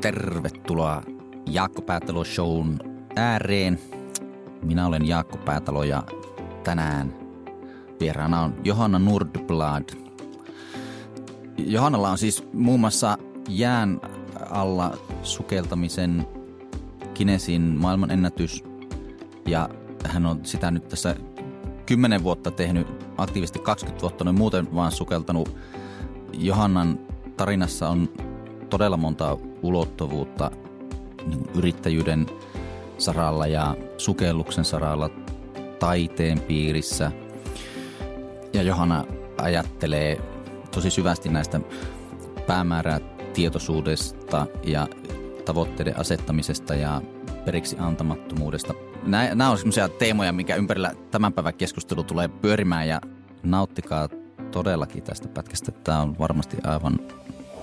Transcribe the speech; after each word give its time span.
tervetuloa 0.00 1.02
Jaakko 1.46 1.82
Päätalo 1.82 2.24
Shown 2.24 2.78
ääreen. 3.16 3.78
Minä 4.62 4.86
olen 4.86 5.08
Jaakko 5.08 5.36
Päätalo 5.38 5.84
ja 5.84 6.02
tänään 6.64 7.14
vieraana 8.00 8.40
on 8.40 8.54
Johanna 8.64 8.98
Nordblad. 8.98 9.84
Johannalla 11.58 12.10
on 12.10 12.18
siis 12.18 12.44
muun 12.52 12.80
muassa 12.80 13.18
jään 13.48 14.00
alla 14.50 14.96
sukeltamisen 15.22 16.26
Kinesin 17.14 17.62
maailmanennätys 17.62 18.64
ja 19.46 19.68
hän 20.06 20.26
on 20.26 20.40
sitä 20.42 20.70
nyt 20.70 20.88
tässä 20.88 21.16
10 21.86 22.22
vuotta 22.22 22.50
tehnyt 22.50 22.86
aktiivisesti 23.18 23.58
20 23.58 24.02
vuotta, 24.02 24.24
noin 24.24 24.38
muuten 24.38 24.74
vaan 24.74 24.92
sukeltanut. 24.92 25.56
Johannan 26.32 26.98
tarinassa 27.36 27.88
on 27.88 28.08
todella 28.70 28.96
monta 28.96 29.38
ulottuvuutta 29.62 30.50
niin 31.26 31.46
yrittäjyyden 31.54 32.26
saralla 32.98 33.46
ja 33.46 33.76
sukelluksen 33.98 34.64
saralla, 34.64 35.10
taiteen 35.78 36.40
piirissä. 36.40 37.12
Ja 38.52 38.62
Johanna 38.62 39.04
ajattelee 39.38 40.20
tosi 40.74 40.90
syvästi 40.90 41.28
näistä 41.28 41.60
päämäärää 42.46 43.00
tietoisuudesta 43.34 44.46
ja 44.62 44.88
tavoitteiden 45.44 45.98
asettamisesta 45.98 46.74
ja 46.74 47.02
periksi 47.44 47.76
antamattomuudesta. 47.78 48.74
Nämä, 49.06 49.34
nämä 49.34 49.50
on 49.50 49.58
sellaisia 49.58 49.88
teemoja, 49.88 50.32
mikä 50.32 50.56
ympärillä 50.56 50.92
tämän 51.10 51.32
päivän 51.32 51.54
keskustelu 51.54 52.02
tulee 52.02 52.28
pyörimään 52.28 52.88
ja 52.88 53.00
nauttikaa 53.42 54.08
todellakin 54.50 55.02
tästä 55.02 55.28
pätkästä. 55.28 55.72
Tämä 55.72 56.00
on 56.00 56.18
varmasti 56.18 56.56
aivan 56.64 56.98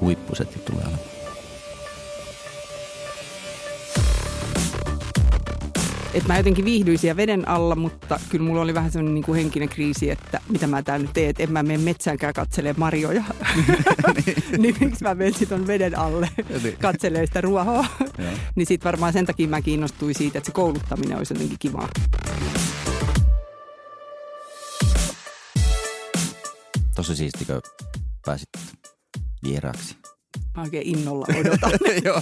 huippuset 0.01 0.65
tulee 0.65 0.83
olemaan. 0.83 1.16
Että 6.13 6.27
mä 6.27 6.37
jotenkin 6.37 6.65
viihdyin 6.65 6.99
siellä 6.99 7.17
veden 7.17 7.47
alla, 7.47 7.75
mutta 7.75 8.19
kyllä 8.29 8.45
mulla 8.45 8.61
oli 8.61 8.73
vähän 8.73 8.91
sellainen 8.91 9.13
niin 9.13 9.35
henkinen 9.35 9.69
kriisi, 9.69 10.09
että 10.09 10.41
mitä 10.49 10.67
mä 10.67 10.83
täällä 10.83 11.03
nyt 11.03 11.13
teen, 11.13 11.29
että 11.29 11.43
en 11.43 11.51
mä 11.51 11.63
mene 11.63 11.83
metsäänkään 11.83 12.33
katselee 12.33 12.75
marjoja. 12.77 13.23
niin 14.57 14.75
miksi 14.79 15.03
mä 15.03 15.15
menen 15.15 15.33
sitten 15.33 15.67
veden 15.67 15.97
alle 15.97 16.29
niin. 16.63 16.77
katselee 16.77 17.25
sitä 17.25 17.41
ruohoa. 17.41 17.85
niin 18.55 18.65
sitten 18.65 18.85
varmaan 18.85 19.13
sen 19.13 19.25
takia 19.25 19.47
mä 19.47 19.61
kiinnostuin 19.61 20.15
siitä, 20.15 20.37
että 20.37 20.45
se 20.45 20.51
kouluttaminen 20.51 21.17
olisi 21.17 21.33
jotenkin 21.33 21.57
kivaa. 21.59 21.89
Tosi 26.95 27.15
siistikö 27.15 27.61
pääsit 28.25 28.49
vieraaksi. 29.43 29.95
Mä 30.55 30.63
oikein 30.63 30.87
innolla 30.87 31.27
odotan. 31.39 31.71
Joo, 32.05 32.21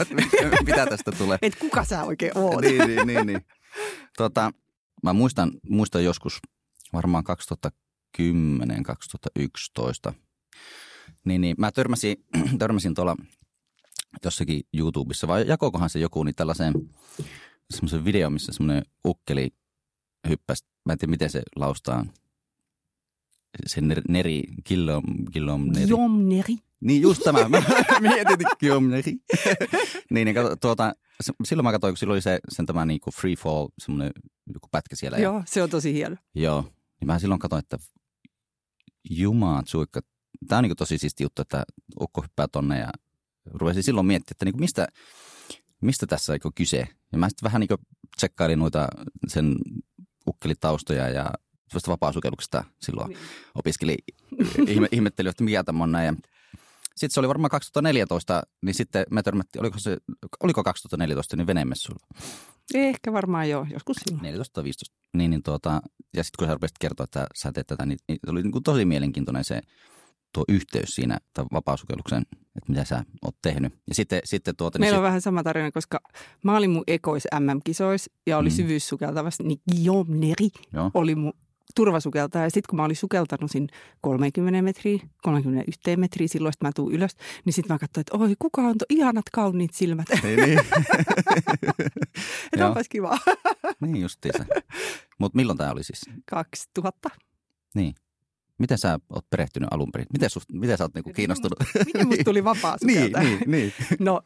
mitä 0.66 0.86
tästä 0.86 1.11
tulee. 1.11 1.38
Et 1.41 1.56
kuka 1.56 1.83
sä 1.83 2.03
oikein 2.03 2.31
oot? 2.36 2.61
niin, 2.61 2.88
niin, 2.88 3.08
niin, 3.08 3.28
niin. 3.28 3.41
Tota, 4.18 4.52
mä 5.04 5.14
muistan, 5.14 5.52
muistan 5.70 6.04
joskus 6.04 6.40
varmaan 6.94 7.23
2010, 7.23 8.84
2011. 8.84 10.14
Niin, 11.26 11.42
niin 11.42 11.56
mä 11.58 11.72
törmäsin, 11.72 12.18
törmäsin 12.59 12.94
tuolla 12.94 13.16
jossakin 14.23 14.62
YouTubessa, 14.73 15.28
vai 15.28 15.48
jakokohan 15.48 15.90
se 15.90 16.00
joku, 16.00 16.23
niin 16.23 16.36
tällaiseen 16.36 16.73
semmoisen 17.70 18.06
video, 18.06 18.30
missä 18.30 18.52
semmoinen 18.52 18.86
ukkeli 19.06 19.53
hyppäsi, 20.30 20.66
mä 20.86 20.94
en 20.94 21.00
tiedä 21.00 21.09
miten 21.09 21.30
se 21.30 21.44
laustaa, 21.56 22.06
se 23.66 23.81
neri, 24.08 24.44
killom, 24.64 25.03
killom 25.31 25.68
neri. 25.73 25.90
Jom 25.90 26.30
neri. 26.30 26.58
Niin 26.81 27.02
just 27.02 27.22
tämä, 27.23 27.50
mä 27.50 27.64
mietin 28.00 28.48
killom 28.58 28.90
neri. 28.90 29.14
niin, 30.09 30.26
niin 30.26 30.36
tuota, 30.62 30.94
silloin 31.44 31.64
mä 31.64 31.72
katsoin, 31.72 31.92
kun 31.92 31.98
silloin 31.98 32.16
oli 32.16 32.22
se, 32.22 32.40
sen 32.50 32.66
tämä 32.66 32.86
niin 32.86 33.00
kuin 33.00 33.14
free 33.14 33.36
fall, 33.36 33.68
semmoinen 33.80 34.12
joku 34.54 34.68
pätkä 34.72 34.96
siellä. 34.96 35.18
Joo, 35.18 35.44
se 35.46 35.63
on 35.63 35.69
tosi 35.69 35.94
hieno. 35.94 36.16
Joo, 36.36 36.62
niin 37.00 37.08
mä 37.08 37.19
silloin 37.19 37.40
katsoin, 37.40 37.59
että 37.59 37.78
jumaa 39.09 39.63
suikka. 39.66 40.02
Tämä 40.47 40.58
on 40.58 40.63
niin 40.63 40.75
tosi 40.78 40.97
siisti 40.97 41.24
juttu, 41.24 41.41
että 41.41 41.63
ukko 42.00 42.22
hyppää 42.22 42.47
tonne 42.47 42.80
ja 42.80 42.90
ruvesin 43.46 43.84
silloin 43.84 44.07
miettimään, 44.07 44.36
että 44.36 44.46
niin 44.46 44.59
mistä, 44.59 44.88
mistä 45.81 46.07
tässä 46.07 46.34
on 46.34 46.53
kyse. 46.56 46.88
Ja 47.12 47.18
mä 47.18 47.30
sitten 47.30 47.44
vähän 47.44 47.59
niin 47.59 47.80
tsekkailin 48.18 48.59
noita 48.59 48.88
sen 49.28 49.56
ukkelitaustoja 50.28 51.09
ja 51.09 51.31
vapaasukelluksesta 51.88 52.63
silloin 52.81 53.09
niin. 53.09 53.19
opiskeli, 53.56 53.97
ihme, 54.68 54.88
ihmetteli, 54.92 55.30
että 55.30 55.44
mikä 55.44 55.63
tämä 55.63 55.84
on 55.84 55.92
näin. 55.92 56.18
Sitten 56.97 57.13
se 57.13 57.19
oli 57.19 57.28
varmaan 57.28 57.50
2014, 57.50 58.44
niin 58.61 58.73
sitten 58.73 59.06
me 59.11 59.23
törmättiin, 59.23 59.61
oliko, 59.61 59.79
se, 59.79 59.97
oliko 60.44 60.63
2014, 60.63 61.35
niin 61.35 61.47
venemessuilla. 61.47 62.07
Ehkä 62.73 63.13
varmaan 63.13 63.50
joo, 63.50 63.66
joskus 63.73 63.97
silloin. 63.97 64.23
14 64.23 64.53
tai 64.53 64.63
15. 64.63 64.95
Niin, 65.13 65.31
niin 65.31 65.44
tuota, 65.44 65.81
ja 66.16 66.23
sitten 66.23 66.38
kun 66.38 66.47
sä 66.47 66.53
rupesit 66.53 66.78
kertoa, 66.79 67.03
että 67.03 67.28
sä 67.35 67.51
teet 67.51 67.67
tätä, 67.67 67.85
niin, 67.85 67.97
niin 68.07 68.19
oli 68.28 68.44
niin 68.44 68.51
kuin 68.51 68.63
tosi 68.63 68.85
mielenkiintoinen 68.85 69.44
se 69.44 69.61
tuo 70.33 70.45
yhteys 70.47 70.89
siinä 70.89 71.17
vapausukelluksen, 71.53 72.25
että 72.31 72.72
mitä 72.72 72.85
sä 72.85 73.03
oot 73.22 73.35
tehnyt. 73.41 73.73
Ja 73.88 73.95
sitten, 73.95 74.22
sitten 74.23 74.56
tuota, 74.56 74.77
niin 74.79 74.81
Meillä 74.83 74.95
niin 74.95 75.00
on 75.00 75.03
sit... 75.03 75.07
vähän 75.07 75.22
sama 75.22 75.44
tarina, 75.44 75.72
koska 75.72 76.00
mä 76.44 76.57
olin 76.57 76.72
mun 76.72 76.83
ekois 76.88 77.27
MM-kisois 77.39 78.09
ja 78.27 78.38
oli 78.38 78.50
mm. 78.50 78.56
syvyyssukeltavasti, 78.56 79.44
niin 79.44 79.62
Guillaume 79.72 80.16
Neri 80.16 80.50
Joo. 80.73 80.91
oli 80.94 81.16
mun 81.16 81.33
turvasukeltaa. 81.75 82.44
Ja 82.44 82.50
sitten 82.50 82.69
kun 82.69 82.78
mä 82.78 82.84
olin 82.84 82.96
sukeltanut 82.96 83.52
siinä 83.52 83.68
30 84.02 84.62
metriä, 84.62 85.00
31 85.24 85.97
metriä 85.97 86.28
silloin, 86.28 86.53
mä 86.63 86.72
tuun 86.75 86.91
ylös, 86.94 87.16
niin 87.46 87.53
sitten 87.53 87.74
mä 87.74 87.80
katsoin, 87.80 88.02
että 88.02 88.18
oi, 88.18 88.36
kuka 88.40 88.62
on 88.62 88.78
tuo 88.78 88.86
ihanat 88.90 89.25
kauniit 89.31 89.74
silmät. 89.74 90.06
Niin, 90.24 90.40
niin. 90.40 90.59
että 92.53 92.68
onpas 92.68 92.90
kiva. 92.90 93.18
niin 93.81 94.02
justiinsa. 94.02 94.46
Mutta 95.19 95.36
milloin 95.36 95.58
tämä 95.58 95.72
oli 95.72 95.84
siis? 95.84 96.02
2000. 96.25 97.09
Niin. 97.75 97.96
Miten 98.57 98.78
sä 98.78 99.00
oot 99.09 99.30
perehtynyt 99.30 99.69
alun 99.72 99.92
perin? 99.92 100.07
Miten, 100.13 100.30
susta, 100.30 100.53
miten 100.53 100.78
sä 100.78 100.84
oot 100.84 100.94
niinku 100.94 101.13
kiinnostunut? 101.13 101.59
Miten 101.86 102.07
musta 102.07 102.24
tuli 102.24 102.44
vapaa 102.44 102.78
sukeltaja? 102.78 103.24
niin, 103.24 103.40
niin, 103.40 103.52
niin. 103.52 103.74
No, 104.00 104.22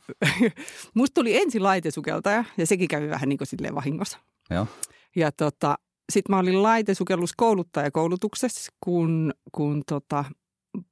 musta 0.94 1.14
tuli 1.14 1.42
ensin 1.42 1.64
laitesukeltaja 1.64 2.44
ja 2.58 2.68
sekin 2.68 2.88
kävi 2.88 3.10
vähän 3.10 3.30
niin 3.30 3.38
kuin 3.38 3.48
silleen 3.48 3.76
vahingossa. 3.76 4.20
Joo. 4.50 4.68
Ja 5.16 5.32
tota, 5.32 5.78
sitten 6.10 6.36
mä 6.36 6.40
olin 6.40 6.64
laitesukelluskouluttajakoulutuksessa, 6.64 8.72
kun, 8.82 9.34
kun 9.52 9.84
tota, 9.88 10.26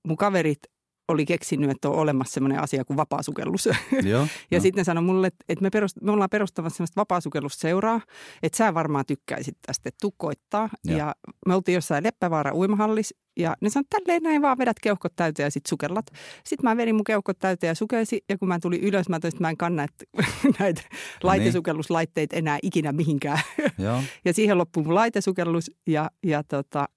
mun 0.07 0.17
kaverit 0.17 0.59
oli 1.07 1.25
keksinyt, 1.25 1.69
että 1.69 1.89
on 1.89 1.95
olemassa 1.95 2.33
sellainen 2.33 2.59
asia 2.59 2.85
kuin 2.85 2.97
vapaasukellus. 2.97 3.65
Joo, 4.11 4.27
ja 4.51 4.57
no. 4.57 4.61
sitten 4.61 4.81
ne 4.81 4.83
sanoi 4.83 5.03
mulle, 5.03 5.27
että 5.27 5.61
me, 5.61 5.69
perost, 5.69 5.97
me 6.01 6.11
ollaan 6.11 6.29
perustamassa 6.29 6.77
sellaista 6.77 7.01
vapaasukellusseuraa, 7.01 8.01
että 8.43 8.57
sä 8.57 8.73
varmaan 8.73 9.05
tykkäisit 9.05 9.57
tästä, 9.65 9.89
että 9.89 9.97
tukkoittaa. 10.01 10.69
Ja 10.83 11.15
me 11.47 11.55
oltiin 11.55 11.75
jossain 11.75 12.03
Leppävaara 12.03 12.53
uimahallis 12.53 13.13
ja 13.37 13.55
ne 13.61 13.69
sanoi, 13.69 13.81
että 13.81 13.97
tälleen 13.97 14.23
näin 14.23 14.41
vaan 14.41 14.57
vedät 14.57 14.79
keuhkot 14.81 15.15
täyteen 15.15 15.47
ja 15.47 15.51
sitten 15.51 15.69
sukellat. 15.69 16.05
Sitten 16.45 16.69
mä 16.69 16.77
vedin 16.77 16.95
mun 16.95 17.03
keuhkot 17.03 17.39
täyteen 17.39 17.71
ja 17.71 17.75
sukelsi 17.75 18.23
ja 18.29 18.37
kun 18.37 18.47
mä 18.47 18.59
tulin 18.59 18.81
ylös, 18.81 19.09
mä 19.09 19.19
toisin, 19.19 19.35
että 19.35 19.43
mä 19.43 19.49
en 19.49 19.57
kanna 19.57 19.83
että 19.83 20.05
näitä 20.59 20.81
niin. 20.81 20.99
laitesukelluslaitteita 21.23 22.35
enää 22.35 22.59
ikinä 22.61 22.91
mihinkään. 22.91 23.39
Joo. 23.77 24.01
ja 24.25 24.33
siihen 24.33 24.57
loppui 24.57 24.83
mun 24.83 24.95
laitesukellus 24.95 25.71
ja, 25.87 26.11
ja 26.23 26.43
tota, 26.43 26.89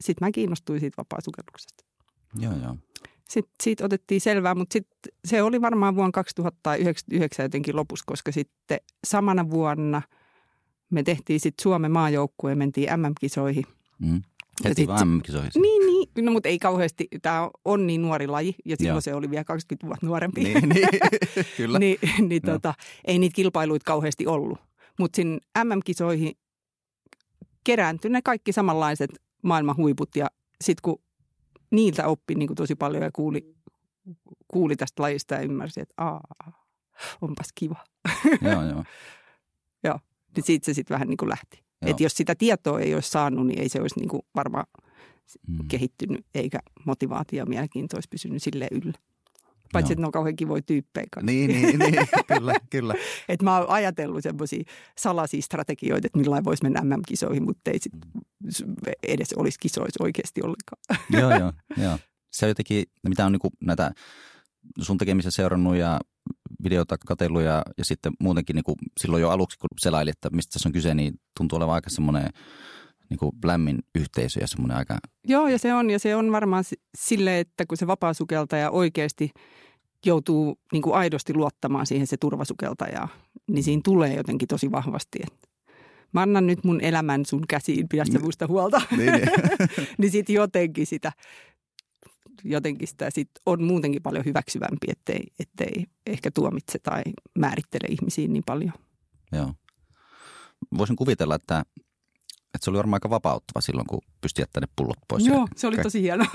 sitten 0.00 0.26
mä 0.26 0.32
kiinnostuin 0.32 0.80
siitä 0.80 0.96
vapaasukelluksesta. 0.96 1.84
Joo, 2.38 2.52
joo. 2.62 2.76
Sitten 3.32 3.54
siitä 3.62 3.84
otettiin 3.84 4.20
selvää, 4.20 4.54
mutta 4.54 4.72
sitten 4.72 5.12
se 5.24 5.42
oli 5.42 5.60
varmaan 5.60 5.96
vuonna 5.96 6.12
2009 6.12 7.44
jotenkin 7.44 7.76
lopussa, 7.76 8.04
koska 8.06 8.32
sitten 8.32 8.78
samana 9.06 9.50
vuonna 9.50 10.02
me 10.90 11.02
tehtiin 11.02 11.40
sitten 11.40 11.62
Suomen 11.62 11.92
maajoukkue 11.92 12.50
ja 12.50 12.56
mentiin 12.56 12.88
MM-kisoihin. 13.00 13.64
Mm. 13.98 14.22
Heti 14.64 14.86
vaan 14.86 15.08
MM-kisoihin. 15.08 15.50
Niin, 15.54 15.86
niin. 15.86 16.24
No, 16.24 16.32
mutta 16.32 16.48
ei 16.48 16.58
kauheasti. 16.58 17.08
Tämä 17.22 17.50
on 17.64 17.86
niin 17.86 18.02
nuori 18.02 18.26
laji 18.26 18.54
ja 18.64 18.76
silloin 18.76 18.94
Joo. 18.94 19.00
se 19.00 19.14
oli 19.14 19.30
vielä 19.30 19.44
20 19.44 19.86
vuotta 19.86 20.06
nuorempi. 20.06 20.44
Niin, 20.44 20.68
niin. 20.68 20.88
kyllä. 21.56 21.78
niin, 21.78 21.98
niin 22.28 22.42
tota, 22.42 22.74
ei 23.04 23.18
niitä 23.18 23.34
kilpailuita 23.34 23.84
kauheasti 23.84 24.26
ollut. 24.26 24.58
Mutta 24.98 25.16
sinne 25.16 25.38
MM-kisoihin 25.64 26.32
kerääntyi 27.64 28.10
ne 28.10 28.22
kaikki 28.22 28.52
samanlaiset 28.52 29.10
maailman 29.42 29.76
huiput 29.76 30.16
ja 30.16 30.26
sitten 30.60 30.82
kun 30.82 31.02
niiltä 31.72 32.06
oppi 32.06 32.34
niin 32.34 32.46
kuin 32.46 32.56
tosi 32.56 32.74
paljon 32.74 33.02
ja 33.02 33.10
kuuli, 33.12 33.54
kuuli 34.48 34.76
tästä 34.76 35.02
lajista 35.02 35.34
ja 35.34 35.40
ymmärsi, 35.40 35.80
että 35.80 35.94
aa, 35.96 36.20
onpas 37.20 37.46
kiva. 37.54 37.84
Joo, 38.42 38.62
joo. 38.62 38.84
joo, 39.84 39.98
niin 40.36 40.44
siitä 40.44 40.66
se 40.66 40.74
sitten 40.74 40.94
vähän 40.94 41.08
niin 41.08 41.16
kuin 41.16 41.28
lähti. 41.28 41.62
Että 41.86 42.02
jos 42.02 42.14
sitä 42.14 42.34
tietoa 42.34 42.80
ei 42.80 42.94
olisi 42.94 43.10
saanut, 43.10 43.46
niin 43.46 43.58
ei 43.58 43.68
se 43.68 43.80
olisi 43.80 43.98
niin 44.00 44.08
kuin 44.08 44.22
varmaan 44.34 44.66
mm. 45.48 45.68
kehittynyt, 45.68 46.26
eikä 46.34 46.58
motivaatio 46.84 47.38
ja 47.38 47.46
mielenkiinto 47.46 47.96
olisi 47.96 48.08
pysynyt 48.08 48.42
sille 48.42 48.68
yllä. 48.70 48.98
Paitsi, 49.72 49.90
Joo. 49.90 49.94
että 49.94 50.00
ne 50.00 50.06
on 50.06 50.12
kauhean 50.12 50.36
kivoja 50.36 50.62
tyyppejä. 50.62 51.06
Niin, 51.22 51.50
niin, 51.50 51.78
niin, 51.78 51.94
kyllä, 52.34 52.54
kyllä. 52.70 52.94
että 53.28 53.44
mä 53.44 53.58
oon 53.58 53.68
ajatellut 53.68 54.22
semmoisia 54.22 54.62
salaisia 54.98 55.42
strategioita, 55.42 56.06
että 56.06 56.18
millä 56.18 56.44
voisi 56.44 56.62
mennä 56.62 56.80
MM-kisoihin, 56.80 57.42
mutta 57.42 57.70
ei 57.70 57.78
sit 57.78 57.92
edes 59.02 59.32
olisi 59.32 59.58
kisoissa 59.60 60.04
oikeasti 60.04 60.40
ollenkaan. 60.42 60.82
joo, 61.10 61.38
joo, 61.38 61.52
joo. 61.86 61.98
Se 62.32 62.48
jotenkin, 62.48 62.84
mitä 63.08 63.26
on 63.26 63.32
niin 63.32 63.52
näitä 63.60 63.90
sun 64.80 64.98
tekemisessä 64.98 65.36
seurannut 65.36 65.76
ja 65.76 66.00
videota 66.64 66.98
katsellut 67.06 67.42
ja, 67.42 67.62
ja 67.78 67.84
sitten 67.84 68.12
muutenkin 68.20 68.56
niin 68.56 68.64
kuin 68.64 68.76
silloin 69.00 69.20
jo 69.20 69.30
aluksi, 69.30 69.58
kun 69.58 69.68
selaili, 69.80 70.10
että 70.10 70.30
mistä 70.32 70.52
tässä 70.52 70.68
on 70.68 70.72
kyse, 70.72 70.94
niin 70.94 71.14
tuntuu 71.36 71.56
olevan 71.56 71.74
aika 71.74 71.90
semmoinen 71.90 72.30
niin 73.12 73.18
kuin 73.18 73.32
lämmin 73.44 73.78
yhteisö 73.94 74.40
ja 74.40 74.46
semmoinen 74.46 74.76
aika... 74.76 74.98
Joo, 75.28 75.48
ja 75.48 75.58
se 75.58 75.74
on, 75.74 75.90
ja 75.90 75.98
se 75.98 76.16
on 76.16 76.32
varmaan 76.32 76.64
sille, 76.98 77.40
että 77.40 77.66
kun 77.66 77.76
se 77.76 77.86
vapaasukeltaja 77.86 78.70
oikeasti 78.70 79.30
joutuu 80.06 80.58
niin 80.72 80.82
kuin 80.82 80.94
aidosti 80.94 81.34
luottamaan 81.34 81.86
siihen 81.86 82.06
se 82.06 82.16
turvasukeltajaa, 82.16 83.08
niin 83.50 83.64
siinä 83.64 83.80
tulee 83.84 84.14
jotenkin 84.14 84.48
tosi 84.48 84.72
vahvasti, 84.72 85.18
että 85.22 85.48
mä 86.12 86.22
annan 86.22 86.46
nyt 86.46 86.64
mun 86.64 86.80
elämän 86.80 87.26
sun 87.26 87.44
käsiin, 87.48 87.88
pidä 87.88 88.04
sä 88.04 88.18
muista 88.18 88.46
huolta. 88.46 88.82
niin, 88.96 89.12
niin. 89.12 89.28
niin 89.98 90.10
sitten 90.10 90.34
jotenkin 90.34 90.86
sitä, 90.86 91.12
jotenkin 92.44 92.88
sitä 92.88 93.10
sit 93.10 93.30
on 93.46 93.62
muutenkin 93.62 94.02
paljon 94.02 94.24
hyväksyvämpi, 94.24 94.86
ettei, 94.88 95.26
ettei 95.38 95.86
ehkä 96.06 96.30
tuomitse 96.30 96.78
tai 96.78 97.02
määrittele 97.38 97.88
ihmisiin 97.88 98.32
niin 98.32 98.44
paljon. 98.46 98.72
Joo. 99.32 99.54
Voisin 100.78 100.96
kuvitella, 100.96 101.34
että 101.34 101.62
että 102.54 102.64
se 102.64 102.70
oli 102.70 102.78
varmaan 102.78 102.96
aika 102.96 103.10
vapauttava 103.10 103.60
silloin, 103.60 103.86
kun 103.86 104.00
pystyi 104.20 104.42
jättämään 104.42 104.68
ne 104.68 104.72
pullot 104.76 104.98
pois. 105.08 105.26
Joo, 105.26 105.48
se 105.56 105.66
oli 105.66 105.76
tosi 105.76 106.02
hienoa. 106.02 106.26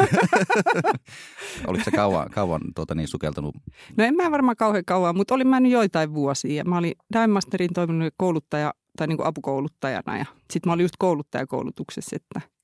Oliko 1.68 1.84
se 1.84 1.92
kauan, 1.92 2.30
kauan 2.30 2.62
tuota 2.75 2.96
niin 2.96 3.08
sukeltanut? 3.08 3.56
No 3.98 4.04
en 4.04 4.16
mä 4.16 4.31
varmaan 4.31 4.58
kauhean 4.58 4.86
kauan, 4.86 5.18
mutta 5.18 5.36
olin 5.36 5.48
mä 5.48 5.60
nyt 5.60 5.72
joitain 5.72 6.14
vuosia. 6.14 6.64
Mä 6.64 6.78
olin 6.78 6.94
Daimmasterin 7.14 7.74
toiminut 7.74 8.14
kouluttaja 8.18 8.74
tai 8.98 9.08
niin 9.08 9.18
kuin 9.18 9.28
apukouluttajana 9.28 10.18
ja 10.18 10.25
sitten 10.52 10.69
mä 10.69 10.74
olin 10.74 10.84
just 10.84 10.96
kouluttajakoulutuksessa, 11.00 12.16
että– 12.16 12.42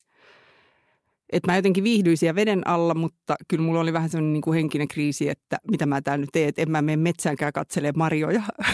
että 1.33 1.51
mä 1.51 1.55
jotenkin 1.55 1.83
viihdyin 1.83 2.17
siellä 2.17 2.35
veden 2.35 2.67
alla, 2.67 2.93
mutta 2.93 3.35
kyllä 3.47 3.63
mulla 3.63 3.79
oli 3.79 3.93
vähän 3.93 4.09
sellainen 4.09 4.33
niin 4.33 4.41
kuin 4.41 4.55
henkinen 4.55 4.87
kriisi, 4.87 5.29
että 5.29 5.57
mitä 5.71 5.85
mä 5.85 6.01
täällä 6.01 6.21
nyt 6.21 6.29
teen, 6.33 6.49
että 6.49 6.61
en 6.61 6.71
mä 6.71 6.81
mene 6.81 6.97
metsäänkään 6.97 7.53
katselemaan 7.53 7.97
marjoja. 7.97 8.43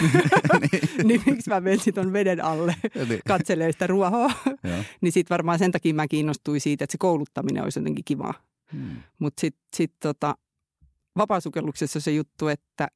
niin. 0.60 0.82
niin 1.08 1.22
miksi 1.26 1.50
mä 1.50 1.60
menen 1.60 1.80
sitten 1.80 2.12
veden 2.12 2.44
alle 2.44 2.74
niin. 3.08 3.20
katselemaan 3.28 3.72
sitä 3.72 3.86
ruohoa. 3.86 4.32
niin 5.00 5.12
sitten 5.12 5.34
varmaan 5.34 5.58
sen 5.58 5.72
takia 5.72 5.94
mä 5.94 6.08
kiinnostuin 6.08 6.60
siitä, 6.60 6.84
että 6.84 6.92
se 6.92 6.98
kouluttaminen 6.98 7.62
olisi 7.62 7.78
jotenkin 7.78 8.04
kivaa. 8.04 8.34
Hmm. 8.72 8.96
Mutta 9.18 9.40
sitten 9.40 9.62
sit 9.76 9.92
tota, 10.02 10.34
vapaasukelluksessa 11.16 12.00
se 12.00 12.10
juttu, 12.10 12.48
että 12.48 12.88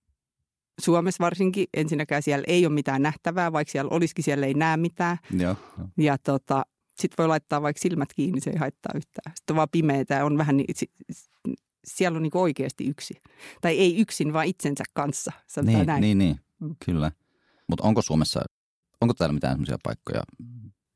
Suomessa 0.80 1.24
varsinkin 1.24 1.66
ensinnäkään 1.74 2.22
siellä 2.22 2.44
ei 2.46 2.66
ole 2.66 2.74
mitään 2.74 3.02
nähtävää, 3.02 3.52
vaikka 3.52 3.72
siellä 3.72 3.88
olisikin, 3.90 4.24
siellä 4.24 4.46
ei 4.46 4.54
näe 4.54 4.76
mitään. 4.76 5.18
Ja, 5.38 5.56
ja 5.96 6.18
tota, 6.18 6.64
sitten 6.98 7.14
voi 7.18 7.28
laittaa 7.28 7.62
vaikka 7.62 7.80
silmät 7.80 8.08
kiinni, 8.16 8.40
se 8.40 8.50
ei 8.50 8.56
haittaa 8.56 8.92
yhtään. 8.96 9.32
Sitten 9.36 9.54
on 9.54 9.56
vaan 9.56 9.68
pimeää 9.72 10.04
ja 10.08 10.24
on 10.24 10.38
vähän 10.38 10.56
niin, 10.56 10.66
siellä 11.84 12.16
on 12.16 12.22
niin 12.22 12.30
oikeasti 12.34 12.86
yksi. 12.86 13.14
Tai 13.60 13.78
ei 13.78 14.00
yksin, 14.00 14.32
vaan 14.32 14.46
itsensä 14.46 14.84
kanssa. 14.94 15.32
Niin, 15.62 15.86
näin. 15.86 16.00
niin, 16.00 16.18
niin, 16.18 16.40
kyllä. 16.84 17.12
Mutta 17.68 17.84
onko 17.84 18.02
Suomessa, 18.02 18.42
onko 19.00 19.14
täällä 19.14 19.32
mitään 19.32 19.54
sellaisia 19.54 19.78
paikkoja? 19.82 20.22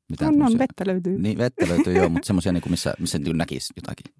Mitään 0.09 0.35
on, 0.35 0.41
on, 0.41 0.59
vettä 0.59 0.83
löytyy. 0.85 1.19
Niin, 1.19 1.37
vettä 1.37 1.67
löytyy 1.67 1.93
joo, 1.93 2.09
mutta 2.09 2.27
semmoisia, 2.27 2.51
niin 2.51 2.63
missä, 2.69 2.93
missä 2.99 3.19
niin 3.19 3.37
näkisi 3.37 3.73
jotakin. 3.75 4.13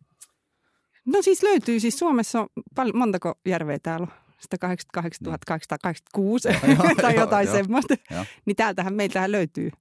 No 1.06 1.22
siis 1.22 1.44
löytyy, 1.44 1.80
siis 1.80 2.00
Suomessa 2.00 2.42
on 2.42 2.48
paljon, 2.76 2.98
montako 2.98 3.40
järveä 3.46 3.80
täällä 3.80 4.04
on? 4.04 4.14
188 4.40 5.26
886 5.48 6.50
tai 7.02 7.16
jotain 7.16 7.48
joo, 7.48 7.56
semmoista. 7.56 7.96
Joo. 8.12 8.26
Niin 8.46 8.56
täältähän 8.56 8.94
meiltähän 8.94 9.32
löytyy 9.32 9.72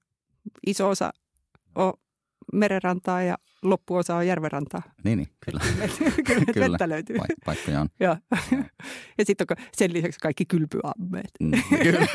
iso 0.67 0.89
osa 0.89 1.13
on 1.75 1.93
merenrantaa 2.53 3.21
ja 3.21 3.37
loppuosa 3.61 4.15
on 4.15 4.27
järvenrantaa. 4.27 4.81
Niin, 5.03 5.17
niin 5.17 5.27
kyllä. 5.45 5.59
kyllä, 6.27 6.45
kyllä. 6.53 6.71
vettä 6.71 6.89
löytyy. 6.89 7.17
Pa- 7.17 7.35
paikkoja 7.45 7.81
on. 7.81 7.89
ja, 7.99 8.17
ja 9.17 9.25
sitten 9.25 9.47
on 9.51 9.65
sen 9.73 9.93
lisäksi 9.93 10.19
kaikki 10.19 10.45
kylpyammeet. 10.45 11.31
Mm, 11.39 11.51
kyllä. 11.83 12.07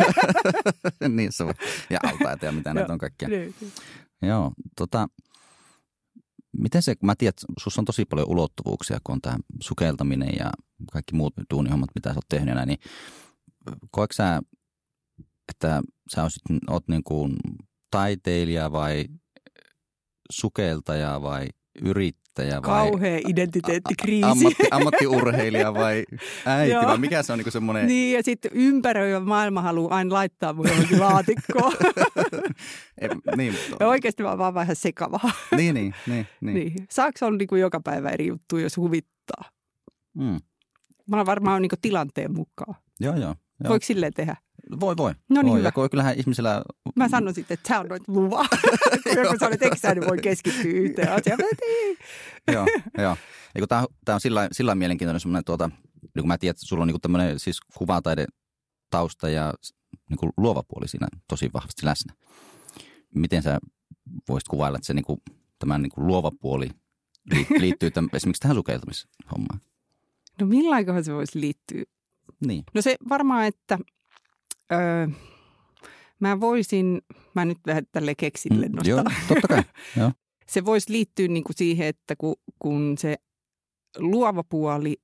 niin 1.08 1.32
se 1.32 1.44
on. 1.44 1.54
Ja 1.90 1.98
altaat 2.02 2.42
ja 2.42 2.52
mitä 2.52 2.74
näitä 2.74 2.92
on 2.92 2.98
kaikkia. 2.98 3.28
Niin, 3.28 3.54
niin. 3.60 3.72
Joo, 4.22 4.52
tota, 4.76 5.08
miten 6.58 6.82
se, 6.82 6.94
mä 7.02 7.14
tiedän, 7.14 7.28
että 7.28 7.46
sinussa 7.60 7.80
on 7.80 7.84
tosi 7.84 8.04
paljon 8.04 8.28
ulottuvuuksia, 8.28 8.98
kun 9.04 9.12
on 9.12 9.20
tämä 9.20 9.36
sukeltaminen 9.60 10.30
ja 10.38 10.50
kaikki 10.92 11.14
muut 11.14 11.34
duunihommat, 11.50 11.90
mitä 11.94 12.08
sä 12.08 12.14
oot 12.14 12.28
tehnyt 12.28 12.54
näin, 12.54 12.68
niin 12.68 12.78
koetko 13.90 14.12
sä, 14.12 14.42
että 15.48 15.82
sä 16.14 16.22
olisit, 16.22 16.42
oot 16.68 16.88
niin 16.88 17.04
kuin 17.04 17.36
taiteilija 17.90 18.72
vai 18.72 19.04
sukeltaja 20.30 21.22
vai 21.22 21.46
yrittäjä 21.82 22.62
vai... 22.62 22.90
Kauhea 22.90 23.20
identiteettikriisi. 23.28 24.24
Ammatti, 24.26 24.66
ammattiurheilija 24.70 25.74
vai 25.74 26.04
äiti 26.46 26.74
vai 26.74 26.98
mikä 26.98 27.22
se 27.22 27.32
on 27.32 27.38
niin 27.38 27.52
semmoinen... 27.52 27.86
Niin 27.86 28.16
ja 28.16 28.22
sitten 28.22 28.50
ympäröivä 28.54 29.20
maailma 29.20 29.62
haluaa 29.62 29.96
aina 29.96 30.14
laittaa 30.14 30.52
mun 30.52 30.68
johonkin 30.68 31.00
laatikkoon. 31.00 31.72
e, 33.00 33.08
niin. 33.36 33.54
Ja 33.80 33.88
oikeasti 33.88 34.22
mä 34.22 34.38
vaan 34.38 34.54
vähän 34.54 34.76
sekavaa. 34.76 35.30
niin, 35.56 35.74
niin, 35.74 35.94
niin, 36.06 36.26
niin. 36.40 36.54
niin. 36.54 36.86
Saako 36.90 37.26
on 37.26 37.38
niin 37.38 37.48
kuin 37.48 37.60
joka 37.60 37.80
päivä 37.80 38.08
eri 38.08 38.26
juttu, 38.26 38.58
jos 38.58 38.76
huvittaa? 38.76 39.44
Mm. 40.14 40.38
Mä 41.06 41.26
varmaan 41.26 41.56
on 41.56 41.62
niin 41.62 41.70
tilanteen 41.82 42.32
mukaan. 42.32 42.74
Joo, 43.00 43.16
joo. 43.16 43.34
Joo. 43.64 43.68
Voiko 43.68 43.84
silleen 43.84 44.12
tehdä? 44.14 44.36
Voi, 44.80 44.96
voi. 44.96 45.14
No 45.28 45.42
niin, 45.42 45.50
voi. 45.50 45.58
hyvä. 45.58 45.72
Ja 45.76 45.88
kyllähän 45.88 46.18
ihmisellä... 46.18 46.62
Mä 46.96 47.08
sanon 47.08 47.34
sitten, 47.34 47.54
että 47.54 47.68
sä 47.68 47.80
on 47.80 47.86
noita 47.86 48.04
luvaa. 48.08 48.46
kun 49.28 49.38
sanoo, 49.38 49.54
että 49.54 49.66
eksä, 49.66 49.94
niin 49.94 50.08
voi 50.08 50.18
keskittyä 50.18 50.70
yhteen 50.72 51.12
asiaan. 51.12 51.40
joo, 52.52 52.66
joo. 52.98 53.16
Ja 53.54 53.66
tämä, 53.66 53.86
tämä 54.04 54.14
on 54.14 54.20
sillä, 54.20 54.48
sillä 54.52 54.74
mielenkiintoinen 54.74 55.20
semmoinen, 55.20 55.44
tuota, 55.44 55.70
niin 56.02 56.22
kun 56.22 56.28
mä 56.28 56.38
tiedän, 56.38 56.50
että 56.50 56.66
sulla 56.66 56.82
on 56.82 56.88
niin 56.88 57.00
tämmöinen 57.00 57.38
siis 57.38 57.60
kuvataide 57.78 58.26
tausta 58.90 59.28
ja 59.28 59.54
niin 60.10 60.18
kuin 60.18 60.32
luova 60.36 60.62
puoli 60.68 60.88
siinä 60.88 61.08
tosi 61.28 61.50
vahvasti 61.54 61.86
läsnä. 61.86 62.14
Miten 63.14 63.42
sä 63.42 63.58
voisit 64.28 64.48
kuvailla, 64.48 64.76
että 64.76 64.86
se 64.86 64.94
niin 64.94 65.04
kuin, 65.04 65.18
tämä 65.58 65.78
niin 65.78 65.90
kuin 65.90 66.06
luova 66.06 66.30
puoli 66.40 66.68
liittyy 67.60 67.90
tämän, 67.90 68.10
esimerkiksi 68.12 68.40
tähän 68.40 68.56
sukeltamishommaan? 68.56 69.60
No 70.40 70.46
millaikohan 70.46 71.04
se 71.04 71.14
voisi 71.14 71.40
liittyä? 71.40 71.82
Niin. 72.46 72.64
No 72.74 72.82
se 72.82 72.96
varmaan, 73.08 73.44
että 73.44 73.78
öö, 74.72 75.08
mä 76.20 76.40
voisin, 76.40 77.02
mä 77.34 77.44
nyt 77.44 77.58
vähän 77.66 77.84
tälle 77.92 78.14
keksille 78.14 78.68
nostaa. 78.68 79.02
Mm, 79.02 79.10
joo, 79.10 79.18
totta 79.28 79.48
kai. 79.48 79.62
joo. 79.98 80.12
se 80.46 80.64
voisi 80.64 80.92
liittyä 80.92 81.28
niin 81.28 81.44
kuin 81.44 81.56
siihen, 81.56 81.86
että 81.86 82.16
kun, 82.16 82.36
kun 82.58 82.94
se 82.98 83.16
luova 83.98 84.42
puoli 84.42 84.96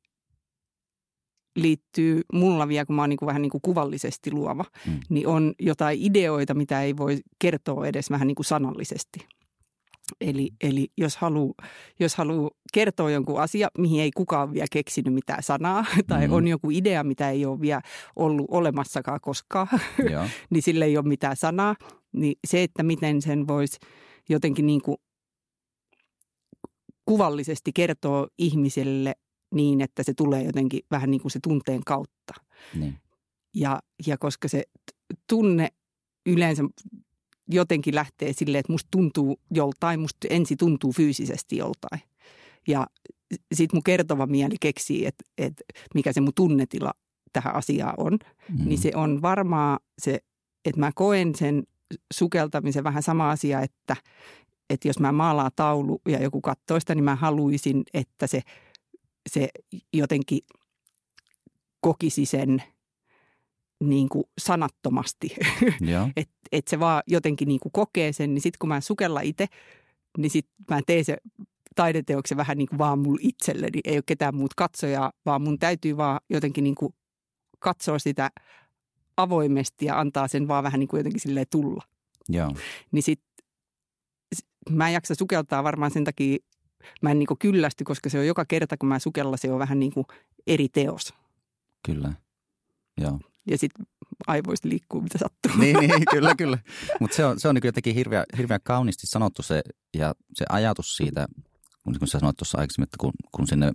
liittyy 1.56 2.22
mulla 2.32 2.68
vielä, 2.68 2.86
kun 2.86 2.96
mä 2.96 3.02
oon 3.02 3.08
niin 3.08 3.18
kuin 3.18 3.26
vähän 3.26 3.42
niin 3.42 3.50
kuin 3.50 3.62
kuvallisesti 3.62 4.32
luova, 4.32 4.64
mm. 4.86 5.00
niin 5.08 5.26
on 5.26 5.54
jotain 5.58 5.98
ideoita, 6.02 6.54
mitä 6.54 6.82
ei 6.82 6.96
voi 6.96 7.20
kertoa 7.38 7.86
edes 7.86 8.10
vähän 8.10 8.26
niin 8.26 8.34
kuin 8.34 8.46
sanallisesti. 8.46 9.28
Eli, 10.20 10.50
eli 10.60 10.88
jos 10.98 11.16
haluaa 11.16 11.54
jos 12.00 12.14
haluu 12.14 12.50
kertoa 12.72 13.10
jonkun 13.10 13.40
asia, 13.40 13.68
mihin 13.78 14.00
ei 14.00 14.10
kukaan 14.10 14.52
vielä 14.52 14.66
keksinyt 14.72 15.14
mitään 15.14 15.42
sanaa, 15.42 15.84
tai 16.08 16.28
mm. 16.28 16.34
on 16.34 16.48
joku 16.48 16.70
idea, 16.70 17.04
mitä 17.04 17.30
ei 17.30 17.46
ole 17.46 17.60
vielä 17.60 17.82
ollut 18.16 18.46
olemassakaan 18.50 19.20
koskaan, 19.20 19.68
niin 20.50 20.62
sille 20.62 20.84
ei 20.84 20.96
ole 20.96 21.08
mitään 21.08 21.36
sanaa, 21.36 21.76
niin 22.12 22.34
se, 22.46 22.62
että 22.62 22.82
miten 22.82 23.22
sen 23.22 23.48
voisi 23.48 23.78
jotenkin 24.28 24.66
niin 24.66 24.82
kuin 24.82 24.96
kuvallisesti 27.04 27.72
kertoa 27.72 28.26
ihmiselle 28.38 29.14
niin, 29.54 29.80
että 29.80 30.02
se 30.02 30.14
tulee 30.14 30.42
jotenkin 30.42 30.80
vähän 30.90 31.10
niin 31.10 31.20
kuin 31.20 31.32
se 31.32 31.38
tunteen 31.42 31.80
kautta. 31.86 32.34
Niin. 32.74 32.98
Ja, 33.54 33.80
ja 34.06 34.18
koska 34.18 34.48
se 34.48 34.62
tunne 35.28 35.68
yleensä 36.26 36.62
jotenkin 37.50 37.94
lähtee 37.94 38.32
silleen, 38.32 38.60
että 38.60 38.72
musta 38.72 38.88
tuntuu 38.90 39.40
joltain, 39.50 40.00
musta 40.00 40.28
ensi 40.30 40.56
tuntuu 40.56 40.92
fyysisesti 40.92 41.56
joltain. 41.56 42.00
Ja 42.68 42.86
sitten 43.54 43.76
mun 43.76 43.82
kertova 43.82 44.26
mieli 44.26 44.56
keksii, 44.60 45.06
että, 45.06 45.24
että 45.38 45.64
mikä 45.94 46.12
se 46.12 46.20
mun 46.20 46.32
tunnetila 46.34 46.92
tähän 47.32 47.54
asiaan 47.54 47.94
on. 47.96 48.18
Mm. 48.48 48.64
Niin 48.68 48.78
se 48.78 48.90
on 48.94 49.22
varmaa 49.22 49.78
se, 49.98 50.20
että 50.64 50.80
mä 50.80 50.90
koen 50.94 51.34
sen 51.34 51.62
sukeltamisen 52.12 52.84
vähän 52.84 53.02
sama 53.02 53.30
asia, 53.30 53.60
että, 53.60 53.96
että 54.70 54.88
jos 54.88 54.98
mä 54.98 55.12
maalaan 55.12 55.50
taulu 55.56 56.00
ja 56.08 56.22
joku 56.22 56.40
katsoo 56.40 56.80
sitä, 56.80 56.94
niin 56.94 57.04
mä 57.04 57.16
haluaisin, 57.16 57.82
että 57.94 58.26
se, 58.26 58.40
se 59.28 59.48
jotenkin 59.92 60.40
kokisi 61.80 62.26
sen– 62.26 62.62
niin 63.80 64.08
kuin 64.08 64.24
sanattomasti. 64.38 65.36
että 66.16 66.34
et 66.52 66.68
se 66.68 66.80
vaan 66.80 67.02
jotenkin 67.06 67.48
niin 67.48 67.60
kuin 67.60 67.72
kokee 67.72 68.12
sen, 68.12 68.34
niin 68.34 68.42
sitten 68.42 68.58
kun 68.58 68.68
mä 68.68 68.80
sukella 68.80 69.20
itse, 69.20 69.46
niin 70.18 70.30
sitten 70.30 70.54
mä 70.70 70.80
teen 70.86 71.04
se 71.04 71.16
taideteoksen 71.74 72.36
vähän 72.36 72.58
niin 72.58 72.68
kuin 72.68 72.78
vaan 72.78 72.98
mulle 72.98 73.20
itselleni. 73.22 73.80
Ei 73.84 73.96
ole 73.96 74.02
ketään 74.06 74.36
muut 74.36 74.54
katsojaa, 74.54 75.12
vaan 75.26 75.42
mun 75.42 75.58
täytyy 75.58 75.96
vaan 75.96 76.20
jotenkin 76.30 76.64
niin 76.64 76.74
kuin 76.74 76.94
katsoa 77.58 77.98
sitä 77.98 78.30
avoimesti 79.16 79.86
ja 79.86 80.00
antaa 80.00 80.28
sen 80.28 80.48
vaan 80.48 80.64
vähän 80.64 80.80
niin 80.80 80.88
kuin 80.88 80.98
jotenkin 80.98 81.20
silleen 81.20 81.46
tulla. 81.50 81.82
Joo. 82.28 82.54
Niin 82.92 83.02
sit 83.02 83.20
mä 84.70 84.88
en 84.88 84.94
jaksa 84.94 85.14
sukeltaa 85.14 85.64
varmaan 85.64 85.90
sen 85.90 86.04
takia, 86.04 86.38
mä 87.02 87.10
en 87.10 87.18
niin 87.18 87.26
kuin 87.26 87.38
kyllästy, 87.38 87.84
koska 87.84 88.08
se 88.08 88.18
on 88.18 88.26
joka 88.26 88.44
kerta, 88.44 88.76
kun 88.76 88.88
mä 88.88 88.98
sukella, 88.98 89.36
se 89.36 89.52
on 89.52 89.58
vähän 89.58 89.80
niin 89.80 89.92
kuin 89.92 90.06
eri 90.46 90.68
teos. 90.68 91.14
Kyllä, 91.86 92.12
joo. 93.00 93.18
Ja 93.46 93.58
sitten 93.58 93.86
aivoista 94.26 94.68
liikkuu, 94.68 95.00
mitä 95.00 95.18
sattuu. 95.18 95.60
niin, 95.60 95.76
niin, 95.76 96.04
kyllä, 96.14 96.34
kyllä. 96.34 96.58
Mutta 97.00 97.16
se 97.16 97.24
on, 97.24 97.40
se 97.40 97.48
on 97.48 97.54
niin 97.54 97.66
jotenkin 97.66 97.94
hirveän, 97.94 98.24
hirveän 98.38 98.60
kauniisti 98.62 99.06
sanottu 99.06 99.42
se, 99.42 99.62
ja 99.96 100.14
se 100.34 100.44
ajatus 100.48 100.96
siitä, 100.96 101.28
kun, 101.84 101.98
kun 101.98 102.08
sä 102.08 102.18
sanoit 102.18 102.36
tuossa 102.36 102.58
aikaisemmin, 102.58 102.86
että 102.86 102.96
kun, 103.00 103.12
kun 103.32 103.46
sinne 103.46 103.72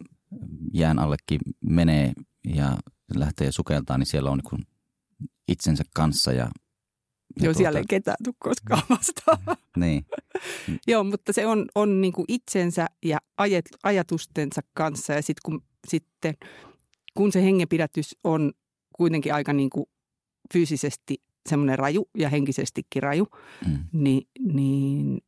jään 0.74 1.00
allekin 1.00 1.40
menee 1.70 2.14
ja 2.56 2.78
lähtee 3.16 3.52
sukeltaa, 3.52 3.98
niin 3.98 4.06
siellä 4.06 4.32
on 4.32 4.40
niin 4.52 4.68
itsensä 5.48 5.84
kanssa 5.94 6.32
ja 6.32 6.44
Joo, 6.44 7.44
tuota... 7.44 7.58
siellä 7.58 7.80
ei 7.80 7.86
ketään 7.90 8.18
tule 8.24 8.36
koskaan 8.40 8.82
vastaan. 8.90 9.38
niin. 9.78 10.06
Joo, 10.88 11.04
mutta 11.04 11.34
se 11.34 11.46
on, 11.46 11.66
on 11.76 12.02
niin 12.02 12.14
kuin 12.14 12.26
itsensä 12.28 12.88
ja 13.06 13.18
ajat, 13.38 13.66
ajatustensa 13.84 14.62
kanssa 14.74 15.14
ja 15.14 15.22
sit 15.22 15.40
kun, 15.40 15.64
sitten 15.88 16.34
kun 17.14 17.32
se 17.32 17.44
hengenpidätys 17.44 18.16
on 18.24 18.52
kuitenkin 18.98 19.34
aika 19.34 19.54
niin 19.54 19.70
kuin 19.70 19.86
fyysisesti 20.54 21.16
semmoinen 21.50 21.80
raju 21.80 22.10
ja 22.18 22.30
henkisestikin 22.30 23.04
raju, 23.04 23.28
mm. 23.68 23.80
niin, 23.92 24.28
niin 24.40 25.22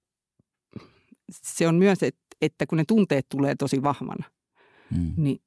se 1.31 1.67
on 1.67 1.75
myös, 1.75 2.03
että, 2.03 2.21
että 2.41 2.65
kun 2.65 2.77
ne 2.77 2.83
tunteet 2.87 3.25
tulee 3.29 3.55
tosi 3.55 3.83
vahvana, 3.83 4.25
mm. 4.91 5.13
niin 5.17 5.41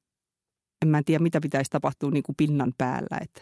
en 0.81 0.87
mä 0.87 1.01
tiedä, 1.05 1.23
mitä 1.23 1.41
pitäisi 1.41 1.71
tapahtua 1.71 2.11
niin 2.11 2.23
kuin 2.23 2.35
pinnan 2.35 2.73
päällä. 2.77 3.17
Että, 3.21 3.41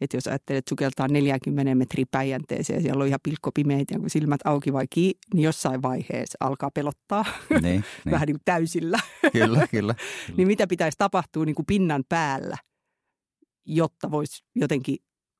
että 0.00 0.16
jos 0.16 0.26
ajattelet, 0.26 0.58
että 0.58 0.68
sukeltaa 0.68 1.08
40 1.08 1.74
metriä 1.74 2.04
päijänteeseen 2.10 2.76
ja 2.76 2.82
siellä 2.82 3.02
on 3.02 3.08
ihan 3.08 3.20
pilkkopimeitä 3.22 3.94
ja 3.94 4.00
kun 4.00 4.10
silmät 4.10 4.40
auki 4.44 4.72
vai 4.72 4.86
kiinni, 4.90 5.18
niin 5.34 5.44
jossain 5.44 5.82
vaiheessa 5.82 6.36
alkaa 6.40 6.70
pelottaa. 6.70 7.24
Niin, 7.50 7.62
niin. 7.62 7.84
Vähän 8.10 8.26
niin 8.26 8.34
kuin 8.34 8.44
täysillä. 8.44 8.98
Kyllä, 9.32 9.66
kyllä. 9.70 9.94
niin 10.36 10.48
mitä 10.48 10.66
pitäisi 10.66 10.98
tapahtua 10.98 11.44
niin 11.44 11.54
kuin 11.54 11.66
pinnan 11.66 12.04
päällä, 12.08 12.56
jotta 13.64 14.10
voisi 14.10 14.44
jotenkin 14.54 14.96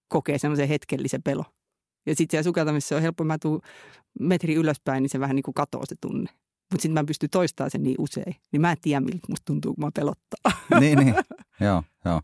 kokea 0.09 0.39
semmoisen 0.39 0.69
hetkellisen 0.69 1.23
pelo. 1.23 1.45
Ja 2.07 2.17
sitten 2.17 2.31
siellä 2.31 2.45
sukeltamisessa 2.45 2.97
on 2.97 3.03
helppo, 3.03 3.25
mä 3.25 3.39
tuun 3.39 3.61
metri 4.21 4.55
ylöspäin, 4.55 5.03
niin 5.03 5.11
se 5.11 5.21
vähän 5.21 5.37
niin 5.37 5.43
kuin 5.43 5.55
katoo 5.55 5.83
se 5.87 5.95
tunne. 6.01 6.31
Mutta 6.73 6.83
sitten 6.83 6.93
mä 6.93 7.05
pystyn 7.05 7.31
toistamaan 7.31 7.71
sen 7.71 7.83
niin 7.83 7.97
usein. 7.99 8.37
Niin 8.53 8.61
mä 8.61 8.71
en 8.73 8.77
tiedä, 8.83 9.01
miltä 9.01 9.27
musta 9.29 9.45
tuntuu, 9.45 9.75
kun 9.75 9.85
mä 9.85 9.91
pelottaa. 9.95 10.53
niin, 10.81 10.99
niin. 10.99 11.15
Joo, 11.61 11.83
joo. 12.05 12.21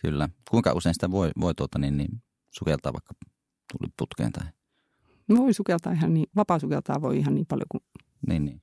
Kyllä. 0.00 0.28
Kuinka 0.50 0.72
usein 0.72 0.94
sitä 0.94 1.10
voi, 1.10 1.30
voi 1.40 1.54
tuota, 1.54 1.78
niin, 1.78 1.96
niin, 1.96 2.22
sukeltaa 2.50 2.92
vaikka 2.92 3.14
tuli 3.72 3.92
putkeen 3.98 4.32
tai? 4.32 4.46
Voi 5.28 5.54
sukeltaa 5.54 5.92
ihan 5.92 6.14
niin, 6.14 6.26
vapaa 6.36 6.58
sukeltaa 6.58 7.02
voi 7.02 7.18
ihan 7.18 7.34
niin 7.34 7.46
paljon 7.46 7.66
kuin... 7.70 7.80
Niin, 8.28 8.44
niin. 8.44 8.62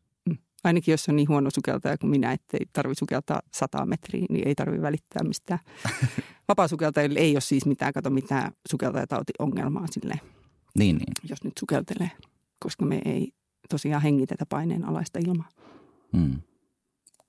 Ainakin 0.63 0.91
jos 0.91 1.09
on 1.09 1.15
niin 1.15 1.27
huono 1.27 1.49
sukeltaja 1.55 1.97
kuin 1.97 2.09
minä, 2.09 2.31
että 2.31 2.57
ei 2.57 2.65
tarvitse 2.73 2.99
sukeltaa 2.99 3.41
sata 3.53 3.85
metriä, 3.85 4.25
niin 4.29 4.47
ei 4.47 4.55
tarvitse 4.55 4.81
välittää 4.81 5.23
mistään. 5.23 5.59
vapaa 6.47 6.67
sukeltajille 6.67 7.19
ei 7.19 7.35
ole 7.35 7.41
siis 7.41 7.65
mitään, 7.65 7.93
kato 7.93 8.09
mitään 8.09 8.51
sukeltajatautiongelmaa 8.69 9.87
silleen. 9.91 10.21
Niin, 10.77 10.95
niin. 10.95 11.13
Jos 11.29 11.43
nyt 11.43 11.53
sukeltelee, 11.59 12.11
koska 12.59 12.85
me 12.85 13.01
ei 13.05 13.31
tosiaan 13.69 14.01
hengitetä 14.01 14.45
paineen 14.45 14.85
alaista 14.85 15.19
ilmaa. 15.19 15.49
Hmm. 16.17 16.41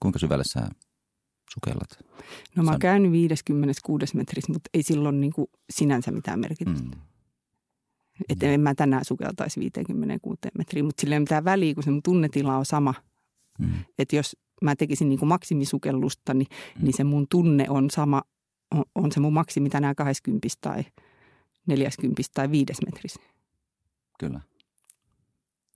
Kuinka 0.00 0.18
syvälle 0.18 0.44
sä 0.46 0.68
sukellat? 1.52 1.98
No 2.56 2.62
mä 2.62 2.70
oon 2.70 2.80
käynyt 2.80 3.12
56 3.12 4.16
metrissä, 4.16 4.52
mutta 4.52 4.70
ei 4.74 4.82
silloin 4.82 5.20
niin 5.20 5.32
kuin 5.32 5.46
sinänsä 5.70 6.10
mitään 6.10 6.40
merkitystä. 6.40 6.96
Hmm. 6.96 7.02
Että 8.28 8.46
en 8.46 8.60
mä 8.60 8.74
tänään 8.74 9.04
sukeltaisi 9.04 9.60
56 9.60 10.38
metriä, 10.58 10.82
mutta 10.82 11.00
sillä 11.00 11.14
ei 11.14 11.16
ole 11.16 11.22
mitään 11.22 11.44
väliä, 11.44 11.74
kun 11.74 11.82
se 11.82 11.90
mun 11.90 12.02
tunnetila 12.02 12.56
on 12.56 12.66
sama. 12.66 12.94
Hmm. 13.58 13.84
Että 13.98 14.16
jos 14.16 14.36
mä 14.62 14.76
tekisin 14.76 15.08
niin 15.08 15.18
kuin 15.18 15.28
maksimisukellusta, 15.28 16.34
niin, 16.34 16.48
hmm. 16.74 16.84
niin 16.84 16.96
se 16.96 17.04
mun 17.04 17.26
tunne 17.30 17.66
on 17.68 17.90
sama, 17.90 18.22
on, 18.74 18.84
on 18.94 19.12
se 19.12 19.20
mun 19.20 19.32
maksimi 19.32 19.70
tänään 19.70 19.94
20 19.94 20.48
tai 20.60 20.84
40 21.66 22.22
tai 22.34 22.50
5 22.50 22.72
metrissä. 22.86 23.20
Kyllä. 24.18 24.40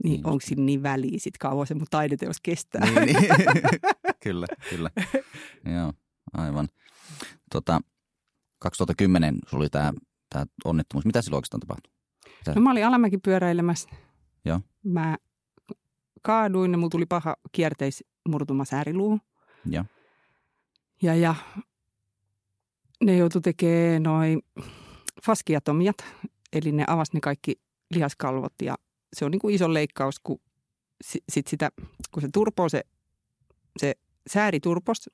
Niin, 0.05 0.13
niin 0.13 0.27
onko 0.27 0.41
sillä 0.41 0.65
niin 0.65 0.83
väliä 0.83 1.19
sitten 1.19 1.39
kauan 1.39 1.67
se 1.67 1.75
mun 1.75 1.87
taideteos 1.91 2.37
kestää? 2.43 2.91
Niin, 2.91 3.07
niin. 3.07 3.17
kyllä, 4.25 4.47
kyllä. 4.71 4.91
Joo, 5.75 5.93
aivan. 6.33 6.69
Tota, 7.53 7.81
2010 8.59 9.39
sulla 9.47 9.63
oli 9.63 9.71
tämä 9.71 9.93
tää 10.31 10.47
onnettomuus. 10.65 11.05
Mitä 11.05 11.23
silloin 11.23 11.39
oikeastaan 11.39 11.61
tapahtui? 11.61 11.93
Mitä? 12.39 12.55
No 12.55 12.61
mä 12.61 12.71
olin 12.71 12.87
alamäki 12.87 13.19
pyöräilemässä. 13.19 13.89
Joo. 14.45 14.61
Mä 14.85 15.17
kaaduin 16.23 16.73
ja 16.73 16.79
mulla 16.79 16.91
tuli 16.91 17.07
paha 17.07 17.37
kierteismurtuma 17.53 18.65
sääriluu. 18.65 19.19
Ja. 19.71 19.85
Ja, 21.03 21.15
ja 21.15 21.35
ne 23.05 23.17
joutui 23.17 23.41
tekemään 23.41 24.03
noin 24.03 24.43
faskiatomiat, 25.27 25.97
eli 26.53 26.73
ne 26.73 26.85
avasi 26.87 27.13
ne 27.15 27.21
kaikki 27.21 27.61
lihaskalvot 27.91 28.55
ja 28.63 28.75
se 29.17 29.25
on 29.25 29.31
niin 29.31 29.41
kuin 29.41 29.55
iso 29.55 29.75
leikkaus, 29.75 30.21
kun 30.21 30.41
sit 31.29 31.47
sitä, 31.47 31.71
kun 32.13 32.23
se 32.23 32.29
turpoo 32.33 32.69
se, 32.69 32.83
se 33.77 33.95
sääri 34.27 34.61
turpos 34.61 35.11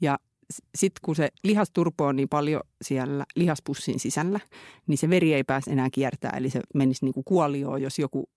ja 0.00 0.18
sitten 0.74 1.00
kun 1.04 1.16
se 1.16 1.28
lihas 1.44 1.70
turpoo 1.70 2.12
niin 2.12 2.28
paljon 2.28 2.60
siellä 2.82 3.24
lihaspussin 3.36 4.00
sisällä, 4.00 4.40
niin 4.86 4.98
se 4.98 5.10
veri 5.10 5.34
ei 5.34 5.44
pääse 5.44 5.70
enää 5.70 5.88
kiertää. 5.92 6.34
Eli 6.36 6.50
se 6.50 6.60
menisi 6.74 7.04
niin 7.04 7.14
kuin 7.14 7.24
kuolioon, 7.24 7.82
jos 7.82 7.98
joku 7.98 8.30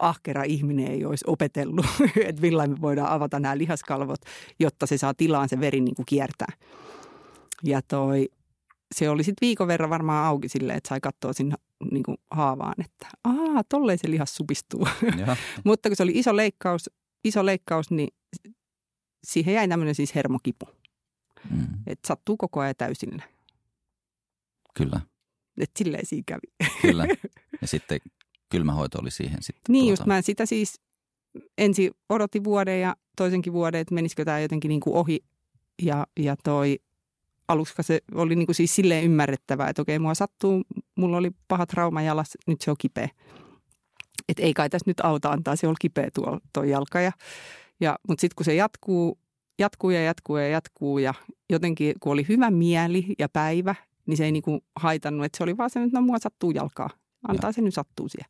ahkera 0.00 0.42
ihminen 0.42 0.90
ei 0.90 1.04
olisi 1.04 1.24
opetellut, 1.26 1.86
että 2.26 2.42
millä 2.42 2.66
me 2.66 2.80
voidaan 2.80 3.08
avata 3.12 3.40
nämä 3.40 3.58
lihaskalvot, 3.58 4.20
jotta 4.58 4.86
se 4.86 4.98
saa 4.98 5.14
tilaan 5.14 5.48
se 5.48 5.60
veri 5.60 5.80
niin 5.80 5.94
kuin 5.94 6.06
kiertää. 6.06 6.52
Ja 7.62 7.82
toi, 7.82 8.28
se 8.94 9.10
oli 9.10 9.24
sitten 9.24 9.46
viikon 9.46 9.68
verran 9.68 9.90
varmaan 9.90 10.26
auki 10.26 10.48
silleen, 10.48 10.76
että 10.76 10.88
sai 10.88 11.00
katsoa 11.00 11.32
sinne 11.32 11.54
niin 11.90 12.02
kuin 12.02 12.16
haavaan, 12.30 12.74
että 12.84 13.06
aa, 13.24 13.64
tolleen 13.68 13.98
se 13.98 14.10
lihas 14.10 14.36
supistuu. 14.36 14.88
Mutta 15.64 15.88
kun 15.88 15.96
se 15.96 16.02
oli 16.02 16.12
iso 16.14 16.36
leikkaus, 16.36 16.90
iso 17.24 17.46
leikkaus, 17.46 17.90
niin 17.90 18.08
siihen 19.26 19.54
jäi 19.54 19.68
tämmöinen 19.68 19.94
siis 19.94 20.14
hermokipu. 20.14 20.68
Mm. 21.50 21.66
Että 21.86 22.08
sattuu 22.08 22.36
koko 22.36 22.60
ajan 22.60 22.74
täysillä. 22.78 23.22
Kyllä. 24.74 25.00
Että 25.60 25.78
silleen 25.78 26.06
siinä 26.06 26.22
kävi. 26.26 26.70
Kyllä. 26.82 27.06
Ja 27.60 27.68
sitten 27.68 28.00
kylmähoito 28.48 28.98
oli 28.98 29.10
siihen 29.10 29.42
sitten. 29.42 29.72
Niin 29.72 29.82
tuota... 29.82 29.92
just, 29.92 30.06
mä 30.06 30.22
sitä 30.22 30.46
siis 30.46 30.80
ensin 31.58 31.90
odotti 32.08 32.44
vuoden 32.44 32.80
ja 32.80 32.96
toisenkin 33.16 33.52
vuoden, 33.52 33.80
että 33.80 33.94
menisikö 33.94 34.24
tämä 34.24 34.40
jotenkin 34.40 34.68
niin 34.68 34.80
kuin 34.80 34.96
ohi. 34.96 35.24
Ja, 35.82 36.06
ja 36.20 36.36
toi 36.44 36.78
aluksi 37.48 37.74
se 37.80 38.00
oli 38.14 38.36
niin 38.36 38.46
kuin 38.46 38.56
siis 38.56 38.74
silleen 38.74 39.04
ymmärrettävää, 39.04 39.68
että 39.68 39.82
okei, 39.82 39.98
mua 39.98 40.14
sattuu, 40.14 40.62
mulla 40.94 41.16
oli 41.16 41.30
paha 41.48 41.66
trauma 41.66 42.02
jalas, 42.02 42.38
nyt 42.46 42.60
se 42.60 42.70
on 42.70 42.76
kipeä. 42.78 43.08
Että 44.28 44.42
ei 44.42 44.54
kai 44.54 44.70
tässä 44.70 44.90
nyt 44.90 45.00
auta 45.00 45.30
antaa, 45.30 45.56
se 45.56 45.68
on 45.68 45.74
kipeä 45.80 46.10
tuo, 46.14 46.38
tuo 46.52 46.64
jalka. 46.64 47.00
Ja, 47.00 47.12
ja, 47.80 47.98
mutta 48.08 48.20
sitten 48.20 48.34
kun 48.36 48.44
se 48.44 48.54
jatkuu, 48.54 49.18
jatkuu 49.58 49.90
ja 49.90 50.02
jatkuu 50.02 50.36
ja 50.36 50.48
jatkuu 50.48 50.98
ja 50.98 51.14
jotenkin 51.50 51.94
kun 52.00 52.12
oli 52.12 52.26
hyvä 52.28 52.50
mieli 52.50 53.14
ja 53.18 53.28
päivä, 53.28 53.74
niin 54.06 54.16
se 54.16 54.24
ei 54.24 54.32
niinku 54.32 54.64
haitannut, 54.76 55.24
että 55.24 55.38
se 55.38 55.44
oli 55.44 55.56
vaan 55.56 55.70
se, 55.70 55.82
että 55.82 55.98
no 55.98 56.06
mua 56.06 56.18
sattuu 56.18 56.50
jalkaa. 56.50 56.90
Antaa 57.28 57.48
ja. 57.48 57.52
se 57.52 57.60
nyt 57.60 57.74
sattuu 57.74 58.08
siellä. 58.08 58.28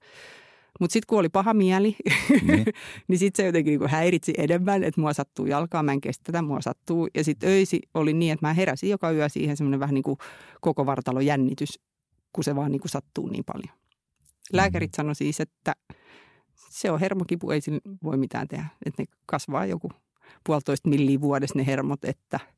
Mutta 0.80 0.92
sitten 0.92 1.06
kun 1.06 1.18
oli 1.18 1.28
paha 1.28 1.54
mieli, 1.54 1.96
niin, 2.42 2.64
niin 3.08 3.18
sitten 3.18 3.42
se 3.42 3.46
jotenkin 3.46 3.70
niinku 3.70 3.86
häiritsi 3.88 4.34
enemmän, 4.38 4.84
että 4.84 5.00
mua 5.00 5.12
sattuu 5.12 5.46
jalkaa, 5.46 5.82
mä 5.82 5.92
en 5.92 6.00
kestä 6.00 6.22
tätä, 6.24 6.42
mua 6.42 6.60
sattuu. 6.60 7.08
Ja 7.14 7.24
sitten 7.24 7.50
öisi 7.50 7.80
oli 7.94 8.12
niin, 8.12 8.32
että 8.32 8.46
mä 8.46 8.52
heräsin 8.52 8.90
joka 8.90 9.10
yö 9.10 9.28
siihen 9.28 9.56
semmoinen 9.56 9.80
vähän 9.80 9.94
niin 9.94 10.02
kuin 10.02 10.18
koko 10.60 10.86
vartalo 10.86 11.20
jännitys, 11.20 11.80
kun 12.32 12.44
se 12.44 12.56
vaan 12.56 12.72
niin 12.72 12.80
kuin 12.80 12.90
sattuu 12.90 13.28
niin 13.28 13.44
paljon. 13.44 13.78
Lääkärit 14.52 14.92
mm. 14.92 14.96
sanoi 14.96 15.14
siis, 15.14 15.40
että 15.40 15.72
se 16.70 16.90
on 16.90 17.00
hermokipu, 17.00 17.50
ei 17.50 17.60
sillä 17.60 17.80
voi 18.02 18.16
mitään 18.16 18.48
tehdä. 18.48 18.66
Että 18.86 19.02
ne 19.02 19.06
kasvaa 19.26 19.66
joku 19.66 19.90
puolitoista 20.46 20.88
milliä 20.88 21.20
vuodessa 21.20 21.58
ne 21.58 21.66
hermot, 21.66 22.04
että– 22.04 22.40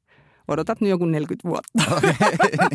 odotat 0.48 0.80
nyt 0.80 0.90
joku 0.90 1.04
40 1.04 1.48
vuotta. 1.48 2.00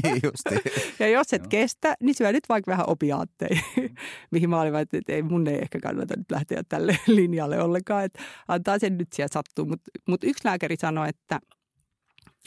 Niin 0.04 0.20
justi. 0.24 0.72
ja 1.00 1.08
jos 1.08 1.34
et 1.34 1.42
Joo. 1.42 1.50
kestä, 1.50 1.96
niin 2.00 2.16
syö 2.16 2.32
nyt 2.32 2.50
vaikka 2.50 2.72
vähän 2.72 2.90
opiaatteja, 2.90 3.62
mihin 4.32 4.50
mä 4.50 4.62
olin, 4.62 4.76
että 4.76 5.14
ei, 5.14 5.22
mun 5.22 5.48
ei 5.48 5.60
ehkä 5.62 5.80
kannata 5.80 6.14
nyt 6.18 6.32
lähteä 6.32 6.64
tälle 6.70 6.98
linjalle 7.08 7.62
ollenkaan, 7.62 8.06
että 8.06 8.24
antaa 8.48 8.80
sen 8.80 8.98
nyt 8.98 9.14
siellä 9.14 9.34
sattua. 9.34 9.66
Mutta 9.66 9.92
mut 10.08 10.24
yksi 10.24 10.48
lääkäri 10.48 10.76
sanoi, 10.80 11.10
että 11.10 11.40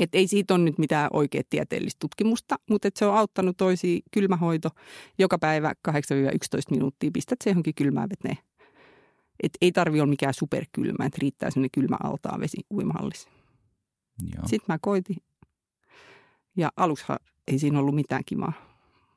et 0.00 0.14
ei 0.14 0.26
siitä 0.26 0.54
ole 0.54 0.64
nyt 0.64 0.78
mitään 0.78 1.10
oikea 1.12 1.42
tieteellistä 1.50 1.98
tutkimusta, 2.00 2.56
mutta 2.70 2.88
et 2.88 2.96
se 2.96 3.06
on 3.06 3.16
auttanut 3.16 3.56
toisi 3.56 4.02
kylmähoito 4.10 4.68
joka 5.18 5.38
päivä 5.38 5.72
8-11 5.88 5.92
minuuttia. 6.70 7.10
Pistät 7.12 7.38
se 7.44 7.50
johonkin 7.50 7.74
kylmään 7.74 8.08
veteen. 8.10 8.38
Et 9.42 9.52
ei 9.60 9.72
tarvi 9.72 10.00
olla 10.00 10.10
mikään 10.10 10.34
superkylmä, 10.34 11.06
että 11.06 11.18
riittää 11.20 11.50
sellainen 11.50 11.70
kylmä 11.70 11.96
altaan 12.02 12.40
vesi 12.40 12.58
uimahallissa. 12.74 13.35
Joo. 14.22 14.42
Sitten 14.46 14.74
mä 14.74 14.78
koitin. 14.80 15.16
Ja 16.56 16.72
aluksi 16.76 17.04
ei 17.46 17.58
siinä 17.58 17.78
ollut 17.78 17.94
mitään 17.94 18.22
kimaa. 18.26 18.52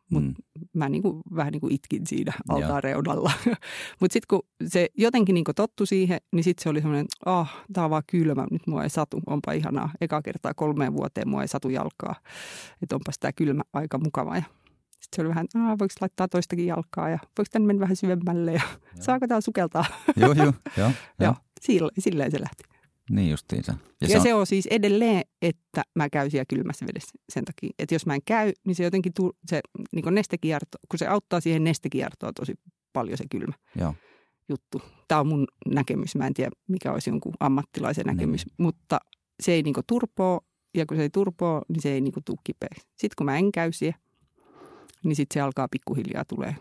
mutta 0.10 0.30
mm. 0.30 0.68
mä 0.74 0.90
niin 0.90 1.02
kuin, 1.02 1.22
vähän 1.36 1.52
niin 1.52 1.62
kuin 1.62 1.74
itkin 1.74 2.08
siinä 2.08 2.34
altaan 2.50 2.84
reunalla. 2.84 3.32
mutta 4.00 4.14
sitten 4.14 4.28
kun 4.30 4.42
se 4.68 4.88
jotenkin 4.98 5.34
niin 5.34 5.46
tottu 5.56 5.86
siihen, 5.86 6.20
niin 6.32 6.44
sitten 6.44 6.64
se 6.64 6.70
oli 6.70 6.82
semmoinen, 6.82 7.06
että 7.06 7.32
oh, 7.32 7.48
tämä 7.74 7.86
on 7.86 7.92
vaan 7.92 8.04
kylmä, 8.08 8.48
nyt 8.52 8.68
mua 8.68 8.84
ei 8.84 8.90
satu, 8.90 9.22
onpa 9.28 9.52
ihanaa. 9.52 9.90
Eka 10.02 10.22
kertaa 10.22 10.54
kolmeen 10.54 10.94
vuoteen 10.94 11.30
mua 11.30 11.42
ei 11.42 11.48
satu 11.48 11.70
jalkaa, 11.70 12.16
että 12.82 12.96
onpas 12.96 13.20
tämä 13.20 13.32
kylmä 13.32 13.62
aika 13.74 13.98
mukava. 13.98 14.36
Ja 14.36 14.44
sitten 15.00 15.16
se 15.16 15.22
oli 15.22 15.30
vähän, 15.30 15.46
että 15.46 15.60
voiko 15.60 15.94
laittaa 16.02 16.28
toistakin 16.28 16.66
jalkaa 16.66 17.10
ja 17.10 17.20
voiko 17.38 17.50
tänne 17.52 17.68
mennä 17.68 17.80
vähän 17.80 17.96
syvemmälle 17.96 18.54
ja 18.54 18.62
joo. 18.62 19.04
saako 19.04 19.28
tämä 19.28 19.42
sukeltaa. 19.42 19.86
Joo, 20.16 20.34
joo, 20.34 20.54
joo. 20.78 20.92
joo. 21.20 21.36
Silleen 22.00 22.32
se 22.32 22.42
lähti. 22.42 22.64
Niin 23.10 23.30
justiinsa. 23.30 23.72
Ja, 23.72 23.88
ja 24.02 24.08
se, 24.08 24.18
on... 24.18 24.24
se 24.24 24.34
on 24.34 24.48
siis 24.48 24.66
edelleen, 24.66 25.22
että 25.42 25.84
mä 25.96 26.10
käyn 26.10 26.32
siellä 26.32 26.46
kylmässä 26.50 26.86
vedessä 26.86 27.12
sen 27.30 27.46
takia. 27.46 27.70
Että 27.80 27.96
jos 27.96 28.06
mä 28.06 28.16
en 28.16 28.22
käy, 28.26 28.54
niin 28.66 28.76
se 28.76 28.84
jotenkin, 28.84 29.14
tu- 29.14 29.38
se 29.46 29.62
niin 29.92 30.16
nestekierto, 30.16 30.78
kun 30.90 31.00
se 31.00 31.08
auttaa 31.08 31.40
siihen 31.40 31.64
nestekiertoon 31.64 32.34
tosi 32.34 32.54
paljon 32.94 33.18
se 33.18 33.24
kylmä 33.32 33.54
Joo. 33.76 33.94
juttu. 34.50 34.82
Tämä 35.08 35.22
on 35.22 35.28
mun 35.28 35.48
näkemys. 35.68 36.16
Mä 36.16 36.28
en 36.28 36.34
tiedä, 36.34 36.52
mikä 36.68 36.92
olisi 36.92 37.10
jonkun 37.10 37.34
ammattilaisen 37.40 38.06
niin. 38.06 38.18
näkemys. 38.18 38.46
Niin. 38.46 38.56
Mutta 38.58 39.00
se 39.44 39.52
ei 39.52 39.64
niin 39.64 39.76
turpoo, 39.88 40.42
ja 40.78 40.86
kun 40.86 40.98
se 40.98 41.04
ei 41.04 41.10
turpoo, 41.10 41.62
niin 41.70 41.82
se 41.82 41.92
ei 41.92 42.02
niin 42.02 42.14
tule 42.26 42.38
kipeäksi. 42.44 42.82
Sitten 42.82 43.16
kun 43.18 43.26
mä 43.26 43.38
en 43.38 43.52
käy 43.52 43.72
siellä, 43.72 44.00
niin 45.04 45.16
sitten 45.16 45.34
se 45.34 45.42
alkaa 45.42 45.68
pikkuhiljaa 45.72 46.26
tulee 46.26 46.56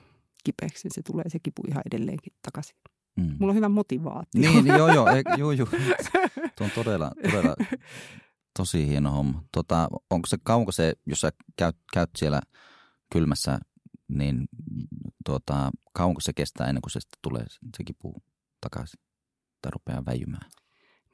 kipeäksi. 0.45 0.89
Se 0.93 1.03
tulee 1.03 1.29
se 1.29 1.39
kipu 1.39 1.63
ihan 1.69 1.83
edelleenkin 1.93 2.33
takaisin. 2.43 2.77
Mm. 3.19 3.37
Mulla 3.39 3.51
on 3.51 3.57
hyvä 3.57 3.69
motivaatio. 3.69 4.41
Niin, 4.41 4.65
niin 4.65 4.77
joo, 4.77 4.95
joo, 4.95 5.09
ei, 5.09 5.23
joo, 5.39 5.53
joo. 5.53 5.69
Tuo 6.57 6.65
on 6.65 6.71
todella, 6.75 7.13
todella 7.31 7.57
tosi 8.59 8.89
hieno 8.89 9.11
homma. 9.11 9.45
Tota, 9.53 9.89
onko 10.11 10.27
se, 10.27 10.37
kauanko 10.43 10.73
se, 10.73 10.93
jos 11.07 11.21
sä 11.21 11.33
käyt, 11.57 11.77
käyt 11.93 12.11
siellä 12.17 12.41
kylmässä, 13.13 13.59
niin 14.09 14.49
tuota, 15.27 15.71
kauanko 15.93 16.21
se 16.21 16.33
kestää 16.33 16.69
ennen 16.69 16.83
kuin 16.83 16.91
se 16.91 17.01
sitten 17.01 17.19
tulee 17.23 17.45
se 17.77 17.85
kipu 17.85 18.23
takaisin 18.61 19.01
tai 19.63 19.71
rupeaa 19.71 20.05
väijymään? 20.07 20.51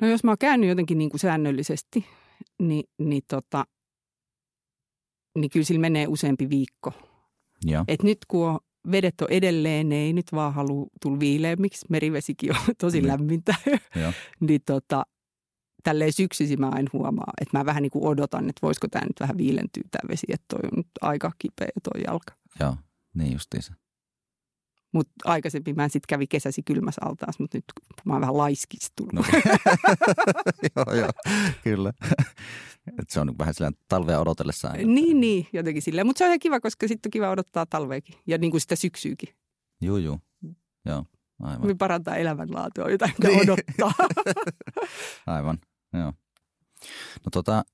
No 0.03 0.09
jos 0.09 0.25
mä 0.25 0.31
oon 0.31 0.39
käynyt 0.39 0.69
jotenkin 0.69 0.99
niin 0.99 1.11
kuin 1.11 1.21
säännöllisesti, 1.21 2.07
niin, 2.59 2.85
niin, 2.99 3.23
tota, 3.29 3.65
niin 5.39 5.51
kyllä 5.51 5.67
sillä 5.67 5.81
menee 5.81 6.07
useampi 6.09 6.51
viikko. 6.51 6.93
Ja. 7.67 7.85
Et 7.89 8.03
nyt 8.03 8.19
kun 8.29 8.49
on 8.49 8.59
vedet 8.91 9.21
on 9.21 9.31
edelleen, 9.31 9.89
ne 9.89 9.97
ei 9.97 10.13
nyt 10.13 10.33
vaan 10.33 10.55
halua 10.55 10.87
tulla 11.03 11.21
viileämmiksi. 11.21 11.87
Merivesikin 11.89 12.51
on 12.51 12.75
tosi 12.81 13.01
mm. 13.01 13.07
lämmintä. 13.07 13.55
niin 14.41 14.61
tota, 14.67 15.07
tälleen 15.83 16.13
syksyisin 16.13 16.61
mä 16.61 16.69
aina 16.69 16.91
huomaa, 16.93 17.33
että 17.41 17.59
mä 17.59 17.67
vähän 17.67 17.83
niin 17.83 17.91
kuin 17.91 18.05
odotan, 18.05 18.49
että 18.49 18.63
voisiko 18.63 18.89
tämä 18.89 19.07
nyt 19.07 19.21
vähän 19.21 19.37
viilentyä 19.37 19.83
tämä 19.91 20.09
vesi, 20.09 20.27
että 20.29 20.45
toi 20.49 20.61
on 20.73 20.77
nyt 20.77 20.87
aika 21.01 21.33
kipeä 21.39 21.69
toi 21.83 22.03
jalka. 22.07 22.35
Joo, 22.61 22.77
niin 23.15 23.33
justiinsa. 23.33 23.75
Mutta 24.95 25.13
aikaisemmin 25.25 25.77
mä 25.77 25.89
sitten 25.89 26.07
kävi 26.09 26.27
kesäsi 26.27 26.63
kylmässä 26.63 27.01
altaassa, 27.05 27.43
mutta 27.43 27.59
nyt 27.59 27.65
mä 28.05 28.13
oon 28.13 28.21
vähän 28.21 28.37
laiskistunut. 28.37 29.13
No. 29.13 29.23
joo, 30.77 30.95
joo, 30.97 31.11
kyllä. 31.65 31.93
Et 32.99 33.11
se 33.11 33.21
on 33.21 33.39
vähän 33.39 33.55
sellainen 33.55 33.81
talvea 33.89 34.21
odotellessa. 34.21 34.73
Niin, 34.73 35.21
niin, 35.21 35.47
jotenkin 35.53 35.83
silleen. 35.83 36.07
Mutta 36.07 36.19
se 36.19 36.25
on 36.25 36.29
ihan 36.29 36.39
kiva, 36.39 36.61
koska 36.61 36.89
sitten 36.89 37.09
on 37.09 37.11
kiva 37.11 37.31
odottaa 37.31 37.67
talveekin 37.67 38.15
ja 38.27 38.39
niin 38.39 38.51
kuin 38.51 38.61
sitä 38.61 38.77
syksyykin. 38.77 39.29
Joo, 39.81 39.97
joo. 39.97 40.19
Joo, 40.87 41.05
aivan. 41.41 41.67
Me 41.67 41.75
parantaa 41.75 42.17
elämänlaatua, 42.17 42.91
jotain 42.91 43.13
niin. 43.23 43.41
odottaa. 43.51 44.07
aivan, 45.27 45.59
joo. 45.93 46.13
No 47.25 47.31
tota, 47.33 47.65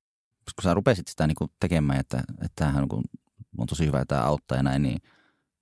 kun 0.57 0.62
sä 0.62 0.75
rupesit 0.75 1.09
sitä 1.09 1.27
niin 1.27 1.35
kuin 1.35 1.50
tekemään, 1.61 2.00
että, 2.00 2.19
että 2.19 2.53
tämähän 2.55 2.87
on, 2.91 3.03
on 3.59 3.67
tosi 3.67 3.87
hyvä 3.87 3.99
ja 3.99 4.07
tämä 4.07 4.23
auttaa 4.23 4.57
ja 4.57 4.62
näin, 4.62 4.83
niin 4.83 4.99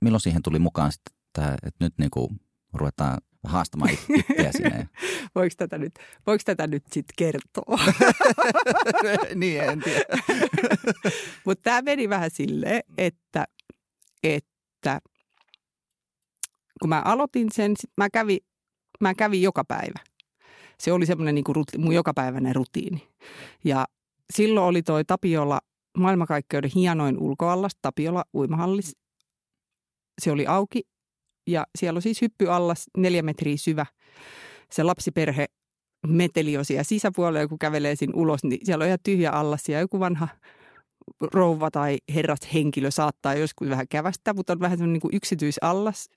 milloin 0.00 0.20
siihen 0.20 0.42
tuli 0.42 0.58
mukaan 0.58 0.92
sitten 0.92 1.17
tämä, 1.32 1.54
että 1.62 1.84
nyt 1.84 1.94
niin 1.98 2.10
kuin 2.10 2.40
ruvetaan 2.72 3.18
haastamaan 3.44 3.90
itseä 3.90 4.52
sinne. 4.52 4.88
voiko 5.34 5.54
tätä 5.56 5.78
nyt, 5.78 5.94
voiko 6.26 6.42
tätä 6.44 6.66
nyt 6.66 6.84
sitten 6.92 7.14
kertoa? 7.18 7.78
niin, 9.34 9.60
en 9.60 9.80
tiedä. 9.80 10.04
Mutta 11.46 11.62
tämä 11.62 11.82
meni 11.82 12.08
vähän 12.08 12.30
silleen, 12.30 12.82
että, 12.98 13.44
että 14.22 15.00
kun 16.80 16.88
mä 16.88 17.02
aloitin 17.04 17.48
sen, 17.52 17.74
sit 17.80 17.90
mä 17.96 18.10
kävin, 18.10 18.38
mä 19.00 19.14
kävin 19.14 19.42
joka 19.42 19.64
päivä. 19.64 19.98
Se 20.80 20.92
oli 20.92 21.06
semmoinen 21.06 21.34
niin 21.34 21.44
ruti, 21.48 21.78
mun 21.78 21.94
jokapäiväinen 21.94 22.54
rutiini. 22.54 23.08
Ja 23.64 23.86
silloin 24.32 24.66
oli 24.66 24.82
toi 24.82 25.04
Tapiola 25.04 25.60
maailmankaikkeuden 25.98 26.70
hienoin 26.74 27.18
ulkoallas, 27.18 27.72
Tapiola 27.82 28.24
uimahallis. 28.34 28.96
Se 30.22 30.30
oli 30.30 30.46
auki 30.46 30.82
ja 31.48 31.66
siellä 31.78 31.98
on 31.98 32.02
siis 32.02 32.20
hyppyallas 32.22 32.86
neljä 32.96 33.22
metriä 33.22 33.56
syvä. 33.56 33.86
Se 34.70 34.82
lapsiperhe 34.82 35.46
meteli 36.06 36.56
on 36.56 36.64
siellä 36.64 36.82
sisäpuolella, 36.82 37.48
kun 37.48 37.58
kävelee 37.58 37.96
sinne 37.96 38.12
ulos, 38.16 38.44
niin 38.44 38.66
siellä 38.66 38.82
on 38.82 38.86
ihan 38.86 38.98
tyhjä 39.02 39.30
allas 39.30 39.68
ja 39.68 39.80
joku 39.80 40.00
vanha 40.00 40.28
rouva 41.20 41.70
tai 41.70 41.98
herras 42.14 42.38
henkilö 42.54 42.90
saattaa 42.90 43.34
joskus 43.34 43.68
vähän 43.68 43.88
kävästä, 43.88 44.34
mutta 44.34 44.52
on 44.52 44.60
vähän 44.60 44.78
semmoinen 44.78 45.00
niin 45.04 45.16
yksityisallas, 45.16 46.10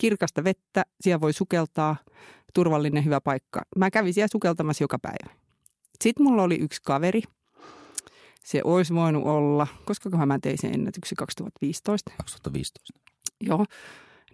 kirkasta 0.00 0.44
vettä, 0.44 0.84
siellä 1.00 1.20
voi 1.20 1.32
sukeltaa, 1.32 1.96
turvallinen 2.54 3.04
hyvä 3.04 3.20
paikka. 3.20 3.62
Mä 3.76 3.90
kävin 3.90 4.14
siellä 4.14 4.28
sukeltamassa 4.32 4.84
joka 4.84 4.98
päivä. 4.98 5.36
Sitten 6.02 6.26
mulla 6.26 6.42
oli 6.42 6.56
yksi 6.56 6.80
kaveri, 6.84 7.22
se 8.44 8.60
olisi 8.64 8.94
voinut 8.94 9.24
olla, 9.24 9.66
koska 9.84 10.26
mä 10.26 10.38
tein 10.42 10.58
sen 10.58 10.74
ennätyksen 10.74 11.16
2015. 11.16 12.10
2015. 12.18 13.00
Joo, 13.40 13.64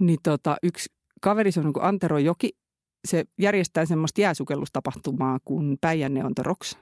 niin 0.01 0.19
tota, 0.23 0.57
yksi 0.63 0.89
kaveri, 1.21 1.53
se 1.53 1.61
on 1.61 1.67
niin 1.67 1.85
Antero 1.85 2.19
Joki, 2.19 2.51
se 3.09 3.25
järjestää 3.39 3.87
semmoista 3.87 4.21
jääsukellustapahtumaa 4.21 5.39
kuin 5.45 5.79
Päijänne 5.81 6.25
on 6.25 6.35
the 6.35 6.43
Rocks. 6.43 6.79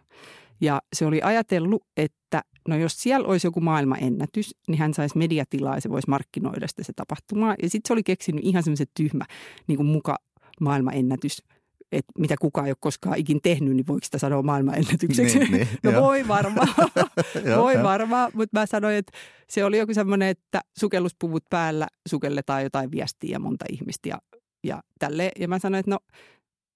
Ja 0.60 0.82
se 0.96 1.06
oli 1.06 1.22
ajatellut, 1.22 1.84
että 1.96 2.42
no 2.68 2.76
jos 2.76 3.02
siellä 3.02 3.28
olisi 3.28 3.46
joku 3.46 3.60
maailmanennätys, 3.60 4.54
niin 4.68 4.78
hän 4.78 4.94
saisi 4.94 5.18
mediatilaa 5.18 5.74
ja 5.74 5.80
se 5.80 5.90
voisi 5.90 6.10
markkinoida 6.10 6.68
sitä 6.68 6.82
se 6.82 6.92
tapahtumaa. 6.96 7.54
Ja 7.62 7.70
sitten 7.70 7.88
se 7.88 7.92
oli 7.92 8.02
keksinyt 8.02 8.44
ihan 8.44 8.62
semmoisen 8.62 8.86
tyhmä 8.96 9.24
niin 9.66 9.76
kuin 9.76 9.86
muka 9.86 10.16
maailmanennätys 10.60 11.42
että 11.92 12.12
mitä 12.18 12.34
kukaan 12.40 12.66
ei 12.66 12.70
ole 12.70 12.76
koskaan 12.80 13.18
ikin 13.18 13.40
tehnyt, 13.42 13.76
niin 13.76 13.86
voiko 13.86 14.04
sitä 14.04 14.18
sanoa 14.18 14.42
maailmanennätykseksi? 14.42 15.38
Niin, 15.38 15.52
niin, 15.52 15.68
no 15.84 15.90
jo. 15.90 16.00
voi 16.00 16.28
varmaan, 16.28 16.68
voi 17.62 17.82
varmaan, 17.82 18.30
mutta 18.34 18.60
mä 18.60 18.66
sanoin, 18.66 18.96
että 18.96 19.12
se 19.48 19.64
oli 19.64 19.78
joku 19.78 19.94
semmoinen, 19.94 20.28
että 20.28 20.60
sukelluspuvut 20.78 21.44
päällä 21.50 21.86
sukelletaan 22.08 22.62
jotain 22.62 22.90
viestiä 22.90 23.30
ja 23.30 23.38
monta 23.38 23.64
ihmistä 23.70 24.08
ja, 24.08 24.18
ja 24.64 24.82
tälle. 24.98 25.32
Ja 25.38 25.48
mä 25.48 25.58
sanoin, 25.58 25.80
että 25.80 25.90
no 25.90 25.98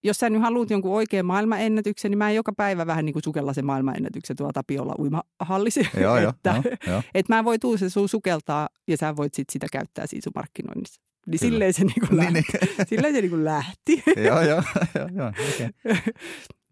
jos 0.04 0.18
sä 0.18 0.30
nyt 0.30 0.42
haluat 0.42 0.70
jonkun 0.70 0.94
oikean 0.94 1.26
maailmanennätyksen, 1.26 2.10
niin 2.10 2.18
mä 2.18 2.30
en 2.30 2.36
joka 2.36 2.52
päivä 2.56 2.86
vähän 2.86 3.04
niin 3.04 3.12
kuin 3.12 3.22
sukella 3.22 3.52
sen 3.52 3.66
maailmanennätyksen 3.66 4.36
tuolla 4.36 4.52
Tapiolla 4.52 4.94
uimahallisi. 4.98 5.88
Joo, 6.00 6.18
jo, 6.18 6.28
että, 6.36 6.62
jo, 6.64 6.92
jo. 6.92 7.02
että 7.14 7.34
mä 7.34 7.44
voin 7.44 7.60
tuu 7.60 7.76
se 7.76 7.90
sun 7.90 8.08
sukeltaa 8.08 8.68
ja 8.88 8.96
sä 8.96 9.16
voit 9.16 9.34
sit 9.34 9.50
sitä 9.50 9.66
käyttää 9.72 10.06
siinä 10.06 10.22
sun 10.24 10.32
markkinoinnissa. 10.34 11.00
Niin 11.26 11.38
silleen 11.46 11.72
se, 11.72 11.84
niinku 11.84 12.16
lähti. 12.16 12.32
Niin, 12.32 12.44
niin. 12.78 12.86
silleen 12.88 13.14
se 13.14 13.20
niinku 13.20 13.44
lähti. 13.44 14.02
joo, 14.26 14.42
joo, 14.42 14.62
joo, 14.94 15.08
joo, 15.14 15.28
okay. 15.28 15.70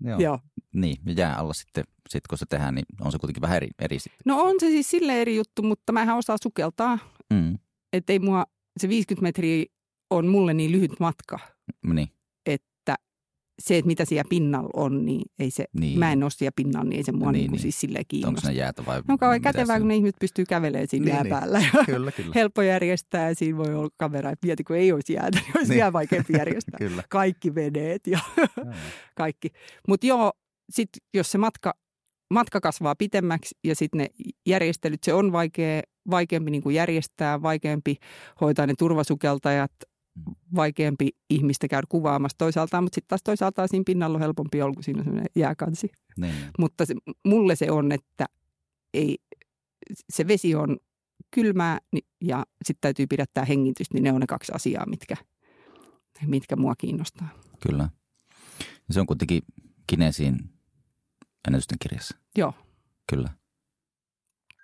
joo. 0.09 0.21
joo. 0.21 0.39
Niin, 0.75 0.97
jää 1.17 1.37
alla 1.37 1.53
sitten, 1.53 1.85
sit 2.09 2.27
kun 2.27 2.39
se 2.39 2.47
tehdään, 2.49 2.75
niin 2.75 2.85
on 3.01 3.13
se 3.13 3.19
kuitenkin 3.19 3.41
vähän 3.43 3.57
eri, 3.57 3.69
eri 3.79 3.99
sitten. 3.99 4.23
No 4.25 4.43
on 4.43 4.55
se 4.61 4.67
siis 4.67 4.91
sille 4.91 5.21
eri 5.21 5.37
juttu, 5.37 5.63
mutta 5.63 5.93
mä 5.93 6.17
osaa 6.17 6.37
sukeltaa. 6.43 6.99
Mm. 7.33 7.59
Että 7.93 8.13
ei 8.13 8.19
mua, 8.19 8.47
se 8.81 8.89
50 8.89 9.23
metriä 9.23 9.65
on 10.11 10.27
mulle 10.27 10.55
niin 10.55 10.73
lyhyt 10.73 11.01
matka. 11.01 11.39
Niin 11.87 12.09
se, 13.61 13.79
että 13.79 13.87
mitä 13.87 14.05
siellä 14.05 14.29
pinnalla 14.29 14.70
on, 14.75 15.05
niin 15.05 15.23
ei 15.38 15.51
se, 15.51 15.64
niin. 15.73 15.99
mä 15.99 16.12
en 16.12 16.23
ole 16.23 16.31
siellä 16.31 16.53
pinnalla, 16.57 16.88
niin 16.88 16.96
ei 16.96 17.05
se 17.05 17.12
mua 17.12 17.33
niin, 17.33 17.42
niin, 17.42 17.51
niin. 17.51 17.61
siis 17.61 17.81
silleen 17.81 18.05
kiinnosta. 18.09 18.49
Onko 18.49 18.49
ne 18.49 18.61
jäätä 18.61 18.87
vai? 18.87 19.03
No 19.09 19.18
kauhean 19.18 19.40
kätevää, 19.40 19.79
kun 19.79 19.88
ne 19.88 19.96
ihmiset 19.96 20.16
pystyy 20.20 20.44
kävelemään 20.44 20.88
siinä 20.88 21.05
niin, 21.05 21.14
jää 21.14 21.23
niin. 21.23 21.31
päällä. 21.31 21.62
kyllä, 21.87 22.12
kyllä. 22.12 22.33
Helppo 22.35 22.62
järjestää 22.62 23.29
ja 23.29 23.35
siinä 23.35 23.59
voi 23.59 23.75
olla 23.75 23.90
kamera. 23.96 24.31
Että 24.31 24.46
mieti, 24.46 24.64
kun 24.64 24.77
ei 24.77 24.92
olisi 24.92 25.12
jäätä, 25.12 25.38
niin 25.38 25.57
olisi 25.57 25.70
niin. 25.70 25.77
vielä 25.77 25.92
vaikeampi 25.92 26.33
järjestää. 26.33 26.79
kyllä. 26.88 27.03
Kaikki 27.09 27.55
veneet 27.55 28.07
ja 28.07 28.18
kaikki. 29.16 29.49
Mutta 29.88 30.07
joo, 30.07 30.33
sit 30.70 30.90
jos 31.14 31.33
se 31.33 31.38
matka, 31.38 31.75
matka 32.35 32.61
kasvaa 32.61 32.94
pitemmäksi 32.94 33.55
ja 33.64 33.75
sitten 33.77 33.99
ne 33.99 34.09
järjestelyt, 34.46 35.05
se 35.05 35.14
on 35.14 35.33
vaikea, 35.33 35.83
vaikeampi 36.11 36.51
niin 36.51 36.62
kuin 36.62 36.75
järjestää, 36.75 37.42
vaikeampi 37.42 37.96
hoitaa 38.40 38.66
ne 38.66 38.75
turvasukeltajat, 38.79 39.73
vaikeampi 40.55 41.09
ihmistä 41.31 41.69
käydä 41.69 41.87
kuvaamassa 41.89 42.39
toisaalta, 42.39 42.81
mutta 42.81 42.95
sitten 42.95 43.09
taas 43.09 43.23
toisaalta 43.23 43.67
siinä 43.67 43.85
pinnalla 43.87 44.17
on 44.17 44.21
helpompi 44.21 44.63
olla, 44.63 44.75
kun 44.75 44.83
siinä 44.83 45.05
on 45.07 45.23
jääkansi. 45.37 45.91
Niin. 46.17 46.35
Mutta 46.59 46.87
se, 46.87 46.95
mulle 47.27 47.57
se 47.57 47.71
on, 47.71 47.93
että 47.93 48.27
ei, 48.95 49.19
se 50.11 50.27
vesi 50.27 50.55
on 50.55 50.77
kylmää 51.31 51.79
ja 52.21 52.45
sitten 52.65 52.81
täytyy 52.81 53.07
pidättää 53.07 53.45
hengitystä, 53.45 53.95
niin 53.95 54.05
ne 54.05 54.13
on 54.13 54.21
ne 54.21 54.27
kaksi 54.27 54.53
asiaa, 54.55 54.87
mitkä, 54.87 55.17
mitkä 56.27 56.57
mua 56.57 56.75
kiinnostaa. 56.77 57.29
Kyllä. 57.67 57.89
Se 58.91 59.01
on 59.01 59.07
kuitenkin 59.07 59.43
Kineesiin 59.87 60.39
ennätysten 61.49 61.79
kirjassa. 61.79 62.17
Joo. 62.37 62.53
Kyllä. 63.11 63.29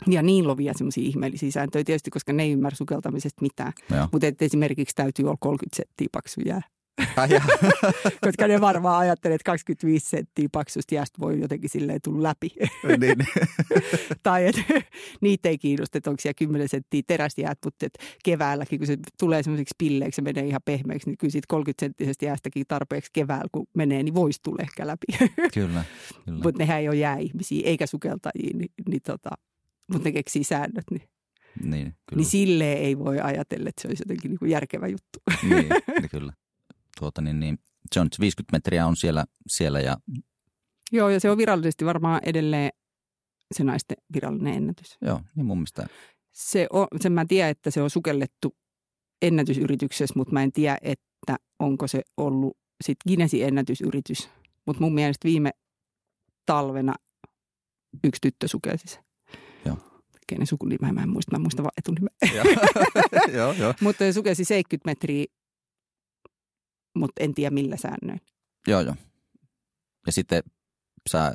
Ja 0.06 0.22
niin 0.22 0.48
lovia 0.48 0.72
semmoisia 0.76 1.04
ihmeellisiä 1.04 1.50
sääntöjä 1.50 1.85
tietysti, 1.85 2.11
koska 2.11 2.32
ne 2.32 2.42
ei 2.42 2.52
ymmärrä 2.52 2.76
sukeltamisesta 2.76 3.42
mitään. 3.42 3.72
Mutta 4.12 4.26
esimerkiksi 4.40 4.94
täytyy 4.94 5.24
olla 5.24 5.37
30 5.40 5.76
senttiä 5.76 6.09
paksu 6.12 6.40
jää. 6.40 6.62
Koska 8.24 8.48
ne 8.48 8.61
varmaan 8.61 8.98
ajattelee, 8.98 9.35
että 9.35 9.44
25 9.44 10.06
senttiä 10.06 10.48
paksusta 10.52 10.94
jäästä 10.94 11.18
voi 11.20 11.40
jotenkin 11.40 11.70
silleen 11.70 12.00
tulla 12.04 12.28
läpi. 12.28 12.48
niin. 12.88 13.00
niin. 13.00 13.16
tai 14.22 14.46
että 14.46 14.62
niitä 15.20 15.48
ei 15.48 15.59
kiinnosta, 15.59 15.98
että 15.98 16.11
onko 16.11 16.20
siellä 16.20 16.35
10 16.38 16.68
senttiä 16.68 17.02
teräsjäät, 17.06 17.59
mutta 17.64 17.87
että 17.87 18.04
keväälläkin, 18.24 18.78
kun 18.78 18.87
se 18.87 18.96
tulee 19.18 19.42
semmoiseksi 19.42 19.74
pilleeksi 19.78 20.20
ja 20.20 20.22
menee 20.22 20.46
ihan 20.46 20.61
pehmeäksi, 20.64 21.09
niin 21.09 21.18
kyllä 21.18 21.32
siitä 21.32 21.46
30 21.48 21.80
senttisestä 21.80 22.24
jäästäkin 22.24 22.64
tarpeeksi 22.68 23.11
keväällä, 23.12 23.48
kun 23.52 23.66
menee, 23.74 24.02
niin 24.02 24.14
voisi 24.14 24.40
tulla 24.42 24.62
ehkä 24.62 24.87
läpi. 24.87 25.06
kyllä, 25.54 25.85
kyllä. 26.24 26.42
Mutta 26.42 26.59
nehän 26.59 26.80
ei 26.80 26.88
ole 26.88 26.96
jääihmisiä 26.96 27.62
eikä 27.64 27.87
sukeltajia, 27.87 28.56
niin, 28.56 28.70
niin 28.88 29.02
tota, 29.06 29.30
mutta 29.92 30.09
ne 30.09 30.12
keksii 30.12 30.44
säännöt, 30.44 30.85
niin 30.90 31.09
niin, 31.62 31.85
kyllä. 31.85 32.20
niin 32.20 32.27
silleen 32.27 32.79
ei 32.79 32.99
voi 32.99 33.20
ajatella, 33.20 33.68
että 33.68 33.83
se 33.83 33.88
olisi 33.88 34.03
jotenkin 34.03 34.31
niin 34.31 34.38
kuin 34.38 34.51
järkevä 34.51 34.87
juttu. 34.87 35.18
niin, 35.42 35.68
niin 36.01 36.11
kyllä 36.11 36.33
tuota, 36.99 37.22
niin, 37.22 37.40
niin, 37.40 37.59
se 37.92 38.01
on 38.01 38.09
50 38.20 38.57
metriä 38.57 38.87
on 38.87 38.96
siellä, 38.96 39.25
siellä 39.46 39.81
ja... 39.81 39.96
Joo, 40.92 41.09
ja 41.09 41.20
se 41.20 41.31
on 41.31 41.38
virallisesti 41.38 41.85
varmaan 41.85 42.20
edelleen 42.25 42.70
se 43.55 43.64
naisten 43.64 43.96
virallinen 44.14 44.55
ennätys. 44.55 44.96
Joo, 45.01 45.20
niin 45.37 45.46
mun 45.46 45.59
mielestä. 45.59 45.87
Se 46.33 46.66
on, 46.70 46.87
sen 47.01 47.12
mä 47.12 47.25
tiedän, 47.25 47.51
että 47.51 47.70
se 47.70 47.83
on 47.83 47.90
sukellettu 47.90 48.57
ennätysyrityksessä, 49.22 50.14
mutta 50.16 50.33
mä 50.33 50.42
en 50.42 50.53
tiedä, 50.53 50.79
että 50.83 51.37
onko 51.59 51.87
se 51.87 52.03
ollut 52.16 52.57
sit 52.85 52.99
Guinnessin 53.09 53.44
ennätysyritys. 53.44 54.29
Mutta 54.66 54.83
mun 54.83 54.94
mielestä 54.94 55.29
viime 55.29 55.51
talvena 56.46 56.94
yksi 58.05 58.20
tyttö 58.22 58.49
sukelsi 58.49 58.88
se. 58.88 59.06
Kenen 60.26 60.46
sukunimä, 60.46 60.92
mä 60.92 61.02
en 61.02 61.08
muista, 61.08 61.32
mä 61.32 61.42
muistan 61.42 61.62
vaan 61.62 61.72
etunimeä. 61.76 62.14
joo, 63.38 63.52
joo. 63.52 63.74
Mutta 63.80 63.98
se 63.98 64.12
sukelsi 64.12 64.44
70 64.44 64.90
metriä 64.90 65.24
mutta 66.96 67.22
en 67.24 67.34
tiedä 67.34 67.54
millä 67.54 67.76
säännöin. 67.76 68.20
Joo, 68.66 68.80
joo. 68.80 68.94
Ja 70.06 70.12
sitten 70.12 70.42
sä 71.10 71.34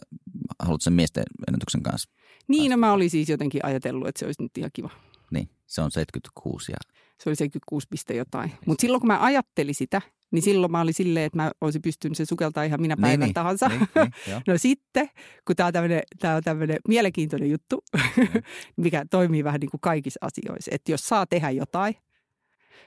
haluat 0.60 0.82
sen 0.82 0.94
miesten 0.94 1.24
ennätyksen 1.48 1.84
kanssa. 1.84 2.10
Niin, 2.48 2.72
no 2.72 2.78
mä 2.78 2.94
olin 2.94 3.10
siis 3.10 3.30
jotenkin 3.30 3.66
ajatellut, 3.66 4.08
että 4.08 4.20
se 4.20 4.26
olisi 4.26 4.44
nyt 4.44 4.58
ihan 4.58 4.72
kiva. 4.74 4.90
Niin, 5.32 5.50
se 5.68 5.82
on 5.82 5.92
76 5.92 6.72
ja... 6.72 6.78
Se 7.20 7.30
oli 7.30 7.36
76 7.36 7.88
piste 7.90 8.16
jotain. 8.16 8.52
Mutta 8.66 8.82
silloin 8.82 9.02
kun 9.02 9.08
mä 9.08 9.24
ajattelin 9.24 9.76
sitä, 9.76 10.02
niin 10.32 10.42
silloin 10.42 10.72
mä 10.72 10.82
olin 10.82 10.94
silleen, 10.94 11.26
että 11.26 11.38
mä 11.38 11.52
olisin 11.62 11.82
pystynyt 11.82 12.18
se 12.18 12.26
sukeltaa 12.26 12.64
ihan 12.64 12.82
minä 12.82 12.96
niin, 12.96 13.02
päivän 13.02 13.26
niin, 13.26 13.34
tahansa. 13.34 13.68
Niin, 13.68 13.88
niin, 13.96 14.42
no 14.48 14.58
sitten, 14.58 15.10
kun 15.48 15.56
tämä 15.56 15.68
on 15.68 15.74
tämmöinen, 15.74 16.02
on 16.36 16.44
tämmöinen 16.44 16.78
mielenkiintoinen 16.88 17.50
juttu, 17.50 17.84
mikä 18.78 19.06
toimii 19.10 19.44
vähän 19.44 19.60
niin 19.60 19.72
kuin 19.72 19.82
kaikissa 19.82 20.20
asioissa. 20.22 20.72
Että 20.74 20.92
jos 20.92 21.02
saa 21.02 21.26
tehdä 21.26 21.50
jotain, 21.50 21.96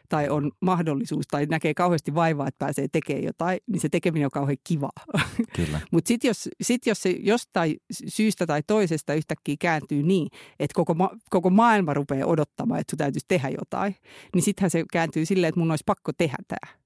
tai 0.08 0.28
on 0.28 0.52
mahdollisuus 0.60 1.26
tai 1.26 1.46
näkee 1.46 1.74
kauheasti 1.74 2.14
vaivaa, 2.14 2.48
että 2.48 2.58
pääsee 2.58 2.88
tekemään 2.92 3.24
jotain, 3.24 3.58
niin 3.66 3.80
se 3.80 3.88
tekeminen 3.88 4.26
on 4.26 4.30
kauhean 4.30 4.56
kivaa. 4.64 4.90
Mutta 5.92 6.08
sitten 6.08 6.28
jos, 6.28 6.48
sit 6.62 6.86
jos 6.86 7.02
se 7.02 7.10
jostain 7.10 7.76
syystä 8.08 8.46
tai 8.46 8.62
toisesta 8.66 9.14
yhtäkkiä 9.14 9.56
kääntyy 9.60 10.02
niin, 10.02 10.28
että 10.58 10.74
koko, 10.74 10.94
ma- 10.94 11.16
koko 11.30 11.50
maailma 11.50 11.94
rupeaa 11.94 12.26
odottamaan, 12.26 12.80
että 12.80 12.90
sun 12.90 12.98
täytyisi 12.98 13.26
tehdä 13.28 13.48
jotain, 13.48 13.96
niin 14.34 14.42
sittenhän 14.42 14.70
se 14.70 14.84
kääntyy 14.92 15.26
silleen, 15.26 15.48
että 15.48 15.60
mun 15.60 15.70
olisi 15.70 15.84
pakko 15.86 16.12
tehdä 16.18 16.36
tämä. 16.48 16.83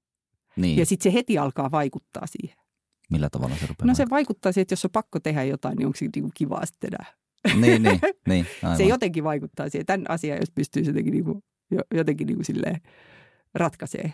Niin. 0.61 0.79
Ja 0.79 0.85
sitten 0.85 1.11
se 1.11 1.17
heti 1.17 1.37
alkaa 1.37 1.71
vaikuttaa 1.71 2.23
siihen. 2.25 2.57
Millä 3.11 3.29
tavalla 3.29 3.55
se 3.55 3.67
rupeaa? 3.67 3.87
No 3.87 3.95
se 3.95 4.09
vaikuttaa 4.09 4.51
siihen, 4.51 4.61
että 4.61 4.73
jos 4.73 4.85
on 4.85 4.91
pakko 4.91 5.19
tehdä 5.19 5.43
jotain, 5.43 5.77
niin 5.77 5.85
onko 5.85 5.97
se 5.97 6.05
niinku 6.15 6.31
kivaa 6.33 6.65
sitten 6.65 6.89
tehdä. 6.89 7.05
Niin, 7.61 7.83
niin, 7.83 7.99
niin 8.27 8.45
aivan. 8.63 8.77
Se 8.77 8.83
jotenkin 8.83 9.23
vaikuttaa 9.23 9.69
siihen. 9.69 9.85
Tämän 9.85 10.05
asian, 10.09 10.37
jos 10.39 10.51
pystyy 10.51 10.83
jotenkin 10.83 11.13
niinku 11.13 11.43
jotenkin 11.95 12.27
niin 12.27 12.37
kuin 12.37 12.45
silleen 12.45 12.81
ratkaisee. 13.53 14.13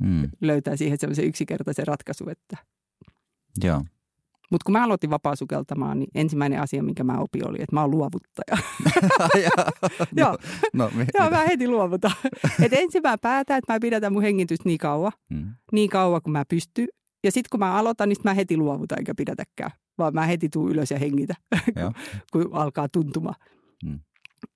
Mm. 0.00 0.30
Löytää 0.40 0.76
siihen 0.76 0.98
semmoisen 0.98 1.24
yksinkertaisen 1.24 1.86
ratkaisun. 1.86 2.30
Että. 2.30 2.56
Joo. 3.62 3.84
Mutta 4.50 4.64
kun 4.64 4.72
mä 4.72 4.84
aloitin 4.84 5.10
vapaa-sukeltamaan, 5.10 5.98
niin 5.98 6.10
ensimmäinen 6.14 6.60
asia, 6.60 6.82
minkä 6.82 7.04
mä 7.04 7.18
opin 7.18 7.48
oli, 7.48 7.56
että 7.60 7.76
mä 7.76 7.80
oon 7.80 7.90
luovuttaja. 7.90 8.56
Joo, 10.16 10.36
no, 10.72 10.90
no, 10.94 11.04
Joo 11.18 11.30
mä 11.30 11.44
heti 11.48 11.68
luovutan. 11.68 12.10
Et 12.64 12.72
ensin 12.72 13.02
mä 13.02 13.18
päätän, 13.18 13.58
että 13.58 13.72
mä 13.72 13.80
pidätän 13.80 14.12
mun 14.12 14.22
hengitystä 14.22 14.68
niin 14.68 14.78
kauan, 14.78 15.12
mm. 15.30 15.54
niin 15.72 15.90
kauan 15.90 16.22
kuin 16.22 16.32
mä 16.32 16.44
pystyn. 16.48 16.88
Ja 17.24 17.32
sitten 17.32 17.48
kun 17.50 17.60
mä 17.60 17.74
aloitan, 17.74 18.08
niin 18.08 18.16
mä 18.24 18.34
heti 18.34 18.56
luovutan 18.56 18.98
eikä 18.98 19.14
pidätäkään, 19.16 19.70
vaan 19.98 20.14
mä 20.14 20.26
heti 20.26 20.48
tuun 20.48 20.70
ylös 20.70 20.90
ja 20.90 20.98
hengitä, 20.98 21.34
kun 22.32 22.48
alkaa 22.52 22.88
tuntumaan. 22.88 23.34
Mm. 23.84 24.00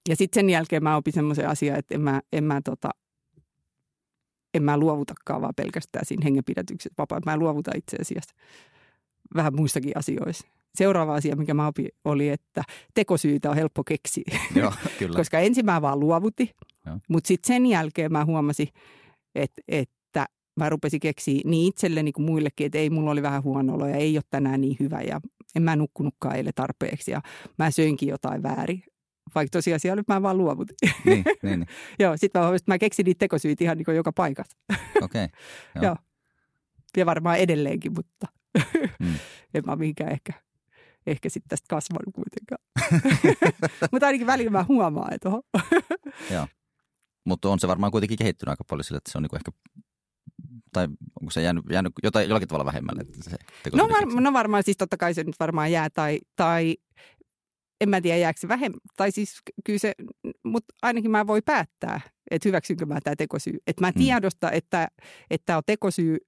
Ja 0.08 0.16
sitten 0.16 0.40
sen 0.40 0.50
jälkeen 0.50 0.82
mä 0.82 0.96
opin 0.96 1.12
semmoisen 1.12 1.48
asian, 1.48 1.78
että 1.78 1.94
en 1.94 2.00
mä, 2.00 2.20
en 2.32 2.44
mä, 2.44 2.60
tota, 2.64 2.90
en 4.54 4.62
mä 4.62 4.76
luovutakaan 4.76 5.42
vaan 5.42 5.54
pelkästään 5.56 6.06
siinä 6.06 6.24
hengenpidätyksessä 6.24 6.94
vapaa. 6.98 7.20
Mä 7.26 7.36
luovuta 7.36 7.70
itse 7.76 7.96
asiassa 8.00 8.34
vähän 9.36 9.56
muistakin 9.56 9.96
asioissa. 9.96 10.46
Seuraava 10.74 11.14
asia, 11.14 11.36
mikä 11.36 11.54
mä 11.54 11.66
opin, 11.66 11.88
oli, 12.04 12.28
että 12.28 12.62
tekosyitä 12.94 13.50
on 13.50 13.56
helppo 13.56 13.84
keksiä. 13.84 14.38
Joo, 14.54 14.72
kyllä. 14.98 15.16
Koska 15.16 15.38
ensin 15.38 15.64
mä 15.64 15.82
vaan 15.82 16.00
luovutin, 16.00 16.48
mutta 17.08 17.28
sitten 17.28 17.54
sen 17.54 17.66
jälkeen 17.66 18.12
mä 18.12 18.24
huomasin, 18.24 18.68
että, 19.34 19.62
että 19.68 20.26
mä 20.56 20.68
rupesin 20.68 21.00
keksiä 21.00 21.40
niin 21.44 21.68
itselleni 21.68 22.12
kuin 22.12 22.26
muillekin, 22.26 22.66
että 22.66 22.78
ei, 22.78 22.90
mulla 22.90 23.10
oli 23.10 23.22
vähän 23.22 23.42
huono 23.42 23.74
olo 23.74 23.88
ja 23.88 23.96
ei 23.96 24.16
ole 24.16 24.24
tänään 24.30 24.60
niin 24.60 24.76
hyvä 24.80 25.00
ja 25.00 25.20
en 25.56 25.62
mä 25.62 25.76
nukkunutkaan 25.76 26.36
eilen 26.36 26.52
tarpeeksi 26.54 27.10
ja 27.10 27.22
mä 27.58 27.70
söinkin 27.70 28.08
jotain 28.08 28.42
väärin 28.42 28.82
vaikka 29.34 29.58
tosiasiassa 29.58 30.04
mä 30.08 30.22
vaan 30.22 30.38
luovutin. 30.38 30.76
Niin, 31.04 31.24
niin, 31.42 31.60
niin. 31.60 31.66
joo, 31.98 32.16
sitten 32.16 32.42
mä, 32.42 32.48
mä 32.66 32.78
keksin 32.78 33.04
niitä 33.04 33.18
tekosyitä 33.18 33.64
ihan 33.64 33.78
niin 33.78 33.96
joka 33.96 34.12
paikassa. 34.12 34.58
Okei. 35.02 35.24
Okay, 35.24 35.28
joo. 35.74 35.84
joo. 35.84 35.96
Ja 36.96 37.06
varmaan 37.06 37.38
edelleenkin, 37.38 37.92
mutta 37.92 38.26
mm. 39.00 39.14
en 39.54 39.62
mä 39.66 39.76
mihinkään 39.76 40.12
ehkä, 40.12 40.32
ehkä 41.06 41.28
sitten 41.28 41.48
tästä 41.48 41.66
kasvanut 41.68 42.14
kuitenkaan. 42.14 42.62
mutta 43.92 44.06
ainakin 44.06 44.26
välillä 44.26 44.50
mä 44.50 44.64
huomaan, 44.68 45.14
että 45.14 45.28
oho. 45.28 45.42
joo. 46.34 46.46
Mutta 47.24 47.48
on 47.48 47.60
se 47.60 47.68
varmaan 47.68 47.92
kuitenkin 47.92 48.18
kehittynyt 48.18 48.50
aika 48.50 48.64
paljon 48.64 48.84
sillä, 48.84 48.98
että 48.98 49.12
se 49.12 49.18
on 49.18 49.22
niinku 49.22 49.36
ehkä 49.36 49.50
tai 50.72 50.88
onko 51.20 51.30
se 51.30 51.42
jäänyt, 51.42 51.64
jäänyt 51.70 51.92
jotain, 52.02 52.28
jollakin 52.28 52.48
tavalla 52.48 52.64
vähemmälle? 52.64 53.00
Että 53.00 53.30
se 53.30 53.36
no, 53.74 53.88
var, 53.88 54.20
no 54.20 54.32
varmaan 54.32 54.62
siis 54.62 54.76
totta 54.76 54.96
kai 54.96 55.14
se 55.14 55.24
nyt 55.24 55.40
varmaan 55.40 55.72
jää 55.72 55.90
tai, 55.90 56.18
tai 56.36 56.76
en 57.80 57.88
mä 57.88 58.00
tiedä 58.00 58.18
jääkö 58.18 58.40
se 58.40 58.48
vähemmän, 58.48 58.80
tai 58.96 59.10
siis 59.10 59.42
kyllä 59.64 59.78
se, 59.78 59.94
mutta 60.44 60.74
ainakin 60.82 61.10
mä 61.10 61.26
voi 61.26 61.42
päättää, 61.42 62.00
että 62.30 62.48
hyväksynkö 62.48 62.86
mä 62.86 63.00
tämä 63.00 63.16
tekosyy. 63.16 63.58
Että 63.66 63.80
mä 63.80 63.90
mm. 63.90 63.98
tiedosta, 63.98 64.46
mm. 64.46 64.52
että 64.56 64.88
tämä 65.46 65.56
on 65.56 65.62
tekosyy, 65.66 66.18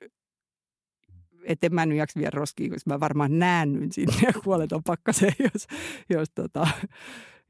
että 1.46 1.70
mä 1.70 1.86
nyt 1.86 1.98
jaksa 1.98 2.20
viedä 2.20 2.30
roskiin, 2.30 2.70
koska 2.70 2.90
mä 2.90 3.00
varmaan 3.00 3.38
näännyn 3.38 3.92
sinne 3.92 4.14
ja 4.22 4.32
kuolet 4.44 4.72
on 4.72 4.82
pakkaseen, 4.84 5.34
jos, 5.38 5.66
jos, 6.10 6.28
tota, 6.34 6.66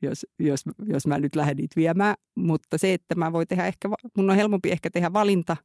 jos, 0.02 0.26
jos, 0.38 0.64
jos 0.86 1.06
mä 1.06 1.18
nyt 1.18 1.36
lähden 1.36 1.56
niitä 1.56 1.76
viemään. 1.76 2.14
Mutta 2.34 2.78
se, 2.78 2.94
että 2.94 3.14
mä 3.14 3.32
voi 3.32 3.46
tehdä 3.46 3.66
ehkä, 3.66 3.88
mun 4.16 4.30
on 4.30 4.36
helpompi 4.36 4.70
ehkä 4.70 4.90
tehdä 4.90 5.12
valinta, 5.12 5.56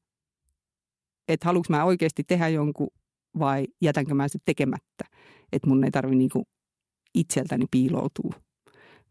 että 1.28 1.46
haluanko 1.46 1.68
mä 1.70 1.84
oikeasti 1.84 2.24
tehdä 2.24 2.48
jonkun 2.48 2.88
vai 3.40 3.68
jätänkö 3.82 4.14
mä 4.14 4.28
sitten 4.28 4.46
tekemättä. 4.46 5.06
Että 5.52 5.68
mun 5.68 5.84
ei 5.84 5.92
tarvi 5.92 6.16
niinku 6.16 6.44
itseltäni 7.16 7.66
piiloutuu, 7.72 8.34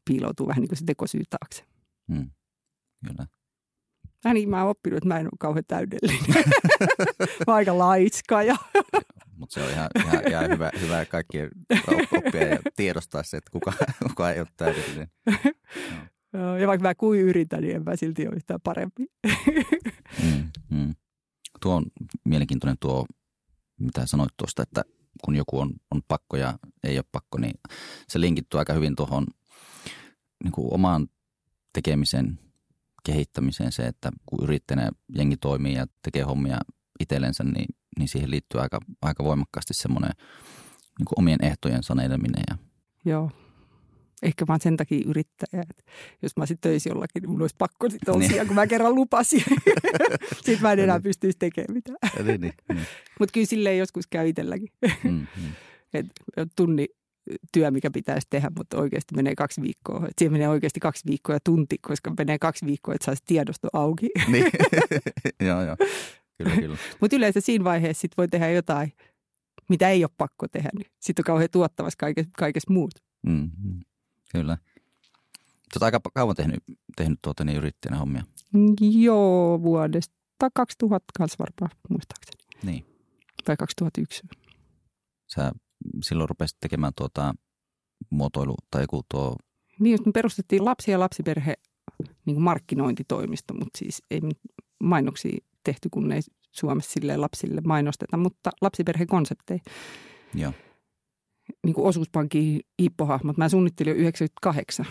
piiloutuu 0.05 0.49
vähän 0.49 0.61
niin 0.61 0.69
kuin 0.69 0.79
se 0.79 0.85
tekosyy 0.85 1.23
taakse. 1.31 1.65
Hmm. 2.13 2.31
Kyllä. 3.07 3.27
Vähän 4.25 4.35
niin 4.35 4.51
mä 4.51 4.61
oon 4.61 4.71
oppinut, 4.71 4.97
että 4.97 5.09
mä 5.09 5.19
en 5.19 5.27
ole 5.27 5.31
kauhean 5.39 5.65
täydellinen. 5.69 6.45
mä 7.47 7.55
aika 7.55 7.79
laiska. 7.79 8.43
Ja... 8.43 8.57
Mutta 9.37 9.55
se 9.55 9.63
on 9.63 9.71
ihan, 9.71 9.89
ihan, 9.97 10.29
ihan 10.29 10.51
hyvä, 10.51 10.71
hyvä 10.81 11.05
kaikkien 11.05 11.51
oppia 12.17 12.49
ja 12.49 12.59
tiedostaa 12.77 13.23
se, 13.23 13.37
että 13.37 13.51
kuka, 13.51 13.73
kuka 14.09 14.31
ei 14.31 14.41
ole 14.41 14.49
täydellinen. 14.57 15.09
No. 16.33 16.57
Ja 16.57 16.67
vaikka 16.67 16.89
mä 16.89 16.95
kuin 16.95 17.21
yritän, 17.21 17.63
niin 17.63 17.77
en 17.77 17.85
mä 17.85 17.97
silti 17.97 18.27
ole 18.27 18.37
yhtään 18.37 18.61
parempi. 18.65 19.07
mm, 20.25 20.49
mm. 20.71 20.95
Tuo 21.63 21.75
on 21.75 21.87
mielenkiintoinen 22.25 22.77
tuo, 22.81 23.07
mitä 23.81 24.07
sanoit 24.07 24.37
tuosta, 24.37 24.63
että 24.63 24.85
kun 25.25 25.37
joku 25.37 25.59
on, 25.59 25.73
on 25.91 26.03
pakko 26.09 26.37
ja 26.37 26.59
ei 26.85 26.99
ole 26.99 27.05
pakko, 27.13 27.39
niin 27.39 27.55
se 28.09 28.21
linkittyy 28.21 28.59
aika 28.59 28.73
hyvin 28.73 28.97
tuohon 28.97 29.27
niin 30.45 30.53
kuin 30.53 30.75
omaan 30.75 31.09
tekemisen 31.73 32.39
kehittämiseen 33.09 33.73
se, 33.73 33.87
että 33.87 34.11
kun 34.27 34.45
yrittäjänä 34.45 34.91
jengi 35.09 35.37
toimii 35.37 35.75
ja 35.75 35.87
tekee 36.03 36.23
hommia 36.23 36.59
itsellensä, 37.01 37.45
niin, 37.45 37.67
niin 37.99 38.09
siihen 38.09 38.31
liittyy 38.31 38.61
aika, 38.61 38.81
aika 39.03 39.25
voimakkaasti 39.25 39.75
semmoinen 39.75 40.11
niin 40.99 41.07
omien 41.17 41.45
ehtojen 41.45 41.83
saneleminen. 41.83 42.43
Ja... 42.51 42.59
Joo, 43.05 43.31
Ehkä 44.23 44.47
vaan 44.47 44.61
sen 44.61 44.77
takia 44.77 45.05
yrittäjä, 45.07 45.63
että 45.71 45.83
jos 46.23 46.37
mä 46.37 46.47
sitten 46.47 46.71
töisin 46.71 46.91
jollakin, 46.91 47.23
niin 47.23 47.31
mun 47.31 47.43
olisi 47.43 47.55
pakko 47.59 47.91
sitten 47.91 48.19
niin. 48.19 48.47
kun 48.47 48.55
mä 48.55 48.67
kerran 48.67 48.95
lupasin. 48.95 49.45
sitten 50.45 50.63
mä 50.63 50.73
en 50.73 50.79
enää 50.79 50.97
niin. 50.97 51.03
pystyisi 51.03 51.39
tekemään 51.39 51.75
mitään. 51.75 52.27
niin, 52.27 52.41
niin. 52.41 52.55
Mutta 53.19 53.33
kyllä 53.33 53.47
silleen 53.47 53.79
joskus 53.79 54.07
käy 54.07 54.29
itselläkin. 54.29 54.69
mm, 55.05 55.11
mm. 55.11 55.53
Et 55.95 56.07
tunni, 56.57 56.89
työ, 57.53 57.71
mikä 57.71 57.91
pitäisi 57.91 58.27
tehdä, 58.31 58.51
mutta 58.59 58.79
oikeasti 58.79 59.15
menee 59.15 59.35
kaksi 59.35 59.63
viikkoa. 59.63 60.07
Et 60.07 60.15
siihen 60.19 60.33
menee 60.33 60.49
oikeasti 60.49 60.81
kaksi 60.81 61.03
viikkoa 61.07 61.35
ja 61.35 61.41
tunti, 61.45 61.79
koska 61.79 62.13
menee 62.19 62.39
kaksi 62.39 62.67
viikkoa, 62.67 62.95
että 62.95 63.05
saisi 63.05 63.23
tiedosto 63.27 63.69
auki. 63.73 64.11
Niin, 64.29 64.45
joo, 65.49 65.63
joo. 65.63 65.77
Kyllä, 66.39 66.57
kyllä. 66.57 66.77
Mutta 67.01 67.17
yleensä 67.17 67.41
siinä 67.41 67.65
vaiheessa 67.65 68.01
sit 68.01 68.13
voi 68.17 68.29
tehdä 68.29 68.51
jotain, 68.51 68.93
mitä 69.69 69.91
ei 69.91 70.05
ole 70.05 70.11
pakko 70.19 70.49
tehdä. 70.49 70.71
Niin 70.79 70.87
sitten 71.01 71.21
on 71.23 71.25
kauhean 71.25 71.49
tuottavassa 71.53 71.97
kaikessa, 71.97 72.31
kaikessa 72.39 72.73
muut. 72.73 72.91
Mm-hmm. 73.27 73.81
Kyllä. 74.33 74.59
Olet 75.75 75.83
aika 75.83 76.01
kauan 76.15 76.37
tehnyt, 76.37 76.65
tehnyt 76.97 77.19
tuota, 77.23 77.45
niin 77.45 77.59
yrittäjänä 77.59 77.99
hommia. 77.99 78.25
Joo, 78.81 79.63
vuodesta 79.63 80.15
2000 80.55 81.05
kanssa 81.19 81.37
varmaan 81.39 81.79
muistaakseni. 81.91 82.45
Niin. 82.63 82.85
Tai 83.45 83.57
2001. 83.57 84.23
Sä 85.35 85.53
silloin 86.03 86.29
rupesit 86.29 86.57
tekemään 86.61 86.93
tuota 86.97 87.35
muotoilu 88.11 88.55
tai 88.71 88.83
joku 88.83 89.03
tuo... 89.11 89.37
Niin, 89.81 89.93
just 89.93 90.07
me 90.07 90.13
perustettiin 90.13 90.65
lapsi- 90.65 90.91
ja 90.91 91.01
lapsiperhe 91.01 91.55
niin 92.25 92.35
kuin 92.35 92.43
markkinointitoimisto, 92.43 93.55
mutta 93.55 93.79
siis 93.79 94.03
ei 94.11 94.21
mainoksia 94.83 95.39
tehty, 95.65 95.89
kun 95.91 96.13
ei 96.13 96.21
Suomessa 96.53 96.91
sille 96.91 97.17
lapsille 97.17 97.61
mainosteta, 97.61 98.17
mutta 98.17 98.51
lapsiperhekonsepteja. 98.61 99.61
Joo. 100.35 100.53
Niin 101.65 101.75
kuin 101.75 101.87
osuuspankin 101.87 102.61
hippohahmot. 102.83 103.37
Mä 103.37 103.49
suunnittelin 103.49 103.91
jo 103.91 103.97
98. 103.97 104.87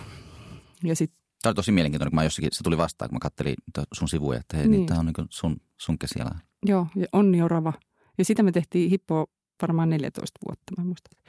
Ja 0.83 0.95
sit, 0.95 1.11
Tämä 1.41 1.49
oli 1.49 1.55
tosi 1.55 1.71
mielenkiintoinen, 1.71 2.11
kun 2.11 2.15
mä 2.15 2.23
jossakin, 2.23 2.49
se 2.51 2.63
tuli 2.63 2.77
vastaan, 2.77 3.09
kun 3.09 3.15
mä 3.15 3.19
kattelin 3.19 3.55
sun 3.93 4.09
sivuja, 4.09 4.39
että 4.39 4.57
hei, 4.57 4.67
niin. 4.67 4.71
niin 4.71 4.85
tämä 4.85 4.99
on 4.99 5.05
niin 5.05 5.27
sun, 5.29 5.57
sun 5.77 5.99
käsiala. 5.99 6.31
Joo, 6.65 6.87
ja 6.95 7.05
Onni 7.13 7.41
Orava. 7.41 7.73
Ja 8.17 8.25
sitä 8.25 8.43
me 8.43 8.51
tehtiin 8.51 8.89
hippo 8.89 9.25
varmaan 9.61 9.89
14 9.89 10.39
vuotta, 10.47 10.73
mä 10.77 10.83
muistan. 10.83 11.19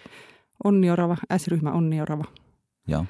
Onni 0.65 0.91
Orava, 0.91 1.17
S-ryhmä 1.37 1.73
Onni 1.73 2.01
Orava. 2.01 2.25
Joo. 2.89 3.05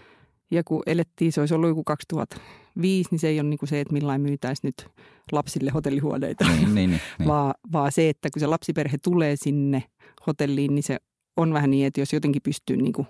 Ja 0.50 0.64
kun 0.64 0.83
elettiin, 0.87 1.33
se 1.33 1.40
olisi 1.40 1.54
ollut 1.54 1.68
joku 1.68 1.85
2005, 1.85 3.09
niin 3.11 3.18
se 3.18 3.28
ei 3.28 3.40
ole 3.40 3.48
niin 3.48 3.59
kuin 3.59 3.68
se, 3.68 3.81
että 3.81 3.92
millain 3.92 4.20
myytäisi 4.20 4.66
nyt 4.66 4.88
lapsille 5.33 5.70
hotellihuoneita, 5.70 6.44
niin, 6.44 6.61
niin, 6.61 6.74
niin, 6.74 6.90
niin. 7.18 7.28
vaan, 7.28 7.54
vaan 7.72 7.92
se, 7.92 8.09
että 8.09 8.28
kun 8.35 8.40
se 8.40 8.46
lapsiperhe 8.46 8.98
tulee 9.02 9.37
sinne 9.37 9.83
hotelliin, 10.26 10.74
niin 10.74 10.83
se 10.83 10.96
on 11.37 11.52
vähän 11.52 11.70
niin, 11.70 11.87
että 11.87 12.00
jos 12.00 12.12
jotenkin 12.12 12.42
pystyy 12.42 12.76
niin 12.76 12.92
kuin 12.92 13.07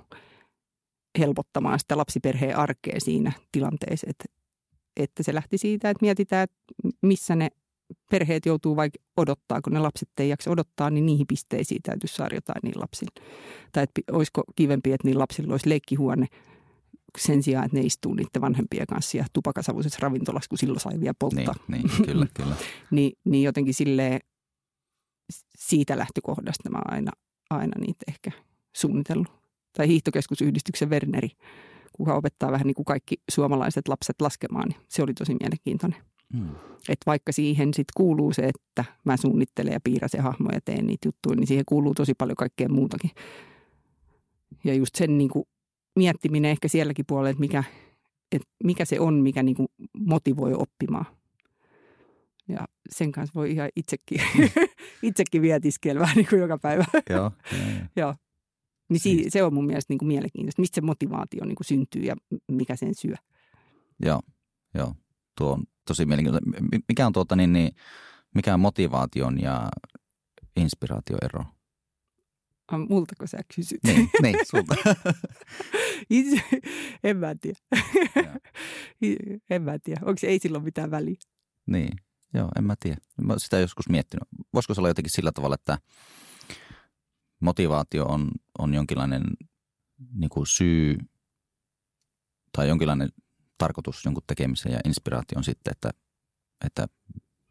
helpottamaan 1.18 1.78
sitä 1.78 1.96
lapsiperheen 1.96 2.56
arkea 2.56 3.00
siinä 3.00 3.32
tilanteessa, 3.52 4.06
että, 4.10 4.24
että 4.96 5.22
se 5.22 5.34
lähti 5.34 5.58
siitä, 5.58 5.90
että 5.90 6.04
mietitään, 6.04 6.44
että 6.44 6.56
missä 7.02 7.36
ne 7.36 7.48
perheet 8.10 8.46
joutuu 8.46 8.76
vaikka 8.76 8.98
odottaa, 9.16 9.62
kun 9.62 9.72
ne 9.72 9.78
lapset 9.78 10.08
ei 10.18 10.28
jaksa 10.28 10.50
odottaa, 10.50 10.90
niin 10.90 11.06
niihin 11.06 11.26
pisteisiin 11.26 11.82
täytyisi 11.82 12.14
saada 12.14 12.34
jotain 12.34 12.60
niin 12.62 12.80
lapsille. 12.80 13.12
Tai 13.72 13.82
että 13.82 14.00
olisiko 14.12 14.42
kivempi, 14.56 14.92
että 14.92 15.08
niin 15.08 15.18
lapsilla 15.18 15.54
olisi 15.54 15.68
leikkihuone 15.68 16.26
sen 17.18 17.42
sijaan, 17.42 17.64
että 17.64 17.76
ne 17.76 17.82
istuu 17.82 18.14
niiden 18.14 18.42
vanhempien 18.42 18.86
kanssa 18.86 19.16
ja 19.16 19.26
tupakasavuisessa 19.32 19.98
ravintolassa, 20.02 20.48
kun 20.48 20.58
silloin 20.58 20.80
sai 20.80 21.00
vielä 21.00 21.14
polttaa. 21.18 21.54
Niin, 21.68 21.86
niin 21.86 22.06
kyllä, 22.06 22.26
kyllä. 22.36 22.54
niin, 22.90 23.12
niin 23.24 23.44
jotenkin 23.44 23.74
silleen 23.74 24.20
siitä 25.56 25.98
lähtökohdasta 25.98 26.70
mä 26.70 26.78
aina, 26.84 27.12
aina 27.50 27.72
niitä 27.80 28.04
ehkä 28.08 28.30
suunnitellut. 28.76 29.28
Tai 29.72 29.88
hiihtokeskusyhdistyksen 29.88 30.90
Werneri, 30.90 31.30
kuka 31.92 32.14
opettaa 32.14 32.52
vähän 32.52 32.66
niin 32.66 32.74
kuin 32.74 32.84
kaikki 32.84 33.16
suomalaiset 33.30 33.88
lapset 33.88 34.20
laskemaan, 34.20 34.68
niin 34.68 34.80
se 34.88 35.02
oli 35.02 35.14
tosi 35.14 35.36
mielenkiintoinen. 35.40 36.07
Hmm. 36.36 36.50
Että 36.88 37.06
vaikka 37.06 37.32
siihen 37.32 37.74
sitten 37.74 37.92
kuuluu 37.96 38.32
se, 38.32 38.42
että 38.42 38.84
mä 39.04 39.16
suunnittelen 39.16 39.72
ja 39.72 39.80
piirrän 39.84 40.10
hahmoja 40.20 40.56
ja 40.56 40.60
teen 40.64 40.86
niitä 40.86 41.08
juttuja, 41.08 41.36
niin 41.36 41.46
siihen 41.46 41.64
kuuluu 41.66 41.94
tosi 41.94 42.14
paljon 42.14 42.36
kaikkea 42.36 42.68
muutakin. 42.68 43.10
Ja 44.64 44.74
just 44.74 44.94
sen 44.94 45.18
niin 45.18 45.30
kuin 45.30 45.44
miettiminen 45.96 46.50
ehkä 46.50 46.68
sielläkin 46.68 47.04
puolella, 47.06 47.30
että 47.30 47.40
mikä, 47.40 47.64
että 48.32 48.48
mikä 48.64 48.84
se 48.84 49.00
on, 49.00 49.14
mikä 49.14 49.42
niin 49.42 49.56
kuin 49.56 49.68
motivoi 49.98 50.54
oppimaan. 50.54 51.06
Ja 52.48 52.68
sen 52.90 53.12
kanssa 53.12 53.34
voi 53.34 53.50
ihan 53.50 53.68
itsekin, 53.76 54.20
itsekin 55.02 55.42
vietiskellä 55.42 56.00
vähän 56.00 56.16
niin 56.16 56.26
kuin 56.30 56.40
joka 56.40 56.58
päivä. 56.58 56.84
Joo. 57.10 57.32
Joo. 57.96 58.14
Niin 58.88 59.00
si- 59.00 59.24
se 59.28 59.42
on 59.42 59.54
mun 59.54 59.66
mielestä 59.66 59.92
niin 59.92 59.98
kuin 59.98 60.08
mielenkiintoista, 60.08 60.62
mistä 60.62 60.74
se 60.74 60.80
motivaatio 60.80 61.44
niin 61.44 61.56
kuin 61.56 61.66
syntyy 61.66 62.02
ja 62.02 62.16
mikä 62.52 62.76
sen 62.76 62.94
syö. 62.94 63.14
Joo, 64.04 64.20
joo. 64.74 64.94
Tuo 65.38 65.52
on 65.52 65.64
tosi 65.88 66.06
mielenkiintoista. 66.06 66.50
Mikä 66.88 67.06
on, 67.06 67.12
tuota, 67.12 67.36
niin, 67.36 67.52
niin, 67.52 67.72
mikä 68.34 68.54
on 68.54 68.60
motivaation 68.60 69.40
ja 69.40 69.68
inspiraation 70.56 71.18
ero? 71.22 71.44
Multako 72.88 73.26
sä 73.26 73.38
kysyt? 73.56 73.80
Niin, 73.84 74.10
niin 74.22 74.36
sulta. 74.50 74.74
Itse, 76.10 76.42
en 77.04 77.16
mä 77.16 77.34
tiedä. 77.34 77.58
en 79.50 79.62
mä 79.62 79.78
tiedä. 79.78 80.00
Onko 80.04 80.18
se 80.18 80.26
ei 80.26 80.38
silloin 80.38 80.64
mitään 80.64 80.90
väliä? 80.90 81.16
Niin, 81.66 81.96
joo, 82.34 82.48
en 82.58 82.64
mä 82.64 82.74
tiedä. 82.80 82.96
Mä 83.22 83.34
sitä 83.38 83.58
joskus 83.58 83.88
miettinyt. 83.88 84.28
Voisiko 84.54 84.74
se 84.74 84.80
olla 84.80 84.88
jotenkin 84.88 85.12
sillä 85.12 85.32
tavalla, 85.32 85.54
että 85.54 85.78
motivaatio 87.40 88.04
on, 88.04 88.30
on 88.58 88.74
jonkinlainen 88.74 89.22
niin 90.14 90.30
kuin 90.30 90.46
syy 90.46 90.98
tai 92.52 92.68
jonkinlainen 92.68 93.08
tarkoitus 93.58 94.04
jonkun 94.04 94.22
tekemiseen 94.26 94.72
ja 94.72 94.80
inspiraatio 94.84 95.38
on 95.38 95.44
sitten, 95.44 95.70
että, 95.70 95.90
että 96.66 96.88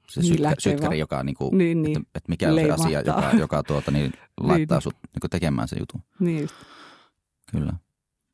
se 0.10 0.22
niin 0.22 0.34
sytkä, 0.34 0.56
sytkäri, 0.60 1.00
joka 1.00 1.24
niin 1.24 1.36
kuin, 1.36 1.58
niin, 1.58 1.82
niin. 1.82 1.98
Että, 1.98 2.10
että 2.16 2.30
mikä 2.30 2.50
on 2.50 2.56
se 2.56 2.72
asia, 2.72 3.02
joka, 3.02 3.32
joka 3.40 3.64
tuota, 3.64 3.92
niin, 3.92 4.14
laittaa 4.40 4.78
niin. 4.78 4.84
sut 4.84 4.96
niin 5.04 5.30
tekemään 5.30 5.68
se 5.68 5.76
jutun. 5.80 6.04
Niin. 6.20 6.50
Kyllä. 7.52 7.74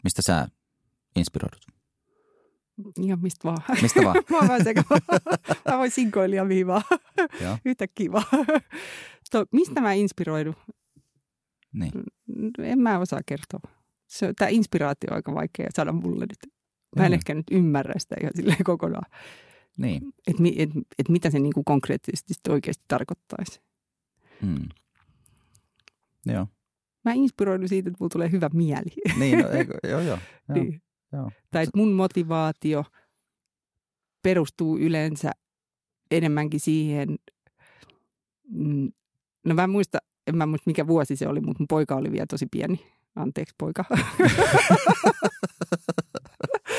Mistä 0.03 0.21
sä 0.21 0.47
inspiroidut? 1.15 1.62
Ihan 3.01 3.19
mistä 3.21 3.43
vaan. 3.43 3.57
Mistä 3.81 4.03
vaan? 4.03 4.15
mä 4.29 4.38
oon 4.38 4.47
vähän 4.47 4.63
sekava. 4.63 4.99
mä 5.69 5.77
voin 5.77 5.91
sinkoilia 5.91 6.45
mihin 6.45 6.67
vaan. 6.67 6.83
Yhtä 7.65 7.88
kiva. 7.88 8.23
To, 9.31 9.45
mistä 9.51 9.81
mä 9.81 9.93
inspiroidun? 9.93 10.55
Niin. 11.73 11.91
En 12.57 12.79
mä 12.79 12.99
osaa 12.99 13.19
kertoa. 13.25 13.59
Tämä 14.38 14.49
inspiraatio 14.49 15.07
on 15.12 15.15
aika 15.15 15.33
vaikea 15.33 15.69
saada 15.75 15.91
mulle 15.91 16.25
nyt. 16.25 16.53
Mä 16.95 17.06
en 17.06 17.12
mm. 17.12 17.13
ehkä 17.13 17.34
nyt 17.34 17.45
ymmärrä 17.51 17.93
sitä 17.97 18.15
ihan 18.21 18.32
silleen 18.36 18.63
kokonaan. 18.63 19.12
Niin. 19.77 20.01
Että 20.27 20.43
et, 20.58 20.69
et 20.99 21.10
mitä 21.10 21.29
se 21.29 21.39
niinku 21.39 21.63
konkreettisesti 21.63 22.34
oikeasti 22.49 22.84
tarkoittaisi. 22.88 23.62
Mm. 24.41 24.69
Joo. 26.25 26.47
Mä 27.06 27.13
inspiroidun 27.13 27.69
siitä, 27.69 27.89
että 27.89 27.97
mulla 27.99 28.10
tulee 28.10 28.32
hyvä 28.32 28.49
mieli. 28.53 29.15
Niin, 29.19 29.39
no, 29.39 29.49
eikö, 29.49 29.73
joo, 29.84 29.99
joo. 29.99 30.17
joo, 30.49 30.58
niin. 30.58 30.82
joo. 31.12 31.32
Tai 31.51 31.63
että 31.63 31.77
mun 31.77 31.93
motivaatio 31.93 32.86
perustuu 34.23 34.77
yleensä 34.77 35.32
enemmänkin 36.12 36.60
siihen, 36.60 37.15
mm, 38.49 38.91
no 39.45 39.56
mä 39.56 39.63
en 39.63 39.69
muista, 39.69 39.97
en 40.27 40.38
mä 40.38 40.45
muista 40.45 40.69
mikä 40.69 40.88
vuosi 40.88 41.15
se 41.15 41.27
oli, 41.27 41.41
mutta 41.41 41.60
mun 41.60 41.67
poika 41.67 41.95
oli 41.95 42.12
vielä 42.12 42.25
tosi 42.29 42.45
pieni. 42.51 42.86
Anteeksi 43.15 43.56
poika. 43.58 43.86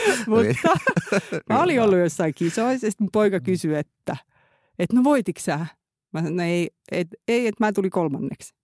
Mutta 0.27 0.79
mä 1.49 1.63
olin 1.63 1.83
ollut 1.83 1.99
jossain 1.99 2.35
kisoissa 2.35 2.87
ja 2.87 2.91
sitten 2.91 3.09
poika 3.13 3.41
kysyi, 3.41 3.75
että, 3.75 4.17
että 4.79 4.97
no 4.97 5.05
voititko 5.05 5.41
sä? 5.41 5.67
Mä 6.13 6.21
sanoin, 6.21 6.37
no 6.37 6.43
ei, 6.43 6.71
et, 6.93 7.09
ei, 7.29 7.47
että 7.47 7.65
mä 7.65 7.73
tulin 7.73 7.91
kolmanneksi. 7.91 8.55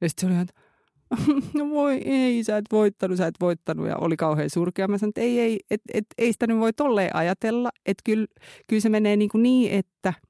Ja 0.00 0.08
sitten 0.08 0.28
se 0.28 0.34
oli, 0.34 0.42
että 0.42 0.60
no 1.58 1.70
voi 1.70 2.02
ei, 2.04 2.44
sä 2.44 2.56
et 2.56 2.64
voittanut, 2.72 3.18
sä 3.18 3.26
et 3.26 3.34
voittanut 3.40 3.88
ja 3.88 3.96
oli 3.96 4.16
kauhean 4.16 4.50
surkea. 4.50 4.88
Mä 4.88 4.98
sanoin, 4.98 5.10
että 5.10 5.20
ei, 5.20 5.40
ei, 5.40 5.60
et, 5.70 5.80
et, 5.94 6.06
ei 6.18 6.32
sitä 6.32 6.46
nyt 6.46 6.58
voi 6.58 6.72
tolleen 6.72 7.16
ajatella, 7.16 7.70
että 7.86 8.02
kyllä, 8.04 8.26
kyllä 8.66 8.80
se 8.80 8.88
menee 8.88 9.16
niin, 9.16 9.30
kuin 9.30 9.42
niin 9.42 9.72
että– 9.72 10.14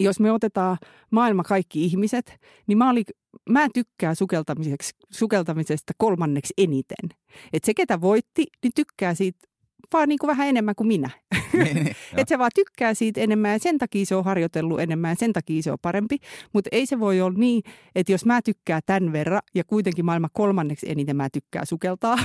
jos 0.00 0.20
me 0.20 0.32
otetaan 0.32 0.76
maailma 1.10 1.42
kaikki 1.42 1.84
ihmiset, 1.84 2.36
niin 2.66 2.78
mä, 2.78 2.90
olin, 2.90 3.04
mä 3.50 3.68
tykkään 3.74 4.16
sukeltamisesta 5.10 5.92
kolmanneksi 5.98 6.54
eniten. 6.58 7.18
Että 7.52 7.66
se, 7.66 7.74
ketä 7.74 8.00
voitti, 8.00 8.46
niin 8.62 8.72
tykkää 8.74 9.14
siitä 9.14 9.48
vaan 9.92 10.08
niin 10.08 10.18
kuin 10.18 10.28
vähän 10.28 10.48
enemmän 10.48 10.74
kuin 10.74 10.86
minä. 10.86 11.10
Niin, 11.52 11.74
niin, 11.74 11.86
että 12.16 12.28
se 12.28 12.38
vaan 12.38 12.50
tykkää 12.54 12.94
siitä 12.94 13.20
enemmän 13.20 13.52
ja 13.52 13.58
sen 13.58 13.78
takia 13.78 14.06
se 14.06 14.14
on 14.14 14.24
harjoitellut 14.24 14.80
enemmän 14.80 15.10
ja 15.10 15.14
sen 15.14 15.32
takia 15.32 15.62
se 15.62 15.72
on 15.72 15.78
parempi. 15.82 16.18
Mutta 16.52 16.68
ei 16.72 16.86
se 16.86 17.00
voi 17.00 17.20
olla 17.20 17.38
niin, 17.38 17.62
että 17.94 18.12
jos 18.12 18.24
mä 18.24 18.42
tykkään 18.42 18.82
tämän 18.86 19.12
verran 19.12 19.40
ja 19.54 19.64
kuitenkin 19.64 20.04
maailman 20.04 20.30
kolmanneksi 20.32 20.90
eniten 20.90 21.16
mä 21.16 21.28
tykkään 21.32 21.66
sukeltaa, 21.66 22.18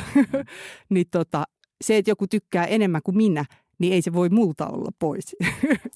niin 0.89 1.06
tota, 1.12 1.43
se, 1.84 1.98
että 1.98 2.12
joku 2.12 2.28
tykkää 2.28 2.65
enemmän 2.65 3.02
kuin 3.04 3.17
minä, 3.17 3.46
niin 3.80 3.93
ei 3.93 4.02
se 4.02 4.13
voi 4.13 4.30
multa 4.30 4.67
olla 4.67 4.91
pois. 5.00 5.36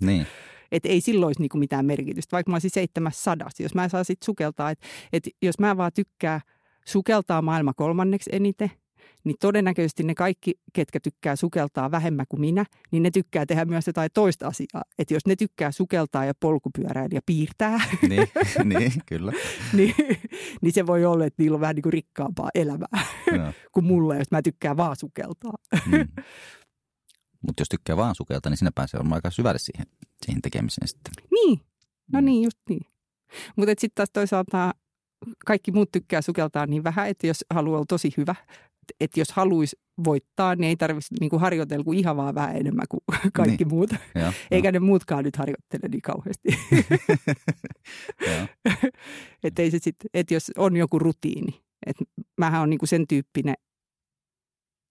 niin. 0.02 0.28
Että 0.72 0.90
ei 0.90 1.02
silloin 1.02 1.28
olisi 1.28 1.42
niinku 1.42 1.58
mitään 1.58 1.86
merkitystä, 1.86 2.36
vaikka 2.36 2.52
mä 2.52 2.56
olisin 2.56 2.70
seitsemäs 2.70 3.24
sadas. 3.24 3.60
Jos 3.60 3.76
mä 3.76 3.90
saan 3.90 4.06
sitten 4.06 4.26
sukeltaa, 4.26 4.72
että 4.72 4.88
et 5.14 5.24
jos 5.42 5.60
mä 5.60 5.78
vaan 5.78 5.92
tykkää 5.96 6.42
sukeltaa 6.86 7.42
maailma 7.42 7.74
kolmanneksi 7.74 8.30
eniten, 8.34 8.72
niin 9.24 9.36
todennäköisesti 9.40 10.04
ne 10.04 10.16
kaikki, 10.16 10.54
ketkä 10.74 11.00
tykkää 11.00 11.36
sukeltaa 11.36 11.92
vähemmän 11.92 12.26
kuin 12.30 12.42
minä, 12.42 12.66
niin 12.92 13.04
ne 13.04 13.12
tykkää 13.12 13.46
tehdä 13.46 13.66
myös 13.66 13.88
jotain 13.88 14.10
toista 14.14 14.48
asiaa. 14.48 14.84
Että 15.00 15.14
jos 15.14 15.26
ne 15.26 15.36
tykkää 15.36 15.72
sukeltaa 15.72 16.26
ja 16.26 16.34
polkupyöräillä 16.40 17.16
ja 17.16 17.22
piirtää, 17.26 17.82
niin, 18.10 18.28
niin 18.80 18.92
kyllä. 19.06 19.34
niin, 19.74 19.96
niin 20.62 20.74
se 20.74 20.88
voi 20.88 21.06
olla, 21.06 21.26
että 21.26 21.44
niillä 21.44 21.56
on 21.56 21.62
vähän 21.62 21.76
niin 21.76 21.84
kuin 21.84 21.94
rikkaampaa 21.94 22.50
elämää 22.56 23.06
no. 23.38 23.54
kuin 23.74 23.86
mulla, 23.86 24.16
jos 24.16 24.32
mä 24.32 24.42
tykkään 24.42 24.78
vaan 24.78 24.96
sukeltaa. 24.96 25.54
Mm. 25.86 26.08
Mutta 27.42 27.62
jos 27.62 27.70
tykkää 27.70 27.98
vaan 27.98 28.16
sukeltaa, 28.16 28.50
niin 28.50 28.58
sinä 28.58 28.72
pääsee 28.76 28.98
olemaan 28.98 29.18
aika 29.18 29.32
syvälle 29.32 29.60
siihen, 29.60 29.86
siihen 30.26 30.42
tekemiseen 30.42 30.88
sitten. 30.88 31.14
Niin, 31.32 31.62
no 32.12 32.22
mm. 32.22 32.26
niin, 32.26 32.44
just 32.44 32.58
niin. 32.70 32.86
Mutta 33.56 33.72
sitten 33.72 33.96
taas 33.96 34.10
toisaalta 34.14 34.74
kaikki 35.46 35.72
muut 35.72 35.92
tykkää 35.92 36.22
sukeltaa 36.22 36.66
niin 36.66 36.84
vähän, 36.84 37.08
että 37.08 37.28
jos 37.28 37.46
haluaa 37.50 37.76
olla 37.78 37.86
tosi 37.90 38.14
hyvä, 38.18 38.36
että 39.00 39.20
jos 39.20 39.32
haluaisi 39.32 39.80
voittaa, 40.04 40.56
niin 40.56 40.70
ei 40.70 40.76
tarvitsisi 40.76 41.14
niinku 41.20 41.40
harjoitella 41.40 41.84
kuin 41.84 42.00
ihan 42.00 42.18
vaan 42.18 42.36
vähän 42.36 42.56
enemmän 42.56 42.86
kuin 42.90 43.02
kaikki 43.34 43.64
niin. 43.64 43.74
muut. 43.74 43.90
Ja, 44.16 44.34
Eikä 44.52 44.68
ja. 44.68 44.72
ne 44.72 44.80
muutkaan 44.80 45.24
nyt 45.24 45.36
harjoittele 45.36 45.88
niin 45.92 46.02
kauheasti. 46.02 46.50
että 49.44 49.62
ei 49.62 49.72
se 49.72 49.80
sit, 49.82 49.96
et 50.14 50.32
jos 50.32 50.52
on 50.58 50.78
joku 50.78 51.00
rutiini. 51.00 51.62
että 51.86 52.04
mähän 52.38 52.62
on 52.62 52.70
niinku 52.70 52.86
sen 52.86 53.08
tyyppinen 53.08 53.56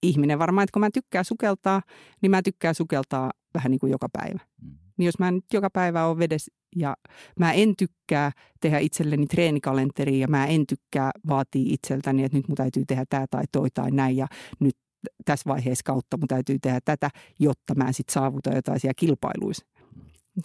ihminen 0.02 0.38
varmaan, 0.38 0.64
että 0.64 0.72
kun 0.72 0.80
mä 0.80 0.90
tykkään 0.94 1.24
sukeltaa, 1.24 1.82
niin 2.22 2.30
mä 2.30 2.42
tykkään 2.42 2.74
sukeltaa 2.74 3.30
vähän 3.54 3.70
niin 3.70 3.78
kuin 3.78 3.92
joka 3.92 4.08
päivä. 4.12 4.38
Mm. 4.62 4.78
Niin 4.96 5.06
jos 5.06 5.18
mä 5.18 5.30
nyt 5.30 5.44
joka 5.52 5.70
päivä 5.70 6.06
on 6.06 6.18
vedessä 6.18 6.52
ja 6.76 6.96
mä 7.38 7.52
en 7.52 7.76
tykkää 7.76 8.32
tehdä 8.60 8.78
itselleni 8.78 9.26
treenikalenteria 9.26 10.20
ja 10.20 10.28
mä 10.28 10.46
en 10.46 10.66
tykkää 10.66 11.10
vaatii 11.28 11.72
itseltäni, 11.72 12.24
että 12.24 12.38
nyt 12.38 12.48
mun 12.48 12.56
täytyy 12.56 12.84
tehdä 12.86 13.04
tämä 13.08 13.26
tai 13.30 13.44
toi 13.52 13.70
tai 13.70 13.90
näin 13.90 14.16
ja 14.16 14.26
nyt 14.60 14.76
tässä 15.24 15.48
vaiheessa 15.48 15.82
kautta 15.84 16.16
mun 16.16 16.28
täytyy 16.28 16.58
tehdä 16.58 16.80
tätä, 16.84 17.10
jotta 17.38 17.74
mä 17.74 17.92
sitten 17.92 18.12
saavutan 18.12 18.56
jotain 18.56 18.80
siellä 18.80 18.94
kilpailuissa. 18.96 19.66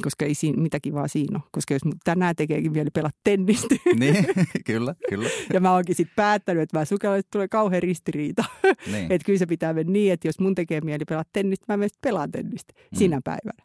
Koska 0.03 0.25
ei 0.25 0.35
siinä 0.35 0.61
mitäkin 0.61 0.93
vaan 0.93 1.09
siinä 1.09 1.37
ole. 1.37 1.49
Koska 1.51 1.73
jos 1.73 1.81
tänään 2.03 2.35
tekeekin 2.35 2.73
vielä 2.73 2.89
pelata 2.93 3.17
tennistä. 3.23 3.75
Niin, 3.99 4.25
kyllä, 4.65 4.95
kyllä. 5.09 5.29
Ja 5.53 5.59
mä 5.59 5.73
oonkin 5.73 5.95
sitten 5.95 6.15
päättänyt, 6.15 6.63
että 6.63 6.79
mä 6.79 6.85
sukellan, 6.85 7.19
että 7.19 7.29
tulee 7.31 7.47
kauhean 7.47 7.83
ristiriita. 7.83 8.45
Niin. 8.91 9.11
että 9.11 9.25
kyllä 9.25 9.39
se 9.39 9.45
pitää 9.45 9.73
mennä 9.73 9.91
niin, 9.91 10.13
että 10.13 10.27
jos 10.27 10.39
mun 10.39 10.55
tekee 10.55 10.81
mieli 10.81 11.05
pelata 11.05 11.29
tennistä, 11.33 11.65
mä 11.67 11.77
menen 11.77 11.89
pelaan 12.01 12.31
tennistä 12.31 12.73
mm. 12.77 12.97
sinä 12.97 13.21
päivänä. 13.23 13.63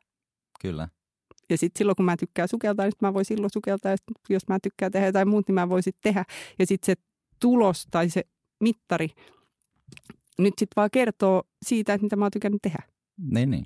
Kyllä. 0.60 0.88
Ja 1.50 1.58
sitten 1.58 1.78
silloin, 1.78 1.96
kun 1.96 2.04
mä 2.04 2.16
tykkään 2.16 2.48
sukeltaa, 2.48 2.86
niin 2.86 2.92
mä 3.02 3.14
voin 3.14 3.24
silloin 3.24 3.50
sukeltaa. 3.52 3.92
Ja 3.92 3.96
jos 4.28 4.48
mä 4.48 4.58
tykkään 4.62 4.92
tehdä 4.92 5.06
jotain 5.06 5.28
muuta, 5.28 5.44
niin 5.48 5.54
mä 5.54 5.68
voin 5.68 5.82
sitten 5.82 6.02
tehdä. 6.02 6.24
Ja 6.58 6.66
sitten 6.66 6.86
se 6.86 7.02
tulos 7.40 7.86
tai 7.90 8.10
se 8.10 8.24
mittari 8.60 9.08
nyt 10.38 10.54
sitten 10.58 10.76
vaan 10.76 10.90
kertoo 10.92 11.42
siitä, 11.66 11.94
että 11.94 12.02
mitä 12.02 12.16
mä 12.16 12.24
oon 12.24 12.30
tykännyt 12.30 12.62
tehdä. 12.62 12.82
Niin, 13.18 13.50
niin. 13.50 13.64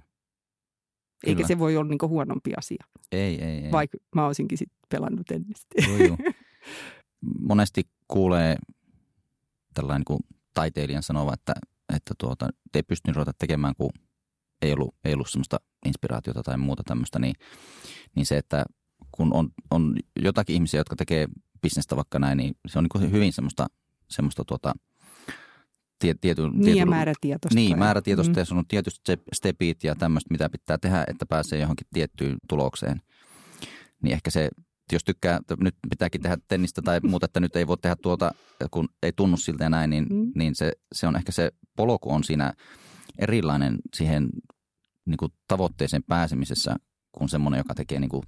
Kyllä. 1.24 1.37
Eikä 1.37 1.48
se 1.48 1.58
voi 1.58 1.76
olla 1.76 1.88
niinku 1.88 2.08
huonompi 2.08 2.52
asia. 2.56 2.84
Ei, 3.12 3.42
ei, 3.42 3.64
ei. 3.64 3.72
Vaikka 3.72 3.98
mä 4.14 4.26
olisinkin 4.26 4.58
sitten 4.58 4.78
pelannut 4.88 5.26
tennistä. 5.26 5.66
Joo, 5.88 5.96
joo. 5.96 6.16
Monesti 7.48 7.82
kuulee 8.08 8.56
tällainen 9.74 10.04
niin 10.08 10.26
taiteilijan 10.54 11.02
sanova, 11.02 11.34
että, 11.34 11.54
että 11.94 12.14
tuota, 12.18 12.48
te 12.72 12.78
ei 12.78 12.82
pystynyt 12.82 13.16
ruveta 13.16 13.32
tekemään, 13.38 13.74
kun 13.76 13.90
ei 14.62 14.72
ollut, 14.72 14.94
ei 15.04 15.14
ollut 15.14 15.30
semmoista 15.30 15.60
inspiraatiota 15.87 16.42
tai 16.42 16.58
muuta 16.58 16.82
tämmöistä, 16.87 17.18
niin, 17.18 17.34
niin 18.16 18.26
se, 18.26 18.37
että 18.37 18.64
kun 19.12 19.34
on, 19.34 19.48
on 19.70 19.96
jotakin 20.22 20.54
ihmisiä, 20.54 20.80
jotka 20.80 20.96
tekee 20.96 21.28
bisnestä 21.62 21.96
vaikka 21.96 22.18
näin, 22.18 22.37
niin 22.37 22.54
se 22.66 22.78
on 22.78 22.87
niin 22.94 23.12
hyvin 23.12 23.32
semmoista, 23.32 23.66
semmoista 24.10 24.44
tuota, 24.44 24.74
tie, 26.05 26.14
tiety, 26.21 26.43
niin 26.43 26.62
tiety, 26.62 26.79
ja 26.79 26.87
määrätietoista. 26.87 27.55
Niin, 27.55 27.79
määrätietoista 27.79 28.33
mm. 28.33 28.38
ja 28.38 28.45
sun 28.45 28.59
on 28.59 28.67
tietysti 28.69 29.12
stepit 29.33 29.85
ja 29.85 29.95
tämmöistä, 29.95 30.35
mitä 30.35 30.51
pitää 30.51 30.79
tehdä, 30.79 31.05
että 31.09 31.27
pääsee 31.27 31.61
johonkin 31.61 31.87
tiettyyn 31.93 32.37
tulokseen. 32.49 33.03
Niin 34.03 34.12
ehkä 34.12 34.31
se, 34.31 34.49
jos 34.93 35.05
tykkää, 35.05 35.40
nyt 35.61 35.75
pitääkin 35.90 36.23
tehdä 36.23 36.37
tennistä 36.49 36.83
tai 36.83 37.01
muuta, 37.03 37.25
että 37.25 37.40
nyt 37.40 37.57
ei 37.57 37.67
voi 37.67 37.77
tehdä 37.79 37.97
tuota, 38.03 38.35
kun 38.71 38.88
ei 39.03 39.12
tunnu 39.17 39.37
siltä 39.37 39.64
ja 39.64 39.71
näin, 39.71 39.90
niin, 39.90 40.07
mm. 40.11 40.33
niin 40.35 40.55
se, 40.55 40.73
se 40.93 41.07
on 41.07 41.17
ehkä 41.17 41.33
se 41.33 41.51
polku 41.77 42.12
on 42.12 42.25
siinä 42.25 42.53
erilainen 43.19 43.79
siihen 43.95 44.29
niin 45.07 45.17
kuin 45.17 45.33
tavoitteeseen 45.49 46.03
pääsemisessä 46.03 46.77
kuin 47.12 47.29
semmoinen, 47.29 47.59
joka 47.59 47.75
tekee 47.75 48.01
niin 48.01 48.11
kuin 48.11 48.23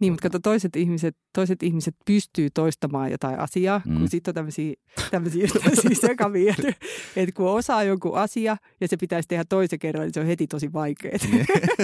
niin, 0.00 0.12
mutta 0.12 0.22
kato, 0.22 0.38
toiset 0.38 0.76
ihmiset, 0.76 1.16
toiset 1.32 1.62
ihmiset 1.62 1.94
pystyy 2.06 2.48
toistamaan 2.54 3.10
jotain 3.10 3.38
asiaa, 3.38 3.80
mm. 3.84 3.98
kun 3.98 4.08
sitten 4.08 4.30
on 4.30 4.34
tämmöisiä, 4.34 4.74
tämmöisiä, 5.10 5.46
tämmöisiä 5.46 6.08
sekavia, 6.08 6.54
että, 7.16 7.32
kun 7.34 7.46
osaa 7.50 7.82
jonkun 7.82 8.16
asia 8.16 8.56
ja 8.80 8.88
se 8.88 8.96
pitäisi 8.96 9.28
tehdä 9.28 9.44
toisen 9.48 9.78
kerran, 9.78 10.04
niin 10.04 10.14
se 10.14 10.20
on 10.20 10.26
heti 10.26 10.46
tosi 10.46 10.72
vaikeaa. 10.72 11.18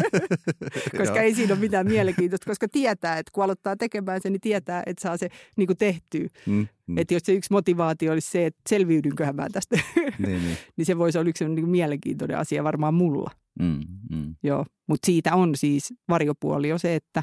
Koska 0.98 1.20
ei 1.20 1.34
siinä 1.34 1.54
ole 1.54 1.60
mitään 1.60 1.86
mielenkiintoista, 1.86 2.50
koska 2.50 2.68
tietää, 2.68 3.18
että 3.18 3.30
kun 3.34 3.44
aloittaa 3.44 3.76
tekemään 3.76 4.20
sen, 4.22 4.32
niin 4.32 4.40
tietää, 4.40 4.82
että 4.86 5.02
saa 5.02 5.16
se 5.16 5.28
niin 5.56 5.66
kuin 5.66 5.76
tehtyä. 5.76 6.28
Mm. 6.46 6.66
Mm. 6.86 6.98
Että 6.98 7.14
jos 7.14 7.22
se 7.24 7.32
yksi 7.32 7.52
motivaatio 7.52 8.12
olisi 8.12 8.30
se, 8.30 8.46
että 8.46 8.60
selviydynköhän 8.68 9.36
mä 9.36 9.46
tästä, 9.52 9.76
niin, 9.96 10.42
niin. 10.42 10.56
niin 10.76 10.86
se 10.86 10.98
voisi 10.98 11.18
olla 11.18 11.28
yksi 11.28 11.44
niin 11.44 11.64
kuin 11.64 11.70
mielenkiintoinen 11.70 12.38
asia 12.38 12.64
varmaan 12.64 12.94
mulla. 12.94 13.30
Mm, 13.60 13.80
mm. 14.10 14.34
Joo, 14.42 14.64
mutta 14.86 15.06
siitä 15.06 15.34
on 15.34 15.56
siis 15.56 15.94
varjopuoli 16.08 16.68
jo 16.68 16.78
se, 16.78 16.94
että 16.94 17.22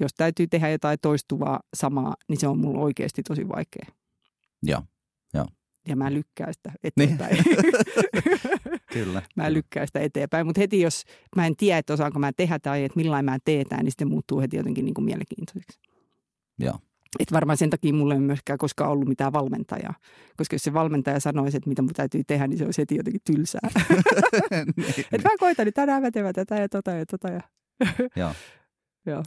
jos 0.00 0.14
täytyy 0.14 0.46
tehdä 0.46 0.70
jotain 0.70 0.98
toistuvaa 1.02 1.60
samaa, 1.76 2.14
niin 2.28 2.40
se 2.40 2.48
on 2.48 2.58
mulla 2.58 2.80
oikeasti 2.80 3.22
tosi 3.22 3.48
vaikea. 3.48 3.86
Joo, 4.62 4.82
joo. 5.34 5.46
Ja 5.88 5.96
mä 5.96 6.12
lykkään 6.12 6.54
sitä 6.54 6.72
eteenpäin. 6.84 7.36
Niin. 7.44 7.56
Kyllä. 8.92 9.22
mä 9.36 9.52
lykkään 9.52 9.86
sitä 9.86 10.00
eteenpäin, 10.00 10.46
mutta 10.46 10.60
heti 10.60 10.80
jos 10.80 11.04
mä 11.36 11.46
en 11.46 11.56
tiedä, 11.56 11.78
että 11.78 11.92
osaanko 11.92 12.18
mä 12.18 12.32
tehdä 12.32 12.58
tai 12.58 12.84
että 12.84 12.96
millain 12.96 13.24
mä 13.24 13.38
teetään, 13.44 13.84
niin 13.84 13.92
sitten 13.92 14.08
muuttuu 14.08 14.40
heti 14.40 14.56
jotenkin 14.56 14.84
niin 14.84 14.94
kuin 14.94 15.04
mielenkiintoiseksi. 15.04 15.80
Joo. 16.58 16.78
Et 17.18 17.32
varmaan 17.32 17.56
sen 17.56 17.70
takia 17.70 17.94
mulla 17.94 18.14
ei 18.14 18.20
myöskään 18.20 18.58
koskaan 18.58 18.90
ollut 18.90 19.08
mitään 19.08 19.32
valmentajaa. 19.32 19.94
Koska 20.36 20.54
jos 20.54 20.62
se 20.62 20.72
valmentaja 20.72 21.20
sanoisi, 21.20 21.56
että 21.56 21.68
mitä 21.68 21.82
mun 21.82 21.92
täytyy 21.96 22.24
tehdä, 22.24 22.46
niin 22.46 22.58
se 22.58 22.64
olisi 22.64 22.82
heti 22.82 22.96
jotenkin 22.96 23.20
tylsää. 23.24 23.68
niin, 24.76 25.04
että 25.12 25.28
mä 25.28 25.36
koitan, 25.38 25.64
niin 25.64 25.74
tänään 25.74 26.02
mä 26.02 26.10
tätä 26.32 26.56
ja 26.56 26.68
tota 26.68 26.90
ja 26.90 27.06
tota. 27.06 27.28
Ja... 27.28 27.40
Joo. 28.16 28.34
Joo. 29.06 29.22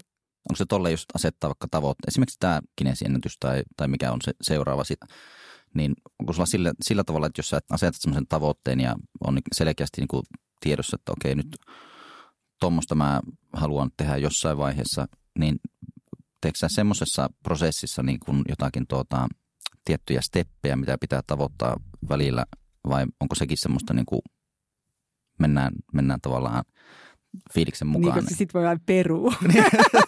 Onko 0.50 0.56
se 0.56 0.66
tolle 0.66 0.92
just 0.92 1.06
asettaa 1.16 1.48
vaikka 1.48 1.68
tavoitteet, 1.72 2.08
esimerkiksi 2.08 2.40
tämä 2.40 2.62
kinesiennätys 2.76 3.38
tai, 3.40 3.64
tai 3.78 3.88
mikä 3.88 4.12
on 4.12 4.20
se 4.24 4.32
seuraava 4.42 4.84
sitä, 4.84 5.06
niin 5.74 5.94
onko 6.20 6.34
sulla 6.34 6.46
sillä, 6.46 6.74
sillä 6.82 7.04
tavalla, 7.04 7.28
että 7.28 7.40
jos 7.40 7.50
sä 7.50 7.60
asetat 7.70 8.02
semmoisen 8.02 8.28
tavoitteen 8.28 8.80
ja 8.80 8.96
on 9.28 9.40
selkeästi 9.54 10.02
niin 10.02 10.08
kuin 10.08 10.24
tiedossa, 10.60 10.96
että 10.96 11.12
okei 11.12 11.36
nyt 11.36 11.56
tuommoista 12.60 12.96
mä 12.96 13.22
haluan 13.54 13.92
tehdä 13.98 14.18
jossain 14.18 14.58
vaiheessa, 14.58 15.08
niin 15.40 15.60
teekö 16.42 16.58
sä 16.58 16.68
semmoisessa 16.70 17.30
prosessissa 17.44 18.04
niin 18.04 18.20
kuin 18.20 18.42
jotakin 18.50 18.88
tuota, 18.88 19.28
tiettyjä 19.86 20.22
steppejä, 20.22 20.76
mitä 20.76 20.98
pitää 20.98 21.22
tavoittaa 21.28 21.78
välillä 22.10 22.46
vai 22.90 23.06
onko 23.20 23.36
sekin 23.36 23.58
semmoista 23.58 23.94
niin 23.94 24.06
kuin 24.06 24.22
mennään, 25.40 25.74
mennään 25.94 26.22
tavallaan– 26.22 26.64
fiiliksen 27.54 27.88
niin, 27.88 27.92
mukaan. 27.92 28.16
Niin, 28.16 28.26
koska 28.26 28.38
sit 28.38 28.54
voi 28.54 28.68
aina 28.68 28.82
perua. 28.86 29.34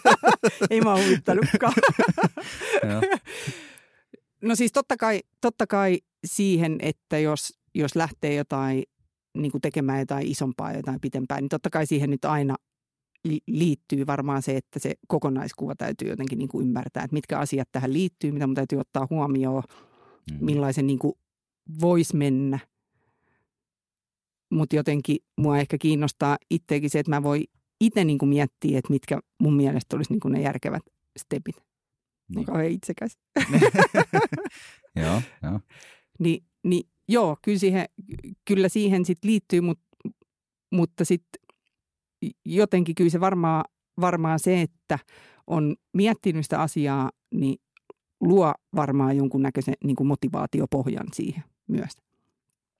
Ei 0.70 0.80
mä 0.80 0.96
huvittanutkaan. 0.96 1.74
no 4.42 4.54
siis 4.54 4.72
totta 4.72 4.96
kai, 4.96 5.20
totta 5.40 5.66
kai 5.66 5.98
siihen, 6.24 6.78
että 6.80 7.18
jos, 7.18 7.58
jos 7.74 7.96
lähtee 7.96 8.34
jotain 8.34 8.82
niin 9.38 9.52
kuin 9.52 9.60
tekemään 9.60 9.98
jotain 9.98 10.26
isompaa, 10.26 10.72
jotain 10.72 11.00
pitempää, 11.00 11.40
niin 11.40 11.48
totta 11.48 11.70
kai 11.70 11.86
siihen 11.86 12.10
nyt 12.10 12.24
aina 12.24 12.56
liittyy 13.46 14.06
varmaan 14.06 14.42
se, 14.42 14.56
että 14.56 14.78
se 14.78 14.94
kokonaiskuva 15.08 15.74
täytyy 15.74 16.08
jotenkin 16.08 16.38
niin 16.38 16.48
kuin 16.48 16.66
ymmärtää, 16.66 17.04
että 17.04 17.14
mitkä 17.14 17.38
asiat 17.38 17.68
tähän 17.72 17.92
liittyy, 17.92 18.32
mitä 18.32 18.46
mun 18.46 18.54
täytyy 18.54 18.78
ottaa 18.78 19.06
huomioon, 19.10 19.62
mm. 20.30 20.38
millaisen 20.40 20.86
niin 20.86 20.98
kuin 20.98 21.14
voisi 21.80 22.16
mennä– 22.16 22.58
mutta 24.50 24.76
jotenkin 24.76 25.16
mua 25.40 25.58
ehkä 25.58 25.78
kiinnostaa 25.78 26.36
itsekin 26.50 26.90
se, 26.90 26.98
että 26.98 27.10
mä 27.10 27.22
voi 27.22 27.44
itse 27.80 28.04
niin 28.04 28.18
kuin 28.18 28.28
miettiä, 28.28 28.78
että 28.78 28.92
mitkä 28.92 29.20
mun 29.40 29.56
mielestä 29.56 29.96
olisi 29.96 30.12
niin 30.12 30.20
kuin 30.20 30.32
ne 30.32 30.40
järkevät 30.40 30.82
stepit. 31.18 31.56
Niin. 32.34 32.46
Kauhean 32.46 32.70
itsekäs. 32.70 33.18
joo, 35.02 35.22
joo. 35.42 35.60
Ni, 36.18 36.44
niin 36.64 36.88
joo, 37.08 37.36
kyllä 37.42 37.58
siihen, 37.58 37.86
kyllä 38.44 38.68
siihen 38.68 39.04
sit 39.04 39.18
liittyy, 39.24 39.60
mut, 39.60 39.80
mutta 40.72 41.04
sitten 41.04 41.40
jotenkin 42.44 42.94
kyllä 42.94 43.10
se 43.10 43.20
varmaan, 43.20 43.64
varmaan 44.00 44.38
se, 44.38 44.62
että 44.62 44.98
on 45.46 45.76
miettinyt 45.94 46.44
sitä 46.44 46.60
asiaa, 46.60 47.10
niin 47.34 47.56
luo 48.20 48.54
varmaan 48.76 49.16
jonkunnäköisen 49.16 49.74
niin 49.84 49.96
kuin 49.96 50.06
motivaatiopohjan 50.06 51.06
siihen 51.14 51.44
myös. 51.68 51.92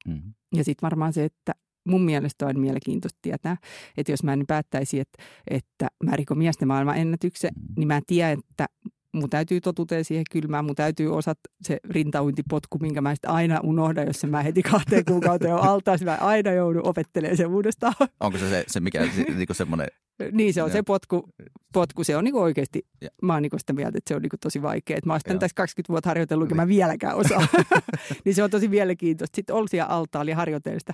Mm-hmm. 0.07 0.35
Ja 0.55 0.65
sitten 0.65 0.87
varmaan 0.87 1.13
se, 1.13 1.25
että 1.25 1.53
mun 1.87 2.03
mielestä 2.03 2.47
on 2.47 2.61
mielenkiintoista 2.61 3.19
tietää, 3.23 3.57
että 3.97 4.13
jos 4.13 4.23
mä 4.23 4.33
en 4.33 4.45
päättäisi, 4.47 5.01
että, 5.01 5.23
että 5.51 5.89
mä 6.05 6.17
rikon 6.17 6.39
miesten 6.39 6.69
maailman 6.69 6.99
ennätyksen, 6.99 7.51
mm. 7.55 7.75
niin 7.77 7.89
mä 7.89 8.01
tiedän, 8.07 8.39
että 8.51 8.67
mun 9.13 9.31
täytyy 9.31 9.61
totuteen 9.61 10.05
siihen 10.05 10.25
kylmään, 10.31 10.65
mun 10.65 10.75
täytyy 10.75 11.17
osata 11.17 11.41
se 11.63 11.79
rintauintipotku, 11.91 12.79
minkä 12.79 13.01
mä 13.01 13.15
sitten 13.15 13.31
aina 13.31 13.61
unohdan, 13.61 14.07
jos 14.07 14.25
mä 14.25 14.43
heti 14.43 14.63
kahteen 14.63 15.05
kuukauteen 15.05 15.55
on 15.55 15.63
altaas, 15.63 16.03
mä 16.03 16.19
aina 16.21 16.53
joudun 16.53 16.87
opettelemaan 16.87 17.37
sen 17.37 17.47
uudestaan. 17.47 17.95
Onko 18.21 18.39
se 18.39 18.49
se, 18.49 18.65
se 18.67 18.81
mikä, 18.81 19.01
niin 19.01 19.47
kuin 19.47 19.57
semmoinen 19.57 19.89
niin 20.33 20.55
se 20.55 20.63
on 20.63 20.71
se 20.71 20.83
potku, 20.83 21.29
potku 21.73 22.05
se 22.05 22.17
on 22.17 22.25
niin 22.25 22.35
oikeasti, 22.35 22.87
ja. 23.01 23.09
mä 23.23 23.33
oon 23.33 23.43
niin 23.43 23.51
sitä 23.59 23.73
mieltä, 23.73 23.99
että 23.99 24.09
se 24.09 24.17
on 24.17 24.23
niin 24.23 24.31
tosi 24.41 24.63
vaikea. 24.63 24.97
Että 24.97 25.09
mä 25.09 25.13
oon 25.13 25.39
tässä 25.39 25.55
20 25.55 25.93
vuotta 25.93 26.11
harjoitellut, 26.11 26.49
niin. 26.49 26.57
mä 26.57 26.69
vieläkään 26.69 27.17
osaa. 27.17 27.47
niin 28.25 28.35
se 28.35 28.43
on 28.43 28.51
tosi 28.51 28.69
mielenkiintoista. 28.69 29.37
Sitten 29.37 29.57
oli 29.57 29.69
siellä 29.69 29.87
altaalla 29.87 30.31
ja 30.31 30.37
harjoitella 30.37 30.79
sitä. 30.79 30.93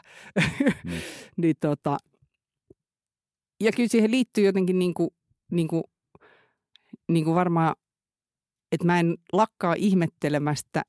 niin. 0.85 1.03
niin 1.37 1.55
tota, 1.61 1.99
ja 3.61 3.73
kyllä 3.73 3.89
siihen 3.89 4.11
liittyy 4.11 4.45
jotenkin 4.45 4.79
niin 4.79 4.95
kuin, 4.95 5.11
niin 5.51 5.69
kuin, 5.69 5.83
niin 7.09 7.25
kuin 7.25 7.35
varmaan, 7.35 7.75
että 8.73 8.87
mä 8.87 9.01
en 9.01 9.17
lakkaa 9.33 9.75
ihmettelemästä 9.75 10.83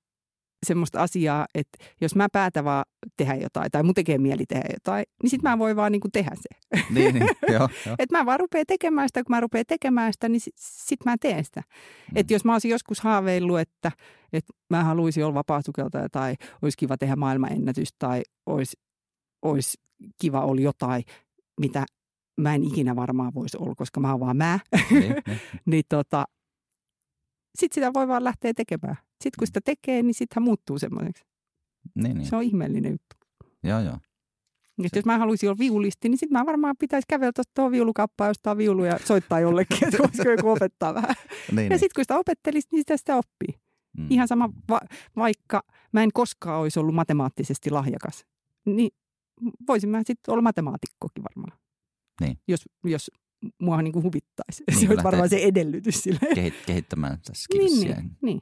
semmoista 0.66 1.02
asiaa, 1.02 1.46
että 1.56 1.86
jos 2.02 2.16
mä 2.16 2.28
päätän 2.32 2.66
vaan 2.66 2.86
tehdä 3.18 3.36
jotain 3.36 3.72
tai 3.72 3.84
mun 3.84 3.94
tekee 3.94 4.18
mieli 4.18 4.46
tehdä 4.46 4.70
jotain, 4.74 5.06
niin 5.24 5.30
sit 5.30 5.42
mä 5.42 5.60
voin 5.60 5.76
vaan 5.76 5.92
niin 5.92 6.00
kuin 6.00 6.12
tehdä 6.12 6.32
se. 6.36 6.80
Niin, 6.90 7.14
niin 7.14 7.28
joo, 7.54 7.70
joo. 7.86 7.96
että 8.00 8.18
mä 8.18 8.26
vaan 8.26 8.40
rupean 8.40 8.66
tekemään 8.68 9.10
sitä, 9.10 9.24
kun 9.24 9.36
mä 9.36 9.40
rupean 9.40 9.66
tekemään 9.68 10.14
sitä, 10.14 10.30
niin 10.30 10.42
sit, 10.42 10.54
sit 10.58 11.06
mä 11.06 11.16
teen 11.20 11.46
sitä. 11.46 11.62
Mm. 11.62 12.18
Että 12.18 12.34
jos 12.34 12.46
mä 12.46 12.54
olisin 12.54 12.72
joskus 12.72 13.00
haaveillut, 13.00 13.60
että, 13.60 13.92
että 14.34 14.54
mä 14.70 14.84
haluaisin 14.84 15.26
olla 15.26 15.34
vapaasukeltaja 15.34 16.10
tai 16.10 16.36
olisi 16.62 16.78
kiva 16.78 16.98
tehdä 16.98 17.16
maailmanennätys 17.16 17.90
tai 18.00 18.22
olisi, 18.46 18.78
olisi 19.42 19.78
kiva 20.22 20.42
olla 20.42 20.62
jotain, 20.62 21.04
mitä 21.60 21.86
mä 22.38 22.56
en 22.56 22.64
ikinä 22.64 22.96
varmaan 22.96 23.34
voisi 23.34 23.58
olla, 23.58 23.76
koska 23.76 24.00
mä 24.00 24.12
oon 24.12 24.20
vaan 24.20 24.38
mä. 24.38 24.60
Niin, 24.90 25.02
niin. 25.02 25.16
niin 25.66 25.84
tota, 25.90 26.26
sitten 27.58 27.76
sitä 27.76 27.94
voi 27.94 28.08
vaan 28.08 28.24
lähteä 28.24 28.54
tekemään. 28.54 28.96
Sitten 29.12 29.40
kun 29.40 29.48
sitä 29.48 29.62
tekee, 29.66 30.04
niin 30.04 30.14
hän 30.36 30.44
muuttuu 30.44 30.80
semmoiseksi. 30.80 31.24
Niin, 31.96 32.18
niin. 32.18 32.28
Se 32.28 32.36
on 32.36 32.44
ihmeellinen 32.44 32.92
juttu. 32.92 33.16
Joo, 33.64 33.80
joo. 33.80 33.98
Ja 34.78 34.90
jos 34.96 35.06
mä 35.06 35.18
haluaisin 35.18 35.50
olla 35.50 35.60
viulisti, 35.60 36.10
niin 36.10 36.18
sitten 36.18 36.40
mä 36.40 36.46
varmaan 36.46 36.76
pitäisi 36.80 37.06
kävellä 37.10 37.32
tuohon 37.54 37.72
viulukappaan, 37.72 38.30
ostaa 38.30 38.58
viulu 38.58 38.84
ja 38.84 39.00
soittaa 39.06 39.40
jollekin, 39.40 39.78
että 39.84 39.98
voisiko 39.98 40.30
joku 40.30 40.50
opettaa 40.50 40.94
vähän. 41.02 41.16
niin, 41.52 41.64
ja 41.64 41.70
niin. 41.70 41.80
sitten 41.80 41.96
kun 41.96 42.04
sitä 42.04 42.18
opettelisi, 42.18 42.68
niin 42.72 42.82
sitä 42.82 42.98
sitä 42.98 43.16
oppii. 43.16 43.60
Mm. 43.98 44.08
Ihan 44.10 44.28
sama, 44.28 44.50
va- 44.70 44.82
vaikka 45.16 45.64
mä 45.92 46.04
en 46.04 46.10
koskaan 46.14 46.60
olisi 46.62 46.80
ollut 46.80 46.96
matemaattisesti 46.96 47.70
lahjakas, 47.70 48.26
niin 48.66 48.92
voisin 49.68 49.90
mä 49.90 50.02
sitten 50.06 50.32
olla 50.32 50.42
matemaatikkokin 50.42 51.24
varmaan. 51.24 51.60
Niin. 52.22 52.38
Jos, 52.48 52.70
jos 52.84 53.12
mua 53.60 53.82
niin 53.82 53.94
kuin 53.94 54.04
huvittaisi. 54.04 54.64
Niin, 54.72 54.80
se 54.80 54.90
olisi 54.90 55.04
varmaan 55.04 55.30
se 55.30 55.38
edellytys 55.38 56.04
sille. 56.04 56.20
Kehit- 56.36 56.66
kehittämään 56.66 57.18
tässä 57.26 57.46
niin, 57.54 57.82
niin, 57.82 58.18
niin. 58.22 58.42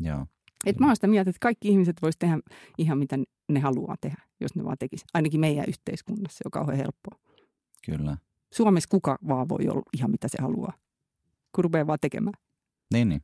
Joo. 0.00 0.26
Et 0.66 0.78
mä 0.78 0.86
oon 0.86 0.96
sitä 0.96 1.06
mieltä, 1.06 1.30
että 1.30 1.40
kaikki 1.40 1.68
ihmiset 1.68 2.02
vois 2.02 2.16
tehdä 2.16 2.38
ihan 2.78 2.98
mitä 2.98 3.18
ne 3.48 3.60
haluaa 3.60 3.96
tehdä, 4.00 4.22
jos 4.40 4.54
ne 4.54 4.64
vaan 4.64 4.78
tekisi. 4.78 5.04
Ainakin 5.14 5.40
meidän 5.40 5.64
yhteiskunnassa, 5.68 6.38
se 6.38 6.42
on 6.44 6.50
kauhean 6.50 6.76
helppoa. 6.78 7.18
Kyllä. 7.86 8.16
Suomessa 8.54 8.88
kuka 8.88 9.18
vaan 9.28 9.48
voi 9.48 9.68
olla 9.68 9.82
ihan 9.96 10.10
mitä 10.10 10.28
se 10.28 10.42
haluaa, 10.42 10.72
kun 11.54 11.64
rupeaa 11.64 11.86
vaan 11.86 11.98
tekemään. 12.00 12.34
Niin, 12.92 13.08
niin. 13.08 13.22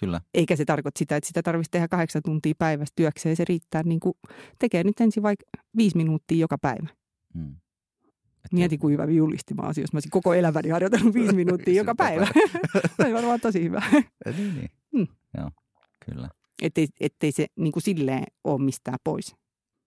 Kyllä. 0.00 0.20
Eikä 0.34 0.56
se 0.56 0.64
tarkoita 0.64 0.98
sitä, 0.98 1.16
että 1.16 1.28
sitä 1.28 1.42
tarvitsisi 1.42 1.70
tehdä 1.70 1.88
kahdeksan 1.88 2.22
tuntia 2.24 2.54
päivässä 2.58 2.92
työkseen. 2.96 3.36
Se 3.36 3.44
riittää, 3.48 3.82
niin 3.82 4.00
kuin 4.00 4.14
tekee 4.58 4.84
nyt 4.84 5.00
ensin 5.00 5.22
vaikka 5.22 5.44
viisi 5.76 5.96
minuuttia 5.96 6.38
joka 6.38 6.58
päivä. 6.58 6.88
Hmm. 8.50 8.58
Mieti, 8.58 8.78
kuin 8.78 8.92
hyvä 8.92 9.06
viulisti 9.06 9.54
mä 9.54 9.62
olisin, 9.62 9.82
jos 9.82 9.92
mä 9.92 9.96
olisin 9.96 10.10
koko 10.10 10.34
elämäni 10.34 10.68
harjoitellut 10.68 11.14
viisi 11.14 11.34
minuuttia 11.44 11.74
joka 11.74 11.94
päivä. 11.94 12.26
se 12.96 13.06
on 13.06 13.12
varmaan 13.12 13.40
tosi 13.40 13.62
hyvä. 13.62 13.82
niin, 14.36 14.54
niin. 14.54 14.70
Hmm. 14.96 15.06
Joo, 15.38 15.50
kyllä. 16.06 16.28
Ettei, 16.62 16.88
ettei 17.00 17.32
se 17.32 17.46
niin 17.56 17.72
kuin 17.72 17.82
silleen 17.82 18.24
ole 18.44 18.62
mistään 18.62 18.98
pois. 19.04 19.36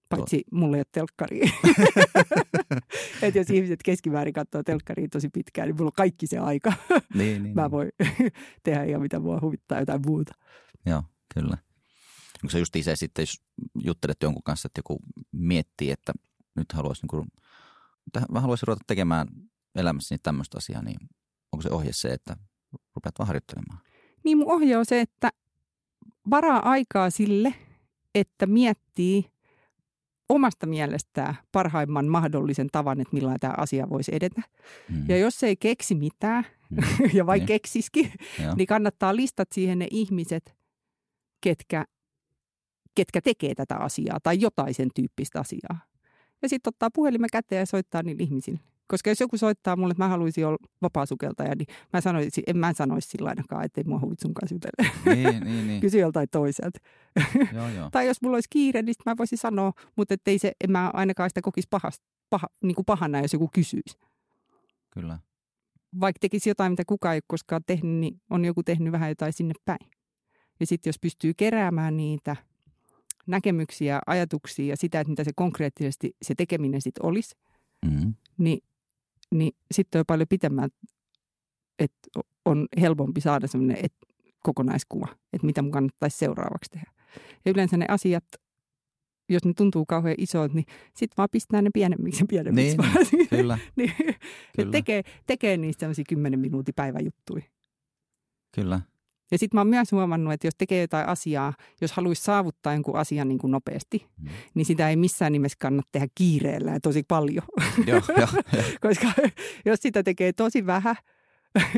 Paitsi 0.10 0.44
mulla 0.52 0.78
ei 0.78 0.80
ole 0.80 0.86
telkkaria. 0.92 1.50
että 3.22 3.40
jos 3.40 3.50
ihmiset 3.50 3.80
keskimäärin 3.84 4.34
katsoo 4.34 4.64
telkkaria 4.64 5.08
tosi 5.12 5.30
pitkään, 5.30 5.68
niin 5.68 5.76
mulla 5.76 5.88
on 5.88 5.94
kaikki 5.98 6.28
se 6.28 6.38
aika. 6.38 6.74
niin, 7.14 7.44
niin, 7.44 7.56
Mä 7.56 7.62
niin. 7.62 7.72
voin 7.72 7.90
tehdä 8.64 8.84
ihan 8.84 9.02
mitä 9.02 9.20
mua 9.20 9.40
huvittaa 9.42 9.80
jotain 9.80 10.02
muuta. 10.06 10.34
Joo, 10.86 11.04
kyllä. 11.34 11.58
Onko 12.44 12.52
se 12.52 12.60
just 12.60 12.76
itse 12.76 12.96
sitten, 12.96 13.22
jos 13.22 13.42
juttelet 13.84 14.18
jonkun 14.24 14.44
kanssa, 14.44 14.68
että 14.68 14.80
joku 14.80 15.00
miettii, 15.32 15.92
että 15.92 16.14
nyt 16.56 16.72
haluaisi 16.74 17.02
niin 17.02 17.08
kuin 17.08 17.28
mä 18.32 18.42
haluaisin 18.42 18.68
ruveta 18.68 18.84
tekemään 18.88 19.28
elämässäni 19.76 20.20
tämmöistä 20.24 20.58
asiaa, 20.58 20.82
niin 20.82 20.98
onko 21.52 21.62
se 21.62 21.70
ohje 21.70 21.94
se, 21.94 22.08
että 22.08 22.36
rupeat 22.96 23.20
vaan 23.20 23.28
harjoittelemaan? 23.28 23.80
Niin 24.24 24.38
mun 24.38 24.52
ohje 24.52 24.78
on 24.78 24.86
se, 24.86 25.02
että 25.02 25.30
varaa 26.30 26.70
aikaa 26.70 27.10
sille, 27.10 27.54
että 28.16 28.46
miettii 28.46 29.26
omasta 30.30 30.68
mielestään 30.68 31.36
parhaimman 31.52 32.06
mahdollisen 32.06 32.68
tavan, 32.72 33.02
että 33.02 33.14
millä 33.14 33.36
tämä 33.40 33.54
asia 33.58 33.90
voisi 33.90 34.16
edetä. 34.16 34.42
Mm. 34.90 35.06
Ja 35.08 35.18
jos 35.18 35.44
ei 35.44 35.56
keksi 35.56 35.96
mitään, 35.96 36.46
mm. 36.70 36.84
ja 37.18 37.26
vaikka 37.26 37.42
niin. 37.42 37.48
keksisikin, 37.48 38.12
niin 38.56 38.68
kannattaa 38.68 39.16
listat 39.16 39.52
siihen 39.52 39.80
ne 39.80 39.88
ihmiset, 39.92 40.56
ketkä, 41.42 41.86
ketkä 42.96 43.22
tekee 43.22 43.56
tätä 43.56 43.76
asiaa 43.76 44.20
tai 44.24 44.42
jotain 44.42 44.74
sen 44.74 44.90
tyyppistä 44.96 45.40
asiaa. 45.40 45.80
Ja 46.42 46.50
sitten 46.50 46.70
ottaa 46.70 46.90
puhelimen 46.94 47.30
käteen 47.32 47.60
ja 47.60 47.66
soittaa 47.66 48.04
niille 48.04 48.24
ihmisille. 48.24 48.60
Koska 48.88 49.10
jos 49.10 49.20
joku 49.20 49.38
soittaa 49.38 49.76
mulle, 49.76 49.92
että 49.92 50.04
mä 50.04 50.08
haluaisin 50.08 50.48
olla 50.48 50.58
vapaasukeltaja, 50.82 51.56
niin 51.56 51.68
mä 51.94 52.02
sanoisin, 52.02 52.44
en 52.48 52.58
mä 52.58 52.74
sanoisi 52.74 53.10
sillä 53.10 53.30
ainakaan, 53.30 53.66
että 53.66 53.82
ei 53.82 53.86
mua 53.86 54.00
huvit 54.00 54.20
sun 54.20 54.34
kanssa 54.34 54.56
jutella. 54.56 54.92
Niin, 55.06 55.44
niin, 55.44 55.68
niin. 55.68 55.82
Kysy 55.86 56.00
joltain 56.00 56.28
toiselta. 56.32 56.80
Joo, 57.56 57.70
joo. 57.70 57.90
tai 57.90 58.08
jos 58.08 58.22
mulla 58.22 58.36
olisi 58.36 58.48
kiire, 58.50 58.82
niin 58.82 58.96
mä 59.06 59.18
voisin 59.18 59.38
sanoa, 59.38 59.74
mutta 59.96 60.16
ei 60.26 60.40
se, 60.40 60.52
en 60.64 60.72
mä 60.72 60.92
ainakaan 60.94 61.30
sitä 61.30 61.42
kokisi 61.42 61.68
pahasta, 61.70 62.06
paha, 62.30 62.48
niin 62.64 62.76
kuin 62.76 62.86
pahana, 62.86 63.22
jos 63.22 63.34
joku 63.34 63.50
kysyisi. 63.54 63.98
Kyllä. 64.90 65.20
Vaikka 66.00 66.20
tekisi 66.20 66.50
jotain, 66.50 66.72
mitä 66.72 66.84
kukaan 66.88 67.16
ei 67.16 67.22
koskaan 67.28 67.62
tehnyt, 67.66 67.96
niin 67.96 68.22
on 68.30 68.46
joku 68.46 68.64
tehnyt 68.64 68.92
vähän 68.92 69.10
jotain 69.10 69.34
sinne 69.34 69.54
päin. 69.66 69.90
Ja 70.60 70.66
sitten 70.66 70.90
jos 70.90 71.00
pystyy 71.00 71.34
keräämään 71.34 71.98
niitä– 71.98 72.36
näkemyksiä, 73.28 74.00
ajatuksia 74.08 74.66
ja 74.66 74.78
sitä, 74.78 75.00
että 75.00 75.10
mitä 75.12 75.24
se 75.24 75.32
konkreettisesti 75.36 76.16
se 76.22 76.36
tekeminen 76.36 76.82
sitten 76.82 77.06
olisi, 77.06 77.36
mm-hmm. 77.86 78.14
niin, 78.38 78.60
niin 79.34 79.52
sitten 79.74 80.00
on 80.00 80.06
paljon 80.06 80.28
pitemmän, 80.28 80.70
että 81.80 82.10
on 82.46 82.68
helpompi 82.82 83.22
saada 83.22 83.48
semmoinen 83.48 83.78
et, 83.84 83.94
kokonaiskuva, 84.44 85.08
että 85.34 85.46
mitä 85.48 85.62
mun 85.62 85.72
kannattaisi 85.72 86.18
seuraavaksi 86.18 86.72
tehdä. 86.72 86.92
Ja 87.46 87.52
yleensä 87.52 87.78
ne 87.78 87.86
asiat, 87.90 88.24
jos 89.30 89.46
ne 89.46 89.54
tuntuu 89.54 89.86
kauhean 89.86 90.16
isolta, 90.18 90.56
niin 90.56 90.66
sitten 90.94 91.18
vaan 91.18 91.30
pistää 91.32 91.62
ne 91.62 91.70
pienemmiksi 91.74 92.24
ja 92.24 92.28
pienemmiksi. 92.30 92.78
Niin, 93.12 93.28
kyllä. 93.38 93.58
niin, 93.76 93.94
kyllä. 94.56 94.72
Tekee, 94.72 95.04
tekee 95.26 95.58
niistä 95.58 95.80
sellaisia 95.80 96.06
kymmenen 96.10 96.40
minuutin 96.40 96.76
päiväjuttuja. 96.76 97.44
Kyllä. 98.56 98.82
Ja 99.32 99.38
sitten 99.38 99.58
mä 99.58 99.62
oon 99.62 99.68
myös 99.68 99.92
huomannut, 99.92 100.34
että 100.34 100.48
jos 100.48 100.56
tekee 100.58 100.82
jotain 100.82 101.08
asiaa, 101.08 101.54
jos 101.82 101.92
haluaisi 101.92 102.24
saavuttaa 102.24 102.74
jonkun 102.74 102.96
asian 102.96 103.28
niin 103.28 103.38
kuin 103.40 103.52
nopeasti, 103.52 104.06
mm. 104.18 104.30
niin 104.54 104.66
sitä 104.66 104.90
ei 104.90 104.96
missään 104.96 105.32
nimessä 105.32 105.58
kannata 105.62 105.90
tehdä 105.92 106.08
kiireellä 106.16 106.72
ja 106.72 106.80
tosi 106.80 107.04
paljon. 107.08 107.44
Joo, 107.88 108.02
jo, 108.08 108.16
jo. 108.18 108.28
Koska 108.88 109.08
jos 109.66 109.80
sitä 109.82 110.04
tekee 110.04 110.34
tosi 110.34 110.66
vähän 110.66 110.96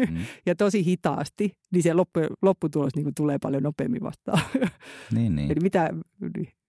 mm. 0.09 0.25
ja 0.45 0.55
tosi 0.55 0.85
hitaasti, 0.85 1.57
niin 1.71 1.83
se 1.83 1.93
loppu, 1.93 2.19
lopputulos 2.41 2.95
niin 2.95 3.03
kuin 3.03 3.15
tulee 3.15 3.37
paljon 3.39 3.63
nopeammin 3.63 4.03
vastaan. 4.03 4.41
Niin, 5.11 5.35
niin. 5.35 5.51
Eli 5.51 5.59
mitä, 5.63 5.89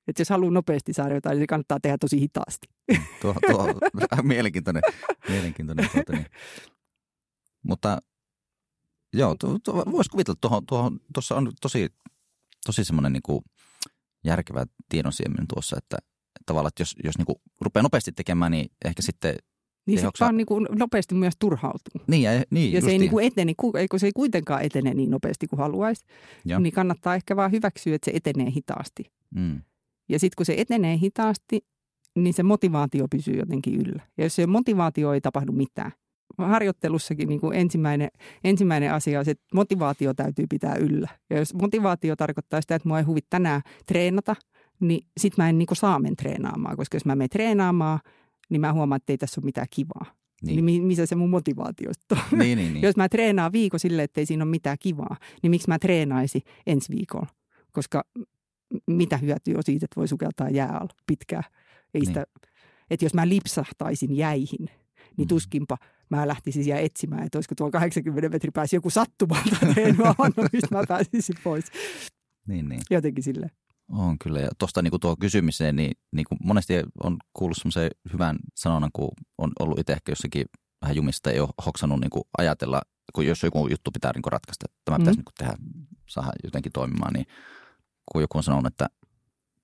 että 0.08 0.20
jos 0.20 0.30
haluaa 0.30 0.52
nopeasti 0.52 0.92
saada 0.92 1.14
jotain, 1.14 1.34
niin 1.34 1.42
se 1.42 1.46
kannattaa 1.46 1.78
tehdä 1.82 1.98
tosi 1.98 2.20
hitaasti. 2.20 2.68
tuo, 3.20 3.34
tuo 3.50 3.74
mielenkiintoinen, 4.22 4.82
mielenkiintoinen 5.28 5.88
tuota, 5.92 6.12
niin. 6.12 6.26
Mutta 7.62 7.98
Joo, 9.12 9.34
tu, 9.40 9.58
tu, 9.58 9.72
voisi 9.72 10.10
kuvitella, 10.10 10.38
tuohon, 10.40 10.66
tuohon, 10.66 11.00
tuossa 11.14 11.36
on 11.36 11.52
tosi, 11.60 11.88
tosi 12.66 12.84
semmoinen 12.84 13.12
niin 13.12 13.42
järkevä 14.24 14.66
tiedonsiemen 14.88 15.46
tuossa, 15.54 15.76
että, 15.78 15.96
että 16.00 16.46
tavallaan, 16.46 16.68
että 16.68 16.82
jos, 16.82 16.94
jos 17.04 17.18
niin 17.18 17.26
kuin 17.26 17.36
rupeaa 17.60 17.82
nopeasti 17.82 18.12
tekemään, 18.12 18.52
niin 18.52 18.70
ehkä 18.84 19.02
sitten 19.02 19.34
niin 19.86 20.00
se 20.00 20.08
vaan 20.20 20.36
niin 20.36 20.46
kuin 20.46 20.66
nopeasti 20.70 21.14
myös 21.14 21.34
turhautuu. 21.38 22.02
Niin, 22.06 22.22
ja, 22.22 22.30
niin, 22.50 22.72
ja 22.72 22.80
se 22.80 22.90
ei, 22.90 22.98
niin 22.98 23.10
kuin 23.10 23.26
etene, 23.26 23.54
eikö 23.78 23.98
se 23.98 24.06
ei 24.06 24.12
kuitenkaan 24.12 24.62
etene 24.62 24.94
niin 24.94 25.10
nopeasti 25.10 25.46
kuin 25.46 25.60
haluaisi, 25.60 26.06
Joo. 26.44 26.60
niin 26.60 26.72
kannattaa 26.72 27.14
ehkä 27.14 27.36
vaan 27.36 27.52
hyväksyä, 27.52 27.94
että 27.94 28.10
se 28.10 28.16
etenee 28.16 28.50
hitaasti. 28.50 29.12
Mm. 29.34 29.62
Ja 30.08 30.18
sitten 30.18 30.36
kun 30.36 30.46
se 30.46 30.54
etenee 30.58 30.98
hitaasti, 30.98 31.66
niin 32.16 32.34
se 32.34 32.42
motivaatio 32.42 33.08
pysyy 33.08 33.34
jotenkin 33.34 33.74
yllä. 33.74 34.02
Ja 34.18 34.24
jos 34.24 34.36
se 34.36 34.46
motivaatio 34.46 35.12
ei 35.12 35.20
tapahdu 35.20 35.52
mitään, 35.52 35.92
harjoittelussakin 36.48 37.28
niin 37.28 37.40
kuin 37.40 37.56
ensimmäinen, 37.56 38.08
ensimmäinen 38.44 38.92
asia 38.92 39.18
on 39.18 39.24
se, 39.24 39.30
että 39.30 39.44
motivaatio 39.54 40.14
täytyy 40.14 40.46
pitää 40.50 40.74
yllä. 40.74 41.08
Ja 41.30 41.38
jos 41.38 41.54
motivaatio 41.54 42.16
tarkoittaa 42.16 42.60
sitä, 42.60 42.74
että 42.74 42.88
mua 42.88 42.98
ei 42.98 43.04
huvit 43.04 43.26
tänään 43.30 43.62
treenata, 43.86 44.36
niin 44.80 45.06
sit 45.20 45.36
mä 45.38 45.48
en 45.48 45.58
niin 45.58 45.66
kuin 45.66 45.76
saa 45.76 45.98
mennä 45.98 46.16
treenaamaan, 46.16 46.76
koska 46.76 46.96
jos 46.96 47.04
mä 47.04 47.16
menen 47.16 47.30
treenaamaan, 47.30 47.98
niin 48.50 48.60
mä 48.60 48.72
huomaan, 48.72 48.96
että 48.96 49.12
ei 49.12 49.18
tässä 49.18 49.40
ole 49.40 49.44
mitään 49.44 49.66
kivaa. 49.70 50.06
niin, 50.42 50.66
niin 50.66 50.82
missä 50.82 51.06
se 51.06 51.14
mun 51.14 51.30
motivaatio 51.30 51.90
on? 52.10 52.38
Niin, 52.38 52.58
niin, 52.58 52.72
niin. 52.72 52.82
Jos 52.86 52.96
mä 52.96 53.08
treenaan 53.08 53.52
viikko 53.52 53.78
silleen, 53.78 54.04
että 54.04 54.20
ei 54.20 54.26
siinä 54.26 54.44
ole 54.44 54.50
mitään 54.50 54.76
kivaa, 54.80 55.16
niin 55.42 55.50
miksi 55.50 55.68
mä 55.68 55.78
treenaisin 55.78 56.42
ensi 56.66 56.92
viikolla? 56.96 57.26
Koska 57.72 58.04
mitä 58.86 59.16
hyötyä 59.16 59.54
on 59.56 59.62
siitä, 59.62 59.84
että 59.84 59.96
voi 59.96 60.08
sukeltaa 60.08 60.50
jää 60.50 60.68
alla 60.68 60.94
pitkään. 61.06 61.44
Ei 61.94 62.00
niin. 62.00 62.06
sitä, 62.06 62.24
että 62.90 63.04
jos 63.04 63.14
mä 63.14 63.28
lipsahtaisin 63.28 64.16
jäihin, 64.16 64.70
niin 65.16 65.26
mm. 65.26 65.28
tuskinpa 65.28 65.76
mä 66.10 66.28
lähtisin 66.28 66.64
siellä 66.64 66.80
etsimään, 66.80 67.22
että 67.22 67.38
olisiko 67.38 67.54
tuolla 67.54 67.72
80 67.72 68.28
metrin 68.28 68.52
päässä 68.52 68.76
joku 68.76 68.90
sattumalta 68.90 69.56
tehnyt 69.74 70.00
avannut, 70.00 70.52
mistä 70.52 70.74
mä 70.74 70.84
pääsisin 70.88 71.36
pois. 71.44 71.64
Niin, 72.48 72.68
niin. 72.68 72.80
Jotenkin 72.90 73.24
silleen. 73.24 73.50
On 73.88 74.18
kyllä. 74.18 74.40
Ja 74.40 74.48
tuosta 74.58 74.82
niin 74.82 75.00
tuo 75.00 75.16
kysymiseen, 75.16 75.76
niin, 75.76 75.92
niin 76.12 76.24
kuin 76.28 76.38
monesti 76.44 76.74
on 77.04 77.16
kuullut 77.32 77.56
semmoisen 77.56 77.90
hyvän 78.12 78.36
sanonnan, 78.54 78.90
kun 78.92 79.08
on 79.38 79.52
ollut 79.60 79.78
itse 79.78 79.92
ehkä 79.92 80.12
jossakin 80.12 80.44
vähän 80.82 80.96
jumista, 80.96 81.30
ei 81.30 81.40
ole 81.40 81.48
hoksannut 81.66 82.00
niin 82.00 82.10
kuin 82.10 82.24
ajatella, 82.38 82.82
kun 83.14 83.26
jos 83.26 83.42
joku 83.42 83.68
juttu 83.68 83.90
pitää 83.90 84.12
niin 84.14 84.22
kuin 84.22 84.32
ratkaista, 84.32 84.66
että 84.68 84.80
tämä 84.84 84.98
mm. 84.98 85.02
pitäisi 85.02 85.18
niin 85.20 85.34
tehdä, 85.38 85.54
saada 86.08 86.32
jotenkin 86.44 86.72
toimimaan, 86.72 87.12
niin 87.12 87.26
kun 88.12 88.22
joku 88.22 88.38
on 88.38 88.44
sanonut, 88.44 88.66
että 88.66 88.86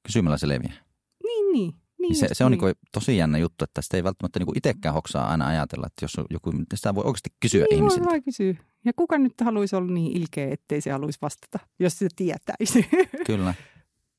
kysymällä 0.03 0.39
se 0.39 0.49
leviää. 0.49 0.85
Niin, 1.25 1.53
niin. 1.53 1.75
Niin, 1.99 2.17
se, 2.17 2.29
se 2.33 2.45
on 2.45 2.53
niin. 2.53 2.61
Niin 2.61 2.75
tosi 2.93 3.17
jännä 3.17 3.39
juttu, 3.39 3.65
että 3.65 3.83
sitä 3.83 3.97
ei 3.97 4.05
välttämättä 4.05 4.39
niin 4.39 4.57
itsekään 4.57 4.95
hoksaa 4.95 5.31
aina 5.31 5.47
ajatella, 5.47 5.87
että 5.87 6.05
jos 6.05 6.15
on 6.19 6.25
joku, 6.31 6.53
sitä 6.75 6.95
voi 6.95 7.05
oikeasti 7.05 7.31
kysyä 7.41 7.65
niin, 7.71 7.77
ihmisiltä. 7.77 8.11
Voi 8.11 8.23
kysyä. 8.23 8.55
Ja 8.85 8.93
kuka 8.97 9.19
nyt 9.19 9.35
haluaisi 9.41 9.77
olla 9.77 9.93
niin 9.93 10.17
ilkeä, 10.17 10.49
ettei 10.51 10.81
se 10.81 10.91
haluaisi 10.91 11.19
vastata, 11.23 11.59
jos 11.79 11.99
se 11.99 12.09
tietäisi. 12.17 12.87
Kyllä. 13.27 13.55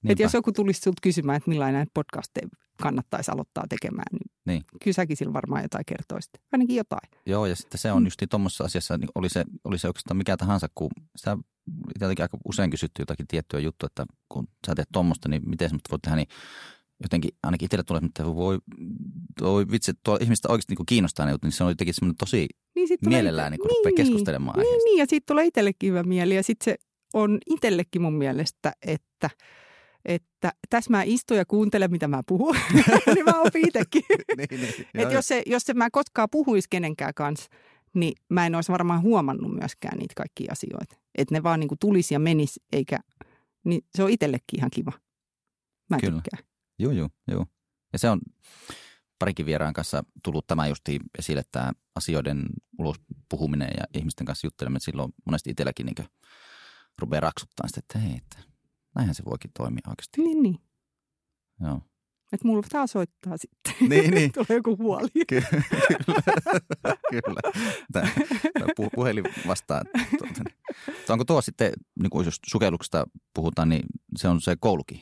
Että 0.09 0.23
jos 0.23 0.33
joku 0.33 0.51
tulisi 0.51 0.81
sinulta 0.81 0.99
kysymään, 1.01 1.37
että 1.37 1.49
millainen 1.49 1.87
podcasteja 1.93 2.47
kannattaisi 2.81 3.31
aloittaa 3.31 3.63
tekemään, 3.69 4.05
niin, 4.11 4.31
niin. 4.45 4.63
kyllä 4.83 4.95
säkin 4.95 5.17
sillä 5.17 5.33
varmaan 5.33 5.61
jotain 5.61 5.85
kertoisit. 5.85 6.31
Ainakin 6.51 6.75
jotain. 6.75 7.09
Joo, 7.25 7.45
ja 7.45 7.55
sitten 7.55 7.77
se 7.77 7.91
on 7.91 8.01
mm. 8.01 8.05
just 8.05 8.23
tuommoisessa 8.29 8.63
asiassa, 8.63 8.97
niin 8.97 9.09
oli 9.15 9.29
se, 9.29 9.45
oli 9.63 9.77
se 9.77 9.87
oikeastaan 9.87 10.17
mikä 10.17 10.37
tahansa, 10.37 10.67
kun 10.75 10.91
sitä 11.15 11.37
jotenkin 12.01 12.23
aika 12.23 12.37
usein 12.45 12.69
kysytty 12.69 13.01
jotakin 13.01 13.27
tiettyä 13.27 13.59
juttua, 13.59 13.87
että 13.87 14.05
kun 14.29 14.47
sä 14.67 14.75
teet 14.75 14.87
tuommoista, 14.93 15.29
niin 15.29 15.49
miten 15.49 15.69
sä 15.69 15.75
voit 15.91 16.01
tehdä, 16.01 16.15
niin 16.15 16.27
jotenkin 17.03 17.31
ainakin 17.43 17.65
itselle 17.65 17.83
tulee, 17.83 18.01
että 18.05 18.25
voi, 18.25 18.57
voi 19.41 19.65
vitsi, 19.71 19.91
tuo 20.03 20.17
ihmistä 20.21 20.49
oikeasti 20.49 20.75
niin 20.75 20.85
kiinnostaa 20.85 21.25
ne 21.25 21.31
jutut, 21.31 21.43
niin 21.43 21.51
se 21.51 21.63
on 21.63 21.71
jotenkin 21.71 21.93
semmoinen 21.93 22.17
tosi 22.17 22.47
niin 22.75 22.87
mielellään 23.05 23.51
niin 23.51 23.61
niin, 23.85 23.95
keskustelemaan 23.95 24.59
niin, 24.59 24.67
aiheesta. 24.67 24.85
Niin, 24.85 24.99
ja 24.99 25.05
siitä 25.09 25.25
tulee 25.25 25.45
itsellekin 25.45 25.89
hyvä 25.89 26.03
mieli. 26.03 26.35
Ja 26.35 26.43
sitten 26.43 26.65
se 26.65 26.77
on 27.13 27.37
itsellekin 27.49 28.01
mun 28.01 28.13
mielestä, 28.13 28.73
että– 28.81 29.29
että 30.07 30.51
tässä 30.69 30.91
mä 30.91 31.03
istun 31.03 31.37
ja 31.37 31.45
kuuntelen, 31.45 31.91
mitä 31.91 32.07
mä 32.07 32.21
puhun, 32.27 32.55
niin 33.15 33.25
mä 33.25 33.41
opin 33.41 33.67
itsekin. 33.67 34.03
niin, 34.37 34.61
niin, 34.61 34.87
että 34.93 35.13
jos, 35.13 35.27
se, 35.27 35.43
jos 35.45 35.63
se 35.63 35.73
mä 35.73 35.89
koskaan 35.91 36.27
puhuisi 36.31 36.67
kenenkään 36.69 37.13
kanssa, 37.13 37.49
niin 37.93 38.13
mä 38.29 38.45
en 38.45 38.55
olisi 38.55 38.71
varmaan 38.71 39.01
huomannut 39.01 39.55
myöskään 39.59 39.97
niitä 39.97 40.13
kaikkia 40.17 40.51
asioita. 40.51 40.95
Että 41.17 41.35
ne 41.35 41.43
vaan 41.43 41.59
niin 41.59 41.67
kuin 41.67 41.79
tulisi 41.79 42.13
ja 42.13 42.19
menisi, 42.19 42.59
eikä, 42.73 42.99
niin 43.65 43.81
se 43.95 44.03
on 44.03 44.09
itsellekin 44.09 44.59
ihan 44.59 44.69
kiva. 44.73 44.91
Mä 45.89 45.97
Kyllä. 45.99 46.21
tykkään. 46.21 46.46
Joo, 46.79 46.91
joo, 46.91 47.09
joo. 47.27 47.45
Ja 47.93 47.99
se 47.99 48.09
on 48.09 48.21
parikin 49.19 49.45
vieraan 49.45 49.73
kanssa 49.73 50.03
tullut 50.23 50.47
tämä 50.47 50.67
justi 50.67 50.99
esille, 51.19 51.43
tämä 51.51 51.71
asioiden 51.95 52.43
ulos 52.79 52.95
puhuminen 53.29 53.69
ja 53.77 53.83
ihmisten 53.93 54.25
kanssa 54.25 54.47
jutteleminen. 54.47 54.81
Silloin 54.81 55.13
monesti 55.25 55.49
itselläkin 55.49 55.85
niin 55.85 56.07
rupeaa 56.99 57.19
raksuttaa 57.19 57.67
sitä, 57.67 57.79
että 57.79 57.99
hei, 57.99 58.17
että 58.17 58.37
näinhän 58.95 59.15
se 59.15 59.25
voikin 59.25 59.51
toimia 59.57 59.81
oikeasti. 59.87 60.21
Niin, 60.21 60.43
niin. 60.43 60.57
Joo. 61.61 61.81
Että 62.31 62.47
mulla 62.47 62.61
pitää 62.61 62.87
soittaa 62.87 63.37
sitten. 63.37 63.89
Niin, 63.89 64.13
niin. 64.13 64.31
Tulee 64.47 64.47
joku 64.49 64.77
huoli. 64.77 65.07
Ky- 65.13 65.25
kyllä. 65.27 66.21
kyllä. 67.11 67.51
Tämä, 67.91 68.09
tämä 68.53 68.89
puhelin 68.95 69.23
vastaa. 69.47 69.81
Tuota, 70.17 70.43
niin. 70.43 70.55
onko 71.09 71.25
tuo 71.25 71.41
sitten, 71.41 71.73
niin 72.01 72.09
kuin 72.09 72.25
jos 72.25 72.39
sukelluksesta 72.45 73.07
puhutaan, 73.33 73.69
niin 73.69 73.83
se 74.17 74.27
on 74.27 74.41
se 74.41 74.55
koulukin. 74.59 75.01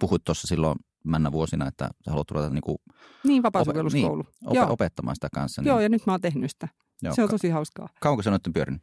Puhuit 0.00 0.24
tuossa 0.24 0.46
silloin 0.46 0.78
männä 1.04 1.32
vuosina, 1.32 1.68
että 1.68 1.90
sä 2.04 2.10
haluat 2.10 2.30
ruveta 2.30 2.50
niin 2.54 2.62
kuin 2.62 2.78
Niin, 3.24 3.42
vapaa-sukelluskoulu. 3.42 4.22
Niin, 4.52 4.62
op- 4.62 4.70
opettamaan 4.70 5.16
sitä 5.16 5.28
kanssa. 5.34 5.62
Niin. 5.62 5.68
Joo, 5.68 5.80
ja 5.80 5.88
nyt 5.88 6.06
mä 6.06 6.12
oon 6.12 6.20
tehnyt 6.20 6.50
sitä. 6.50 6.68
Joo, 7.02 7.14
se 7.14 7.22
on 7.22 7.28
tosi 7.28 7.48
hauskaa. 7.48 7.88
Kauanko 8.00 8.22
se 8.22 8.28
on 8.30 8.32
nyt 8.44 8.54
pyörinyt? 8.54 8.82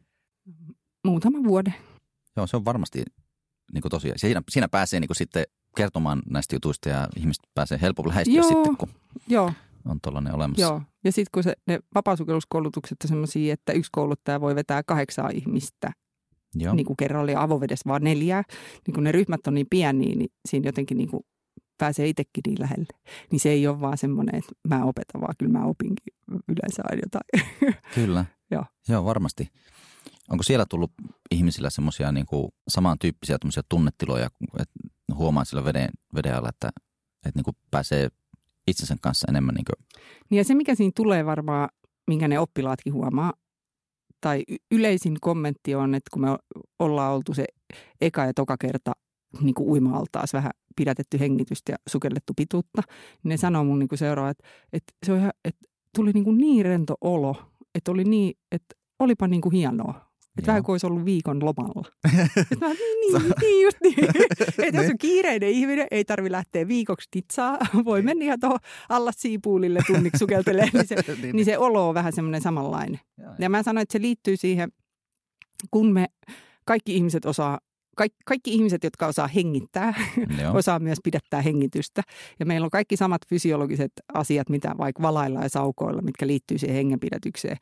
Muutama 1.04 1.38
vuoden. 1.44 1.74
Joo, 2.36 2.46
se 2.46 2.56
on 2.56 2.64
varmasti 2.64 3.02
niin 3.72 3.82
kuin 3.82 3.90
tosiaan, 3.90 4.18
siinä, 4.18 4.42
siinä 4.48 4.68
pääsee 4.68 5.00
niin 5.00 5.08
kuin 5.08 5.16
sitten 5.16 5.44
kertomaan 5.76 6.22
näistä 6.30 6.54
jutuista 6.54 6.88
ja 6.88 7.08
ihmiset 7.16 7.44
pääsee 7.54 7.78
helpommin 7.82 8.08
lähestyä 8.08 8.34
Joo. 8.34 8.48
sitten, 8.48 8.76
kun 8.76 8.88
Joo. 9.28 9.52
on 9.88 9.98
tuollainen 10.02 10.34
olemassa. 10.34 10.62
Joo, 10.62 10.82
ja 11.04 11.12
sitten 11.12 11.30
kun 11.32 11.42
se, 11.42 11.54
ne 11.66 11.78
vapaasukelluskoulutukset 11.94 12.96
on 13.04 13.08
sellaisia, 13.08 13.52
että 13.52 13.72
yksi 13.72 13.90
kouluttaja 13.92 14.40
voi 14.40 14.54
vetää 14.54 14.82
kahdeksaa 14.82 15.30
ihmistä 15.34 15.92
Joo. 16.54 16.74
Niin 16.74 16.86
kuin 16.86 16.96
kerralla 16.96 17.32
ja 17.32 17.42
avovedessä 17.42 17.88
vaan 17.88 18.04
neljää. 18.04 18.42
Niin 18.86 18.94
kun 18.94 19.04
ne 19.04 19.12
ryhmät 19.12 19.46
on 19.46 19.54
niin 19.54 19.66
pieniä, 19.70 20.14
niin 20.14 20.30
siinä 20.48 20.68
jotenkin 20.68 20.96
niin 20.96 21.10
kuin 21.10 21.22
pääsee 21.78 22.08
itsekin 22.08 22.42
niin 22.46 22.60
lähelle. 22.60 22.86
Niin 23.30 23.40
se 23.40 23.50
ei 23.50 23.66
ole 23.66 23.80
vaan 23.80 23.98
semmoinen, 23.98 24.34
että 24.34 24.52
mä 24.68 24.84
opetan, 24.84 25.20
vaan 25.20 25.34
kyllä 25.38 25.58
mä 25.58 25.64
opinkin 25.64 26.14
yleensä 26.48 26.82
aina 26.84 27.02
jotain. 27.04 27.54
Kyllä. 27.94 28.24
Joo. 28.50 28.64
Joo, 28.88 29.04
varmasti. 29.04 29.48
Onko 30.30 30.42
siellä 30.42 30.66
tullut 30.70 30.92
ihmisillä 31.30 31.70
semmoisia 31.70 32.12
niin 32.12 32.26
samantyyppisiä 32.68 33.38
tunnetiloja, 33.68 34.28
että 34.58 34.74
huomaa 35.14 35.44
sillä 35.44 35.64
veden, 35.64 35.88
veden 36.14 36.36
alla, 36.36 36.48
että, 36.48 36.68
että 37.26 37.38
niin 37.38 37.44
kuin 37.44 37.56
pääsee 37.70 38.08
itsensä 38.66 38.96
kanssa 39.00 39.26
enemmän? 39.30 39.54
Niin, 39.54 39.64
kuin... 39.64 39.86
niin 40.30 40.38
ja 40.38 40.44
se, 40.44 40.54
mikä 40.54 40.74
siinä 40.74 40.92
tulee 40.96 41.26
varmaan, 41.26 41.68
minkä 42.06 42.28
ne 42.28 42.38
oppilaatkin 42.38 42.92
huomaa, 42.92 43.32
tai 44.26 44.44
yleisin 44.70 45.16
kommentti 45.20 45.74
on, 45.74 45.94
että 45.94 46.10
kun 46.12 46.22
me 46.22 46.28
ollaan 46.78 47.14
oltu 47.14 47.34
se 47.34 47.44
eka 48.00 48.24
ja 48.24 48.34
toka 48.34 48.56
kerta 48.60 48.92
niin 49.40 49.54
kuin 49.54 49.68
uima-altaas 49.68 50.32
vähän 50.32 50.50
pidätetty 50.76 51.20
hengitystä 51.20 51.72
ja 51.72 51.76
sukellettu 51.88 52.32
pituutta, 52.36 52.82
niin 53.22 53.28
ne 53.28 53.36
sanoo 53.36 53.64
mun 53.64 53.78
niin 53.78 53.88
kuin 53.88 53.98
seuraava, 53.98 54.30
että, 54.30 54.48
että, 54.72 54.92
se 55.06 55.12
on 55.12 55.18
ihan, 55.18 55.32
että 55.44 55.66
tuli 55.96 56.12
niin, 56.12 56.24
kuin 56.24 56.38
niin 56.38 56.64
rento 56.64 56.94
olo, 57.00 57.36
että 57.74 57.90
oli 57.90 58.04
niin, 58.04 58.34
että 58.52 58.74
olipa 58.98 59.28
niin 59.28 59.40
kuin 59.40 59.52
hienoa. 59.52 60.05
Että 60.38 60.46
vähän 60.46 60.62
kuin 60.62 60.74
olisi 60.74 60.86
ollut 60.86 61.04
viikon 61.04 61.44
lomalla. 61.44 61.88
mä, 62.60 62.68
niin, 62.68 63.22
niin, 63.22 63.32
niin, 63.40 63.64
just 63.64 63.76
niin. 63.82 64.04
Että 64.66 64.82
jos 64.82 64.90
on 64.90 64.98
kiireinen 64.98 65.48
ihminen, 65.48 65.86
ei 65.90 66.04
tarvi 66.04 66.30
lähteä 66.30 66.68
viikoksi 66.68 67.08
titsaa. 67.10 67.58
Voi 67.84 68.02
mennä 68.02 68.24
ihan 68.24 68.40
tuohon 68.40 68.58
alla 68.88 69.12
siipuulille 69.16 69.80
tunniksi 69.86 70.18
sukeltelee, 70.18 70.68
niin 70.72 70.86
se, 70.86 70.96
niin, 71.22 71.36
niin 71.36 71.44
se 71.44 71.58
olo 71.58 71.88
on 71.88 71.94
vähän 71.94 72.12
semmoinen 72.12 72.40
samanlainen. 72.40 73.00
Ja 73.38 73.50
mä 73.50 73.62
sanoin, 73.62 73.82
että 73.82 73.92
se 73.92 74.00
liittyy 74.00 74.36
siihen, 74.36 74.72
kun 75.70 75.92
me 75.92 76.06
kaikki 76.64 76.96
ihmiset 76.96 77.24
osaa 77.24 77.58
kaikki, 77.96 78.18
kaikki 78.24 78.52
ihmiset, 78.54 78.84
jotka 78.84 79.06
osaa 79.06 79.26
hengittää, 79.26 79.94
osaa 80.54 80.78
myös 80.78 80.98
pidättää 81.04 81.42
hengitystä. 81.42 82.02
Ja 82.40 82.46
meillä 82.46 82.64
on 82.64 82.70
kaikki 82.70 82.96
samat 82.96 83.22
fysiologiset 83.28 83.92
asiat, 84.14 84.48
mitä 84.48 84.74
vaikka 84.78 85.02
valailla 85.02 85.42
ja 85.42 85.48
saukoilla, 85.48 86.02
mitkä 86.02 86.26
liittyy 86.26 86.58
siihen 86.58 86.76
hengenpidätykseen. 86.76 87.56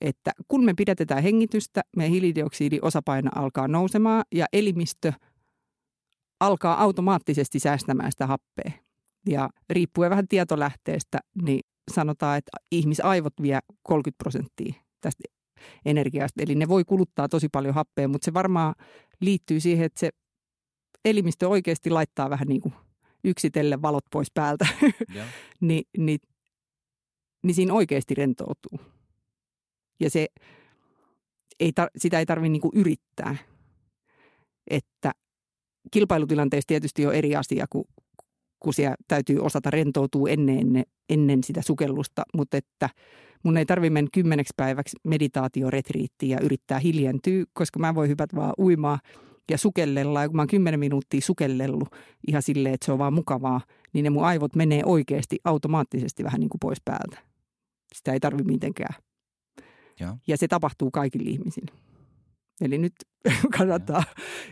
Että 0.00 0.32
kun 0.48 0.64
me 0.64 0.74
pidätetään 0.74 1.22
hengitystä, 1.22 1.82
meidän 1.96 2.12
hiilidioksidiosapaino 2.12 3.30
alkaa 3.34 3.68
nousemaan 3.68 4.24
ja 4.34 4.46
elimistö 4.52 5.12
alkaa 6.40 6.82
automaattisesti 6.82 7.58
säästämään 7.58 8.12
sitä 8.12 8.26
happea. 8.26 8.72
Ja 9.28 9.50
riippuen 9.70 10.10
vähän 10.10 10.28
tietolähteestä, 10.28 11.18
niin 11.42 11.60
sanotaan, 11.90 12.38
että 12.38 12.50
ihmisaivot 12.72 13.32
vie 13.42 13.58
30 13.82 14.22
prosenttia 14.22 14.74
tästä 15.00 15.22
energiasta. 15.84 16.42
Eli 16.42 16.54
ne 16.54 16.68
voi 16.68 16.84
kuluttaa 16.84 17.28
tosi 17.28 17.48
paljon 17.48 17.74
happea, 17.74 18.08
mutta 18.08 18.24
se 18.24 18.34
varmaan 18.34 18.74
liittyy 19.22 19.60
siihen, 19.60 19.86
että 19.86 20.00
se 20.00 20.10
elimistö 21.04 21.48
oikeasti 21.48 21.90
laittaa 21.90 22.30
vähän 22.30 22.48
niin 22.48 22.60
kuin 22.60 22.74
yksitellen 23.24 23.82
valot 23.82 24.04
pois 24.10 24.30
päältä, 24.34 24.66
Ni, 25.60 25.82
niin, 25.98 26.20
niin 27.42 27.54
siinä 27.54 27.74
oikeasti 27.74 28.14
rentoutuu. 28.14 28.80
Ja 30.00 30.10
se, 30.10 30.26
ei 31.60 31.72
tar- 31.80 31.90
sitä 31.96 32.18
ei 32.18 32.26
tarvitse 32.26 32.48
niin 32.48 32.80
yrittää. 32.80 33.36
Että 34.70 35.12
kilpailutilanteessa 35.90 36.66
tietysti 36.68 37.06
on 37.06 37.14
eri 37.14 37.36
asia, 37.36 37.66
kun, 37.70 37.84
kun 38.60 38.74
siellä 38.74 38.96
täytyy 39.08 39.38
osata 39.38 39.70
rentoutua 39.70 40.28
ennen, 40.28 40.82
ennen 41.08 41.44
sitä 41.44 41.62
sukellusta, 41.62 42.22
mutta 42.34 42.56
että– 42.56 42.88
mun 43.42 43.56
ei 43.56 43.66
tarvi 43.66 43.90
mennä 43.90 44.08
kymmeneksi 44.12 44.52
päiväksi 44.56 44.96
meditaatioretriittiin 45.04 46.30
ja 46.30 46.40
yrittää 46.40 46.78
hiljentyä, 46.78 47.44
koska 47.52 47.78
mä 47.78 47.94
voin 47.94 48.10
hypätä 48.10 48.36
vaan 48.36 48.52
uimaa 48.58 48.98
ja 49.50 49.58
sukellella. 49.58 50.22
Ja 50.22 50.28
kun 50.28 50.36
mä 50.36 50.42
oon 50.42 50.48
kymmenen 50.48 50.80
minuuttia 50.80 51.20
sukellellut 51.20 51.88
ihan 52.28 52.42
silleen, 52.42 52.74
että 52.74 52.84
se 52.84 52.92
on 52.92 52.98
vaan 52.98 53.14
mukavaa, 53.14 53.60
niin 53.92 54.02
ne 54.02 54.10
mun 54.10 54.24
aivot 54.24 54.56
menee 54.56 54.82
oikeasti 54.86 55.38
automaattisesti 55.44 56.24
vähän 56.24 56.40
niin 56.40 56.50
kuin 56.50 56.60
pois 56.60 56.78
päältä. 56.84 57.18
Sitä 57.94 58.12
ei 58.12 58.20
tarvi 58.20 58.42
mitenkään. 58.42 58.94
Ja, 60.00 60.16
ja 60.26 60.36
se 60.36 60.48
tapahtuu 60.48 60.90
kaikille 60.90 61.30
ihmisille. 61.30 61.72
Eli 62.62 62.78
nyt 62.78 62.94
kannattaa, 63.58 64.04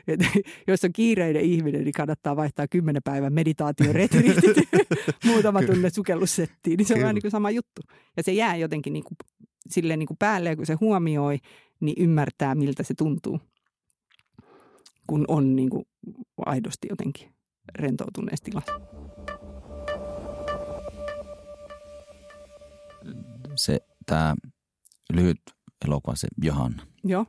että 0.08 0.26
jos 0.66 0.84
on 0.84 0.92
kiireinen 0.92 1.42
ihminen, 1.42 1.84
niin 1.84 1.92
kannattaa 1.92 2.36
vaihtaa 2.36 2.68
kymmenen 2.68 3.02
päivän 3.02 3.32
meditaatioretriitit 3.32 4.56
muutama 5.26 5.62
tunne 5.62 5.90
sukellussettiin. 5.90 6.76
Niin 6.76 6.86
se 6.86 6.94
on 6.94 7.00
vähän 7.00 7.14
niin 7.14 7.22
kuin 7.22 7.30
sama 7.30 7.50
juttu. 7.50 7.82
Ja 8.16 8.22
se 8.22 8.32
jää 8.32 8.56
jotenkin 8.56 8.92
niin 8.92 9.04
kuin 9.04 9.16
silleen 9.68 9.98
niin 9.98 10.06
kuin 10.06 10.18
päälle 10.18 10.56
kun 10.56 10.66
se 10.66 10.76
huomioi, 10.80 11.38
niin 11.80 11.94
ymmärtää 12.02 12.54
miltä 12.54 12.82
se 12.82 12.94
tuntuu, 12.94 13.40
kun 15.06 15.24
on 15.28 15.56
niin 15.56 15.70
kuin 15.70 15.84
aidosti 16.46 16.88
jotenkin 16.90 17.34
rentoutuneessa 17.78 18.44
tilassa. 18.44 18.80
Se, 23.54 23.80
tämä 24.06 24.34
lyhyt 25.12 25.40
elokuva, 25.86 26.16
se 26.16 26.28
Johanna. 26.42 26.86
Joo. 27.04 27.26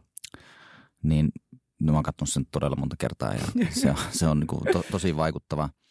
Niin 1.03 1.29
no, 1.79 1.91
mä 1.91 1.97
oon 1.97 2.03
katsonut 2.03 2.29
sen 2.29 2.45
todella 2.51 2.75
monta 2.75 2.95
kertaa 2.99 3.33
ja 3.33 3.45
se 3.81 3.89
on, 3.89 3.97
se 4.11 4.27
on 4.27 4.39
niin 4.39 4.47
kuin 4.47 4.61
to, 4.73 4.83
tosi 4.91 5.15
vaikuttava– 5.15 5.69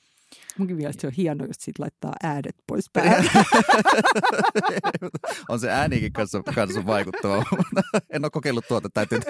Munkin 0.58 0.76
mielestä 0.76 1.00
se 1.00 1.06
on 1.06 1.12
hienoa, 1.12 1.46
jos 1.46 1.56
siitä 1.60 1.82
laittaa 1.82 2.12
äänet 2.22 2.56
pois 2.66 2.90
päältä. 2.92 3.44
on 5.48 5.60
se 5.60 5.70
äänikin 5.70 6.12
kanssa, 6.12 6.42
kanssa 6.54 6.86
vaikuttava. 6.86 7.44
en 8.10 8.24
ole 8.24 8.30
kokeillut 8.30 8.68
tuota, 8.68 8.90
täytyy 8.90 9.20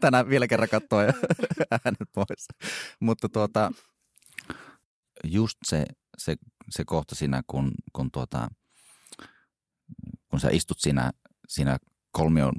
tänään 0.00 0.28
vielä 0.28 0.46
kerran 0.46 0.68
katsoa 0.68 1.02
ja 1.02 1.12
äänet 1.84 2.08
pois. 2.14 2.48
Mutta 3.00 3.28
tuota, 3.28 3.72
just 5.24 5.58
se, 5.64 5.84
se, 6.18 6.36
se 6.70 6.84
kohta 6.84 7.14
siinä, 7.14 7.42
kun, 7.46 7.72
kun, 7.92 8.10
tuota, 8.10 8.48
kun 10.30 10.40
sä 10.40 10.48
istut 10.50 10.80
siinä, 10.80 11.10
siinä 11.48 11.78
kolmion 12.10 12.52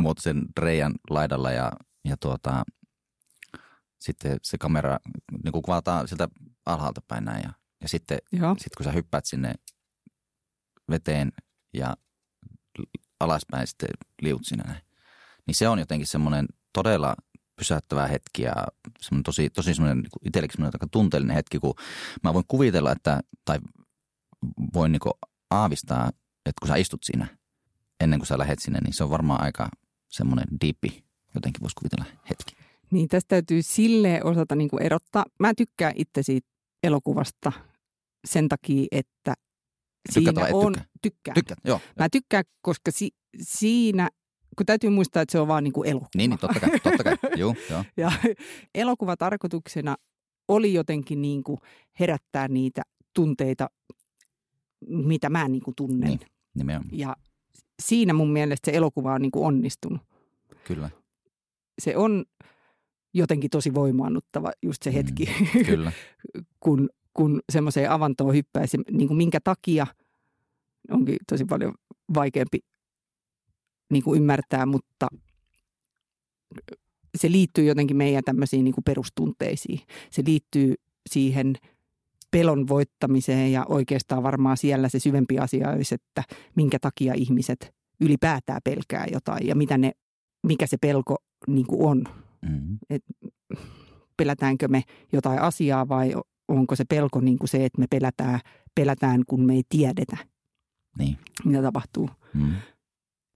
muotoisen 0.00 0.44
reijän 0.58 0.94
laidalla 1.10 1.50
ja, 1.50 1.72
ja 2.04 2.16
tuota, 2.16 2.64
sitten 4.00 4.38
se 4.42 4.58
kamera 4.58 4.98
niin 5.44 5.52
kuin 5.52 5.62
kuvataan 5.62 6.08
sieltä 6.08 6.28
alhaalta 6.66 7.00
päin 7.08 7.24
näin. 7.24 7.42
Ja, 7.42 7.52
ja 7.82 7.88
sitten 7.88 8.18
sit 8.58 8.76
kun 8.76 8.84
sä 8.84 8.92
hyppäät 8.92 9.24
sinne 9.24 9.54
veteen 10.90 11.32
ja 11.74 11.96
alaspäin 13.20 13.66
sitten 13.66 13.88
liut 14.22 14.44
sinne 14.44 14.64
näin, 14.66 14.82
niin 15.46 15.54
se 15.54 15.68
on 15.68 15.78
jotenkin 15.78 16.06
semmoinen 16.06 16.46
todella 16.72 17.14
pysäyttävä 17.56 18.06
hetki 18.06 18.42
ja 18.42 18.54
semmoinen 19.00 19.22
tosi, 19.22 19.50
tosi 19.50 19.74
semmoinen 19.74 19.98
niin 19.98 20.10
itsellekin 20.24 20.52
semmoinen 20.52 20.74
aika 20.74 20.86
tunteellinen 20.90 21.36
hetki, 21.36 21.58
kun 21.58 21.74
mä 22.22 22.34
voin 22.34 22.44
kuvitella, 22.48 22.92
että, 22.92 23.20
tai 23.44 23.58
voin 24.74 24.92
niin 24.92 25.00
aavistaa, 25.50 26.08
että 26.46 26.60
kun 26.60 26.68
sä 26.68 26.76
istut 26.76 27.02
siinä 27.02 27.41
ennen 28.02 28.18
kuin 28.18 28.26
sä 28.26 28.38
lähet 28.38 28.58
sinne, 28.58 28.78
niin 28.80 28.92
se 28.92 29.04
on 29.04 29.10
varmaan 29.10 29.42
aika 29.42 29.68
semmoinen 30.08 30.46
diippi, 30.60 31.04
jotenkin 31.34 31.60
voisi 31.60 31.76
kuvitella 31.76 32.04
hetki. 32.30 32.54
Niin 32.90 33.08
tästä 33.08 33.28
täytyy 33.28 33.62
sille 33.62 34.20
osata 34.24 34.54
niin 34.54 34.68
kuin 34.70 34.82
erottaa. 34.82 35.24
Mä 35.40 35.52
tykkään 35.56 35.92
itse 35.96 36.22
siitä 36.22 36.48
elokuvasta 36.82 37.52
sen 38.24 38.48
takia, 38.48 38.86
että 38.90 39.34
siinä 40.10 40.32
Tykkäät 40.32 40.52
on... 40.52 40.72
Tykkää. 40.72 40.84
Tykkään. 41.02 41.34
Tykkään, 41.34 41.56
joo. 41.64 41.80
Mä 41.98 42.08
tykkään, 42.08 42.44
koska 42.60 42.90
si, 42.90 43.10
siinä, 43.40 44.08
kun 44.56 44.66
täytyy 44.66 44.90
muistaa, 44.90 45.22
että 45.22 45.32
se 45.32 45.40
on 45.40 45.48
vaan 45.48 45.64
niin 45.64 45.72
kuin 45.72 45.88
elokuva. 45.88 46.10
Niin, 46.14 46.30
niin 46.30 46.38
totta 46.38 46.60
kai, 46.60 46.80
totta 46.80 47.04
kai. 47.04 47.16
Joo, 47.36 47.54
joo. 47.70 47.84
ja 47.96 48.12
elokuva 48.74 49.16
tarkoituksena 49.16 49.96
oli 50.48 50.74
jotenkin 50.74 51.22
niin 51.22 51.42
kuin 51.42 51.58
herättää 52.00 52.48
niitä 52.48 52.82
tunteita, 53.14 53.70
mitä 54.88 55.30
mä 55.30 55.48
niin 55.48 55.62
kuin 55.62 55.74
tunnen. 55.74 56.08
Niin, 56.08 56.20
nimenomaan. 56.54 56.98
Ja 56.98 57.16
siinä 57.82 58.12
mun 58.12 58.32
mielestä 58.32 58.70
se 58.70 58.76
elokuva 58.76 59.14
on 59.14 59.22
niin 59.22 59.32
kuin 59.32 59.46
onnistunut. 59.46 60.00
Kyllä. 60.64 60.90
Se 61.78 61.96
on 61.96 62.24
jotenkin 63.14 63.50
tosi 63.50 63.74
voimaannuttava 63.74 64.52
just 64.62 64.82
se 64.82 64.90
mm, 64.90 64.94
hetki, 64.94 65.24
mm, 65.24 65.64
kyllä. 65.64 65.92
kun, 66.64 66.90
kun 67.14 67.40
semmoiseen 67.52 67.90
avantoon 67.90 68.34
hyppäisi, 68.34 68.78
niin 68.90 69.08
kuin 69.08 69.16
minkä 69.16 69.40
takia 69.44 69.86
onkin 70.90 71.16
tosi 71.28 71.44
paljon 71.44 71.74
vaikeampi 72.14 72.58
niin 73.90 74.02
kuin 74.02 74.20
ymmärtää, 74.20 74.66
mutta 74.66 75.08
se 77.18 77.32
liittyy 77.32 77.64
jotenkin 77.64 77.96
meidän 77.96 78.24
tämmöisiin 78.24 78.64
niin 78.64 78.74
kuin 78.74 78.84
perustunteisiin. 78.84 79.80
Se 80.10 80.22
liittyy 80.26 80.74
siihen 81.10 81.54
pelon 82.32 82.68
voittamiseen 82.68 83.52
ja 83.52 83.64
oikeastaan 83.68 84.22
varmaan 84.22 84.56
siellä 84.56 84.88
se 84.88 84.98
syvempi 84.98 85.38
asia 85.38 85.70
olisi, 85.70 85.94
että 85.94 86.22
minkä 86.56 86.78
takia 86.78 87.14
ihmiset 87.14 87.74
ylipäätään 88.00 88.60
pelkää 88.64 89.06
jotain 89.12 89.46
ja 89.46 89.54
mitä 89.54 89.78
ne, 89.78 89.92
mikä 90.46 90.66
se 90.66 90.76
pelko 90.76 91.16
niin 91.46 91.66
kuin 91.66 91.86
on. 91.86 92.04
Mm-hmm. 92.42 92.78
Et 92.90 93.02
pelätäänkö 94.16 94.68
me 94.68 94.82
jotain 95.12 95.40
asiaa 95.40 95.88
vai 95.88 96.14
onko 96.48 96.76
se 96.76 96.84
pelko 96.84 97.20
niin 97.20 97.38
kuin 97.38 97.48
se, 97.48 97.64
että 97.64 97.80
me 97.80 97.86
pelätään, 97.90 98.40
pelätään, 98.74 99.22
kun 99.26 99.46
me 99.46 99.54
ei 99.54 99.62
tiedetä, 99.68 100.16
niin. 100.98 101.18
mitä 101.44 101.62
tapahtuu. 101.62 102.10
Mm-hmm. 102.34 102.54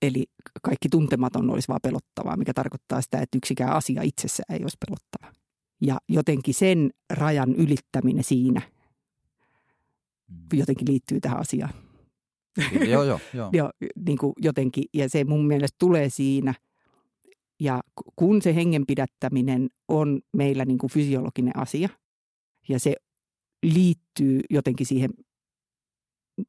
Eli 0.02 0.24
kaikki 0.62 0.88
tuntematon 0.88 1.50
olisi 1.50 1.68
vaan 1.68 1.80
pelottavaa, 1.82 2.36
mikä 2.36 2.54
tarkoittaa 2.54 3.00
sitä, 3.00 3.18
että 3.18 3.38
yksikään 3.38 3.72
asia 3.72 4.02
itsessään 4.02 4.56
ei 4.56 4.64
olisi 4.64 4.76
pelottava. 4.86 5.34
Ja 5.82 5.98
jotenkin 6.08 6.54
sen 6.54 6.90
rajan 7.12 7.54
ylittäminen 7.54 8.24
siinä. 8.24 8.62
Jotenkin 10.52 10.88
liittyy 10.88 11.20
tähän 11.20 11.40
asiaan. 11.40 11.74
joo, 12.88 13.04
joo. 13.04 13.20
joo. 13.32 13.50
jo, 13.58 13.70
niin 14.06 14.18
kuin 14.18 14.32
jotenkin, 14.42 14.84
ja 14.94 15.08
se 15.08 15.24
mun 15.24 15.46
mielestä 15.46 15.76
tulee 15.78 16.08
siinä– 16.08 16.54
ja 17.60 17.80
kun 18.16 18.42
se 18.42 18.54
hengen 18.54 18.86
pidättäminen 18.86 19.68
on 19.88 20.20
meillä 20.36 20.64
niin 20.64 20.78
kuin 20.78 20.90
fysiologinen 20.90 21.56
asia 21.56 21.88
ja 22.68 22.80
se 22.80 22.94
liittyy 23.62 24.40
jotenkin 24.50 24.86
siihen 24.86 25.10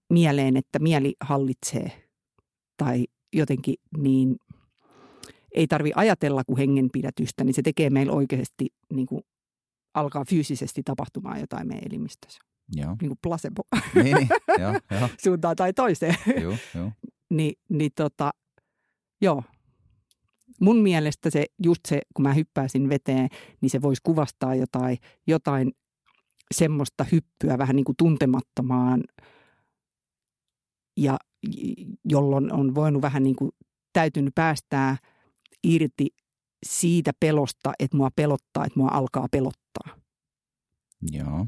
mieleen, 0.10 0.58
että 0.58 0.80
mieli 0.80 1.14
hallitsee 1.22 2.10
tai 2.78 3.06
jotenkin 3.34 3.76
niin 3.98 4.36
ei 5.56 5.68
tarvi 5.68 5.92
ajatella 5.96 6.44
kuin 6.44 6.58
hengenpidätystä, 6.58 7.44
niin 7.44 7.54
se 7.54 7.62
tekee 7.62 7.90
meillä 7.90 8.14
oikeasti 8.14 8.68
niin 8.94 9.08
kuin 9.08 9.22
alkaa 9.94 10.26
fyysisesti 10.30 10.84
tapahtumaan 10.84 11.40
jotain 11.40 11.68
meidän 11.68 11.88
elimistössä. 11.92 12.40
Joo. 12.74 12.96
Niin 13.02 13.10
kuin 13.10 13.20
placebo. 13.24 13.64
Niin, 13.96 14.16
niin. 14.18 14.28
Joo, 14.62 14.74
joo. 14.92 15.10
Suuntaan 15.24 15.56
tai 15.56 15.74
toiseen. 15.74 16.16
Joo, 16.42 16.56
joo. 16.76 16.92
Ni, 17.30 17.54
niin 17.70 17.92
tota, 17.96 18.32
joo, 19.22 19.44
mun 20.62 20.78
mielestä 20.78 21.30
se, 21.30 21.46
just 21.64 21.82
se, 21.88 22.02
kun 22.14 22.24
mä 22.24 22.34
hyppäisin 22.34 22.90
veteen, 22.90 23.30
niin 23.62 23.70
se 23.70 23.82
voisi 23.82 24.02
kuvastaa 24.04 24.56
jotain, 24.56 24.98
jotain 25.28 25.72
semmoista 26.54 27.06
hyppyä 27.12 27.58
vähän 27.58 27.76
niin 27.76 27.86
kuin 27.86 27.96
tuntemattomaan 27.96 29.04
ja 30.98 31.18
jolloin 32.06 32.54
on 32.54 32.76
voinut 32.76 33.02
vähän 33.02 33.24
niin 33.24 33.36
kuin 33.36 33.52
täytynyt 33.94 34.36
päästää 34.36 34.98
irti 35.64 36.08
siitä 36.66 37.12
pelosta, 37.20 37.74
että 37.80 37.98
mua 37.98 38.10
pelottaa, 38.16 38.66
että 38.66 38.80
mua 38.80 38.90
alkaa 38.92 39.28
pelottaa. 39.32 39.98
Joo, 41.12 41.48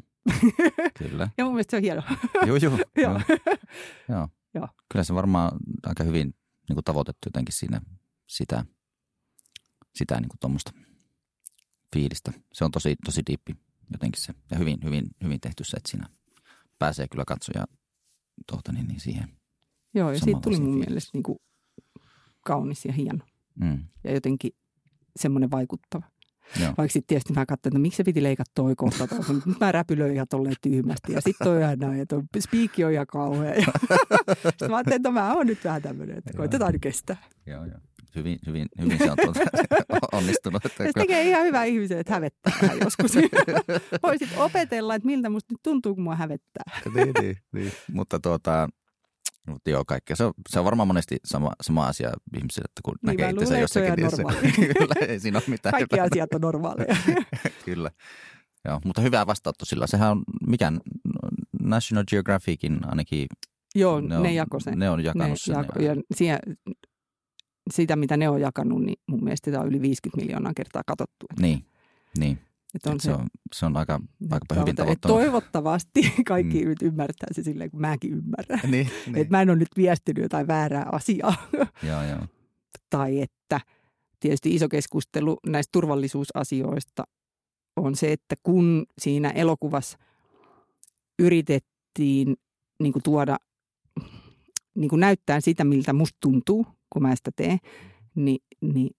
kyllä. 0.97 1.29
ja 1.37 1.45
mun 1.45 1.53
mielestä 1.53 1.71
se 1.71 1.77
on 1.77 1.83
hieno. 1.83 2.03
joo, 2.45 2.57
joo. 2.63 2.77
joo. 2.95 3.21
joo. 4.09 4.27
joo. 4.53 4.67
Kyllä 4.91 5.03
se 5.03 5.15
varmaan 5.15 5.51
aika 5.85 6.03
hyvin 6.03 6.33
niin 6.69 6.75
kuin 6.75 6.83
tavoitettu 6.83 7.27
jotenkin 7.27 7.53
siinä 7.53 7.81
sitä– 8.27 8.65
sitä 9.95 10.19
niin 10.19 10.29
kuin 10.29 10.39
tuommoista 10.39 10.71
fiilistä. 11.95 12.33
Se 12.53 12.65
on 12.65 12.71
tosi, 12.71 12.95
tosi 13.05 13.21
diippi 13.27 13.55
jotenkin 13.91 14.21
se. 14.21 14.33
Ja 14.51 14.57
hyvin, 14.57 14.79
hyvin, 14.83 15.05
hyvin 15.23 15.41
tehty 15.41 15.63
se, 15.63 15.77
että 15.77 15.91
siinä 15.91 16.09
pääsee 16.79 17.07
kyllä 17.07 17.23
katsoja 17.27 17.65
tuota, 18.47 18.71
niin, 18.71 18.87
niin 18.87 18.99
siihen. 18.99 19.29
Joo, 19.93 20.11
ja 20.11 20.19
siitä 20.19 20.39
tuli 20.41 20.55
mun 20.55 20.65
fiilistä. 20.65 20.89
mielestä 20.89 21.09
niin 21.13 21.23
kuin 21.23 21.39
kaunis 22.45 22.85
ja 22.85 22.93
hieno. 22.93 23.25
Mm. 23.55 23.83
Ja 24.03 24.13
jotenkin 24.13 24.51
semmoinen 25.15 25.51
vaikuttava. 25.51 26.05
Joo. 26.59 26.73
Vaikka 26.77 26.93
sitten 26.93 27.07
tietysti 27.07 27.33
mä 27.33 27.45
katsoin, 27.45 27.69
että 27.71 27.79
no 27.79 27.81
miksi 27.81 27.97
se 27.97 28.03
piti 28.03 28.23
leikata 28.23 28.51
toi 28.55 28.75
kohta. 28.75 29.07
Nyt 29.45 29.59
mä 29.59 29.71
räpylöin 29.71 30.13
ihan 30.13 30.27
tolleen 30.29 30.55
tyhmästi. 30.61 31.13
Ja 31.13 31.21
sitten 31.21 31.47
toi 31.47 31.61
ihan 31.61 31.79
näin, 31.79 31.99
että 31.99 32.15
spiikki 32.39 32.83
on 32.83 32.91
ihan 32.91 33.07
kauhea. 33.07 33.55
sitten 34.49 34.69
mä 34.69 34.75
ajattelin, 34.75 34.95
että 34.95 35.09
no 35.09 35.13
mä 35.13 35.33
oon 35.33 35.47
nyt 35.47 35.63
vähän 35.63 35.81
tämmöinen, 35.81 36.17
että 36.17 36.33
koitetaan 36.37 36.73
nyt 36.73 36.81
kestää. 36.81 37.17
Joo, 37.45 37.65
joo 37.65 37.79
hyvin, 38.15 38.39
hyvin, 38.47 38.67
hyvin 38.81 38.97
se 38.97 39.11
on 39.11 39.17
tuota, 39.23 39.39
onnistunut. 40.17 40.65
Että 40.65 40.83
se 40.83 40.91
tekee 40.93 41.29
ihan 41.29 41.45
hyvää 41.45 41.63
ihmisen, 41.63 41.99
että 41.99 42.13
hävettää 42.13 42.53
joskus. 42.83 43.11
Voisit 44.03 44.29
opetella, 44.37 44.95
että 44.95 45.05
miltä 45.05 45.29
musta 45.29 45.53
nyt 45.53 45.59
tuntuu, 45.63 45.95
kun 45.95 46.03
mua 46.03 46.15
hävettää. 46.15 46.63
niin, 46.95 47.11
niin, 47.21 47.37
niin. 47.53 47.71
Mutta 47.91 48.19
tuota, 48.19 48.69
mutta 49.49 49.69
joo, 49.69 49.85
kaikkea. 49.85 50.15
Se 50.15 50.23
on, 50.23 50.33
se 50.49 50.59
on 50.59 50.65
varmaan 50.65 50.87
monesti 50.87 51.17
sama, 51.25 51.51
sama 51.61 51.87
asia 51.87 52.11
ihmisille, 52.37 52.65
että 52.65 52.81
kun 52.83 52.95
niin, 53.01 53.17
näkee 53.17 53.29
itse 53.41 53.59
jossakin. 53.59 53.93
Niin 53.93 54.11
se, 54.11 54.23
kyllä, 54.79 55.07
ei 55.07 55.19
siinä 55.19 55.37
ole 55.37 55.43
mitään. 55.47 55.71
Kaikki 55.71 55.95
hyvää. 55.95 56.07
asiat 56.11 56.33
on 56.33 56.41
normaaleja. 56.41 56.95
kyllä. 57.65 57.91
Joo, 58.65 58.79
mutta 58.85 59.01
hyvää 59.01 59.27
vastaattu 59.27 59.65
sillä. 59.65 59.87
Sehän 59.87 60.11
on, 60.11 60.23
mikä 60.47 60.71
National 61.61 62.03
Geographicin 62.09 62.79
ainakin 62.85 63.27
Joo, 63.75 64.01
ne, 64.01 64.17
on, 64.17 64.23
ne 64.23 64.33
jako 64.33 64.59
sen. 64.59 64.79
Ne 64.79 64.89
on 64.89 65.03
jakanut 65.03 65.29
ne 65.29 65.35
sen. 65.35 65.55
Jako, 65.55 65.79
ja 65.79 65.95
siellä, 66.15 66.39
sitä, 67.71 67.95
mitä 67.95 68.17
ne 68.17 68.29
on 68.29 68.41
jakanut, 68.41 68.81
niin 68.83 68.99
mun 69.07 69.23
mielestä 69.23 69.51
tämä 69.51 69.63
on 69.63 69.69
yli 69.69 69.81
50 69.81 70.21
miljoonaa 70.21 70.53
kertaa 70.55 70.81
katsottu. 70.85 71.25
Niin, 71.39 71.65
niin. 72.17 72.39
Että 72.75 72.91
on 72.91 72.99
se, 72.99 73.03
se, 73.03 73.13
on, 73.13 73.27
se 73.55 73.65
on 73.65 73.77
aika, 73.77 73.99
aika 74.31 74.55
hyvin 74.55 74.75
tavoittanut. 74.75 75.17
Toivottavasti 75.17 76.13
kaikki 76.27 76.61
mm. 76.61 76.69
nyt 76.69 76.81
ymmärtää 76.81 77.27
se 77.31 77.43
silleen, 77.43 77.71
kun 77.71 77.81
mäkin 77.81 78.11
ymmärrän. 78.13 78.59
Niin, 78.71 78.71
niin. 79.05 79.17
Että 79.17 79.37
mä 79.37 79.41
en 79.41 79.49
ole 79.49 79.57
nyt 79.57 79.77
viestinyt 79.77 80.23
jotain 80.23 80.47
väärää 80.47 80.85
asiaa. 80.91 81.35
Joo, 81.89 82.03
joo. 82.03 82.27
tai 82.89 83.21
että 83.21 83.61
tietysti 84.19 84.55
iso 84.55 84.69
keskustelu 84.69 85.37
näistä 85.47 85.69
turvallisuusasioista 85.71 87.03
on 87.75 87.95
se, 87.95 88.11
että 88.11 88.35
kun 88.43 88.85
siinä 89.01 89.29
elokuvassa 89.29 89.97
yritettiin 91.19 92.35
niin 92.79 92.93
kuin 92.93 93.03
tuoda, 93.03 93.37
niin 94.75 94.89
kuin 94.89 94.99
näyttää 94.99 95.41
sitä, 95.41 95.63
miltä 95.63 95.93
musta 95.93 96.17
tuntuu, 96.21 96.65
kun 96.89 97.01
mä 97.01 97.15
sitä 97.15 97.31
teen, 97.35 97.59
niin, 98.15 98.39
niin 98.61 98.89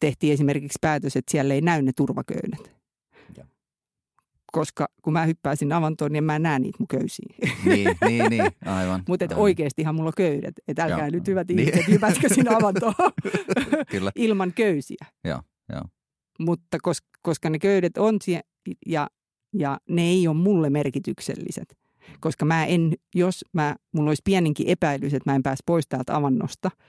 tehtiin 0.00 0.32
esimerkiksi 0.32 0.78
päätös, 0.80 1.16
että 1.16 1.30
siellä 1.30 1.54
ei 1.54 1.60
näy 1.60 1.82
ne 1.82 1.92
turvaköydet. 1.96 2.80
Koska 4.52 4.88
kun 5.02 5.12
mä 5.12 5.26
hyppäisin 5.26 5.72
avantoon, 5.72 6.12
niin 6.12 6.24
mä 6.24 6.36
en 6.36 6.42
näe 6.42 6.58
niitä 6.58 6.76
mun 6.78 6.88
köysiä. 6.88 7.26
Niin, 7.64 7.96
niin, 8.08 8.30
niin 8.30 8.42
aivan. 8.64 9.02
Mutta 9.08 9.36
oikeastihan 9.36 9.94
mulla 9.94 10.08
on 10.08 10.12
köydet. 10.16 10.54
Että 10.68 10.82
älkää 10.82 10.98
Joo. 10.98 11.10
nyt 11.10 11.28
hyvät 11.28 11.48
niin. 11.48 11.58
ihmiset 11.58 11.88
hypätkö 11.88 12.28
sinne 12.28 12.54
avantoon 12.54 12.94
Kyllä. 13.90 14.12
ilman 14.14 14.52
köysiä. 14.52 15.06
Joo, 15.24 15.40
jo. 15.72 15.80
Mutta 16.38 16.78
koska, 16.82 17.08
koska 17.22 17.50
ne 17.50 17.58
köydet 17.58 17.98
on 17.98 18.16
siellä 18.22 18.42
ja, 18.86 19.08
ja 19.52 19.78
ne 19.88 20.02
ei 20.02 20.28
ole 20.28 20.36
mulle 20.36 20.70
merkitykselliset. 20.70 21.78
Koska 22.20 22.44
mä 22.44 22.66
en, 22.66 22.92
jos 23.14 23.44
mä, 23.52 23.76
mulla 23.92 24.10
olisi 24.10 24.22
pieninkin 24.24 24.68
epäilys, 24.68 25.14
että 25.14 25.30
mä 25.30 25.36
en 25.36 25.42
pääse 25.42 25.62
pois 25.66 25.86
täältä 25.88 26.16
avannosta– 26.16 26.70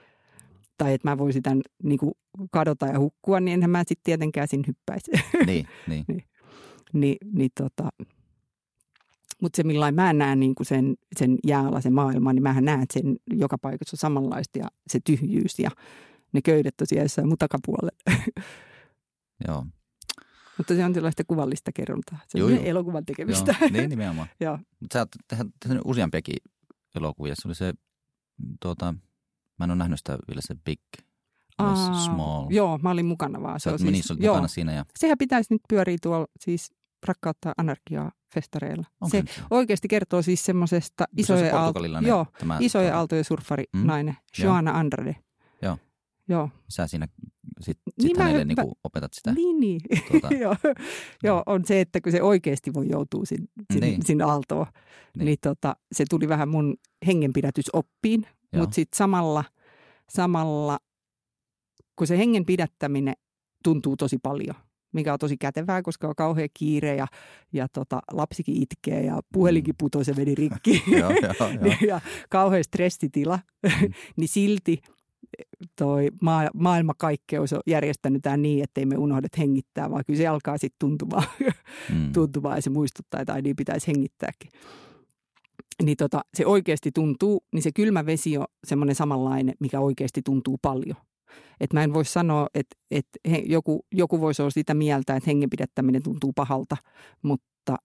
tai 0.78 0.94
että 0.94 1.10
mä 1.10 1.18
voisin 1.18 1.44
tämän 1.44 1.62
niin 1.84 2.00
kuin 2.00 2.12
kadota 2.52 2.86
ja 2.86 3.00
hukkua, 3.00 3.40
niin 3.40 3.54
enhän 3.54 3.70
mä 3.70 3.80
sitten 3.80 4.04
tietenkään 4.04 4.48
sinne 4.48 4.68
hyppäisi. 4.68 5.12
Niin, 5.46 5.68
niin. 5.88 6.06
niin, 6.08 6.24
niin, 6.94 7.18
niin 7.34 7.50
tota, 7.58 7.90
mutta 9.42 9.58
se, 9.58 9.64
millain 9.64 9.96
mä 9.96 10.14
näen 10.14 10.40
niin 10.40 10.56
kuin 10.56 10.68
sen, 10.68 10.96
sen 11.20 11.38
jääalaisen 11.48 11.94
maailman, 11.94 12.36
niin 12.36 12.44
mähän 12.44 12.66
näen, 12.66 12.82
että 12.82 13.00
sen 13.00 13.16
joka 13.32 13.58
paikassa 13.58 13.96
on 13.96 13.98
samanlaista 13.98 14.60
ja 14.60 14.68
se 14.88 15.00
tyhjyys 15.04 15.60
ja 15.60 15.70
ne 16.34 16.42
köydet 16.42 16.74
siellä 16.84 17.04
jossain 17.04 17.28
mun 17.28 17.38
takapuolella. 17.38 17.92
Joo. 19.48 19.66
Mutta 20.58 20.76
se 20.76 20.86
on 20.86 20.94
sellaista 20.94 21.24
kuvallista 21.24 21.72
kerrontaa. 21.72 22.20
Se 22.28 22.40
joo, 22.40 22.48
on 22.48 22.56
joo. 22.56 22.64
elokuvan 22.64 23.06
tekemistä. 23.06 23.56
Joo, 23.62 23.70
niin 23.70 23.90
nimenomaan. 23.90 24.28
Joo. 24.40 24.60
Mutta 24.80 24.94
sä 24.94 25.00
oot 25.00 25.10
tehnyt 25.60 25.82
useampiakin 25.86 26.36
elokuvia. 26.96 27.36
Se 27.36 27.48
oli 27.48 27.56
se 27.56 27.74
tuota, 28.62 28.94
Mä 29.62 29.66
en 29.66 29.72
ole 29.72 29.78
nähnyt 29.78 30.00
sitä 30.00 30.18
vielä 30.28 30.42
se 30.44 30.56
Big 30.66 30.80
Aa, 31.58 31.94
Small. 32.06 32.48
Joo, 32.50 32.78
mä 32.78 32.92
olin 32.92 33.06
mukana 33.06 33.42
vaan. 33.42 33.60
Se 33.60 33.70
on 33.70 33.80
siis, 33.80 34.10
niin, 34.10 34.24
joo, 34.24 34.34
mukana 34.34 34.48
siinä. 34.48 34.74
Ja... 34.74 34.86
Sehän 34.96 35.18
pitäisi 35.18 35.54
nyt 35.54 35.62
pyöriä 35.70 35.98
tuolla 36.02 36.28
siis 36.40 36.72
Rakkautta 37.08 37.54
anarkiaa 37.58 38.12
festareilla. 38.34 38.84
Onko 39.02 39.18
se, 39.18 39.24
se 39.36 39.42
oikeasti 39.50 39.88
kertoo 39.88 40.22
siis 40.22 40.46
semmoisesta 40.46 41.06
isojen, 41.18 41.56
aalto, 41.56 41.80
joo, 42.08 42.26
tämä, 42.40 42.58
isojen 42.60 42.96
aaltojen 42.96 43.24
surffari 43.24 43.64
mm, 43.74 43.86
nainen, 43.86 44.18
Joana 44.44 44.72
Andrade. 44.72 45.16
Joo. 45.62 45.78
Joo. 46.28 46.50
Sä 46.70 46.88
siinä 46.88 47.08
sit, 47.60 47.78
niin 47.98 48.10
sit 48.10 48.18
hänelle 48.18 48.46
niin 48.46 48.56
kuin 48.56 48.74
opetat 48.84 49.14
sitä. 49.14 49.34
Niin, 49.34 49.60
niin. 49.60 49.82
Tuota. 50.12 50.36
joo. 50.44 50.56
joo, 51.24 51.44
on 51.46 51.66
se, 51.66 51.82
että 51.82 52.02
kun 52.02 52.12
se 52.12 52.22
oikeasti 52.22 52.74
voi 52.74 52.90
joutua 52.90 53.26
sin, 53.26 53.50
sin, 53.74 53.82
niin. 53.82 54.06
sinne 54.06 54.24
aaltoon, 54.24 54.66
niin, 55.18 55.26
niin 55.26 55.38
tota, 55.42 55.76
se 55.92 56.06
tuli 56.10 56.30
vähän 56.30 56.50
mun 56.50 56.78
hengenpidätysoppiin, 57.08 58.28
mutta 58.60 58.76
sitten 58.76 58.98
samalla, 58.98 59.44
samalla, 60.10 60.80
kun 61.96 62.08
se 62.08 62.18
hengen 62.18 62.46
pidättäminen 62.46 63.14
tuntuu 63.64 63.98
tosi 63.98 64.18
paljon, 64.24 64.56
mikä 64.94 65.14
on 65.14 65.20
tosi 65.20 65.38
kätevää, 65.38 65.82
koska 65.82 66.08
on 66.08 66.16
kauhean 66.16 66.50
kiire 66.54 66.96
ja, 66.96 67.08
ja 67.54 67.68
tota, 67.68 68.02
lapsikin 68.12 68.64
itkee 68.64 69.02
ja 69.06 69.20
puhelinkin 69.34 69.74
mm. 69.74 69.78
putosi 69.78 70.12
ja 70.12 70.16
meni 70.16 70.36
rikki. 70.36 70.84
joo, 71.00 71.12
joo, 71.12 71.50
joo. 71.62 71.76
ja 71.88 72.02
kauhean 72.30 72.64
stressitila, 72.64 73.40
mm. 73.64 73.92
niin 74.18 74.28
silti 74.28 74.82
toi 75.76 76.10
maa, 76.22 76.50
maailmankaikkeus 76.54 77.54
on 77.54 77.62
järjestänyt 77.68 78.22
tämä 78.22 78.38
niin, 78.38 78.64
ettei 78.64 78.86
me 78.86 78.98
unohdet 78.98 79.38
hengittää, 79.38 79.92
vaan 79.92 80.04
kyllä 80.08 80.18
se 80.18 80.28
alkaa 80.28 80.58
sitten 80.58 80.80
tuntumaan, 80.80 81.28
mm. 81.94 82.14
tuntumaan 82.14 82.58
ja 82.58 82.62
se 82.62 82.70
muistuttaa, 82.70 83.22
että 83.22 83.42
niin 83.42 83.56
pitäisi 83.56 83.88
hengittääkin 83.88 84.52
niin 85.84 85.98
tota, 85.98 86.22
se 86.34 86.46
oikeasti 86.46 86.92
tuntuu, 86.92 87.44
niin 87.54 87.64
se 87.64 87.72
kylmä 87.72 88.06
vesi 88.06 88.38
on 88.38 88.46
semmoinen 88.68 88.96
samanlainen, 88.96 89.56
mikä 89.60 89.80
oikeasti 89.80 90.22
tuntuu 90.22 90.58
paljon. 90.62 90.98
Et 91.60 91.74
mä 91.74 91.84
en 91.84 91.94
voi 91.94 92.06
sanoa, 92.06 92.48
että, 92.54 92.76
että 92.92 93.20
he, 93.32 93.44
joku, 93.46 93.86
joku 93.92 94.22
voisi 94.22 94.42
olla 94.42 94.52
sitä 94.52 94.74
mieltä, 94.74 95.16
että 95.16 95.30
hengenpidättäminen 95.30 96.04
tuntuu 96.04 96.34
pahalta, 96.34 96.78
mutta 97.22 97.76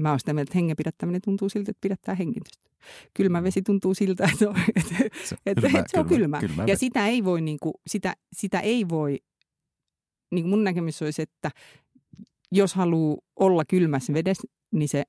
mä 0.00 0.10
oon 0.10 0.18
sitä 0.18 0.32
mieltä, 0.32 0.48
että 0.48 0.58
hengenpidättäminen 0.58 1.20
tuntuu 1.24 1.48
siltä, 1.48 1.70
että 1.70 1.80
pidättää 1.80 2.14
hengitystä. 2.14 2.70
Kylmä 3.14 3.42
vesi 3.42 3.62
tuntuu 3.62 3.94
siltä, 3.94 4.28
että, 4.32 4.48
on, 4.50 4.56
että, 4.76 4.94
se, 5.24 5.36
että, 5.46 5.60
kylmä, 5.60 5.78
että 5.78 5.90
se 5.90 6.00
on 6.00 6.06
kylmä. 6.06 6.40
kylmä. 6.40 6.54
kylmä 6.54 6.64
ja 6.66 6.76
sitä 6.76 7.06
ei 7.06 7.24
voi, 7.24 7.40
niin 7.40 7.58
kuin, 7.62 7.74
sitä, 7.86 8.14
sitä 8.32 8.60
ei 8.60 8.88
voi, 8.88 9.18
niin 10.32 10.42
kuin 10.44 10.50
mun 10.50 10.64
näkemys 10.64 11.02
olisi, 11.02 11.22
että 11.22 11.50
jos 12.52 12.74
haluaa 12.74 13.18
olla 13.36 13.64
kylmässä 13.64 14.12
vedessä, 14.12 14.48
niin 14.72 14.88
se 14.88 15.04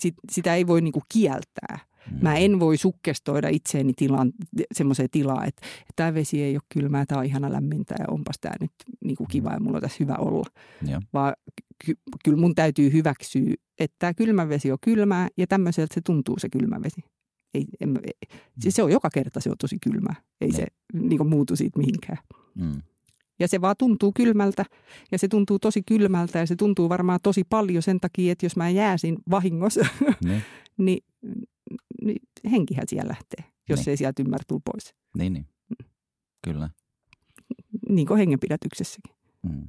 sit, 0.00 0.14
sitä 0.30 0.54
ei 0.54 0.66
voi 0.66 0.80
niinku 0.80 1.02
kieltää. 1.12 1.78
Mm. 2.10 2.18
Mä 2.22 2.34
en 2.34 2.60
voi 2.60 2.76
sukkestoida 2.76 3.48
itseeni 3.48 3.92
tilan, 3.96 4.32
semmoiseen 4.74 5.10
tilaan, 5.10 5.48
että, 5.48 5.66
että 5.80 5.92
tämä 5.96 6.14
vesi 6.14 6.42
ei 6.42 6.56
ole 6.56 6.62
kylmää, 6.68 7.06
tämä 7.06 7.18
on 7.18 7.24
ihana 7.24 7.52
lämmintä 7.52 7.94
ja 7.98 8.04
onpas 8.08 8.36
tämä 8.40 8.54
nyt 8.60 8.70
niinku 9.04 9.26
kiva 9.30 9.52
ja 9.52 9.60
mulla 9.60 9.76
on 9.76 9.82
tässä 9.82 9.96
hyvä 10.00 10.14
olla. 10.14 10.46
Ja. 10.86 11.02
Vaan 11.12 11.34
ky, 11.84 11.94
kyllä 12.24 12.38
mun 12.38 12.54
täytyy 12.54 12.92
hyväksyä, 12.92 13.54
että 13.78 13.96
tämä 13.98 14.14
kylmä 14.14 14.48
vesi 14.48 14.72
on 14.72 14.78
kylmää 14.80 15.28
ja 15.36 15.46
tämmöiseltä 15.46 15.94
se 15.94 16.00
tuntuu 16.00 16.38
se 16.38 16.48
kylmä 16.48 16.82
vesi. 16.82 17.00
Ei, 17.54 17.66
en, 17.80 18.00
ei, 18.04 18.28
se 18.70 18.82
on 18.82 18.92
joka 18.92 19.10
kerta 19.10 19.40
se 19.40 19.50
on 19.50 19.56
tosi 19.58 19.78
kylmää. 19.82 20.14
Ei 20.40 20.48
ja. 20.48 20.54
se 20.54 20.66
niinku 20.92 21.24
muutu 21.24 21.56
siitä 21.56 21.78
mihinkään. 21.78 22.18
Mm. 22.54 22.82
Ja 23.42 23.48
se 23.48 23.60
vaan 23.60 23.76
tuntuu 23.78 24.12
kylmältä 24.12 24.64
ja 25.12 25.18
se 25.18 25.28
tuntuu 25.28 25.58
tosi 25.58 25.82
kylmältä 25.82 26.38
ja 26.38 26.46
se 26.46 26.56
tuntuu 26.56 26.88
varmaan 26.88 27.20
tosi 27.22 27.44
paljon 27.44 27.82
sen 27.82 28.00
takia, 28.00 28.32
että 28.32 28.46
jos 28.46 28.56
mä 28.56 28.70
jääsin 28.70 29.18
vahingossa, 29.30 29.80
niin, 30.24 30.42
niin, 30.76 31.04
niin 32.02 32.22
henkihän 32.50 32.88
siellä 32.88 33.08
lähtee, 33.08 33.44
jos 33.68 33.78
niin. 33.80 33.88
ei 33.88 33.96
sieltä 33.96 34.22
ymmärtuu 34.22 34.60
pois. 34.60 34.94
Niin, 35.18 35.32
niin. 35.32 35.46
Mm. 35.68 35.88
Kyllä. 36.44 36.70
Niin 37.88 38.06
kuin 38.06 38.18
hengenpidätyksessäkin. 38.18 39.14
Mm. 39.42 39.66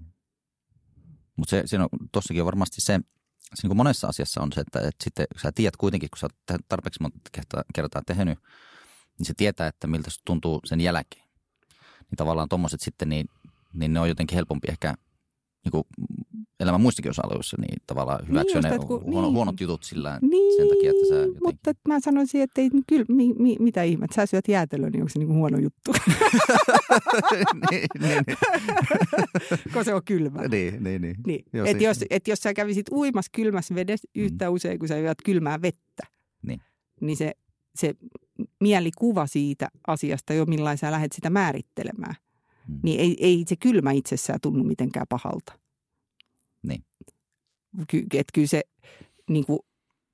Mutta 1.36 1.50
se, 1.50 1.64
siinä 1.66 1.84
on, 1.84 1.90
tossakin 2.12 2.42
on 2.42 2.46
varmasti 2.46 2.82
se, 2.82 3.00
se 3.54 3.64
niin 3.64 3.70
kuin 3.70 3.78
monessa 3.78 4.08
asiassa 4.08 4.42
on 4.42 4.52
se, 4.54 4.62
että, 4.62 4.80
että 4.80 5.04
sitten 5.04 5.26
sä 5.42 5.52
tiedät 5.56 5.78
kuitenkin, 5.78 6.10
kun 6.10 6.18
sä 6.18 6.26
oot 6.26 6.62
tarpeeksi 6.70 7.02
monta 7.02 7.20
kertaa, 7.32 7.64
kertaa 7.74 8.02
tehnyt, 8.06 8.40
niin 9.20 9.26
se 9.26 9.34
tietää, 9.38 9.68
että 9.68 9.88
miltä 9.88 10.10
se 10.10 10.22
tuntuu 10.26 10.60
sen 10.66 10.82
jälkeen. 10.82 11.24
Niin 12.00 12.18
tavallaan 12.18 12.50
tuommoiset 12.50 12.82
sitten, 12.82 13.10
niin 13.10 13.26
niin 13.74 13.94
ne 13.94 14.00
on 14.00 14.10
jotenkin 14.10 14.36
helpompi 14.36 14.68
ehkä 14.72 14.94
niin 15.66 15.72
kuin 15.72 15.84
elämän 16.60 16.82
muistakin 16.82 17.10
osa-alueissa 17.10 17.58
niin 17.60 17.82
tavallaan 17.88 18.28
hyväksyä 18.28 18.62
niin, 18.62 18.72
ne 18.72 18.80
kun, 18.80 19.04
huono, 19.04 19.28
niin, 19.28 19.36
huonot 19.36 19.62
jutut 19.62 19.84
sillä 19.84 20.20
niin, 20.22 20.58
sen 20.58 20.68
takia, 20.68 20.92
että 20.92 21.10
sä 21.10 21.16
jotenkin... 21.16 21.44
mutta 21.44 21.72
mä 21.88 22.00
sanoisin, 22.00 22.42
että 22.42 22.62
ei, 22.62 22.70
kyllä, 22.88 23.06
mi, 23.08 23.34
mi, 23.34 23.56
mitä 23.60 23.84
ihmettä, 23.84 24.16
sä 24.16 24.26
syöt 24.26 24.48
jäätelöä, 24.48 24.90
niin 24.90 25.02
onko 25.02 25.10
se 25.10 25.20
niin 25.20 25.28
kuin 25.28 25.38
huono 25.38 25.58
juttu? 25.58 25.92
niin, 27.72 27.88
niin, 28.00 28.24
niin. 28.28 28.38
Kun 29.74 29.86
se 29.86 29.94
on 29.94 30.02
kylmä. 30.06 30.48
Niin, 30.48 30.84
niin, 30.84 31.02
niin. 31.02 31.16
niin. 31.28 31.46
Jos, 31.54 31.70
et 31.70 31.82
jos, 31.82 32.06
et 32.10 32.28
jos 32.28 32.40
sä 32.40 32.54
kävisit 32.54 32.86
uimassa 32.92 33.30
kylmässä 33.36 33.76
vedessä 33.76 34.08
yhtä 34.16 34.50
mm. 34.50 34.54
usein, 34.54 34.80
kun 34.80 34.88
sä 34.88 34.98
juot 34.98 35.22
kylmää 35.26 35.62
vettä, 35.62 36.04
niin, 36.48 36.62
niin 37.02 37.18
se, 37.18 37.32
se 37.76 37.94
mielikuva 38.62 39.28
siitä 39.28 39.68
asiasta 39.88 40.34
jo 40.34 40.46
millainen 40.46 40.78
sä 40.78 40.92
lähdet 40.92 41.12
sitä 41.12 41.30
määrittelemään– 41.30 42.16
mm. 42.68 42.80
niin 42.84 43.00
ei, 43.00 43.18
ei 43.20 43.44
se 43.48 43.56
kylmä 43.56 43.92
itsessään 43.92 44.40
tunnu 44.42 44.64
mitenkään 44.64 45.06
pahalta. 45.10 45.60
Niin. 46.64 46.84
Ky, 47.88 48.06
et 48.14 48.28
kyllä 48.34 48.48
se 48.48 48.62
niin 49.30 49.46
kuin, 49.46 49.60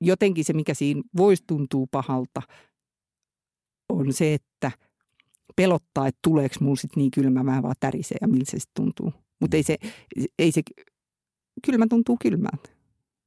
jotenkin 0.00 0.44
se, 0.44 0.52
mikä 0.52 0.74
siinä 0.74 1.02
voisi 1.16 1.44
tuntua 1.46 1.86
pahalta, 1.90 2.42
on 3.88 4.12
se, 4.12 4.34
että 4.34 4.70
pelottaa, 5.56 6.06
että 6.06 6.18
tuleeko 6.22 6.54
mulla 6.60 6.76
sitten 6.76 7.00
niin 7.00 7.10
kylmä, 7.10 7.42
mä 7.42 7.62
vaan 7.62 7.74
tärisee 7.80 8.18
ja 8.20 8.28
miltä 8.28 8.50
se 8.50 8.58
sitten 8.58 8.84
tuntuu. 8.84 9.12
Mutta 9.40 9.56
ei 9.56 9.62
se, 9.62 9.76
ei 10.38 10.52
se, 10.52 10.62
kylmä 11.66 11.86
tuntuu 11.86 12.16
kylmältä. 12.22 12.70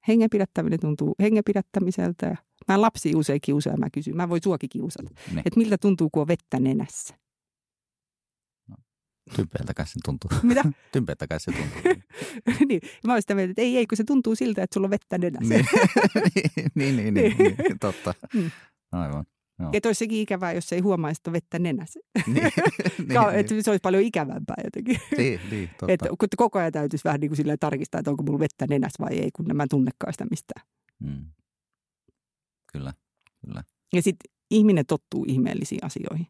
Hengen 0.08 0.30
pidättäminen 0.30 0.80
tuntuu 0.80 1.16
hengen 1.22 1.44
pidättämiseltä. 1.46 2.26
Ja 2.26 2.36
mä 2.68 2.82
lapsi 2.82 3.16
usein 3.16 3.42
kiusaa, 3.42 3.78
mä 3.78 3.90
kysyn. 3.90 4.16
Mä 4.16 4.30
voin 4.30 4.44
suokin 4.44 4.70
kiusata. 4.70 5.10
Että 5.46 5.60
miltä 5.60 5.78
tuntuu, 5.78 6.10
kun 6.10 6.22
on 6.22 6.28
vettä 6.28 6.60
nenässä. 6.60 7.16
Tympeältä 9.36 9.74
kai 9.74 9.88
se 9.88 10.00
tuntuu. 10.06 10.32
Mitä? 10.44 10.64
Tympeältä 10.92 11.28
kai 11.28 11.40
se 11.40 11.52
tuntuu. 11.52 12.04
niin, 12.70 12.82
mä 13.08 13.14
olen 13.14 13.22
sitä 13.22 13.36
mieltä, 13.36 13.52
että 13.52 13.62
ei, 13.62 13.78
ei, 13.78 13.88
kun 13.88 13.98
se 13.98 14.04
tuntuu 14.04 14.36
siltä, 14.36 14.64
että 14.64 14.74
sulla 14.74 14.86
on 14.86 14.92
vettä 14.92 15.18
nenässä. 15.18 15.54
niin, 15.54 15.66
niin, 16.76 16.96
niin, 16.96 17.14
niin, 17.14 17.38
niin, 17.38 17.80
totta. 17.80 18.14
Mm. 18.34 18.52
Aivan, 18.92 19.26
Joo. 19.60 19.70
Että 19.74 19.90
olisi 19.90 20.00
sekin 20.00 20.20
ikävää, 20.20 20.54
jos 20.54 20.74
ei 20.74 20.80
huomaisi, 20.80 21.20
että 21.20 21.32
vettä 21.32 21.60
nenässä. 21.60 22.00
Niin, 22.28 22.36
niin, 22.36 23.30
että 23.34 23.54
niin. 23.54 23.64
se 23.64 23.72
olisi 23.72 23.82
paljon 23.82 24.04
ikävämpää 24.04 24.56
jotenkin. 24.64 24.98
Niin, 25.18 25.40
niin 25.52 25.70
totta. 25.70 25.94
Että 25.94 26.10
kun 26.10 26.28
koko 26.38 26.60
ajan 26.60 26.72
täytyisi 26.72 27.04
vähän 27.04 27.20
niin 27.20 27.32
kuin 27.36 27.60
tarkistaa, 27.60 28.00
että 28.00 28.12
onko 28.12 28.24
mulla 28.24 28.40
vettä 28.40 28.68
nenässä 28.70 29.04
vai 29.04 29.20
ei, 29.20 29.30
kun 29.36 29.46
mä 29.54 29.66
tunnekaan 29.70 30.14
sitä 30.14 30.26
mistään. 30.30 30.68
Mm. 31.00 31.26
Kyllä, 32.72 32.94
kyllä. 33.46 33.64
Ja 33.94 34.02
sitten 34.02 34.34
ihminen 34.52 34.86
tottuu 34.86 35.26
ihmeellisiin 35.28 35.86
asioihin. 35.86 36.28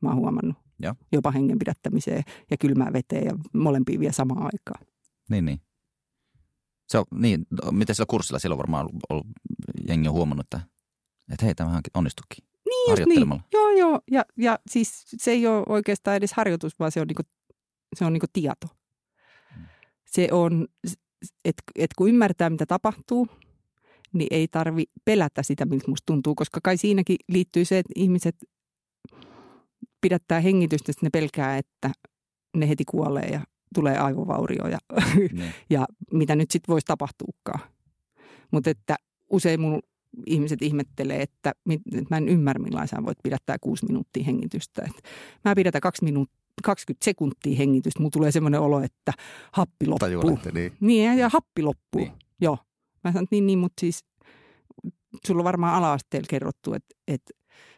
Mä 0.00 0.08
oon 0.08 0.18
huomannut. 0.18 0.65
Ja. 0.82 0.94
Jopa 1.12 1.30
hengen 1.30 1.58
pidättämiseen 1.58 2.22
ja 2.50 2.56
kylmään 2.56 2.92
veteen 2.92 3.24
ja 3.24 3.32
molempiin 3.52 4.00
vielä 4.00 4.12
samaan 4.12 4.42
aikaan. 4.42 4.86
Niin, 5.30 5.44
niin. 5.44 5.60
Se 6.88 6.98
on, 6.98 7.04
niin, 7.14 7.46
miten 7.70 7.94
sillä 7.94 8.06
kurssilla 8.10 8.38
siellä 8.38 8.54
on 8.54 8.58
varmaan 8.58 8.88
ollut, 9.10 9.26
jengi 9.88 10.08
on 10.08 10.14
huomannut, 10.14 10.46
että, 10.46 10.60
että 11.32 11.44
hei, 11.44 11.54
tämähän 11.54 11.82
onnistukin. 11.94 12.44
Niin, 12.66 13.08
niin. 13.08 13.42
Joo, 13.52 13.70
joo. 13.70 14.00
Ja, 14.10 14.24
ja 14.36 14.58
siis 14.70 15.04
se 15.16 15.30
ei 15.30 15.46
ole 15.46 15.62
oikeastaan 15.68 16.16
edes 16.16 16.32
harjoitus, 16.32 16.78
vaan 16.78 16.92
se 16.92 17.00
on, 17.00 17.06
niinku, 17.06 17.22
se 17.96 18.04
on 18.04 18.12
niinku 18.12 18.26
tieto. 18.32 18.66
Mm. 19.56 19.64
Se 20.04 20.28
on, 20.32 20.68
että 21.44 21.62
et 21.74 21.90
kun 21.98 22.08
ymmärtää, 22.08 22.50
mitä 22.50 22.66
tapahtuu, 22.66 23.28
niin 24.12 24.28
ei 24.30 24.48
tarvi 24.48 24.84
pelätä 25.04 25.42
sitä, 25.42 25.64
miltä 25.66 25.88
musta 25.88 26.06
tuntuu, 26.06 26.34
koska 26.34 26.60
kai 26.62 26.76
siinäkin 26.76 27.16
liittyy 27.28 27.64
se, 27.64 27.78
että 27.78 27.92
ihmiset 27.96 28.36
pidättää 30.06 30.40
hengitystä, 30.40 30.92
että 30.92 31.06
ne 31.06 31.10
pelkää, 31.10 31.58
että 31.58 31.90
ne 32.56 32.68
heti 32.68 32.84
kuolee 32.84 33.28
ja 33.32 33.40
tulee 33.74 33.98
aivovaurio 33.98 34.68
ja, 34.68 34.78
niin. 35.32 35.52
ja 35.70 35.86
mitä 36.12 36.36
nyt 36.36 36.50
sitten 36.50 36.72
voisi 36.72 36.86
tapahtuukaan. 36.86 37.60
Mutta 38.50 38.70
että 38.70 38.96
usein 39.30 39.60
mun 39.60 39.80
ihmiset 40.26 40.62
ihmettelee, 40.62 41.22
että, 41.22 41.52
että 41.92 42.06
mä 42.10 42.16
en 42.16 42.28
ymmärrä, 42.28 42.62
millaisen 42.62 43.04
voit 43.04 43.18
pidättää 43.22 43.56
kuusi 43.60 43.86
minuuttia 43.86 44.24
hengitystä. 44.24 44.82
Et 44.82 45.02
mä 45.44 45.54
pidätän 45.54 45.80
kaksi 45.80 46.04
minuuttia 46.04 46.36
20 46.62 47.04
sekuntia 47.04 47.56
hengitystä, 47.56 48.00
mulla 48.00 48.10
tulee 48.10 48.32
semmoinen 48.32 48.60
olo, 48.60 48.80
että 48.80 49.12
happi 49.52 49.86
loppuu. 49.86 49.98
Tajuulette, 49.98 50.50
niin. 50.52 50.72
Niin, 50.80 51.18
ja 51.18 51.28
happi 51.28 51.62
loppuu. 51.62 52.00
Niin. 52.00 52.12
Joo. 52.40 52.58
Mä 53.04 53.12
sanon, 53.12 53.24
että 53.24 53.34
niin, 53.36 53.46
niin, 53.46 53.58
mutta 53.58 53.80
siis 53.80 54.04
sulla 55.26 55.40
on 55.40 55.44
varmaan 55.44 55.74
ala-asteella 55.74 56.26
kerrottu, 56.30 56.74
että, 56.74 56.94
että 57.08 57.32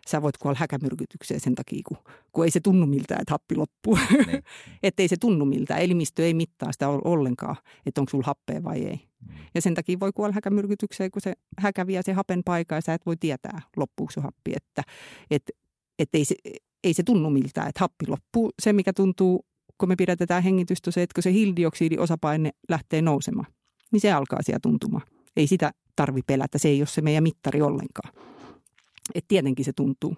sä 0.08 0.22
voit 0.22 0.38
kuolla 0.38 0.58
häkämyrkytykseen 0.58 1.40
sen 1.40 1.54
takia, 1.54 1.80
kun, 1.88 1.96
kun 2.32 2.44
ei 2.44 2.50
se 2.50 2.60
tunnu 2.60 2.86
miltään, 2.86 3.20
että 3.20 3.34
happi 3.34 3.56
loppuu. 3.56 3.98
Niin. 4.26 4.42
että 4.82 5.02
ei 5.02 5.08
se 5.08 5.16
tunnu 5.20 5.44
miltään. 5.44 5.80
Elimistö 5.80 6.26
ei 6.26 6.34
mittaa 6.34 6.72
sitä 6.72 6.88
ollenkaan, 6.88 7.56
että 7.86 8.00
onko 8.00 8.10
sulla 8.10 8.26
happea 8.26 8.64
vai 8.64 8.78
ei. 8.78 9.00
Mm. 9.20 9.34
Ja 9.54 9.62
sen 9.62 9.74
takia 9.74 10.00
voi 10.00 10.10
kuolla 10.14 10.34
häkämyrkytykseen, 10.34 11.10
kun 11.10 11.22
se 11.22 11.32
häkä 11.58 11.86
vie 11.86 12.02
se 12.02 12.12
hapen 12.12 12.42
paikka 12.44 12.74
ja 12.74 12.80
sä 12.80 12.94
et 12.94 13.06
voi 13.06 13.16
tietää, 13.16 13.62
loppuuko 13.76 14.12
se 14.12 14.20
happi. 14.20 14.52
Että 14.56 14.82
et, 15.30 15.42
et 15.98 16.08
ei, 16.12 16.24
se, 16.24 16.34
ei 16.84 16.94
se 16.94 17.02
tunnu 17.02 17.30
miltään, 17.30 17.68
että 17.68 17.80
happi 17.80 18.06
loppuu. 18.08 18.50
Se, 18.62 18.72
mikä 18.72 18.92
tuntuu, 18.92 19.46
kun 19.78 19.88
me 19.88 19.96
pidätetään 19.96 20.42
hengitystä, 20.42 20.90
se, 20.90 21.02
että 21.02 21.14
kun 21.14 21.22
se 21.22 21.32
hiilidioksidiosapaine 21.32 22.50
lähtee 22.68 23.02
nousemaan, 23.02 23.52
niin 23.92 24.00
se 24.00 24.12
alkaa 24.12 24.42
siellä 24.42 24.60
tuntumaan. 24.62 25.06
Ei 25.36 25.46
sitä 25.46 25.72
tarvi 25.96 26.20
pelätä, 26.26 26.58
se 26.58 26.68
ei 26.68 26.80
ole 26.80 26.86
se 26.86 27.00
meidän 27.00 27.22
mittari 27.22 27.62
ollenkaan. 27.62 28.12
Et 29.14 29.24
tietenkin 29.28 29.64
se 29.64 29.72
tuntuu. 29.72 30.16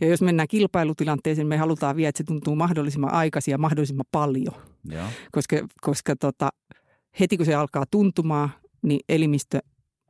Ja 0.00 0.06
jos 0.06 0.22
mennään 0.22 0.48
kilpailutilanteeseen, 0.48 1.46
me 1.46 1.56
halutaan 1.56 1.96
vielä, 1.96 2.08
että 2.08 2.18
se 2.18 2.24
tuntuu 2.24 2.56
mahdollisimman 2.56 3.12
aikaisin 3.12 3.52
ja 3.52 3.58
mahdollisimman 3.58 4.06
paljon. 4.12 4.54
Ja. 4.90 5.08
Koska, 5.32 5.56
koska 5.80 6.16
tota, 6.16 6.48
heti 7.20 7.36
kun 7.36 7.46
se 7.46 7.54
alkaa 7.54 7.84
tuntumaan, 7.90 8.50
niin 8.82 9.00
elimistö 9.08 9.58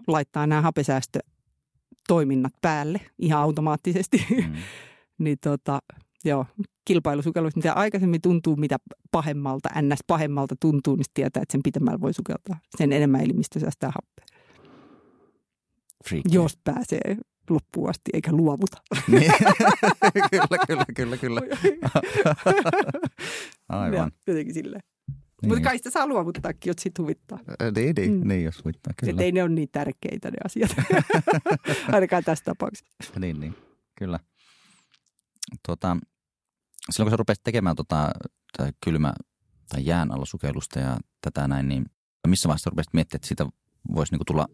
laittaa 0.06 0.46
nämä 0.46 0.60
hapesäästötoiminnat 0.60 2.52
päälle 2.60 3.00
ihan 3.18 3.40
automaattisesti. 3.40 4.26
Mm. 4.30 4.54
niin 5.24 5.38
tota, 5.40 5.78
joo, 6.24 6.46
kilpailusukellus, 6.84 7.56
mitä 7.56 7.72
aikaisemmin 7.72 8.20
tuntuu, 8.20 8.56
mitä 8.56 8.76
pahemmalta, 9.10 9.68
ns. 9.82 9.98
pahemmalta 10.06 10.54
tuntuu, 10.60 10.96
niin 10.96 11.04
tietää, 11.14 11.42
että 11.42 11.52
sen 11.52 11.62
pitemmällä 11.64 12.00
voi 12.00 12.14
sukeltaa. 12.14 12.58
Sen 12.76 12.92
enemmän 12.92 13.20
elimistö 13.20 13.60
säästää 13.60 13.92
happea. 13.94 14.40
Freak. 16.08 16.24
Jos 16.28 16.58
pääsee 16.64 17.16
loppuun 17.50 17.90
asti 17.90 18.10
eikä 18.12 18.32
luovuta. 18.32 18.82
Niin. 19.08 19.32
kyllä, 20.30 20.58
kyllä, 20.66 20.84
kyllä, 20.94 21.16
kyllä. 21.16 21.40
Aivan. 23.68 23.94
Ja, 23.98 24.10
jotenkin 24.26 24.54
silleen. 24.54 24.82
Niin. 25.42 25.48
Mutta 25.48 25.64
kai 25.64 25.78
sitä 25.78 25.90
saa 25.90 26.06
luovuttaakin, 26.06 26.70
jos 26.70 26.76
sit 26.80 26.98
huvittaa. 26.98 27.38
Niin, 27.74 27.94
niin, 27.96 28.12
mm. 28.12 28.28
niin 28.28 28.44
jos 28.44 28.64
huvittaa, 28.64 28.92
kyllä. 29.00 29.10
Että 29.10 29.22
ei 29.22 29.32
ne 29.32 29.42
ole 29.42 29.50
niin 29.50 29.68
tärkeitä 29.72 30.30
ne 30.30 30.36
asiat, 30.44 30.76
ainakaan 31.92 32.24
tässä 32.24 32.44
tapauksessa. 32.44 33.20
Niin, 33.20 33.40
niin, 33.40 33.54
kyllä. 33.98 34.18
Tota, 35.66 35.96
silloin 36.90 37.06
kun 37.06 37.10
sä 37.10 37.16
rupesit 37.16 37.44
tekemään 37.44 37.76
tota, 37.76 38.12
kylmä 38.84 39.12
tai 39.68 39.86
jään 39.86 40.12
alla 40.12 40.24
sukellusta 40.24 40.78
ja 40.78 40.96
tätä 41.20 41.48
näin, 41.48 41.68
niin 41.68 41.86
missä 42.26 42.48
vaiheessa 42.48 42.70
rupesit 42.70 42.94
miettimään, 42.94 43.18
että 43.18 43.28
siitä 43.28 43.46
voisi 43.94 44.12
niinku 44.12 44.24
tulla 44.24 44.46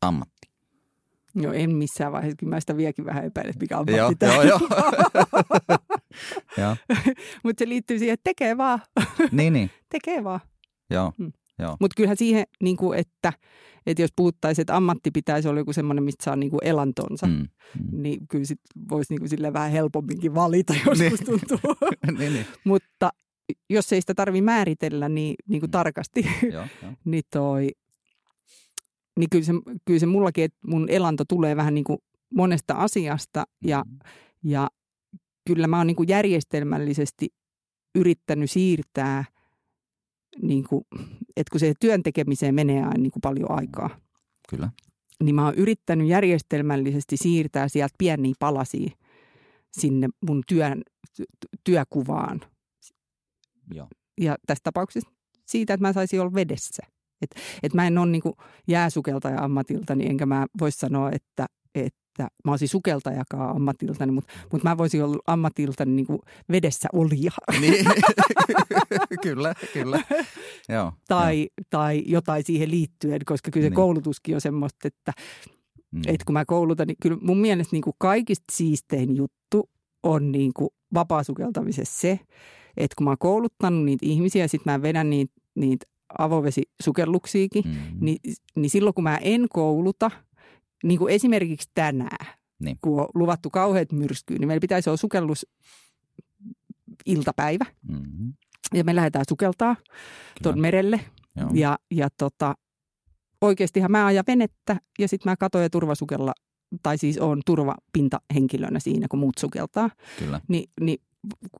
ammatti? 0.00 0.53
Joo, 1.34 1.52
en 1.52 1.76
missään 1.76 2.12
vaiheessa. 2.12 2.36
Kyllä 2.36 2.54
mä 2.54 2.60
sitä 2.60 2.76
vieläkin 2.76 3.04
vähän 3.04 3.24
epäilen, 3.24 3.54
mikä 3.60 3.78
on 3.78 3.86
joo, 3.88 4.12
joo, 4.20 4.60
joo. 6.58 6.76
Mutta 7.44 7.64
se 7.64 7.68
liittyy 7.68 7.98
siihen, 7.98 8.14
että 8.14 8.24
tekee 8.24 8.56
vaan. 8.56 8.80
niin, 9.32 9.52
niin. 9.52 9.70
tekee 9.92 10.24
vaan. 10.24 10.40
Joo, 10.90 11.12
joo. 11.58 11.76
Mutta 11.80 11.94
kyllähän 11.96 12.16
siihen, 12.16 12.44
niin 12.62 12.76
kuin, 12.76 12.98
että, 12.98 13.32
että 13.86 14.02
jos 14.02 14.10
puhuttaisiin, 14.16 14.62
että 14.62 14.76
ammatti 14.76 15.10
pitäisi 15.10 15.48
olla 15.48 15.60
joku 15.60 15.72
semmoinen, 15.72 16.04
mistä 16.04 16.24
saa 16.24 16.36
niin 16.36 16.50
kuin 16.50 16.60
elantonsa, 16.64 17.26
mm, 17.26 17.32
mm. 17.32 18.02
niin 18.02 18.28
kyllä 18.28 18.44
sit 18.44 18.60
voisi 18.90 19.14
niin 19.14 19.28
kuin 19.28 19.52
vähän 19.52 19.70
helpomminkin 19.70 20.34
valita, 20.34 20.74
jos 20.86 20.98
niin. 20.98 21.12
tuntuu. 21.24 21.76
niin, 22.18 22.32
niin. 22.32 22.46
Mutta 22.64 23.10
jos 23.70 23.92
ei 23.92 24.00
sitä 24.00 24.14
tarvitse 24.14 24.44
määritellä 24.44 25.08
niin, 25.08 25.34
niin 25.48 25.60
kuin 25.60 25.68
mm. 25.68 25.72
tarkasti, 25.72 26.26
joo, 26.52 26.66
jo. 26.82 26.88
niin 27.04 27.22
toi, 27.32 27.70
niin 29.18 29.30
kyllä 29.30 29.44
se, 29.44 29.52
kyllä 29.84 30.00
se 30.00 30.06
mullakin, 30.06 30.44
että 30.44 30.58
mun 30.66 30.90
elanto 30.90 31.24
tulee 31.28 31.56
vähän 31.56 31.74
niin 31.74 31.84
kuin 31.84 31.98
monesta 32.34 32.74
asiasta 32.74 33.44
ja, 33.64 33.84
mm. 33.86 33.98
ja 34.44 34.68
kyllä 35.46 35.66
mä 35.66 35.78
oon 35.78 35.86
niin 35.86 35.96
kuin 35.96 36.08
järjestelmällisesti 36.08 37.28
yrittänyt 37.94 38.50
siirtää, 38.50 39.24
niin 40.42 40.64
kuin, 40.68 40.84
että 41.36 41.50
kun 41.50 41.60
se 41.60 41.74
työn 41.80 42.02
tekemiseen 42.02 42.54
menee 42.54 42.82
aina 42.82 42.98
niin 42.98 43.12
kuin 43.12 43.20
paljon 43.20 43.50
aikaa. 43.50 44.00
Kyllä. 44.50 44.70
Niin 45.22 45.34
mä 45.34 45.44
oon 45.44 45.54
yrittänyt 45.54 46.08
järjestelmällisesti 46.08 47.16
siirtää 47.16 47.68
sieltä 47.68 47.94
pieniä 47.98 48.34
palasia 48.38 48.90
sinne 49.72 50.08
mun 50.26 50.42
työn, 50.48 50.82
työkuvaan. 51.64 52.40
Joo. 53.74 53.88
Ja 54.20 54.36
tässä 54.46 54.62
tapauksessa 54.64 55.10
siitä, 55.46 55.74
että 55.74 55.86
mä 55.86 55.92
saisin 55.92 56.20
olla 56.20 56.34
vedessä. 56.34 56.82
Et, 57.24 57.30
et 57.62 57.74
mä 57.74 57.86
en 57.86 57.98
ole 57.98 58.10
niinku 58.10 58.36
jääsukeltaja 58.68 59.40
ammatiltani, 59.40 59.98
niin 59.98 60.10
enkä 60.10 60.26
mä 60.26 60.46
voisi 60.60 60.78
sanoa, 60.78 61.10
että, 61.12 61.46
että 61.74 62.28
mä 62.44 62.50
olisin 62.50 62.68
sukeltajakaan 62.68 63.56
ammatiltani, 63.56 64.12
mutta 64.12 64.34
mut 64.52 64.62
mä 64.62 64.78
voisin 64.78 65.04
olla 65.04 65.18
ammatiltani 65.26 65.92
niinku 65.92 66.20
vedessä 66.50 66.88
olija. 66.92 67.30
Niin. 67.60 67.86
kyllä, 69.22 69.54
kyllä. 69.72 70.00
Joo, 70.68 70.92
tai, 71.08 71.40
jo. 71.42 71.64
tai 71.70 72.02
jotain 72.06 72.44
siihen 72.46 72.70
liittyen, 72.70 73.20
koska 73.26 73.50
kyllä 73.50 73.64
se 73.64 73.68
niin. 73.68 73.76
koulutuskin 73.76 74.34
on 74.34 74.40
semmoista, 74.40 74.88
että 74.88 75.12
mm. 75.90 76.02
et 76.06 76.24
kun 76.24 76.32
mä 76.32 76.44
koulutan, 76.44 76.86
niin 76.86 76.96
kyllä 77.02 77.18
mun 77.20 77.38
mielestä 77.38 77.74
niinku 77.74 77.94
kaikista 77.98 78.44
siistein 78.52 79.16
juttu 79.16 79.70
on 80.02 80.32
niinku 80.32 80.74
vapaasukeltamisessa 80.94 82.00
se, 82.00 82.20
että 82.76 82.94
kun 82.96 83.04
mä 83.04 83.10
oon 83.10 83.18
kouluttanut 83.18 83.84
niitä 83.84 84.06
ihmisiä 84.06 84.44
ja 84.44 84.48
sitten 84.48 84.72
mä 84.72 84.82
vedän 84.82 85.10
niitä, 85.10 85.32
niitä 85.54 85.86
avovesisukelluksiikin, 86.18 87.64
mm-hmm. 87.64 87.98
niin, 88.00 88.18
niin 88.56 88.70
silloin 88.70 88.94
kun 88.94 89.04
mä 89.04 89.16
en 89.16 89.46
kouluta, 89.50 90.10
niin 90.84 90.98
kuin 90.98 91.14
esimerkiksi 91.14 91.70
tänään, 91.74 92.26
niin. 92.58 92.78
kun 92.80 93.00
on 93.00 93.08
luvattu 93.14 93.50
kauheat 93.50 93.92
myrskyyn, 93.92 94.40
niin 94.40 94.48
meillä 94.48 94.60
pitäisi 94.60 94.90
olla 94.90 94.96
sukellus 94.96 95.46
iltapäivä. 97.06 97.64
Mm-hmm. 97.88 98.32
Ja 98.74 98.84
me 98.84 98.94
lähdetään 98.94 99.24
sukeltaa 99.28 99.76
tuon 100.42 100.60
merelle. 100.60 101.00
Joo. 101.36 101.50
Ja, 101.54 101.78
ja 101.90 102.08
tota, 102.18 102.54
oikeastihan 103.40 103.90
mä 103.90 104.06
ajan 104.06 104.24
venettä 104.26 104.76
ja 104.98 105.08
sitten 105.08 105.30
mä 105.30 105.36
katoin 105.36 105.62
ja 105.62 105.70
turvasukella, 105.70 106.32
tai 106.82 106.98
siis 106.98 107.18
on 107.18 107.42
turvapintahenkilönä 107.46 108.80
siinä, 108.80 109.06
kun 109.10 109.18
muut 109.18 109.38
sukeltaa. 109.38 109.90
Kyllä. 110.18 110.40
Ni, 110.48 110.64
niin 110.80 110.98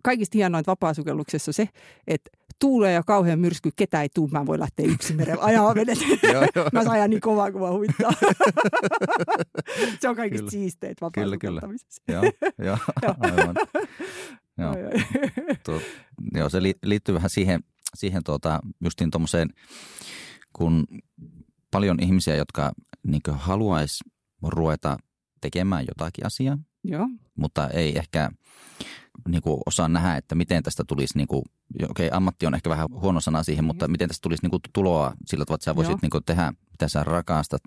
kaikista 0.03 0.39
hienointa 0.39 0.71
vapaasukelluksessa 0.71 1.49
on 1.49 1.55
se, 1.55 1.69
että 2.07 2.31
tuulee 2.65 2.93
ja 2.93 3.03
kauhean 3.03 3.39
myrsky, 3.39 3.71
ketä 3.77 4.03
ei 4.03 4.09
tuu, 4.15 4.29
mä 4.29 4.47
voin 4.47 4.61
lähteä 4.61 4.87
yksin 4.87 5.17
merellä 5.17 5.45
ajaa 5.45 5.75
vedet. 5.75 5.99
mä 6.73 6.85
saan 6.85 7.11
niin 7.11 7.21
kovaa, 7.21 7.53
kun 7.53 7.61
mä 7.61 7.71
huvittaa. 7.71 8.13
se 10.01 10.09
on 10.09 10.17
kaikista 10.17 10.51
siisteet 10.51 10.99
Kyllä, 11.15 11.37
kyllä. 11.37 11.61
joo, 12.09 12.23
joo, 12.67 12.79
aivan. 13.21 13.57
joo. 14.59 14.75
Tuo, 15.65 15.81
joo, 16.35 16.49
se 16.49 16.63
liittyy 16.83 17.15
vähän 17.15 17.31
siihen, 17.31 17.61
siihen 17.95 18.25
tuota, 18.25 18.61
justiin 18.85 19.11
tuommoiseen, 19.11 19.49
kun 20.53 20.85
paljon 21.71 22.03
ihmisiä, 22.03 22.37
jotka 22.37 22.73
niin 23.07 23.23
haluaisi 23.33 24.05
ruveta 24.43 24.97
tekemään 25.41 25.85
jotakin 25.89 26.27
asiaa. 26.27 26.59
Joo. 26.85 27.09
mutta 27.35 27.69
ei 27.69 27.99
ehkä 27.99 28.31
niin 29.29 29.43
kuin 29.43 29.61
osaa 29.67 29.89
nähdä, 29.89 30.17
että 30.17 30.35
miten 30.35 30.63
tästä 30.63 30.85
tulisi, 30.87 31.17
niin 31.17 31.29
kuin, 31.29 31.43
okei 31.91 32.07
okay, 32.07 32.17
ammatti 32.17 32.47
on 32.47 32.55
ehkä 32.55 32.71
vähän 32.71 32.89
huono 32.91 33.21
sana 33.21 33.43
siihen, 33.43 33.65
mutta 33.65 33.89
miten 33.89 34.09
tästä 34.09 34.23
tulisi 34.23 34.43
niin 34.43 34.51
kuin 34.51 34.61
tuloa 34.73 35.15
sillä 35.27 35.45
tavalla, 35.45 35.57
että 35.57 35.65
sä 35.65 35.77
voisit 35.77 36.03
niin 36.03 36.11
kuin 36.11 36.25
tehdä, 36.25 36.53
mitä 36.71 36.89
sä 36.89 37.05
rakastat, 37.05 37.63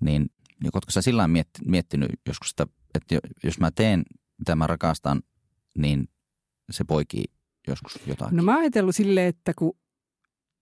niin 0.00 0.30
oletko 0.64 0.90
sä 0.90 1.02
sillä 1.02 1.28
miettinyt 1.64 2.10
joskus, 2.26 2.50
että, 2.50 2.66
että 2.94 3.14
jos 3.44 3.60
mä 3.60 3.70
teen, 3.70 4.02
mitä 4.38 4.56
mä 4.56 4.66
rakastan, 4.66 5.22
niin 5.78 6.08
se 6.70 6.84
poikii 6.84 7.24
joskus 7.68 7.98
jotain? 8.06 8.36
No 8.36 8.42
mä 8.42 8.52
oon 8.52 8.60
ajatellut 8.60 8.96
silleen, 8.96 9.26
että 9.26 9.52
kun, 9.54 9.72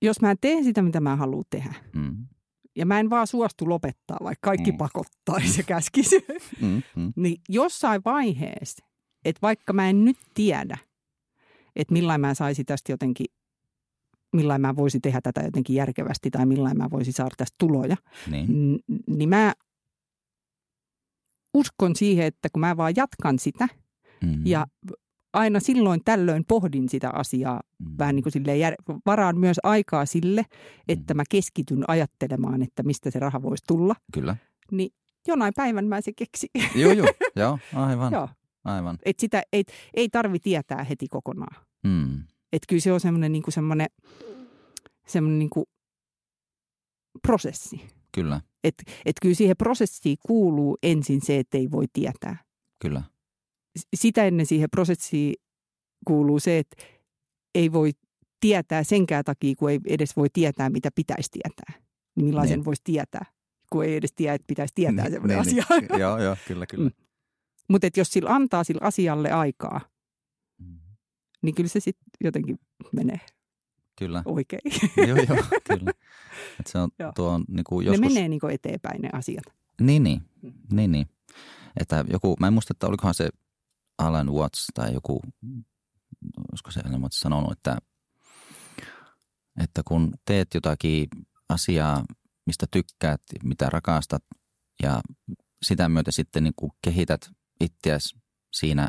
jos 0.02 0.20
mä 0.20 0.34
teen 0.40 0.64
sitä, 0.64 0.82
mitä 0.82 1.00
mä 1.00 1.16
haluan 1.16 1.44
tehdä, 1.50 1.74
mm. 1.94 2.26
ja 2.76 2.86
mä 2.86 3.00
en 3.00 3.10
vaan 3.10 3.26
suostu 3.26 3.68
lopettaa, 3.68 4.18
vaikka 4.22 4.46
kaikki 4.46 4.72
mm. 4.72 4.78
pakottaisi 4.78 5.60
ja 5.60 5.64
käskisi, 5.64 6.24
mm. 6.60 6.82
Mm. 6.96 7.12
niin 7.16 7.40
jossain 7.48 8.02
vaiheessa, 8.04 8.87
että 9.28 9.42
vaikka 9.42 9.72
mä 9.72 9.88
en 9.88 10.04
nyt 10.04 10.16
tiedä, 10.34 10.78
että 11.76 11.92
millain 11.92 12.20
mä 12.20 12.34
saisin 12.34 12.66
tästä 12.66 12.92
jotenkin, 12.92 13.26
millain 14.32 14.60
mä 14.60 14.76
voisin 14.76 15.02
tehdä 15.02 15.20
tätä 15.20 15.40
jotenkin 15.40 15.76
järkevästi 15.76 16.30
tai 16.30 16.46
millain 16.46 16.78
mä 16.78 16.90
voisin 16.90 17.12
saada 17.12 17.34
tästä 17.36 17.54
tuloja, 17.58 17.96
niin, 18.30 18.78
niin 19.06 19.28
mä 19.28 19.54
uskon 21.54 21.96
siihen, 21.96 22.26
että 22.26 22.48
kun 22.52 22.60
mä 22.60 22.76
vaan 22.76 22.92
jatkan 22.96 23.38
sitä 23.38 23.68
mm-hmm. 24.22 24.42
ja 24.46 24.66
aina 25.32 25.60
silloin 25.60 26.00
tällöin 26.04 26.44
pohdin 26.48 26.88
sitä 26.88 27.10
asiaa 27.10 27.60
mm. 27.78 27.94
vähän 27.98 28.14
niin 28.14 28.22
kuin 28.22 28.32
silleen, 28.32 28.74
varaan 29.06 29.38
myös 29.38 29.56
aikaa 29.62 30.06
sille, 30.06 30.44
että 30.88 31.14
mm. 31.14 31.16
mä 31.16 31.22
keskityn 31.30 31.84
ajattelemaan, 31.88 32.62
että 32.62 32.82
mistä 32.82 33.10
se 33.10 33.18
raha 33.18 33.42
voisi 33.42 33.64
tulla. 33.66 33.94
Kyllä. 34.12 34.36
Niin 34.70 34.90
jonain 35.28 35.52
päivän 35.56 35.86
mä 35.86 36.00
se 36.00 36.12
keksin. 36.12 36.48
Joo, 36.74 36.92
joo, 36.92 37.08
joo 37.36 37.58
aivan. 37.74 38.12
joo. 38.12 38.28
Aivan. 38.68 38.98
Et 39.04 39.18
sitä 39.18 39.42
ei, 39.52 39.64
ei 39.94 40.08
tarvi 40.08 40.38
tietää 40.38 40.84
heti 40.84 41.08
kokonaan. 41.08 41.64
Mm. 41.84 42.22
Et 42.52 42.62
kyllä 42.68 42.80
se 42.80 42.92
on 42.92 43.00
semmoinen 43.00 43.32
niin 43.32 43.42
semmoinen, 43.48 43.88
semmoinen 45.06 45.38
niin 45.38 45.66
prosessi. 47.22 47.80
Kyllä. 48.12 48.40
Et, 48.64 48.74
et 49.04 49.16
kyllä 49.22 49.34
siihen 49.34 49.56
prosessiin 49.56 50.16
kuuluu 50.26 50.78
ensin 50.82 51.20
se, 51.20 51.38
että 51.38 51.58
ei 51.58 51.70
voi 51.70 51.84
tietää. 51.92 52.36
Kyllä 52.78 53.02
sitä 53.96 54.24
ennen 54.24 54.46
siihen 54.46 54.70
prosessiin 54.70 55.34
kuuluu 56.06 56.40
se, 56.40 56.58
että 56.58 56.84
ei 57.54 57.72
voi 57.72 57.92
tietää 58.40 58.84
senkään 58.84 59.24
takia, 59.24 59.54
kun 59.58 59.70
ei 59.70 59.80
edes 59.88 60.16
voi 60.16 60.28
tietää, 60.32 60.70
mitä 60.70 60.90
pitäisi 60.94 61.30
tietää. 61.30 61.82
Niin 62.16 62.26
millaisen 62.26 62.58
niin. 62.58 62.64
voisi 62.64 62.82
tietää, 62.84 63.24
kun 63.72 63.84
ei 63.84 63.96
edes 63.96 64.12
tiedä, 64.16 64.34
että 64.34 64.46
pitäisi 64.46 64.74
tietää 64.74 65.04
niin, 65.04 65.12
sellainen 65.12 65.46
niin, 65.46 65.62
asia. 65.62 65.64
Niin. 65.80 66.00
joo, 66.00 66.18
joo, 66.18 66.36
kyllä, 66.48 66.66
kyllä. 66.66 66.84
Mm. 66.84 67.07
Mutta 67.68 67.88
jos 67.96 68.08
sillä 68.08 68.30
antaa 68.34 68.64
sillä 68.64 68.80
asialle 68.86 69.32
aikaa, 69.32 69.80
mm. 70.58 70.78
niin 71.42 71.54
kyllä 71.54 71.68
se 71.68 71.80
sitten 71.80 72.08
jotenkin 72.20 72.60
menee 72.92 73.20
Kyllä. 73.98 74.22
oikein. 74.24 74.60
joo, 74.96 75.16
joo, 75.16 75.44
kyllä. 75.68 75.92
Et 76.60 76.66
se 76.66 76.78
on, 76.78 76.90
tuo 77.14 77.28
on 77.28 77.44
niinku 77.48 77.80
joskus... 77.80 78.00
Ne 78.00 78.08
menee 78.08 78.28
niinku 78.28 78.46
eteenpäin 78.46 79.02
ne 79.02 79.10
asiat. 79.12 79.44
Niin, 79.80 80.02
niin. 80.02 80.22
Mm. 80.42 80.52
niin, 80.72 80.92
niin. 80.92 81.06
Että 81.80 82.04
joku, 82.12 82.36
mä 82.40 82.46
en 82.46 82.52
muista, 82.52 82.72
että 82.72 82.86
olikohan 82.86 83.14
se 83.14 83.28
Alan 83.98 84.32
Watts 84.32 84.66
tai 84.74 84.94
joku, 84.94 85.20
olisiko 86.50 86.70
se 86.70 86.80
Alan 86.84 87.02
Watts 87.02 87.20
sanonut, 87.20 87.52
että, 87.52 87.78
että 89.60 89.82
kun 89.84 90.12
teet 90.24 90.48
jotakin 90.54 91.08
asiaa, 91.48 92.04
mistä 92.46 92.66
tykkäät, 92.70 93.22
mitä 93.44 93.70
rakastat 93.70 94.24
ja 94.82 95.00
sitä 95.62 95.88
myötä 95.88 96.10
sitten 96.10 96.44
niin 96.44 96.54
kuin 96.56 96.72
kehität 96.82 97.30
itseäsi 97.60 98.16
siinä 98.52 98.88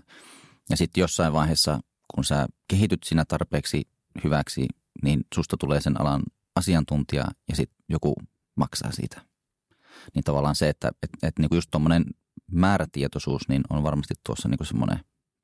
ja 0.70 0.78
sitten 0.78 1.01
jossain 1.01 1.34
vaiheessa, 1.34 1.80
kun 2.15 2.24
sä 2.24 2.47
kehityt 2.67 3.03
siinä 3.03 3.26
tarpeeksi 3.26 3.88
hyväksi, 4.24 4.67
niin 5.03 5.22
susta 5.36 5.57
tulee 5.57 5.82
sen 5.82 6.01
alan 6.01 6.24
asiantuntija 6.55 7.26
ja 7.49 7.55
sitten 7.55 7.84
joku 7.89 8.15
maksaa 8.55 8.91
siitä. 8.91 9.22
Niin 10.15 10.24
tavallaan 10.24 10.55
se, 10.55 10.70
että 10.70 10.91
et, 11.03 11.09
et 11.24 11.39
niin 11.39 11.49
kuin 11.49 11.57
just 11.57 11.72
tuommoinen 11.72 12.05
määrätietoisuus 12.51 13.49
niin 13.49 13.61
on 13.70 13.84
varmasti 13.84 14.13
tuossa 14.26 14.49
niin 14.49 14.65
semmoinen 14.67 14.99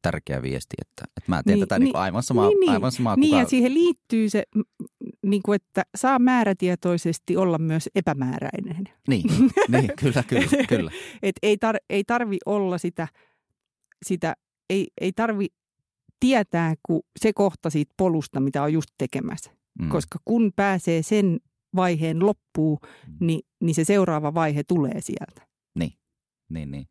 tärkeä 0.05 0.41
viesti, 0.41 0.75
että, 0.81 1.03
että 1.17 1.31
mä 1.31 1.43
teen 1.43 1.55
niin, 1.55 1.67
tätä 1.67 1.79
niin, 1.79 1.85
niin 1.85 1.95
aivan 1.95 2.23
samaa, 2.23 2.49
niin, 2.49 2.69
aivan 2.71 2.91
samaa 2.91 3.15
Niin, 3.15 3.29
kuka... 3.29 3.41
ja 3.41 3.45
siihen 3.45 3.73
liittyy 3.73 4.29
se, 4.29 4.43
niin 5.25 5.41
kuin, 5.43 5.55
että 5.55 5.83
saa 5.97 6.19
määrätietoisesti 6.19 7.37
olla 7.37 7.57
myös 7.57 7.89
epämääräinen. 7.95 8.83
Niin, 9.07 9.23
niin 9.71 9.91
kyllä, 9.99 10.23
kyllä. 10.27 10.67
kyllä. 10.67 10.91
Et 11.23 11.35
ei, 11.41 11.57
tar, 11.57 11.75
ei 11.89 12.03
tarvi 12.03 12.37
olla 12.45 12.77
sitä, 12.77 13.07
sitä 14.05 14.35
ei, 14.69 14.87
ei 15.01 15.11
tarvi 15.11 15.47
tietää 16.19 16.73
kuin 16.83 17.01
se 17.19 17.33
kohta 17.33 17.69
siitä 17.69 17.93
polusta, 17.97 18.39
mitä 18.39 18.63
on 18.63 18.73
just 18.73 18.89
tekemässä. 18.97 19.51
Mm. 19.79 19.89
Koska 19.89 20.19
kun 20.25 20.51
pääsee 20.55 21.01
sen 21.01 21.39
vaiheen 21.75 22.25
loppuun, 22.25 22.77
mm. 23.07 23.17
niin, 23.19 23.41
niin 23.63 23.75
se 23.75 23.83
seuraava 23.83 24.33
vaihe 24.33 24.63
tulee 24.63 25.01
sieltä. 25.01 25.47
Niin, 25.75 25.93
niin, 26.49 26.71
niin 26.71 26.87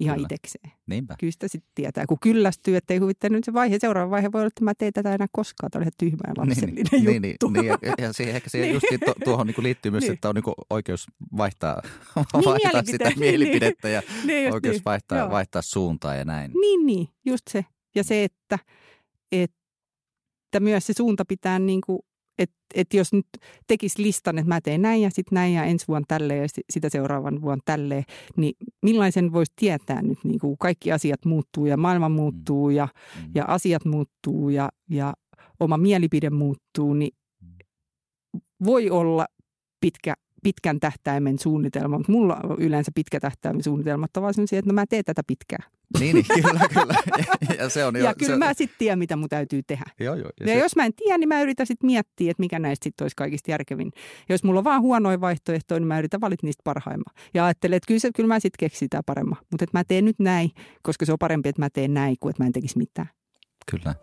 ihan 0.00 0.16
Kyllä. 0.16 0.26
itekseen. 0.26 0.72
Niinpä. 0.86 1.14
Kyllä 1.18 1.32
sitä 1.32 1.48
sitten 1.48 1.70
tietää, 1.74 2.06
kun 2.06 2.18
kyllästyy, 2.20 2.76
että 2.76 2.94
ei 2.94 2.98
huvittanut 2.98 3.44
se 3.44 3.52
vaihe. 3.52 3.78
Seuraava 3.80 4.10
vaihe 4.10 4.32
voi 4.32 4.40
olla, 4.40 4.46
että 4.46 4.64
mä 4.64 4.74
teen 4.74 4.92
tätä 4.92 5.14
enää 5.14 5.26
koskaan. 5.32 5.70
Tämä 5.70 5.82
ihan 5.82 5.92
tyhmä 5.98 6.18
ja 6.26 6.32
niin, 6.32 6.48
lapsellinen 6.48 6.84
niin, 6.92 7.22
niin, 7.22 7.32
juttu. 7.32 7.48
Niin, 7.48 7.60
niin, 7.60 7.78
ja, 7.82 7.94
ja 7.98 8.12
siihen, 8.12 8.36
ehkä 8.36 8.50
siihen 8.50 8.68
niin. 8.68 8.74
just 8.74 9.04
to, 9.06 9.14
tuohon 9.24 9.46
niin 9.46 9.62
liittyy 9.62 9.90
myös, 9.90 10.02
niin. 10.02 10.12
että 10.12 10.28
on 10.28 10.34
niin 10.34 10.54
oikeus 10.70 11.06
vaihtaa, 11.36 11.82
niin, 12.16 12.44
vaihtaa 12.44 12.56
mielipite. 12.56 12.92
sitä 12.92 13.04
niin. 13.08 13.18
mielipidettä 13.18 13.88
ja 13.88 14.02
niin, 14.24 14.52
oikeus 14.52 14.76
niin. 14.76 14.84
vaihtaa, 14.84 15.30
vaihtaa 15.30 15.62
suuntaa 15.62 16.14
ja 16.14 16.24
näin. 16.24 16.50
Niin, 16.60 16.86
niin, 16.86 17.08
just 17.24 17.42
se. 17.50 17.64
Ja 17.94 18.04
se, 18.04 18.24
että, 18.24 18.58
että 19.32 20.60
myös 20.60 20.86
se 20.86 20.92
suunta 20.92 21.24
pitää 21.24 21.58
niin 21.58 21.80
kuin 21.86 21.98
että 22.38 22.56
et 22.74 22.94
jos 22.94 23.12
nyt 23.12 23.26
tekisi 23.66 24.02
listan, 24.02 24.38
että 24.38 24.48
mä 24.48 24.60
teen 24.60 24.82
näin 24.82 25.02
ja 25.02 25.10
sitten 25.10 25.36
näin 25.36 25.54
ja 25.54 25.64
ensi 25.64 25.88
vuonna 25.88 26.06
tälleen 26.08 26.42
ja 26.42 26.48
sitä 26.70 26.88
seuraavan 26.88 27.42
vuonna 27.42 27.62
tälleen, 27.64 28.04
niin 28.36 28.54
millaisen 28.82 29.32
voisi 29.32 29.52
tietää 29.56 30.02
nyt, 30.02 30.18
niin 30.24 30.38
kuin 30.38 30.58
kaikki 30.58 30.92
asiat 30.92 31.24
muuttuu 31.24 31.66
ja 31.66 31.76
maailma 31.76 32.08
muuttuu 32.08 32.70
ja, 32.70 32.88
mm. 33.16 33.30
ja 33.34 33.44
asiat 33.44 33.84
muuttuu 33.84 34.48
ja, 34.48 34.68
ja 34.90 35.14
oma 35.60 35.76
mielipide 35.76 36.30
muuttuu, 36.30 36.94
niin 36.94 37.12
mm. 37.42 38.40
voi 38.64 38.90
olla 38.90 39.26
pitkä 39.80 40.14
pitkän 40.44 40.80
tähtäimen 40.80 41.38
suunnitelma, 41.38 41.98
mutta 41.98 42.12
mulla 42.12 42.40
on 42.44 42.56
yleensä 42.58 42.92
pitkä 42.94 43.20
tähtäimen 43.20 43.62
suunnitelmat 43.62 44.16
on 44.16 44.22
vaan 44.22 44.34
sellaisia, 44.34 44.58
että 44.58 44.70
no 44.70 44.74
mä 44.74 44.84
teen 44.86 45.04
tätä 45.04 45.22
pitkää. 45.26 45.58
Niin, 46.00 46.14
niin 46.14 46.26
kyllä, 46.42 46.60
kyllä. 46.74 46.94
Ja, 47.58 47.68
se 47.68 47.84
on 47.84 47.96
jo, 47.96 48.04
ja 48.04 48.14
kyllä 48.14 48.32
se... 48.32 48.38
mä 48.38 48.54
sitten 48.54 48.78
tiedän, 48.78 48.98
mitä 48.98 49.16
mun 49.16 49.28
täytyy 49.28 49.62
tehdä. 49.62 49.84
Joo, 50.00 50.14
joo, 50.14 50.30
ja, 50.40 50.46
ja 50.46 50.54
se... 50.54 50.58
jos 50.58 50.76
mä 50.76 50.84
en 50.84 50.94
tiedä, 50.94 51.18
niin 51.18 51.28
mä 51.28 51.42
yritän 51.42 51.66
sitten 51.66 51.86
miettiä, 51.86 52.30
että 52.30 52.40
mikä 52.40 52.58
näistä 52.58 52.84
sitten 52.84 53.04
olisi 53.04 53.16
kaikista 53.16 53.50
järkevin. 53.50 53.92
Ja 54.28 54.34
jos 54.34 54.44
mulla 54.44 54.60
on 54.60 54.64
vaan 54.64 54.82
huonoja 54.82 55.20
vaihtoehtoja, 55.20 55.80
niin 55.80 55.88
mä 55.88 55.98
yritän 55.98 56.20
valita 56.20 56.46
niistä 56.46 56.60
parhaimman. 56.64 57.14
Ja 57.34 57.44
ajattelen, 57.44 57.76
että 57.76 57.86
kyllä, 57.86 58.00
se, 58.00 58.10
kyllä 58.16 58.26
mä 58.26 58.40
sitten 58.40 58.56
keksin 58.58 58.86
sitä 58.86 59.00
paremmin. 59.06 59.36
Mutta 59.50 59.64
että 59.64 59.78
mä 59.78 59.84
teen 59.84 60.04
nyt 60.04 60.18
näin, 60.18 60.50
koska 60.82 61.06
se 61.06 61.12
on 61.12 61.18
parempi, 61.18 61.48
että 61.48 61.62
mä 61.62 61.70
teen 61.70 61.94
näin, 61.94 62.16
kuin 62.20 62.30
että 62.30 62.42
mä 62.42 62.46
en 62.46 62.52
tekisi 62.52 62.78
mitään. 62.78 63.08
Kyllä. 63.70 63.94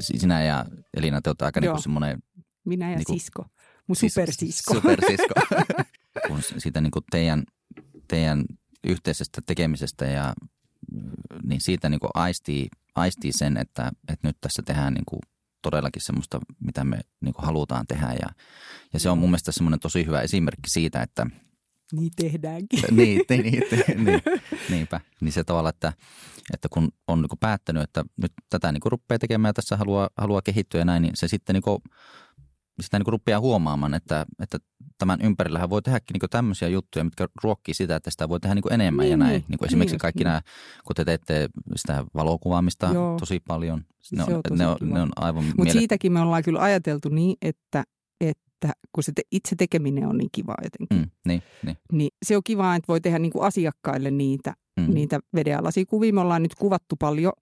Sinä 0.00 0.42
ja 0.42 0.64
Elina, 0.96 1.20
te 1.22 1.30
olette 1.30 1.44
aika 1.44 1.60
niin 1.60 1.82
semmoinen... 1.82 2.18
Minä 2.64 2.90
ja 2.90 2.96
niin 2.96 3.04
kuin, 3.04 3.20
sisko. 3.20 3.46
Mun 3.86 3.96
sis, 3.96 4.14
supersisko. 4.14 4.74
Supersisko. 4.74 5.34
Kun 6.28 6.42
siitä 6.58 6.80
niin 6.80 6.90
kuin 6.90 7.04
teidän, 7.10 7.44
teidän 8.08 8.44
yhteisestä 8.84 9.40
tekemisestä 9.46 10.04
ja 10.04 10.34
niin 11.42 11.60
siitä 11.60 11.88
niin 11.88 12.00
kuin 12.00 12.10
aistii, 12.14 12.68
aistii 12.94 13.32
sen, 13.32 13.56
että, 13.56 13.92
että 14.08 14.28
nyt 14.28 14.36
tässä 14.40 14.62
tehdään 14.62 14.94
niin 14.94 15.04
kuin 15.08 15.20
todellakin 15.62 16.02
semmoista, 16.02 16.40
mitä 16.60 16.84
me 16.84 17.00
niin 17.20 17.34
kuin 17.34 17.46
halutaan 17.46 17.86
tehdä. 17.86 18.12
Ja, 18.12 18.28
ja 18.92 19.00
se 19.00 19.10
on 19.10 19.18
mun 19.18 19.30
mielestä 19.30 19.52
semmoinen 19.52 19.80
tosi 19.80 20.06
hyvä 20.06 20.20
esimerkki 20.20 20.70
siitä, 20.70 21.02
että– 21.02 21.26
niin 21.96 22.10
tehdäänkin. 22.16 22.80
niin, 22.96 23.22
niin, 23.30 23.42
niin, 23.42 24.04
niin, 24.04 24.22
niinpä. 24.70 25.00
Niin 25.20 25.32
se 25.32 25.44
tavalla, 25.44 25.68
että, 25.68 25.92
että 26.54 26.68
kun 26.68 26.88
on 27.08 27.20
niin 27.20 27.38
päättänyt, 27.40 27.82
että 27.82 28.04
nyt 28.16 28.32
tätä 28.50 28.72
niin 28.72 28.80
rupeaa 28.84 29.18
tekemään 29.18 29.48
ja 29.48 29.54
tässä 29.54 29.76
haluaa, 29.76 30.08
haluaa 30.16 30.42
kehittyä 30.42 30.80
ja 30.80 30.84
näin, 30.84 31.02
niin 31.02 31.16
se 31.16 31.28
sitten 31.28 31.54
niin 31.54 31.82
sitä 32.80 32.98
niin 32.98 33.06
rupeaa 33.06 33.40
huomaamaan, 33.40 33.94
että, 33.94 34.26
että 34.42 34.58
tämän 34.98 35.20
ympärillähän 35.22 35.70
voi 35.70 35.82
tehdäkin 35.82 36.14
niin 36.14 36.30
tämmöisiä 36.30 36.68
juttuja, 36.68 37.04
mitkä 37.04 37.28
ruokkii 37.44 37.74
sitä, 37.74 37.96
että 37.96 38.10
sitä 38.10 38.28
voi 38.28 38.40
tehdä 38.40 38.54
niin 38.54 38.72
enemmän 38.72 39.02
niin, 39.02 39.10
ja 39.10 39.16
näin. 39.16 39.30
Niin, 39.32 39.44
niin 39.48 39.64
esimerkiksi 39.66 39.94
niin, 39.94 40.00
kaikki 40.00 40.24
niin. 40.24 40.28
nämä, 40.28 40.40
kun 40.84 40.94
te 40.96 41.04
teette 41.04 41.48
sitä 41.76 42.04
valokuvaamista 42.14 42.90
Joo. 42.94 43.18
tosi 43.20 43.40
paljon. 43.40 43.84
Ne 44.12 44.22
on, 44.22 44.34
on, 44.34 44.58
ne 44.58 44.66
on, 44.66 44.76
ne 44.80 45.00
on 45.00 45.10
aivan 45.16 45.44
Mutta 45.44 45.62
miele- 45.62 45.72
siitäkin 45.72 46.12
me 46.12 46.20
ollaan 46.20 46.42
kyllä 46.42 46.62
ajateltu 46.62 47.08
niin, 47.08 47.36
että, 47.42 47.84
että 48.20 48.44
että 48.64 48.80
kun 48.92 49.02
se 49.02 49.12
te, 49.14 49.22
itse 49.30 49.56
tekeminen 49.56 50.06
on 50.08 50.18
niin 50.18 50.28
kivaa 50.32 50.56
jotenkin. 50.62 50.98
Mm, 50.98 51.10
niin, 51.26 51.42
niin. 51.62 51.76
niin 51.92 52.10
se 52.24 52.36
on 52.36 52.42
kiva, 52.44 52.74
että 52.74 52.88
voi 52.88 53.00
tehdä 53.00 53.18
niin 53.18 53.32
kuin 53.32 53.44
asiakkaille 53.44 54.10
niitä, 54.10 54.54
mm. 54.80 54.94
niitä 54.94 55.20
vedealasikuvia. 55.34 56.12
Me 56.12 56.20
ollaan 56.20 56.42
nyt 56.42 56.54
kuvattu 56.54 56.96
paljon, 56.96 57.32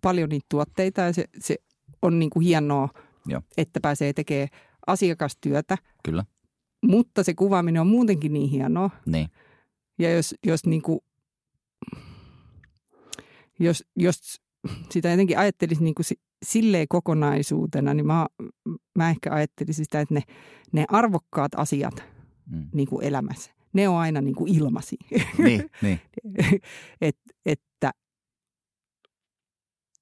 paljon 0.00 0.28
niitä 0.28 0.46
tuotteita 0.48 1.00
ja 1.00 1.12
se, 1.12 1.24
se 1.38 1.56
on 2.02 2.18
niin 2.18 2.30
kuin 2.30 2.44
hienoa, 2.44 2.88
Joo. 3.26 3.42
että 3.56 3.80
pääsee 3.80 4.12
tekemään 4.12 4.48
asiakastyötä. 4.86 5.78
Kyllä. 6.04 6.24
Mutta 6.84 7.22
se 7.22 7.34
kuvaaminen 7.34 7.80
on 7.80 7.86
muutenkin 7.86 8.32
niin 8.32 8.50
hienoa. 8.50 8.90
Niin. 9.06 9.28
Ja 9.98 10.12
jos, 10.12 10.34
jos, 10.46 10.66
niin 10.66 10.82
kuin, 10.82 11.00
jos, 13.58 13.84
jos 13.96 14.40
sitä 14.90 15.10
jotenkin 15.10 15.38
ajattelisi 15.38 15.84
niin 15.84 15.94
kuin 15.94 16.06
silleen 16.42 16.86
kokonaisuutena, 16.88 17.94
niin 17.94 18.06
mä, 18.06 18.26
mä 18.98 19.10
ehkä 19.10 19.32
ajattelisin 19.32 19.84
sitä, 19.84 20.00
että 20.00 20.14
ne, 20.14 20.22
ne 20.72 20.84
arvokkaat 20.88 21.52
asiat 21.56 22.04
mm. 22.50 22.66
niin 22.74 22.88
kuin 22.88 23.04
elämässä, 23.04 23.50
ne 23.72 23.88
on 23.88 23.96
aina 23.96 24.20
niin 24.20 24.34
kuin 24.34 24.56
ilmasi. 24.56 24.96
Niin, 25.38 25.70
niin. 25.82 26.00
Et, 27.00 27.16
että 27.46 27.92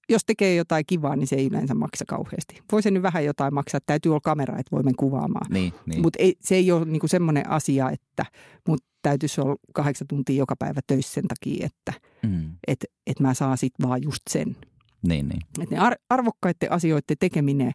jos 0.08 0.24
tekee 0.24 0.54
jotain 0.54 0.84
kivaa, 0.86 1.16
niin 1.16 1.26
se 1.26 1.36
ei 1.36 1.46
yleensä 1.46 1.74
maksa 1.74 2.04
kauheasti. 2.08 2.62
Voi 2.72 2.82
se 2.82 2.90
nyt 2.90 3.02
vähän 3.02 3.24
jotain 3.24 3.54
maksaa, 3.54 3.80
täytyy 3.86 4.10
olla 4.10 4.20
kamera, 4.20 4.58
että 4.58 4.70
voimme 4.76 4.92
kuvaamaan. 4.96 5.52
Niin, 5.52 5.72
niin. 5.86 6.02
Mutta 6.02 6.18
se 6.40 6.54
ei 6.54 6.72
ole 6.72 6.84
niinku 6.84 7.08
semmoinen 7.08 7.50
asia, 7.50 7.90
että 7.90 8.26
mut 8.68 8.84
täytyisi 9.02 9.40
olla 9.40 9.56
kahdeksan 9.74 10.08
tuntia 10.08 10.36
joka 10.36 10.56
päivä 10.56 10.80
töissä 10.86 11.12
sen 11.12 11.28
takia, 11.28 11.66
että 11.66 11.92
mm. 12.28 12.52
et, 12.66 12.84
et 13.06 13.20
mä 13.20 13.34
saan 13.34 13.58
sitten 13.58 13.88
vaan 13.88 14.02
just 14.02 14.22
sen. 14.30 14.56
Niin, 15.02 15.28
niin. 15.28 15.40
Et 15.60 15.70
ne 15.70 15.78
ar- 15.78 15.98
arvokkaiden 16.08 16.72
asioiden 16.72 17.16
tekeminen, 17.20 17.72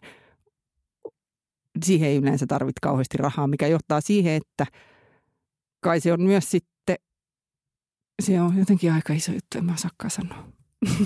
siihen 1.84 2.08
ei 2.08 2.16
yleensä 2.16 2.46
tarvitse 2.46 2.78
kauheasti 2.82 3.18
rahaa, 3.18 3.46
mikä 3.46 3.66
johtaa 3.66 4.00
siihen, 4.00 4.34
että 4.34 4.66
kai 5.80 6.00
se 6.00 6.12
on 6.12 6.22
myös 6.22 6.50
sitten, 6.50 6.96
se 8.22 8.40
on 8.40 8.58
jotenkin 8.58 8.92
aika 8.92 9.12
iso 9.12 9.32
juttu, 9.32 9.58
en 9.58 9.64
mä 9.64 9.74
osaakaan 9.74 10.10
sanoa. 10.10 10.52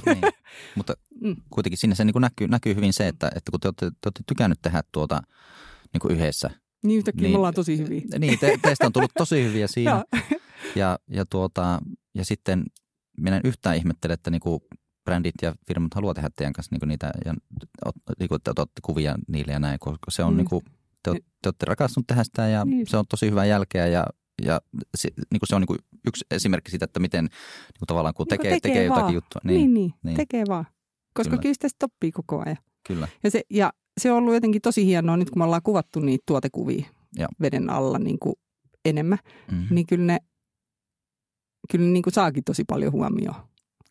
Niin. 0.07 0.33
Mutta 0.77 0.95
mm. 1.25 1.37
kuitenkin 1.51 1.79
siinä 1.79 1.95
se 1.95 2.05
niin 2.05 2.13
kuin 2.13 2.21
näkyy, 2.21 2.49
näkyy 2.49 2.75
hyvin 2.75 2.93
se, 2.93 3.09
että, 3.09 3.27
että 3.37 3.51
kun 3.51 3.61
te 3.61 3.69
olette, 3.69 3.91
te 3.91 4.07
olette 4.07 4.23
tykännyt 4.27 4.59
tehdä 4.63 4.83
tuota 4.93 5.23
niin 5.93 6.01
kuin 6.01 6.15
yhdessä. 6.15 6.51
Niin 6.83 6.99
yhtäkkiä 6.99 7.23
niin, 7.23 7.33
me 7.33 7.37
ollaan 7.37 7.55
tosi 7.55 7.79
hyviä. 7.79 8.03
Niin, 8.19 8.39
te, 8.39 8.59
teistä 8.63 8.87
on 8.87 8.93
tullut 8.93 9.11
tosi 9.19 9.45
hyviä 9.45 9.67
siinä. 9.67 10.05
ja, 10.77 10.99
ja, 11.09 11.27
tuota, 11.27 11.79
ja 12.15 12.25
sitten 12.25 12.65
minä 13.17 13.37
en 13.37 13.43
yhtään 13.45 13.77
ihmettele, 13.77 14.13
että 14.13 14.31
niin 14.31 14.41
kuin 14.41 14.61
brändit 15.11 15.35
ja 15.43 15.55
firmat 15.69 15.95
haluaa 15.95 16.15
tehdä 16.15 16.31
teidän 16.37 16.53
kanssa 16.53 16.77
niin 16.77 16.89
niitä 16.89 17.11
ja 17.25 17.35
niin 18.19 18.29
kuin 18.29 18.41
te 18.45 18.51
otatte 18.51 18.81
kuvia 18.83 19.19
niille 19.29 19.53
ja 19.53 19.59
näin, 19.59 19.79
koska 19.79 20.11
se 20.11 20.25
on 20.25 20.33
mm. 20.33 20.37
niin 20.37 20.49
kuin, 20.49 20.65
te, 21.03 21.11
te 21.13 21.49
olette 21.49 21.67
rakastuneet 21.67 22.07
tehdä 22.07 22.25
sitä 22.25 22.49
ja 22.49 22.65
niin. 22.65 22.87
se 22.87 22.97
on 22.97 23.05
tosi 23.09 23.31
hyvää 23.31 23.45
jälkeä 23.45 23.87
ja 23.87 24.07
ja 24.43 24.61
se, 24.95 25.09
niin 25.17 25.41
kuin 25.41 25.49
se 25.49 25.55
on 25.55 25.61
niin 25.61 25.67
kuin 25.67 25.79
yksi 26.07 26.25
esimerkki 26.31 26.71
siitä, 26.71 26.85
että 26.85 27.01
miten 27.01 27.25
niin 27.25 27.79
kuin 27.79 27.87
tavallaan 27.87 28.15
kun 28.15 28.27
tekee, 28.27 28.51
niin 28.51 28.63
tekee, 28.63 28.75
tekee 28.75 28.87
jotakin 28.87 29.15
juttua. 29.15 29.41
Niin, 29.45 29.57
niin, 29.57 29.75
niin, 29.75 29.95
niin, 30.03 30.17
tekee 30.17 30.45
vaan. 30.49 30.67
Koska 31.15 31.31
kyllä, 31.31 31.43
kyllä 31.43 31.55
sitä 31.55 31.87
oppii 31.87 32.13
koko 32.13 32.43
ajan. 32.47 32.57
Kyllä. 32.87 33.09
Ja 33.25 33.31
se, 33.31 33.43
ja 33.51 33.73
se 34.01 34.13
on 34.13 34.19
ollut 34.19 34.35
jotenkin 34.35 34.63
tosi 34.63 34.87
hienoa 34.87 35.17
nyt, 35.17 35.31
kun 35.31 35.39
me 35.39 35.45
ollaan 35.45 35.63
kuvattu 35.63 36.01
niitä 36.01 36.23
tuotekuvia 36.27 36.87
ja. 37.19 37.29
veden 37.41 37.71
alla 37.71 37.99
niin 37.99 38.19
kuin 38.19 38.35
enemmän, 38.85 39.19
mm-hmm. 39.51 39.75
niin 39.75 39.87
kyllä 39.87 40.05
ne, 40.05 40.19
kyllä 41.71 41.85
ne 41.85 41.91
niin 41.91 42.03
kuin 42.03 42.15
saakin 42.15 42.45
tosi 42.45 42.65
paljon 42.65 42.93
huomioon. 42.93 43.37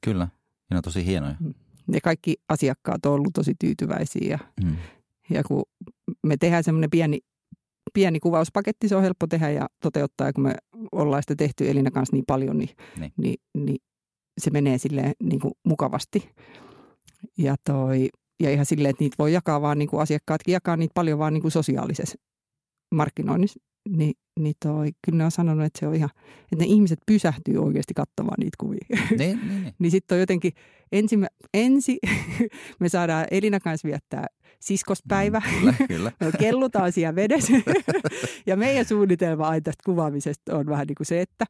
Kyllä, 0.04 0.28
ne 0.70 0.78
on 0.78 0.84
tosi 0.84 1.06
hienoja. 1.06 1.36
Mm. 1.40 1.54
Ja 1.92 2.02
kaikki 2.02 2.36
asiakkaat 2.50 3.06
on 3.06 3.14
ollut 3.14 3.34
tosi 3.34 3.54
tyytyväisiä. 3.60 4.30
Ja, 4.30 4.40
mm. 4.64 4.76
ja 5.30 5.44
kun 5.44 5.64
me 6.24 6.38
tehdään 6.38 6.64
semmoinen 6.64 6.90
pieni 6.90 7.20
pieni 7.94 8.20
kuvauspaketti, 8.20 8.88
se 8.88 8.96
on 8.96 9.02
helppo 9.02 9.28
tehdä 9.28 9.50
ja 9.50 9.68
toteuttaa. 9.82 10.28
Ja 10.28 10.34
kun 10.34 10.44
me 10.44 10.56
ollaan 10.92 11.24
sitä 11.24 11.36
tehty 11.36 11.70
Elina 11.70 11.92
kanssa 11.92 12.16
niin 12.16 12.26
paljon, 12.28 12.58
niin, 12.58 12.70
niin. 13.00 13.14
niin, 13.18 13.38
niin 13.54 13.78
se 14.38 14.50
menee 14.50 14.78
silleen 14.78 15.14
niin 15.24 15.40
kuin 15.40 15.54
mukavasti. 15.64 16.30
Ja, 17.38 17.56
toi, 17.66 18.10
ja 18.40 18.52
ihan 18.52 18.66
silleen, 18.66 18.90
että 18.90 19.04
niitä 19.04 19.16
voi 19.20 19.34
jakaa 19.34 19.62
vaan, 19.62 19.78
niin 19.78 19.90
kuin 19.90 20.02
asiakkaatkin 20.02 20.54
jakaa 20.54 20.78
niitä 20.78 20.94
paljon 20.94 21.20
vaan 21.20 21.34
niin 21.34 21.42
kuin 21.42 21.52
sosiaalisessa 21.52 22.18
markkinoinnissa. 22.92 23.60
Ni, 23.90 24.14
niin 24.40 24.56
toi, 24.64 24.92
kyllä 25.06 25.18
ne 25.18 25.26
on 25.26 25.32
sanonut, 25.32 25.66
että 25.66 25.80
se 25.80 25.88
on 25.88 25.96
ihan, 25.96 26.10
että 26.52 26.66
ne 26.66 26.66
ihmiset 26.66 27.00
pysähtyy 27.06 27.58
oikeasti 27.58 27.94
katsomaan 27.94 28.36
niitä 28.40 28.56
kuvia. 28.60 28.86
Niin, 28.90 29.20
niin, 29.20 29.40
niin. 29.48 29.74
niin 29.80 29.92
sitten 29.92 30.16
on 30.16 30.20
jotenkin, 30.20 30.52
ensi, 30.92 31.16
ensi 31.54 32.00
me 32.80 32.90
saadaan 32.90 33.26
Elina 33.32 33.60
kanssa 33.60 33.88
viettää 33.88 34.28
siskospäivä. 34.60 35.42
Mm, 35.46 35.54
kyllä, 35.60 35.74
kyllä. 35.88 36.12
Kellutaan 36.40 36.92
siellä 36.92 37.16
vedessä. 37.16 37.54
ja 38.46 38.58
meidän 38.58 38.86
suunnitelma 38.86 39.48
aina 39.48 39.62
tästä 39.62 39.84
kuvaamisesta 39.86 40.58
on 40.58 40.66
vähän 40.66 40.88
niin 40.88 40.96
kuin 40.96 41.08
se, 41.08 41.22
että 41.22 41.46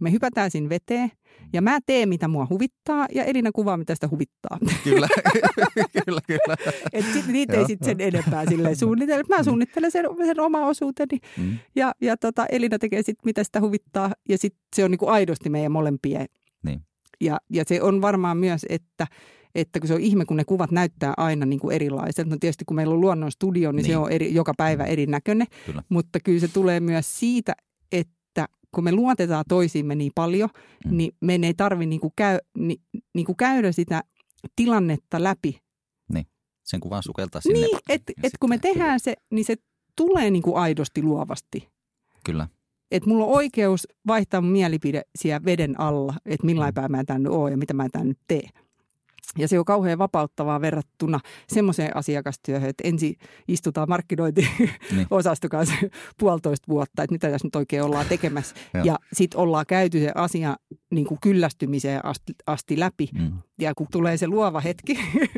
me 0.00 0.12
hypätään 0.12 0.50
sinne 0.50 0.68
veteen 0.68 1.10
ja 1.52 1.62
mä 1.62 1.78
teen, 1.86 2.08
mitä 2.08 2.28
mua 2.28 2.46
huvittaa 2.50 3.06
ja 3.14 3.24
Elina 3.24 3.52
kuvaa, 3.52 3.76
mitä 3.76 3.94
sitä 3.94 4.08
huvittaa. 4.08 4.58
Kyllä, 4.84 5.08
kyllä, 6.04 6.20
kyllä. 6.26 6.56
Et 6.92 7.04
sit, 7.12 7.26
niitä 7.26 7.56
ei 7.56 7.66
sitten 7.66 7.86
sen 7.86 8.00
enempää 8.00 8.46
sille 8.46 8.74
suunnitella. 8.74 9.24
Mä 9.28 9.42
suunnittelen 9.42 9.90
sen, 9.90 10.04
sen 10.26 10.40
oma 10.40 10.66
osuuteni 10.66 11.18
mm. 11.36 11.58
ja, 11.76 11.92
ja 12.00 12.16
tota, 12.16 12.46
Elina 12.46 12.78
tekee 12.78 12.98
sitten, 12.98 13.22
mitä 13.24 13.44
sitä 13.44 13.60
huvittaa 13.60 14.12
ja 14.28 14.38
sitten 14.38 14.60
se 14.76 14.84
on 14.84 14.90
niinku 14.90 15.06
aidosti 15.06 15.50
meidän 15.50 15.72
molempien. 15.72 16.26
Niin. 16.62 16.80
Ja, 17.20 17.38
ja 17.50 17.64
se 17.66 17.82
on 17.82 18.02
varmaan 18.02 18.36
myös, 18.36 18.66
että 18.68 19.06
että 19.54 19.80
kun 19.80 19.88
se 19.88 19.94
on 19.94 20.00
ihme, 20.00 20.24
kun 20.24 20.36
ne 20.36 20.44
kuvat 20.44 20.70
näyttää 20.70 21.14
aina 21.16 21.46
niin 21.46 21.60
kuin 21.60 21.74
erilaiset. 21.74 22.28
No 22.28 22.36
tietysti 22.40 22.64
kun 22.64 22.76
meillä 22.76 22.94
on 22.94 23.00
luonnon 23.00 23.32
studio, 23.32 23.72
niin, 23.72 23.82
niin. 23.82 23.92
se 23.92 23.96
on 23.96 24.12
eri, 24.12 24.34
joka 24.34 24.52
päivä 24.56 24.84
mm. 24.84 24.90
erinäköinen. 24.90 25.46
Kyllä. 25.66 25.82
Mutta 25.88 26.20
kyllä 26.20 26.40
se 26.40 26.48
tulee 26.48 26.80
myös 26.80 27.18
siitä, 27.18 27.52
että 27.92 28.17
kun 28.74 28.84
me 28.84 28.92
luotetaan 28.92 29.44
toisiimme 29.48 29.94
niin 29.94 30.12
paljon, 30.14 30.48
mm. 30.84 30.96
niin 30.96 31.12
meidän 31.20 31.44
ei 31.44 31.54
tarvitse 31.54 31.88
niin 31.88 32.00
kuin 32.00 32.12
käy, 32.16 32.38
niin, 32.58 32.80
niin 33.14 33.26
kuin 33.26 33.36
käydä 33.36 33.72
sitä 33.72 34.02
tilannetta 34.56 35.22
läpi. 35.22 35.60
Niin, 36.12 36.26
sen 36.64 36.80
kuvan 36.80 37.02
sukeltaa 37.02 37.40
sinne. 37.40 37.58
Niin, 37.58 37.78
että 37.88 38.12
et 38.22 38.32
kun 38.40 38.50
me 38.50 38.58
tehdään 38.58 39.00
se, 39.00 39.14
niin 39.32 39.44
se 39.44 39.56
tulee 39.96 40.30
niin 40.30 40.42
kuin 40.42 40.56
aidosti 40.56 41.02
luovasti. 41.02 41.68
Kyllä. 42.24 42.48
Että 42.90 43.08
mulla 43.08 43.24
on 43.24 43.32
oikeus 43.32 43.88
vaihtaa 44.06 44.40
mielipide 44.40 45.02
siellä 45.18 45.44
veden 45.44 45.80
alla, 45.80 46.14
että 46.26 46.46
millainen 46.46 46.74
päivä 46.74 46.88
mä 46.88 47.04
tänne 47.04 47.30
oon 47.30 47.50
ja 47.50 47.56
mitä 47.58 47.74
mä 47.74 47.88
tänne 47.92 48.14
teen. 48.28 48.50
Ja 49.38 49.48
se 49.48 49.58
on 49.58 49.64
kauhean 49.64 49.98
vapauttavaa 49.98 50.60
verrattuna 50.60 51.20
semmoiseen 51.48 51.96
asiakastyöhön, 51.96 52.70
että 52.70 52.88
ensin 52.88 53.16
istutaan 53.48 53.88
markkinointiosasto 53.88 55.48
kanssa 55.50 55.74
puolitoista 56.18 56.68
vuotta, 56.68 57.02
että 57.02 57.12
mitä 57.14 57.30
tässä 57.30 57.46
nyt 57.46 57.56
oikein 57.56 57.82
ollaan 57.82 58.06
tekemässä. 58.06 58.56
ja 58.84 58.98
sitten 59.12 59.40
ollaan 59.40 59.66
käyty 59.66 60.00
se 60.00 60.12
asia 60.14 60.56
niin 60.90 61.06
kuin 61.06 61.18
kyllästymiseen 61.20 62.04
asti, 62.04 62.32
asti 62.46 62.80
läpi. 62.80 63.08
Mm. 63.12 63.32
Ja 63.58 63.74
kun 63.74 63.86
tulee 63.90 64.16
se 64.16 64.26
luova 64.26 64.60
hetki, 64.60 64.94
niin. 64.94 65.30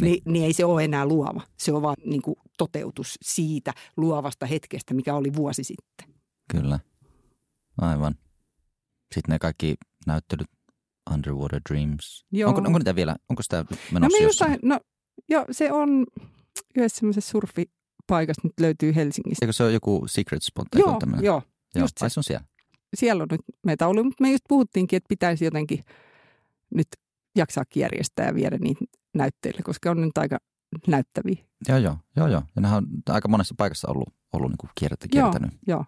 niin, 0.00 0.22
niin 0.24 0.44
ei 0.44 0.52
se 0.52 0.64
ole 0.64 0.84
enää 0.84 1.06
luova. 1.06 1.40
Se 1.56 1.72
on 1.72 1.82
vaan 1.82 1.96
niin 2.04 2.22
kuin 2.22 2.36
toteutus 2.58 3.18
siitä 3.22 3.72
luovasta 3.96 4.46
hetkestä, 4.46 4.94
mikä 4.94 5.14
oli 5.14 5.34
vuosi 5.36 5.64
sitten. 5.64 6.14
Kyllä, 6.50 6.78
aivan. 7.78 8.14
Sitten 9.14 9.32
ne 9.32 9.38
kaikki 9.38 9.74
näyttelyt 10.06 10.57
Underwater 11.14 11.60
Dreams. 11.70 12.26
Joo. 12.32 12.48
Onko, 12.48 12.60
onko 12.66 12.78
niitä 12.78 12.94
vielä, 12.94 13.16
onko 13.28 13.42
sitä 13.42 13.64
menossa 13.92 14.18
no, 14.18 14.24
jossain? 14.24 14.58
no 14.62 14.80
joo, 15.28 15.44
se 15.50 15.72
on 15.72 16.06
yhdessä 16.74 16.98
semmoisessa 16.98 17.30
surfipaikassa 17.30 18.40
nyt 18.44 18.60
löytyy 18.60 18.94
Helsingistä. 18.94 19.44
Eikö 19.44 19.52
se 19.52 19.64
ole 19.64 19.72
joku 19.72 20.04
secret 20.06 20.42
spot? 20.42 20.66
Joo, 20.74 20.98
joo, 21.02 21.22
joo. 21.22 21.42
Just 21.74 21.98
se. 21.98 22.08
se 22.08 22.20
on 22.20 22.24
siellä. 22.24 22.46
Siellä 22.94 23.22
on 23.22 23.28
nyt 23.30 23.40
meitä 23.66 23.88
ollut, 23.88 24.04
mutta 24.04 24.22
me 24.22 24.30
just 24.30 24.44
puhuttiinkin, 24.48 24.96
että 24.96 25.08
pitäisi 25.08 25.44
jotenkin 25.44 25.84
nyt 26.74 26.88
jaksaa 27.36 27.64
järjestää 27.76 28.26
ja 28.26 28.34
viedä 28.34 28.58
niitä 28.58 28.84
näytteille, 29.14 29.62
koska 29.62 29.90
on 29.90 30.00
nyt 30.00 30.18
aika 30.18 30.38
näyttäviä. 30.86 31.44
Joo, 31.68 31.78
joo, 31.78 31.96
joo, 32.16 32.28
joo. 32.28 32.42
Ja 32.56 32.62
nehän 32.62 32.76
on 32.76 32.86
aika 33.08 33.28
monessa 33.28 33.54
paikassa 33.58 33.88
ollut, 33.88 34.14
ollut 34.32 34.50
niin 34.50 34.58
kuin 34.58 34.70
kiertänyt. 34.74 35.14
Joo, 35.14 35.32
joo. 35.66 35.84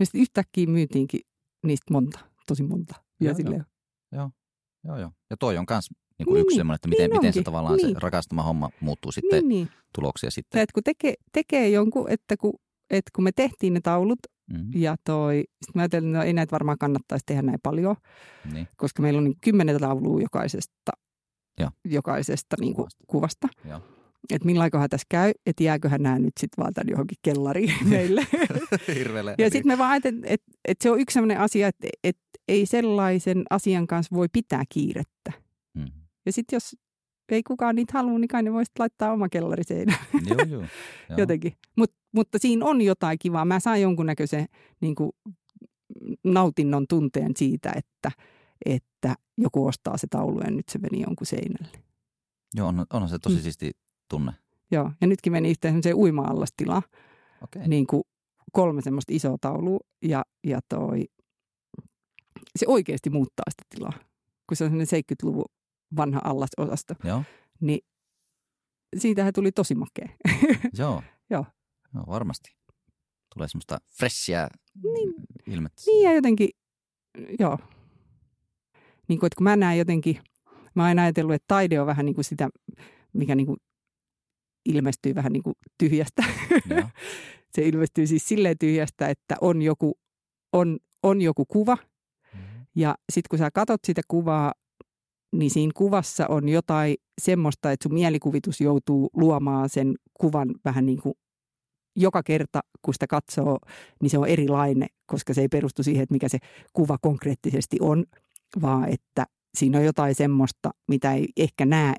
Ja 0.00 0.06
sitten 0.06 0.20
yhtäkkiä 0.20 0.66
myytiinkin 0.66 1.20
niistä 1.64 1.92
monta, 1.92 2.18
tosi 2.46 2.62
monta. 2.62 2.94
Ja 3.20 3.26
joo, 3.26 3.34
silleen, 3.34 3.56
Joo, 3.58 3.77
joo, 4.12 4.98
joo. 4.98 5.10
Ja 5.30 5.36
toi 5.36 5.58
on 5.58 5.66
myös 5.70 5.90
niin 6.18 6.26
kuin 6.26 6.34
niin, 6.34 6.42
yksi 6.42 6.56
semmoinen, 6.56 6.74
että 6.74 6.88
miten, 6.88 7.10
niin 7.10 7.20
miten 7.20 7.32
se 7.32 7.42
tavallaan 7.42 7.76
niin. 7.76 7.88
se 7.88 7.98
rakastama 7.98 8.42
homma 8.42 8.70
muuttuu 8.80 9.12
sitten 9.12 9.48
niin, 9.48 9.48
niin. 9.48 9.68
tuloksia 9.94 10.30
sitten. 10.30 10.62
että 10.62 10.72
kun 10.72 10.82
tekee, 10.84 11.14
tekee 11.32 11.68
jonkun, 11.68 12.10
että 12.10 12.36
kun, 12.36 12.54
että 12.90 13.10
kun 13.14 13.24
me 13.24 13.32
tehtiin 13.32 13.74
ne 13.74 13.80
taulut 13.80 14.18
mm-hmm. 14.52 14.70
ja 14.74 14.96
toi, 15.04 15.36
sitten 15.36 15.72
mä 15.74 15.82
ajattelin, 15.82 16.08
että 16.08 16.18
no 16.18 16.24
ei 16.24 16.32
näitä 16.32 16.52
varmaan 16.52 16.78
kannattaisi 16.78 17.24
tehdä 17.26 17.42
näin 17.42 17.58
paljon, 17.62 17.96
niin. 18.52 18.68
koska 18.76 19.02
meillä 19.02 19.18
on 19.18 19.24
niin 19.24 19.38
kymmenen 19.40 19.80
taulua 19.80 20.20
jokaisesta, 20.20 20.92
ja. 21.60 21.72
jokaisesta 21.84 22.56
niin 22.60 22.74
kuin 22.74 22.88
kuvasta. 23.06 23.48
Ja. 23.64 23.80
Että 24.30 24.46
millaikohan 24.46 24.88
tässä 24.88 25.06
käy, 25.08 25.32
että 25.46 25.62
jääköhän 25.62 26.02
nämä 26.02 26.18
nyt 26.18 26.32
sitten 26.40 26.62
vaan 26.62 26.74
tänne 26.74 26.90
johonkin 26.90 27.18
kellariin 27.22 27.74
meille. 27.90 28.26
ja 29.38 29.50
sitten 29.50 29.66
me 29.72 29.78
vaan 29.78 29.90
ajattelin, 29.90 30.24
että, 30.24 30.52
että 30.68 30.82
se 30.82 30.90
on 30.90 31.00
yksi 31.00 31.14
sellainen 31.14 31.40
asia, 31.40 31.68
että, 31.68 31.88
että 32.04 32.22
ei 32.48 32.66
sellaisen 32.66 33.44
asian 33.50 33.86
kanssa 33.86 34.16
voi 34.16 34.26
pitää 34.32 34.64
kiirettä. 34.68 35.32
Mm. 35.74 35.90
Ja 36.26 36.32
sitten 36.32 36.56
jos 36.56 36.76
ei 37.28 37.42
kukaan 37.42 37.74
niitä 37.74 37.92
halua, 37.94 38.18
niin 38.18 38.28
kai 38.28 38.42
ne 38.42 38.52
voisi 38.52 38.72
laittaa 38.78 39.12
oma 39.12 39.28
kellari 39.28 39.64
seinään. 39.64 39.98
Joo, 40.26 40.44
joo. 40.52 40.64
Jotenkin. 41.18 41.52
Mut, 41.76 41.92
mutta 42.12 42.38
siinä 42.38 42.66
on 42.66 42.82
jotain 42.82 43.18
kivaa. 43.18 43.44
Mä 43.44 43.60
saan 43.60 43.80
jonkunnäköisen 43.80 44.46
niin 44.80 44.94
kuin, 44.94 45.10
nautinnon 46.24 46.86
tunteen 46.88 47.32
siitä, 47.36 47.72
että, 47.76 48.10
että 48.66 49.14
joku 49.38 49.66
ostaa 49.66 49.96
se 49.96 50.06
taulu 50.10 50.40
ja 50.40 50.50
nyt 50.50 50.68
se 50.68 50.78
meni 50.78 51.02
jonkun 51.02 51.26
seinälle. 51.26 51.78
Joo, 52.54 52.68
on, 52.68 52.86
on 52.92 53.08
se 53.08 53.18
tosi 53.18 53.36
mm. 53.36 53.42
siisti 53.42 53.70
tunne. 54.08 54.32
Joo, 54.70 54.90
ja 55.00 55.06
nytkin 55.06 55.32
meni 55.32 55.50
yhteen 55.50 55.82
se 55.82 55.92
uima-allastilaan. 55.94 56.82
Okay. 57.42 57.62
Niin 57.68 57.86
kuin 57.86 58.02
kolme 58.52 58.82
semmoista 58.82 59.12
isoa 59.14 59.36
taulua 59.40 59.78
ja, 60.02 60.24
ja 60.44 60.60
toi 60.68 61.04
se 62.56 62.66
oikeasti 62.68 63.10
muuttaa 63.10 63.44
sitä 63.50 63.62
tilaa. 63.68 63.92
Kun 64.46 64.56
se 64.56 64.64
on 64.64 64.70
sellainen 64.70 65.04
70-luvun 65.04 65.44
vanha 65.96 66.20
allasosasto, 66.24 66.94
Joo. 67.04 67.22
niin 67.60 67.80
siitähän 68.98 69.32
tuli 69.32 69.52
tosi 69.52 69.74
makea. 69.74 70.08
Joo. 70.78 71.02
Joo. 71.30 71.44
Joo, 71.94 72.04
varmasti. 72.06 72.56
Tulee 73.34 73.48
semmoista 73.48 73.78
freshia 73.98 74.48
Niin. 74.82 75.14
ilmettä. 75.46 75.82
Niin 75.86 76.04
ja 76.04 76.12
jotenkin, 76.14 76.48
joo. 77.38 77.58
Niin 79.08 79.18
kuin, 79.18 79.26
että 79.26 79.36
kun 79.36 79.44
mä 79.44 79.56
näen 79.56 79.78
jotenkin, 79.78 80.20
mä 80.74 80.82
oon 80.82 80.88
aina 80.88 81.02
ajatellut, 81.02 81.34
että 81.34 81.44
taide 81.48 81.80
on 81.80 81.86
vähän 81.86 82.06
niin 82.06 82.14
kuin 82.14 82.24
sitä, 82.24 82.48
mikä 83.12 83.34
niin 83.34 83.46
kuin 83.46 83.56
ilmestyy 84.68 85.14
vähän 85.14 85.32
niin 85.32 85.42
kuin 85.42 85.54
tyhjästä. 85.78 86.24
Joo. 86.70 86.82
se 87.54 87.62
ilmestyy 87.68 88.06
siis 88.06 88.28
silleen 88.28 88.58
tyhjästä, 88.58 89.08
että 89.08 89.36
on 89.40 89.62
joku, 89.62 89.98
on, 90.52 90.78
on 91.02 91.22
joku 91.22 91.44
kuva 91.44 91.78
Mhm. 92.34 92.62
ja 92.74 92.94
sitten 93.12 93.28
kun 93.30 93.38
sä 93.38 93.50
katot 93.50 93.80
sitä 93.86 94.00
kuvaa, 94.08 94.52
niin 95.32 95.50
siinä 95.50 95.72
kuvassa 95.76 96.26
on 96.26 96.48
jotain 96.48 96.96
semmoista, 97.20 97.72
että 97.72 97.82
sun 97.88 97.94
mielikuvitus 97.94 98.60
joutuu 98.60 99.10
luomaan 99.16 99.68
sen 99.68 99.94
kuvan 100.20 100.48
vähän 100.64 100.86
niin 100.86 101.02
kuin 101.02 101.14
joka 101.96 102.22
kerta, 102.22 102.60
kun 102.82 102.94
sitä 102.94 103.06
katsoo, 103.06 103.58
niin 104.02 104.10
se 104.10 104.18
on 104.18 104.28
erilainen, 104.28 104.88
koska 105.06 105.34
se 105.34 105.40
ei 105.40 105.48
perustu 105.48 105.82
siihen, 105.82 106.02
että 106.02 106.12
mikä 106.12 106.28
se 106.28 106.38
kuva 106.72 106.98
konkreettisesti 107.02 107.76
on, 107.80 108.04
vaan 108.62 108.88
että 108.88 109.26
siinä 109.56 109.78
on 109.78 109.84
jotain 109.84 110.14
semmoista, 110.14 110.70
mitä 110.88 111.12
ei 111.14 111.28
ehkä 111.36 111.66
näe 111.66 111.94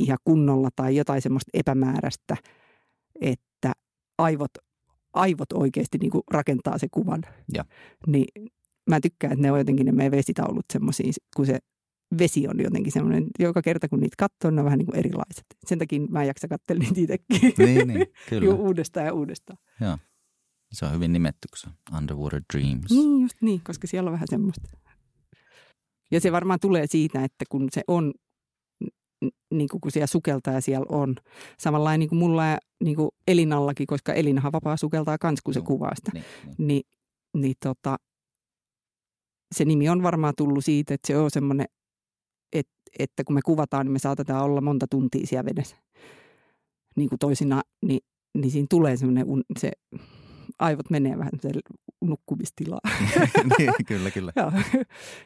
ihan 0.00 0.18
kunnolla 0.24 0.68
tai 0.76 0.96
jotain 0.96 1.22
semmoista 1.22 1.50
epämääräistä, 1.54 2.36
että 3.20 3.72
aivot, 4.18 4.50
aivot 5.12 5.52
oikeasti 5.52 5.98
niin 5.98 6.10
kuin 6.10 6.22
rakentaa 6.30 6.78
se 6.78 6.86
kuvan. 6.90 7.22
Ja. 7.54 7.64
Niin 8.06 8.50
mä 8.90 9.00
tykkään, 9.00 9.32
että 9.32 9.42
ne 9.42 9.52
on 9.52 9.58
jotenkin 9.58 9.86
ne 9.86 9.92
meidän 9.92 10.12
vesitaulut 10.12 10.64
semmoisia, 10.72 11.12
kun 11.36 11.46
se 11.46 11.58
vesi 12.18 12.48
on 12.48 12.60
jotenkin 12.62 12.92
semmoinen, 12.92 13.26
joka 13.38 13.62
kerta 13.62 13.88
kun 13.88 14.00
niitä 14.00 14.14
katsoo, 14.18 14.50
ne 14.50 14.60
on 14.60 14.64
vähän 14.64 14.78
niin 14.78 14.86
kuin 14.86 14.98
erilaiset. 14.98 15.44
Sen 15.66 15.78
takia 15.78 16.00
mä 16.10 16.22
en 16.22 16.26
jaksa 16.26 16.48
katsella 16.48 16.84
niitä 16.94 17.14
itsekin. 17.14 17.66
Niin, 17.66 17.88
niin, 17.88 18.06
kyllä. 18.28 18.44
Joo, 18.44 18.56
uudestaan 18.56 19.06
ja 19.06 19.12
uudestaan. 19.12 19.58
Se 20.72 20.86
on 20.86 20.92
hyvin 20.92 21.12
nimetty, 21.12 21.48
kun 21.48 21.58
se 21.58 21.96
Underwater 21.96 22.42
Dreams. 22.52 22.90
Niin, 22.90 23.22
just 23.22 23.36
niin, 23.40 23.60
koska 23.64 23.86
siellä 23.86 24.08
on 24.08 24.12
vähän 24.12 24.28
semmoista. 24.30 24.70
Ja 26.10 26.20
se 26.20 26.32
varmaan 26.32 26.60
tulee 26.60 26.86
siitä, 26.86 27.24
että 27.24 27.44
kun 27.48 27.68
se 27.72 27.82
on, 27.88 28.12
niin 29.50 29.68
kuin 29.68 29.80
kun 29.80 29.90
siellä 29.90 30.06
sukeltaja 30.06 30.60
siellä 30.60 30.86
on, 30.88 31.16
samalla 31.58 31.96
niin 31.96 32.08
kuin 32.08 32.18
mulla 32.18 32.46
ja 32.46 32.58
niin 32.84 32.96
kuin 32.96 33.10
Elinallakin, 33.28 33.86
koska 33.86 34.12
Elinahan 34.12 34.52
vapaa 34.52 34.76
sukeltaa 34.76 35.18
kans, 35.18 35.42
kun 35.42 35.54
se 35.54 35.60
Joo. 35.60 35.66
kuvaa 35.66 35.94
sitä. 35.94 36.10
Niin, 36.14 36.24
niin. 36.46 36.68
Niin, 36.68 36.82
niin 37.36 37.54
tota, 37.64 37.96
se 39.54 39.64
nimi 39.64 39.88
on 39.88 40.02
varmaan 40.02 40.34
tullut 40.36 40.64
siitä, 40.64 40.94
että 40.94 41.06
se 41.06 41.18
on 41.18 41.30
semmoinen, 41.30 41.66
että, 42.52 42.72
että 42.98 43.24
kun 43.24 43.34
me 43.34 43.40
kuvataan, 43.44 43.86
niin 43.86 43.92
me 43.92 43.98
saatetaan 43.98 44.44
olla 44.44 44.60
monta 44.60 44.86
tuntia 44.90 45.26
siellä 45.26 45.44
vedessä. 45.44 45.76
Niin 46.96 47.08
kuin 47.08 47.18
toisina, 47.18 47.62
niin, 47.86 48.00
niin 48.38 48.50
siinä 48.50 48.66
tulee 48.70 48.96
semmoinen, 48.96 49.26
se 49.58 49.72
aivot 50.58 50.90
menee 50.90 51.18
vähän 51.18 51.32
nukkumistilaan. 52.00 52.80
niin, 53.58 53.72
kyllä, 53.86 54.10
kyllä. 54.10 54.32
Joo. 54.36 54.52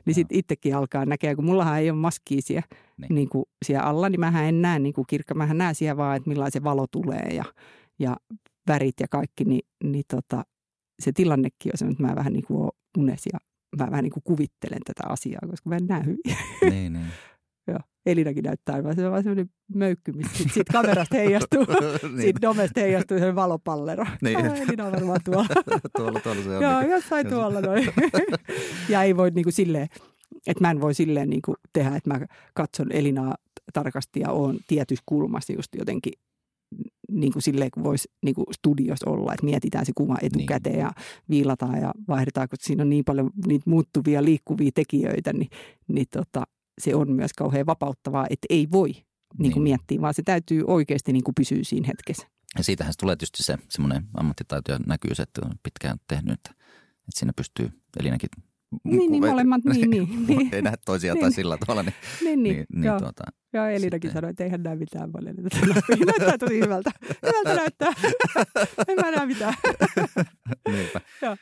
niin 0.06 0.14
sitten 0.14 0.38
itsekin 0.38 0.76
alkaa 0.76 1.04
näkeä, 1.06 1.34
kun 1.34 1.44
mullahan 1.44 1.78
ei 1.78 1.90
ole 1.90 1.98
maskia 1.98 2.42
siellä, 2.42 2.66
Niin. 2.96 3.14
niin. 3.14 3.28
Kuin 3.28 3.44
siellä 3.64 3.84
alla, 3.84 4.08
niin 4.08 4.20
mähän 4.20 4.44
en 4.44 4.62
näe 4.62 4.78
niin 4.78 4.94
kuin 4.94 5.04
kirkka. 5.08 5.34
Mähän 5.34 5.58
näen 5.58 5.74
siellä 5.74 5.96
vaan, 5.96 6.16
että 6.16 6.28
millainen 6.28 6.64
valo 6.64 6.86
tulee 6.86 7.28
ja, 7.34 7.44
ja 7.98 8.16
värit 8.68 9.00
ja 9.00 9.06
kaikki, 9.10 9.44
niin, 9.44 9.62
niin 9.84 10.04
tota, 10.08 10.44
se 11.02 11.12
tilannekin 11.12 11.72
on 11.74 11.78
semmoinen, 11.78 11.94
että 12.04 12.12
mä 12.12 12.16
vähän 12.16 12.32
niin 12.32 12.44
kuin 12.44 12.70
unessa 12.98 13.30
ja 13.32 13.38
mä 13.78 13.90
vähän 13.90 14.04
niin 14.04 14.12
kuin 14.12 14.24
kuvittelen 14.24 14.80
tätä 14.84 15.02
asiaa, 15.08 15.40
koska 15.50 15.70
mä 15.70 15.76
en 15.76 15.86
näe 15.86 16.02
hyvin. 16.04 16.20
niin, 16.70 16.92
niin. 16.92 17.06
Elinakin 18.06 18.44
näyttää 18.44 18.74
aivan, 18.74 18.94
se 18.96 19.06
on 19.06 19.10
vaan 19.12 19.22
semmoinen 19.22 19.50
möykky, 19.74 20.12
mistä 20.12 20.38
sit, 20.38 20.52
sit 20.52 20.68
kamerasta 20.72 21.16
heijastuu, 21.16 21.64
niin. 22.02 22.20
siitä 22.20 22.40
domesta 22.42 22.80
heijastuu 22.80 23.18
se 23.18 23.34
valopallero. 23.34 24.04
Niin. 24.22 24.36
Ah, 24.36 24.60
Elina 24.60 24.84
on 24.86 24.92
varmaan 24.92 25.20
tuolla. 25.24 25.46
tuolla, 25.96 26.20
tuolla 26.20 26.42
se 26.42 26.56
on. 26.56 26.62
Joo, 26.62 26.80
niin 26.80 26.90
jossain 26.90 27.26
jos- 27.26 27.34
tuolla 27.34 27.60
noin. 27.60 27.88
ja 28.88 29.02
ei 29.02 29.16
voi 29.16 29.30
niin 29.30 29.44
kuin 29.44 29.52
silleen, 29.52 29.88
että 30.46 30.64
mä 30.64 30.70
en 30.70 30.80
voi 30.80 30.94
silleen 30.94 31.30
niin 31.30 31.42
kuin 31.44 31.56
tehdä, 31.72 31.96
että 31.96 32.10
mä 32.10 32.26
katson 32.54 32.92
Elinaa 32.92 33.34
tarkasti 33.72 34.20
ja 34.20 34.30
oon 34.30 34.58
tietyssä 34.66 35.02
kulmassa 35.06 35.52
just 35.52 35.68
jotenkin 35.78 36.12
niin 37.10 37.32
kuin 37.32 37.42
silleen, 37.42 37.70
kun 37.70 37.84
voisi 37.84 38.08
niin 38.24 38.34
kuin 38.34 38.46
studios 38.54 39.02
olla, 39.02 39.32
että 39.34 39.44
mietitään 39.44 39.86
se 39.86 39.92
kuva 39.94 40.16
etukäteen 40.22 40.78
ja 40.78 40.90
viilataan 41.30 41.80
ja 41.80 41.92
vaihdetaan, 42.08 42.48
kun 42.48 42.56
siinä 42.60 42.82
on 42.82 42.90
niin 42.90 43.04
paljon 43.04 43.30
niitä 43.46 43.70
muuttuvia, 43.70 44.24
liikkuvia 44.24 44.70
tekijöitä, 44.74 45.32
niin, 45.32 45.48
niin 45.88 46.06
tota, 46.10 46.44
se 46.80 46.94
on 46.94 47.12
myös 47.12 47.32
kauhean 47.32 47.66
vapauttavaa, 47.66 48.26
että 48.30 48.46
ei 48.50 48.68
voi 48.72 48.88
niin 48.92 49.04
kuin 49.38 49.54
Niin. 49.54 49.62
miettiä, 49.62 50.00
vaan 50.00 50.14
se 50.14 50.22
täytyy 50.22 50.64
oikeasti 50.66 51.12
niin 51.12 51.24
kuin 51.24 51.34
pysyä 51.34 51.58
siinä 51.62 51.86
hetkessä. 51.86 52.26
Ja 52.58 52.64
siitähän 52.64 52.92
se 52.92 52.96
tulee 52.98 53.16
tietysti 53.16 53.42
se 53.42 53.58
semmoinen 53.68 54.04
ammattitaito 54.14 54.72
ja 54.72 54.78
näkyy 54.86 55.14
se, 55.14 55.22
että 55.22 55.40
on 55.44 55.52
pitkään 55.62 55.98
tehnyt, 56.08 56.32
että, 56.32 56.50
että 56.50 57.18
siinä 57.18 57.32
pystyy 57.36 57.70
Elinakin 58.00 58.28
Niin, 58.84 58.98
niin 59.12 59.22
kun- 59.22 59.30
molemmat, 59.30 59.64
niin, 59.64 59.90
niin, 59.90 60.26
niin, 60.26 60.54
ei 60.54 60.62
nähdä 60.62 60.76
toisiaan 60.86 61.14
Niin. 61.16 61.20
tai 61.22 61.32
sillä 61.32 61.56
tavalla, 61.56 61.82
niin, 61.82 61.94
niin, 62.24 62.42
niin, 62.42 62.56
niin, 62.56 62.66
niin 62.74 62.84
joo. 62.84 62.98
tuota, 63.00 63.24
Ja 63.52 63.70
Elinakin 63.70 64.12
sanoi, 64.12 64.30
että 64.30 64.44
eihän 64.44 64.62
näe 64.62 64.76
mitään 64.76 65.12
paljon. 65.12 65.36
näyttää 66.06 66.38
tosi 66.38 66.60
hyvältä. 66.60 66.90
Hyvältä 67.26 67.54
näyttää. 67.54 67.92
en 68.88 68.96
mä 69.00 69.10
näe 69.10 69.26
mitään. 69.26 69.54
niinpä. 70.72 71.00
Joo. 71.22 71.36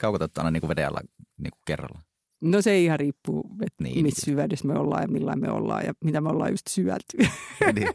Kaukotat 0.00 0.38
aina 0.38 0.50
niin 0.50 0.60
kuin 0.60 0.68
veden 0.68 0.88
alla 0.88 1.00
niin 1.38 1.50
kuin 1.50 1.60
kerralla. 1.66 2.00
No 2.40 2.62
se 2.62 2.80
ihan 2.80 2.98
riippuu, 3.00 3.50
että 3.66 3.84
Niin. 3.84 4.02
missä 4.02 4.24
syväydessä 4.24 4.66
me 4.68 4.78
ollaan 4.78 5.02
ja 5.02 5.08
millain 5.08 5.40
me 5.40 5.50
ollaan 5.50 5.84
ja 5.86 5.92
mitä 6.04 6.20
me 6.20 6.28
ollaan 6.28 6.50
just 6.50 6.66
syvälty. 6.70 7.16
niin, 7.74 7.88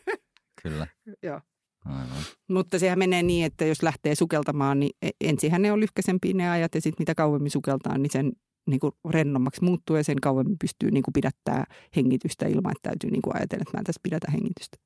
kyllä. 0.64 0.88
Joo. 1.24 1.42
Aivan. 1.86 2.18
Mutta 2.50 2.80
sehän 2.80 3.00
menee 3.00 3.24
niin, 3.24 3.46
että 3.46 3.66
jos 3.66 3.84
lähtee 3.84 4.16
sukeltamaan, 4.16 4.80
niin 4.80 4.92
e- 5.02 5.10
ensinhän 5.22 5.62
ne 5.62 5.72
on 5.72 5.80
lyhkäisempiä 5.80 6.34
ne 6.34 6.50
ajat 6.50 6.76
ja 6.76 6.82
sitten 6.82 7.02
mitä 7.02 7.16
kauemmin 7.16 7.52
sukeltaa, 7.52 7.98
niin 7.98 8.12
sen 8.12 8.32
niin 8.70 8.80
kuin 8.80 8.92
rennommaksi 9.10 9.64
muuttuu 9.64 9.96
ja 9.96 10.04
sen 10.04 10.22
kauemmin 10.22 10.58
pystyy 10.60 10.92
niin 10.92 11.04
kuin 11.04 11.14
pidättää 11.14 11.64
hengitystä 11.96 12.46
ilman, 12.48 12.72
että 12.72 12.90
täytyy 12.90 13.10
niin 13.12 13.22
kuin 13.22 13.36
ajatella, 13.36 13.62
että 13.62 13.78
mä 13.78 13.80
en 13.80 13.84
tässä 13.86 14.00
pidätä 14.04 14.32
hengitystä. 14.32 14.78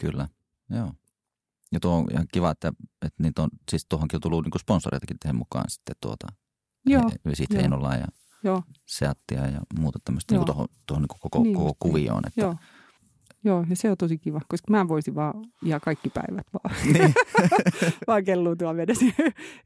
Kyllä, 0.00 0.28
joo. 0.70 0.92
Ja 1.72 1.80
tuo 1.80 1.92
on 1.96 2.06
ihan 2.12 2.26
kiva, 2.32 2.50
että, 2.50 2.72
että 3.06 3.22
niitä 3.22 3.42
on, 3.42 3.48
siis 3.70 3.86
tuohonkin 3.88 4.16
on 4.16 4.20
tullut 4.20 4.44
niin 4.44 4.60
sponsoreitakin 4.60 5.16
tehdä 5.22 5.32
mukaan 5.32 5.64
sitten 5.68 5.96
tuota, 6.00 6.26
Joo, 6.86 7.02
he, 7.10 7.34
siitä 7.34 7.54
joo. 7.54 7.92
Ja 7.92 8.06
joo, 8.46 8.62
Seattia 8.86 9.46
ja 9.46 9.60
muuta 9.78 9.98
tämmöistä 10.04 10.34
niin 10.34 10.44
tuohon, 10.46 10.66
tuohon 10.86 11.02
niin 11.02 11.18
koko, 11.20 11.42
Niin 11.42 11.54
koko 11.54 11.66
niin. 11.68 11.76
kuvioon. 11.78 12.22
Että, 12.26 12.40
joo. 12.40 12.56
Joo, 13.44 13.64
ja 13.70 13.76
se 13.76 13.90
on 13.90 13.96
tosi 13.96 14.18
kiva, 14.18 14.40
koska 14.48 14.70
mä 14.70 14.88
voisin 14.88 15.14
vaan 15.14 15.34
ihan 15.64 15.80
kaikki 15.80 16.10
päivät 16.10 16.46
vaan, 16.52 16.76
Niin. 16.92 17.14
vaan 18.06 18.24
kelluu 18.24 18.56
tuolla 18.56 18.76
vedessä 18.76 19.04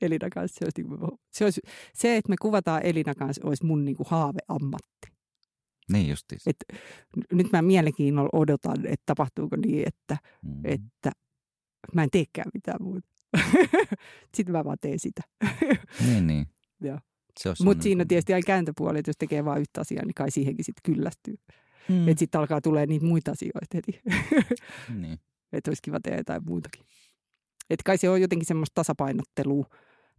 Elina 0.03 0.29
kanssa. 0.35 0.59
Se 0.59 0.65
olisi, 0.65 0.83
niin 0.83 0.99
kuin- 1.01 1.19
se, 1.33 1.45
olisi, 1.45 1.61
se, 1.95 2.17
että 2.17 2.29
me 2.29 2.37
kuvataan 2.43 2.83
Elina 2.87 3.15
kanssa, 3.15 3.43
olisi 3.45 3.67
mun 3.67 3.85
niin 3.85 3.97
kuin 3.97 4.07
haaveammatti. 4.11 5.09
niin 5.93 6.09
justiis. 6.09 6.43
Et 6.47 6.57
nyt 7.33 7.53
mä 7.53 7.63
mielenkiinnolla 7.63 8.31
odotan, 8.33 8.87
että 8.87 9.03
tapahtuuko 9.07 9.57
niin, 9.57 9.89
että, 9.89 10.17
Mm. 10.43 10.61
että 10.65 11.13
mä 11.95 12.03
en 12.03 12.11
teekään 12.11 12.51
mitään 12.55 12.79
muuta. 12.83 13.09
Sitten 14.35 14.53
mä 14.53 14.65
vaan 14.65 14.79
teen 14.81 14.99
sitä. 14.99 15.23
Niin, 16.07 16.27
niin. 16.27 16.47
Joo. 16.87 16.99
Mutta 17.65 17.83
siinä 17.83 18.05
tietysti 18.05 18.35
aina 18.35 18.47
kääntöpuoli, 18.47 18.99
että 18.99 19.09
jos 19.09 19.17
tekee 19.17 19.45
vain 19.45 19.61
yhtä 19.61 19.81
asiaa, 19.81 20.05
niin 20.05 20.15
kai 20.15 20.31
siihenkin 20.31 20.65
sitten 20.65 20.95
kyllästyy. 20.95 21.35
Mm. 21.89 21.95
Mm. 21.95 22.09
Että 22.09 22.19
sitten 22.19 22.39
alkaa 22.39 22.61
tulee 22.61 22.87
niitä 22.87 23.07
muita 23.07 23.31
asioita 23.31 23.67
heti. 23.75 24.01
Niin. 25.01 25.19
että 25.53 25.71
olisi 25.71 25.83
kiva 25.83 26.01
tehdä 26.01 26.19
jotain 26.19 26.43
muutakin. 26.47 26.85
Että 27.71 27.83
kai 27.85 27.99
se 27.99 28.11
on 28.11 28.21
jotenkin 28.21 28.47
semmoista 28.47 28.75
tasapainottelua, 28.75 29.67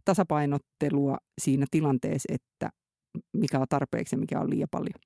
tasapainottelua 0.04 1.18
siinä 1.40 1.66
tilanteessa, 1.70 2.32
että 2.32 2.70
mikä 3.32 3.58
on 3.58 3.66
tarpeeksi 3.68 4.16
ja 4.16 4.20
mikä 4.20 4.40
on 4.40 4.50
liian 4.50 4.68
paljon. 4.70 5.00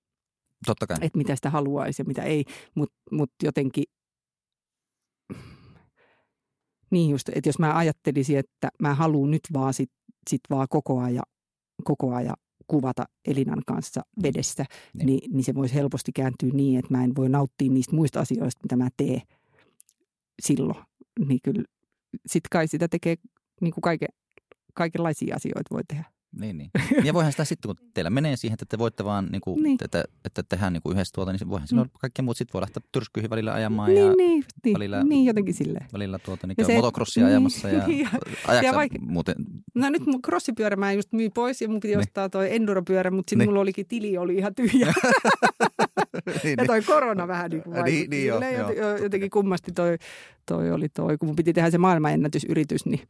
Totta 0.67 0.87
kai. 0.87 0.97
Että 1.01 1.19
mitä 1.19 1.37
sitä 1.37 1.51
haluaisi 1.51 2.03
ja 2.03 2.07
mitä 2.07 2.23
ei, 2.23 2.45
mutta 2.75 2.97
mut 3.11 3.31
jotenkin 3.43 3.85
niin 6.91 7.11
just, 7.11 7.29
että 7.29 7.49
jos 7.49 7.59
mä 7.59 7.77
ajattelisin, 7.77 8.39
että 8.39 8.69
mä 8.83 8.95
haluan 8.95 9.31
nyt 9.31 9.43
vaan 9.53 9.75
sit, 9.75 9.91
sit 10.31 10.41
vaan 10.51 10.67
koko 10.71 11.01
ajan, 11.01 11.25
koko 11.85 12.15
ajan 12.15 12.37
kuvata 12.69 13.05
Elinan 13.27 13.63
kanssa 13.67 14.03
vedessä, 14.23 14.65
Niin. 14.95 15.07
niin. 15.07 15.19
Niin, 15.21 15.33
niin 15.33 15.45
se 15.45 15.55
voisi 15.55 15.75
helposti 15.75 16.13
kääntyä 16.13 16.51
niin, 16.53 16.79
että 16.79 16.97
mä 16.97 17.05
en 17.05 17.17
voi 17.17 17.29
nauttia 17.29 17.71
niistä 17.71 17.97
muista 17.97 18.21
asioista, 18.21 18.61
mitä 18.63 18.77
mä 18.77 18.89
teen 18.97 19.23
silloin. 20.43 20.85
Niin 21.29 21.41
kyllä, 21.45 21.65
sit 22.27 22.43
kai 22.51 22.69
sitä 22.69 22.89
tekee 22.89 23.17
niin 23.61 23.73
kuin 23.75 23.83
kaiken, 23.83 24.09
kaikenlaisia 24.75 25.37
asioita 25.37 25.75
voi 25.75 25.83
tehdä. 25.89 26.05
Niin, 26.41 26.59
niin. 26.59 26.71
Ja 27.05 27.15
voihan 27.15 27.33
sitä 27.33 27.45
sitten, 27.45 27.69
kun 27.69 27.87
teillä 27.95 28.11
menee 28.11 28.37
siihen, 28.37 28.55
että 28.55 28.67
te 28.69 28.79
voitte 28.79 29.05
vaan, 29.05 29.29
niin 29.33 29.41
kuin, 29.41 29.63
niin. 29.63 29.79
Että, 29.85 30.05
että 30.25 30.43
tehdään 30.43 30.73
niin 30.73 30.83
kuin 30.83 30.93
yhdessä 30.95 31.13
tuota, 31.15 31.33
niin 31.33 31.49
voihan 31.49 31.69
mm. 31.73 31.91
kaikki 32.01 32.23
muut 32.23 32.37
sitten 32.37 32.53
voi 32.53 32.61
lähteä 32.61 32.83
tyrskyihin 32.93 33.31
välillä 33.31 33.53
ajamaan. 33.53 33.91
Niin, 33.91 34.07
ja 34.07 34.13
niin, 34.13 34.45
niin, 34.65 34.75
välillä, 34.75 35.05
niin, 35.05 35.27
jotenkin 35.27 35.55
silleen. 35.55 35.87
Välillä 35.93 36.19
tuota, 36.19 36.47
niin 36.47 36.55
ja 36.59 36.65
se, 36.65 36.77
motocrossia 36.77 37.23
niin, 37.23 37.31
ajamassa 37.31 37.69
ja, 37.69 37.85
ja, 38.49 38.63
ja 38.63 38.75
vaikka, 38.75 38.99
muuten? 39.01 39.35
No 39.75 39.91
nyt 39.91 40.07
mun 40.07 40.23
crossipyörä 40.23 40.77
mä 40.77 40.93
just 40.93 41.13
myin 41.13 41.33
pois 41.33 41.63
ja 41.63 41.69
mun 41.69 41.81
piti 41.81 41.95
niin. 41.95 41.99
ostaa 41.99 42.29
toi 42.29 42.55
enduropyörä, 42.55 43.11
mutta 43.11 43.31
sitten 43.31 43.39
niin. 43.39 43.51
mulla 43.51 43.61
olikin 43.61 43.87
tili 43.87 44.19
oli 44.19 44.35
ihan 44.35 44.55
tyhjä. 44.55 44.87
niin, 46.45 46.55
ja 46.59 46.65
toi 46.67 46.83
korona 46.83 47.29
vähän 47.29 47.51
niin 47.51 47.63
kuin 47.63 47.75
niin, 47.75 47.83
vaikutti. 47.83 48.09
Niin, 48.09 48.41
niin, 48.41 48.57
joo, 48.57 48.71
joo. 48.73 48.97
Jotenkin 48.97 49.31
kummasti 49.31 49.73
toi, 49.73 49.99
toi 50.47 50.71
oli 50.71 50.89
toi, 50.89 51.19
kun 51.19 51.29
mun 51.29 51.37
piti 51.37 51.53
tehdä 51.53 51.71
se 51.71 51.79
maailmanennätysyritys, 51.79 52.87
niin 52.87 53.01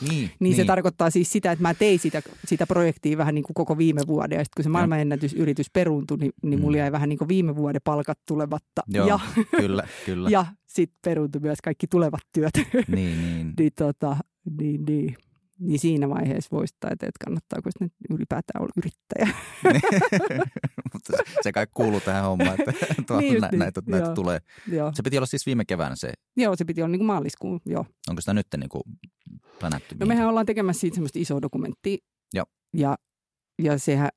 niin, 0.00 0.10
niin, 0.10 0.30
niin 0.40 0.56
se 0.56 0.64
tarkoittaa 0.64 1.10
siis 1.10 1.32
sitä, 1.32 1.52
että 1.52 1.62
mä 1.62 1.74
tein 1.74 1.98
sitä, 1.98 2.22
sitä 2.44 2.66
projektia 2.66 3.18
vähän 3.18 3.34
niin 3.34 3.44
kuin 3.44 3.54
koko 3.54 3.78
viime 3.78 4.00
vuoden. 4.06 4.36
Ja 4.36 4.44
sitten 4.44 4.56
kun 4.56 4.64
se 4.64 4.70
maailmanennätysyritys 4.70 5.70
peruuntui, 5.72 6.18
niin, 6.18 6.32
niin 6.42 6.60
mulla 6.60 6.76
jäi 6.76 6.92
vähän 6.92 7.08
niin 7.08 7.18
kuin 7.18 7.28
viime 7.28 7.56
vuoden 7.56 7.80
palkat 7.84 8.18
tulematta. 8.28 8.82
Joo, 8.88 9.06
ja, 9.06 9.20
kyllä, 9.60 9.88
kyllä. 10.06 10.30
ja 10.30 10.46
sitten 10.66 10.98
peruuntui 11.04 11.40
myös 11.40 11.58
kaikki 11.64 11.86
tulevat 11.86 12.20
työt. 12.32 12.52
Niin, 12.56 13.22
niin. 13.22 13.54
niin, 13.58 13.72
tota, 13.76 14.16
niin, 14.60 14.84
niin 14.84 15.16
niin 15.60 15.78
siinä 15.78 16.08
vaiheessa 16.08 16.56
voisi 16.56 16.74
että, 16.74 16.90
että 16.92 17.24
kannattaako 17.24 17.70
nyt 17.80 17.92
ylipäätään 18.10 18.62
olla 18.62 18.72
yrittäjä. 18.76 19.28
Mutta 20.92 21.12
se 21.42 21.52
kai 21.52 21.66
kuuluu 21.74 22.00
tähän 22.00 22.24
hommaan, 22.24 22.56
että 22.60 22.72
niin 23.18 23.40
nä, 23.40 23.48
niin. 23.48 23.58
näitä, 23.58 23.82
näitä 23.86 24.06
joo. 24.06 24.14
tulee. 24.14 24.38
Joo. 24.68 24.92
Se 24.94 25.02
piti 25.02 25.18
olla 25.18 25.26
siis 25.26 25.46
viime 25.46 25.64
keväänä 25.64 25.96
se? 25.96 26.12
Joo, 26.36 26.56
se 26.56 26.64
piti 26.64 26.82
olla 26.82 26.92
niin 26.92 26.98
kuin 26.98 27.06
maaliskuun, 27.06 27.60
joo. 27.66 27.84
Onko 28.08 28.20
sitä 28.20 28.34
nyt 28.34 28.46
niin 28.56 28.68
kuin 28.68 28.82
plänätty? 29.60 29.96
No 30.00 30.06
mehän 30.06 30.28
ollaan 30.28 30.46
tekemässä 30.46 30.80
siitä 30.80 30.94
semmoista 30.94 31.18
isoa 31.18 31.42
dokumenttia. 31.42 31.96
Joo. 32.34 32.46
Ja, 32.76 32.96
ja 33.62 33.78
sehän 33.78 34.08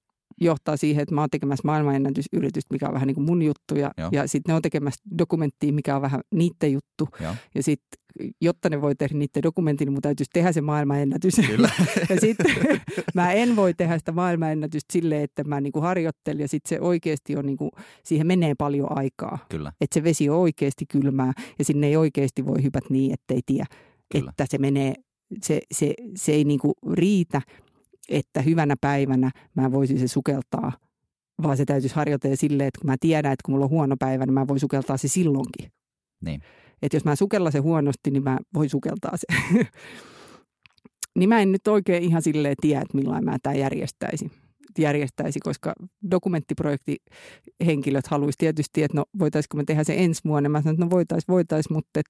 johtaa 0.41 0.77
siihen, 0.77 1.03
että 1.03 1.15
mä 1.15 1.21
oon 1.21 1.29
tekemässä 1.29 1.61
maailmanennätysyritystä, 1.65 2.73
mikä 2.73 2.87
on 2.87 2.93
vähän 2.93 3.07
niin 3.07 3.15
kuin 3.15 3.25
mun 3.25 3.41
juttu. 3.41 3.75
Ja, 3.75 3.91
ja 4.11 4.27
sitten 4.27 4.53
ne 4.53 4.55
on 4.55 4.61
tekemässä 4.61 5.03
dokumenttia, 5.17 5.73
mikä 5.73 5.95
on 5.95 6.01
vähän 6.01 6.21
niiden 6.35 6.73
juttu. 6.73 7.07
Joo. 7.19 7.35
Ja 7.55 7.63
sitten, 7.63 7.99
jotta 8.41 8.69
ne 8.69 8.81
voi 8.81 8.95
tehdä 8.95 9.17
niiden 9.17 9.43
dokumentin, 9.43 9.85
niin 9.85 9.93
mun 9.93 10.01
täytyisi 10.01 10.29
tehdä 10.33 10.51
se 10.51 10.61
maailmanennätys. 10.61 11.33
Kyllä. 11.47 11.69
ja 12.09 12.19
sitten 12.21 12.45
mä 13.15 13.33
en 13.33 13.55
voi 13.55 13.73
tehdä 13.73 13.97
sitä 13.97 14.11
maailmanennätystä 14.11 14.93
silleen, 14.93 15.23
että 15.23 15.43
mä 15.43 15.61
niin 15.61 15.73
kuin 15.73 15.83
harjoittelen. 15.83 16.39
Ja 16.39 16.47
sitten 16.47 16.69
se 16.69 16.81
oikeasti 16.81 17.37
on, 17.37 17.45
niin 17.45 17.57
kuin, 17.57 17.71
siihen 18.03 18.27
menee 18.27 18.55
paljon 18.57 18.97
aikaa. 18.97 19.37
Kyllä. 19.49 19.71
Että 19.81 19.93
se 19.93 20.03
vesi 20.03 20.29
on 20.29 20.37
oikeasti 20.37 20.85
kylmää 20.85 21.33
ja 21.59 21.65
sinne 21.65 21.87
ei 21.87 21.97
oikeasti 21.97 22.45
voi 22.45 22.63
hypätä 22.63 22.87
niin, 22.89 23.13
ettei 23.13 23.41
tiedä, 23.45 23.65
Kyllä. 24.11 24.29
että 24.29 24.45
se 24.49 24.57
menee 24.57 24.93
se, 25.41 25.61
se, 25.71 25.93
se 26.15 26.31
ei 26.31 26.43
niin 26.43 26.59
kuin 26.59 26.73
riitä, 26.91 27.41
että 28.09 28.41
hyvänä 28.41 28.75
päivänä 28.81 29.31
mä 29.55 29.71
voisin 29.71 29.99
se 29.99 30.07
sukeltaa, 30.07 30.71
vaan 31.43 31.57
se 31.57 31.65
täytyisi 31.65 31.95
harjoitella 31.95 32.35
silleen, 32.35 32.67
että 32.67 32.79
kun 32.81 32.89
mä 32.89 32.95
tiedän, 32.99 33.33
että 33.33 33.43
kun 33.45 33.53
mulla 33.53 33.65
on 33.65 33.71
huono 33.71 33.95
päivä, 33.99 34.25
niin 34.25 34.33
mä 34.33 34.47
voin 34.47 34.59
sukeltaa 34.59 34.97
se 34.97 35.07
silloinkin. 35.07 35.71
Niin. 36.25 36.41
Että 36.81 36.95
jos 36.95 37.05
mä 37.05 37.15
sukella 37.15 37.51
se 37.51 37.59
huonosti, 37.59 38.11
niin 38.11 38.23
mä 38.23 38.37
voin 38.53 38.69
sukeltaa 38.69 39.17
se. 39.17 39.27
niin 41.19 41.29
mä 41.29 41.39
en 41.39 41.51
nyt 41.51 41.67
oikein 41.67 42.03
ihan 42.03 42.21
silleen 42.21 42.55
tiedä, 42.61 42.81
että 42.81 42.97
millainen 42.97 43.25
mä 43.25 43.37
tämä 43.43 43.55
järjestäisin 43.55 44.31
järjestäisi, 44.79 45.39
koska 45.39 45.73
dokumenttiprojektihenkilöt 46.11 48.07
haluaisi 48.07 48.37
tietysti, 48.37 48.83
että 48.83 48.97
no 48.97 49.05
voitaisiko 49.19 49.57
me 49.57 49.63
tehdä 49.63 49.83
se 49.83 49.95
ensi 49.97 50.21
vuonna. 50.25 50.49
Mä 50.49 50.61
sanoin, 50.61 50.75
että 50.75 50.85
no 50.85 50.89
voitaisiin, 50.89 51.33
voitais, 51.33 51.69
mutta 51.69 52.01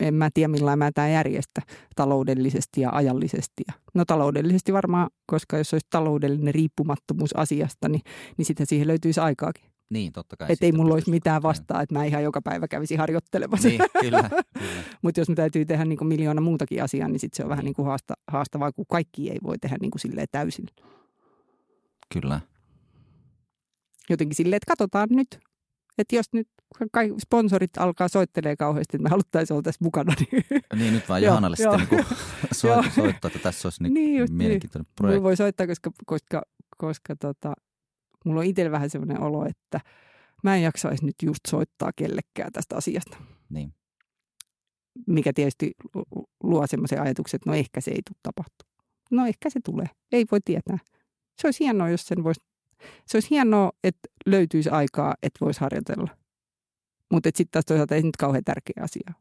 en 0.00 0.14
mä 0.14 0.28
tiedä 0.34 0.48
millainen 0.48 0.78
mä 0.78 0.90
tämä 0.94 1.08
järjestä 1.08 1.62
taloudellisesti 1.96 2.80
ja 2.80 2.90
ajallisesti. 2.92 3.64
No 3.94 4.04
taloudellisesti 4.04 4.72
varmaan, 4.72 5.10
koska 5.26 5.58
jos 5.58 5.72
olisi 5.72 5.86
taloudellinen 5.90 6.54
riippumattomuus 6.54 7.36
asiasta, 7.36 7.88
niin, 7.88 8.02
niin 8.36 8.46
sitten 8.46 8.66
siihen 8.66 8.88
löytyisi 8.88 9.20
aikaakin. 9.20 9.64
Niin, 9.90 10.12
totta 10.12 10.36
kai. 10.36 10.52
Että 10.52 10.66
ei 10.66 10.72
mulla 10.72 10.94
olisi 10.94 11.10
mitään 11.10 11.42
vastaa, 11.42 11.82
että 11.82 11.94
mä 11.94 12.04
ihan 12.04 12.22
joka 12.22 12.42
päivä 12.42 12.68
kävisin 12.68 12.98
harjoittelemassa. 12.98 13.68
Niin, 13.68 13.80
kyllä. 14.00 14.22
kyllä. 14.22 14.42
Mutta 15.02 15.20
jos 15.20 15.28
me 15.28 15.34
täytyy 15.34 15.64
tehdä 15.64 15.84
niin 15.84 15.98
kuin 15.98 16.08
miljoona 16.08 16.40
muutakin 16.40 16.82
asiaa, 16.82 17.08
niin 17.08 17.20
sitten 17.20 17.36
se 17.36 17.42
on 17.42 17.48
vähän 17.48 17.64
niin 17.64 17.74
kuin 17.74 17.86
haasta, 17.86 18.14
haastavaa, 18.26 18.72
kun 18.72 18.84
kaikki 18.88 19.30
ei 19.30 19.38
voi 19.42 19.58
tehdä 19.58 19.76
niin 19.80 19.90
kuin 19.90 20.00
silleen 20.00 20.26
täysin. 20.32 20.66
Kyllä. 22.12 22.40
Jotenkin 24.10 24.36
silleen, 24.36 24.56
että 24.56 24.70
katsotaan 24.72 25.08
nyt, 25.10 25.38
että 25.98 26.16
jos 26.16 26.26
nyt 26.32 26.48
kaikki 26.92 27.20
sponsorit 27.20 27.78
alkaa 27.78 28.08
soittelee 28.08 28.56
kauheasti, 28.56 28.96
että 28.96 29.02
me 29.02 29.08
haluttaisiin 29.08 29.54
olla 29.54 29.62
tässä 29.62 29.84
mukana. 29.84 30.14
Niin, 30.20 30.44
niin 30.76 30.94
nyt 30.94 31.08
vaan 31.08 31.22
Johannalle 31.22 31.56
sitten 31.56 31.88
niin 31.90 32.06
so, 32.52 32.82
soittaa, 32.94 33.28
että 33.28 33.38
tässä 33.38 33.68
olisi 33.68 33.82
niin, 33.82 33.94
niin 33.94 34.18
just, 34.18 34.32
mielenkiintoinen 34.32 34.84
niin. 34.84 34.94
projekti. 34.96 35.18
Mulla 35.18 35.28
voi 35.28 35.36
soittaa, 35.36 35.66
koska, 35.66 35.90
koska, 36.06 36.42
koska 36.76 37.16
tota, 37.16 37.54
mulla 38.24 38.40
on 38.40 38.46
itsellä 38.46 38.70
vähän 38.70 38.90
sellainen 38.90 39.20
olo, 39.20 39.46
että 39.46 39.80
mä 40.42 40.56
en 40.56 40.62
jaksaisi 40.62 41.06
nyt 41.06 41.16
just 41.22 41.40
soittaa 41.48 41.90
kellekään 41.96 42.52
tästä 42.52 42.76
asiasta. 42.76 43.16
Niin. 43.48 43.74
Mikä 45.06 45.32
tietysti 45.32 45.72
luo 46.42 46.66
semmoisen 46.66 47.02
ajatuksen, 47.02 47.38
että 47.38 47.50
no 47.50 47.56
ehkä 47.56 47.80
se 47.80 47.90
ei 47.90 48.00
tule 48.06 48.18
tapahtua. 48.22 48.68
No 49.10 49.26
ehkä 49.26 49.50
se 49.50 49.60
tulee. 49.64 49.86
Ei 50.12 50.26
voi 50.30 50.40
tietää. 50.44 50.78
Se 51.40 51.46
olisi 51.46 51.64
hienoa, 51.64 51.90
jos 51.90 52.06
sen 52.06 52.24
voisi 52.24 52.40
se 53.06 53.16
olisi 53.16 53.30
hienoa, 53.30 53.72
että 53.84 54.08
löytyisi 54.26 54.70
aikaa, 54.70 55.14
että 55.22 55.44
voisi 55.44 55.60
harjoitella. 55.60 56.08
Mutta 57.12 57.28
sitten 57.28 57.50
taas 57.50 57.64
toisaalta 57.64 57.94
ei 57.94 58.00
se 58.00 58.06
nyt 58.06 58.16
kauhean 58.16 58.44
tärkeä 58.44 58.82
asia. 58.82 59.12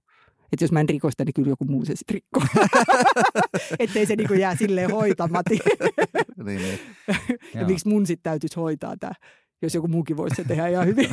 Että 0.51 0.63
jos 0.63 0.71
mä 0.71 0.79
en 0.79 0.89
riko 0.89 1.11
sitä, 1.11 1.25
niin 1.25 1.33
kyllä 1.33 1.49
joku 1.49 1.65
muu 1.65 1.85
se 1.85 1.95
sitten 1.95 2.13
rikkoo. 2.13 2.43
Että 3.79 3.99
ei 3.99 4.05
se 4.05 4.15
niinku 4.15 4.33
jää 4.33 4.55
silleen 4.55 4.91
hoitamati. 4.91 5.59
niin, 6.45 6.61
niin. 6.61 6.79
ja 7.55 7.65
miksi 7.67 7.89
mun 7.89 8.05
sitten 8.05 8.31
täytyisi 8.31 8.55
hoitaa 8.55 8.97
tämä, 8.97 9.11
jos 9.61 9.75
joku 9.75 9.87
muukin 9.87 10.17
voisi 10.17 10.35
se 10.35 10.43
tehdä 10.43 10.67
ihan 10.67 10.87
hyvin. 10.87 11.09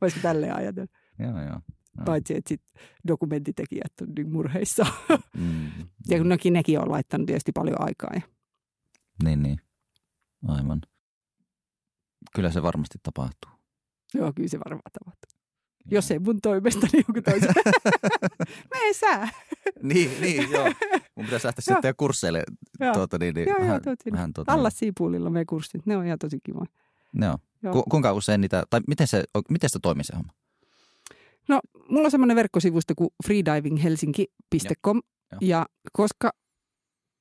Voisiko 0.00 0.22
tälleen 0.22 0.56
ajatella? 0.56 0.88
Joo, 1.18 1.42
joo. 1.42 1.60
No. 1.98 2.04
Paitsi, 2.04 2.36
että 2.36 2.48
sit 2.48 2.62
dokumenttitekijät 3.08 3.92
on 4.02 4.08
niin 4.16 4.32
murheissa. 4.32 4.86
mm. 5.36 5.70
Ja 6.08 6.18
kun 6.18 6.28
nekin, 6.28 6.52
nekin 6.52 6.80
on 6.80 6.90
laittanut 6.90 7.26
tietysti 7.26 7.52
paljon 7.52 7.80
aikaa. 7.80 8.10
Ja... 8.14 8.20
Niin, 9.24 9.42
niin. 9.42 9.58
Aivan. 10.48 10.80
Kyllä 12.34 12.50
se 12.50 12.62
varmasti 12.62 12.98
tapahtuu. 13.02 13.50
Joo, 14.14 14.32
kyllä 14.32 14.48
se 14.48 14.58
varmaan 14.58 14.92
tapahtuu. 14.92 15.42
Jos 15.90 16.10
ei 16.10 16.18
mun 16.18 16.40
toimesta, 16.40 16.86
niin 16.92 17.04
joku 17.08 17.22
toisen. 17.22 17.54
Me 18.70 18.92
sää. 18.92 19.28
niin, 19.82 20.20
niin, 20.20 20.50
joo. 20.50 20.64
Mun 21.16 21.24
pitäisi 21.24 21.46
lähteä 21.46 21.74
sitten 21.74 21.94
kursseille. 21.96 22.44
Tuota, 22.94 23.18
niin, 23.18 23.34
niin, 23.34 23.48
joo, 23.48 23.60
vähän, 23.60 23.80
joo, 23.86 24.12
vähän, 24.12 24.32
tuota, 24.32 24.52
Alla 24.52 24.70
Siipuulilla 24.70 25.30
me 25.30 25.44
kurssit. 25.44 25.86
Ne 25.86 25.96
on 25.96 26.06
ihan 26.06 26.18
tosi 26.18 26.38
kiva. 26.42 26.64
Joo. 27.14 27.38
joo. 27.62 27.72
Ku, 27.72 27.82
kuinka 27.82 28.12
usein 28.12 28.40
niitä, 28.40 28.64
tai 28.70 28.80
miten 28.88 29.06
se, 29.06 29.24
miten 29.48 29.70
se 29.70 29.78
toimii 29.82 30.04
se 30.04 30.16
homma? 30.16 30.32
No, 31.48 31.60
mulla 31.88 32.04
on 32.04 32.10
semmoinen 32.10 32.36
verkkosivusto 32.36 32.94
kuin 32.96 33.10
freedivinghelsinki.com. 33.26 35.00
Ja 35.40 35.66
koska 35.92 36.30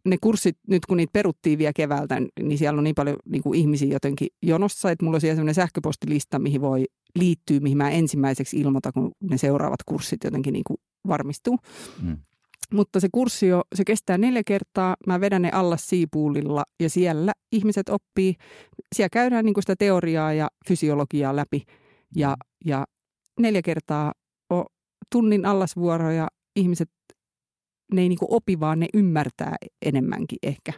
ne 0.06 0.18
kurssit, 0.22 0.58
nyt 0.68 0.86
kun 0.86 0.98
niitä 0.98 1.12
peruttiin 1.14 1.60
vielä 1.60 1.74
keväältä, 1.74 2.22
niin 2.42 2.58
siellä 2.58 2.78
on 2.78 2.84
niin 2.84 2.96
paljon 2.96 3.18
niin 3.26 3.44
kuin 3.44 3.60
ihmisiä 3.60 3.94
jotenkin 3.94 4.28
jonossa, 4.42 4.92
että 4.92 5.06
mulla 5.06 5.18
on 5.18 5.22
siellä 5.22 5.36
sellainen 5.36 5.56
sähköpostilista, 5.56 6.40
mihin 6.40 6.62
voi 6.62 6.86
liittyä, 7.16 7.60
mihin 7.60 7.78
mä 7.78 7.90
ensimmäiseksi 7.90 8.60
ilmoitan, 8.60 8.94
kun 8.94 9.12
ne 9.22 9.38
seuraavat 9.38 9.84
kurssit 9.86 10.24
jotenkin 10.24 10.54
niin 10.54 10.64
kuin 10.64 10.78
varmistuu. 11.08 11.58
Mm. 12.02 12.18
Mutta 12.74 13.00
se 13.00 13.10
kurssi 13.12 13.48
jo, 13.48 13.62
se 13.76 13.86
kestää 13.86 14.18
neljä 14.18 14.42
kertaa. 14.46 14.96
Mä 15.08 15.22
vedän 15.22 15.42
ne 15.42 15.52
alla 15.52 15.78
siipuulilla 15.78 16.64
ja 16.80 16.90
siellä 16.90 17.32
ihmiset 17.52 17.90
oppii. 17.90 18.36
Siellä 18.96 19.10
käydään 19.10 19.46
niin 19.46 19.54
kuin 19.54 19.64
sitä 19.64 19.76
teoriaa 19.76 20.34
ja 20.34 20.48
fysiologiaa 20.68 21.36
läpi. 21.36 21.64
Ja, 22.16 22.36
ja 22.66 22.86
neljä 23.40 23.62
kertaa 23.62 24.14
on 24.50 24.66
tunnin 25.12 25.46
allasvuoroja. 25.46 26.28
Ihmiset 26.56 26.90
ne 27.94 28.02
ei 28.02 28.10
niin 28.10 28.20
opi, 28.22 28.60
vaan 28.60 28.80
ne 28.80 28.88
ymmärtää 28.94 29.56
enemmänkin 29.82 30.38
ehkä, 30.44 30.74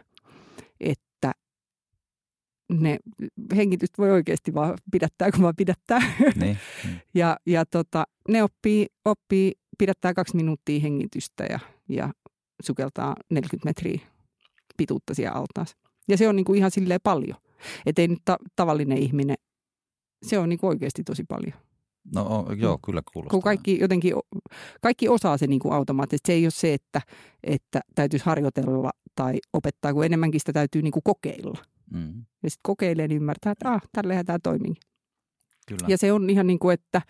että 0.80 1.32
ne 2.72 2.98
hengitystä 3.56 4.02
voi 4.02 4.10
oikeasti 4.10 4.54
vaan 4.54 4.78
pidättää, 4.92 5.30
kun 5.30 5.42
vaan 5.42 5.56
pidättää. 5.56 6.00
Niin. 6.36 6.58
ja 7.14 7.36
ja 7.46 7.66
tota, 7.66 8.04
ne 8.28 8.42
oppii, 8.42 8.86
oppii 9.04 9.52
pidättää 9.78 10.14
kaksi 10.14 10.36
minuuttia 10.36 10.80
hengitystä 10.80 11.44
ja, 11.44 11.58
ja 11.88 12.12
sukeltaa 12.62 13.16
40 13.30 13.68
metriä 13.68 14.00
pituutta 14.76 15.14
siellä 15.14 15.38
altaas. 15.38 15.76
Ja 16.08 16.16
se 16.16 16.28
on 16.28 16.36
niin 16.36 16.44
kuin 16.44 16.58
ihan 16.58 16.70
silleen 16.70 17.00
paljon. 17.02 17.38
Että 17.86 18.02
ei 18.02 18.08
nyt 18.08 18.18
ta- 18.24 18.38
tavallinen 18.56 18.98
ihminen, 18.98 19.36
se 20.26 20.38
on 20.38 20.48
niin 20.48 20.58
kuin 20.58 20.68
oikeasti 20.68 21.04
tosi 21.04 21.24
paljon. 21.28 21.52
No 22.14 22.46
joo, 22.56 22.78
kyllä 22.84 23.02
kuulostaa. 23.12 23.30
Kun 23.30 23.42
kaikki 23.42 23.78
jotenkin, 23.80 24.14
kaikki 24.82 25.08
osaa 25.08 25.36
se 25.38 25.46
niin 25.46 25.60
kuin 25.60 25.74
automaattisesti. 25.74 26.26
Se 26.26 26.32
ei 26.32 26.44
ole 26.44 26.50
se, 26.50 26.74
että, 26.74 27.00
että 27.44 27.80
täytyisi 27.94 28.24
harjoitella 28.24 28.90
tai 29.14 29.38
opettaa, 29.52 29.92
kun 29.94 30.04
enemmänkin 30.04 30.40
sitä 30.40 30.52
täytyy 30.52 30.82
niin 30.82 30.92
kuin 30.92 31.02
kokeilla. 31.02 31.58
Mm. 31.90 32.24
Ja 32.42 32.50
sitten 32.50 32.62
kokeilee, 32.62 33.08
niin 33.08 33.16
ymmärtää, 33.16 33.52
että 33.52 33.72
ah, 33.72 33.82
tälleen 33.92 34.26
tämä 34.26 34.38
toimii. 34.42 34.74
Kyllä. 35.68 35.86
Ja 35.88 35.98
se 35.98 36.12
on 36.12 36.30
ihan 36.30 36.46
niin 36.46 36.58
kuin, 36.58 36.74
että 36.74 37.02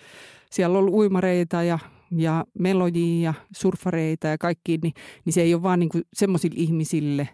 siellä 0.50 0.78
on 0.78 0.78
ollut 0.78 0.94
uimareita 0.94 1.62
ja, 1.62 1.78
ja 2.16 2.44
melojia 2.58 3.22
ja 3.22 3.34
surfareita 3.56 4.26
ja 4.26 4.38
kaikki, 4.38 4.78
niin, 4.82 4.94
niin 5.24 5.32
se 5.32 5.42
ei 5.42 5.54
ole 5.54 5.62
vaan 5.62 5.80
niin 5.80 5.90
semmoisille 6.12 6.54
ihmisille, 6.58 7.28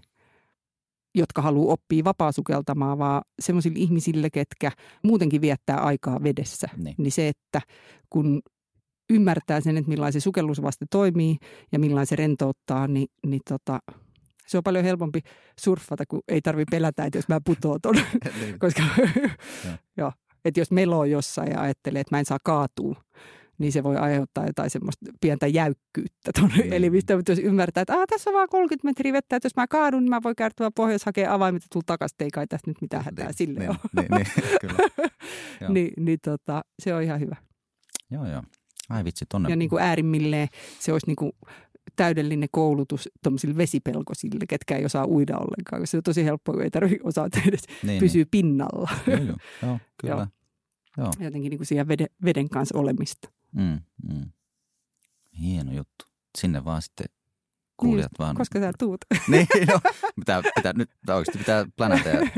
jotka 1.14 1.42
haluaa 1.42 1.72
oppia 1.72 2.04
vapaasukeltamaan, 2.04 2.98
vaan 2.98 3.22
semmoisille 3.42 3.78
ihmisille, 3.78 4.30
ketkä 4.30 4.72
muutenkin 5.04 5.40
viettää 5.40 5.76
aikaa 5.76 6.22
vedessä. 6.22 6.68
Niin. 6.76 6.94
niin 6.98 7.12
se, 7.12 7.28
että 7.28 7.60
kun 8.10 8.42
ymmärtää 9.10 9.60
sen, 9.60 9.76
että 9.76 9.88
millainen 9.88 10.12
se 10.12 10.20
sukellusvaste 10.20 10.86
toimii 10.90 11.36
ja 11.72 11.78
millainen 11.78 12.06
se 12.06 12.16
rentouttaa, 12.16 12.88
niin, 12.88 13.08
niin 13.26 13.40
tota, 13.48 13.78
se 14.46 14.56
on 14.56 14.64
paljon 14.64 14.84
helpompi 14.84 15.20
surffata, 15.60 16.04
kun 16.08 16.20
ei 16.28 16.40
tarvi 16.40 16.64
pelätä, 16.70 17.04
että 17.04 17.18
jos 17.18 17.28
mä 17.28 17.40
putoon 17.44 17.80
ton. 17.82 17.94
Niin. 18.40 18.58
Koska 18.64 18.82
joo, 19.98 20.12
että 20.44 20.60
jos 20.60 20.70
meloo 20.70 21.04
jossain 21.04 21.52
ja 21.52 21.60
ajattelee, 21.60 22.00
että 22.00 22.14
mä 22.14 22.18
en 22.18 22.24
saa 22.24 22.38
kaatua, 22.44 23.02
niin 23.60 23.72
se 23.72 23.82
voi 23.82 23.96
aiheuttaa 23.96 24.46
jotain 24.46 24.70
semmoista 24.70 25.06
pientä 25.20 25.46
jäykkyyttä 25.46 26.30
tuonne 26.38 26.64
mm. 26.64 26.72
elimistä. 26.72 27.16
Mutta 27.16 27.32
jos 27.32 27.38
ymmärtää, 27.38 27.80
että 27.80 28.06
tässä 28.06 28.30
on 28.30 28.34
vaan 28.34 28.48
30 28.48 28.88
metriä 28.88 29.12
vettä, 29.12 29.36
että 29.36 29.46
jos 29.46 29.56
mä 29.56 29.66
kaadun, 29.66 30.02
niin 30.02 30.10
mä 30.10 30.20
voin 30.24 30.36
käydä 30.36 30.70
pohjois 30.74 31.04
hakea 31.04 31.34
avaimet 31.34 31.62
ja 31.62 31.66
tulla 31.72 31.84
takaisin, 31.86 32.16
ei 32.20 32.30
kai 32.30 32.46
tässä 32.46 32.70
nyt 32.70 32.80
mitään 32.80 33.04
hätää 33.04 33.26
niin, 33.26 33.34
sille 33.34 33.58
niin, 33.60 33.76
niin, 33.96 34.08
niin, 34.10 34.26
kyllä. 34.60 35.08
niin, 35.74 35.92
niin 35.96 36.18
tota, 36.24 36.62
se 36.82 36.94
on 36.94 37.02
ihan 37.02 37.20
hyvä. 37.20 37.36
Joo, 38.10 38.26
joo. 38.26 38.42
Ai 38.90 39.04
vitsi, 39.04 39.24
tonne. 39.28 39.48
Ja 39.48 39.56
niin 39.56 39.70
kuin 39.70 39.82
äärimmilleen 39.82 40.48
se 40.78 40.92
olisi 40.92 41.06
niin 41.06 41.16
kuin 41.16 41.32
täydellinen 41.96 42.48
koulutus 42.52 43.08
tuommoisille 43.22 43.56
vesipelkosille, 43.56 44.46
ketkä 44.48 44.76
ei 44.76 44.84
osaa 44.84 45.06
uida 45.06 45.36
ollenkaan. 45.38 45.86
Se 45.86 45.96
on 45.96 46.02
tosi 46.02 46.24
helppoa, 46.24 46.54
kun 46.54 46.62
ei 46.62 46.70
tarvitse 46.70 46.98
osaa 47.04 47.28
edes 47.46 47.62
niin, 47.86 48.00
pysyä 48.00 48.18
niin. 48.18 48.30
pinnalla. 48.30 48.90
Joo, 49.06 49.16
joo. 49.16 49.36
joo 49.62 49.78
kyllä. 50.00 50.14
joo. 50.14 50.26
Joo. 50.96 51.10
Jotenkin 51.20 51.50
niin 51.50 51.58
kuin 51.58 51.66
siihen 51.66 51.88
veden, 51.88 52.06
veden 52.24 52.48
kanssa 52.48 52.78
olemista. 52.78 53.30
Mm, 53.52 53.80
mm. 54.08 54.30
Hieno 55.40 55.72
juttu. 55.72 56.04
Sinne 56.38 56.64
vaan 56.64 56.82
sitten 56.82 57.06
kuulijat 57.80 58.12
niin, 58.12 58.18
vaan. 58.18 58.36
Koska 58.36 58.60
sä 58.60 58.72
tuut. 58.78 59.00
niin, 59.28 59.46
no, 59.68 59.80
pitää, 60.16 60.42
pitää, 60.56 60.72
nyt 60.72 60.90
oikeasti 61.08 61.38
pitää 61.38 61.66
planata. 61.76 62.08
Ja 62.08 62.20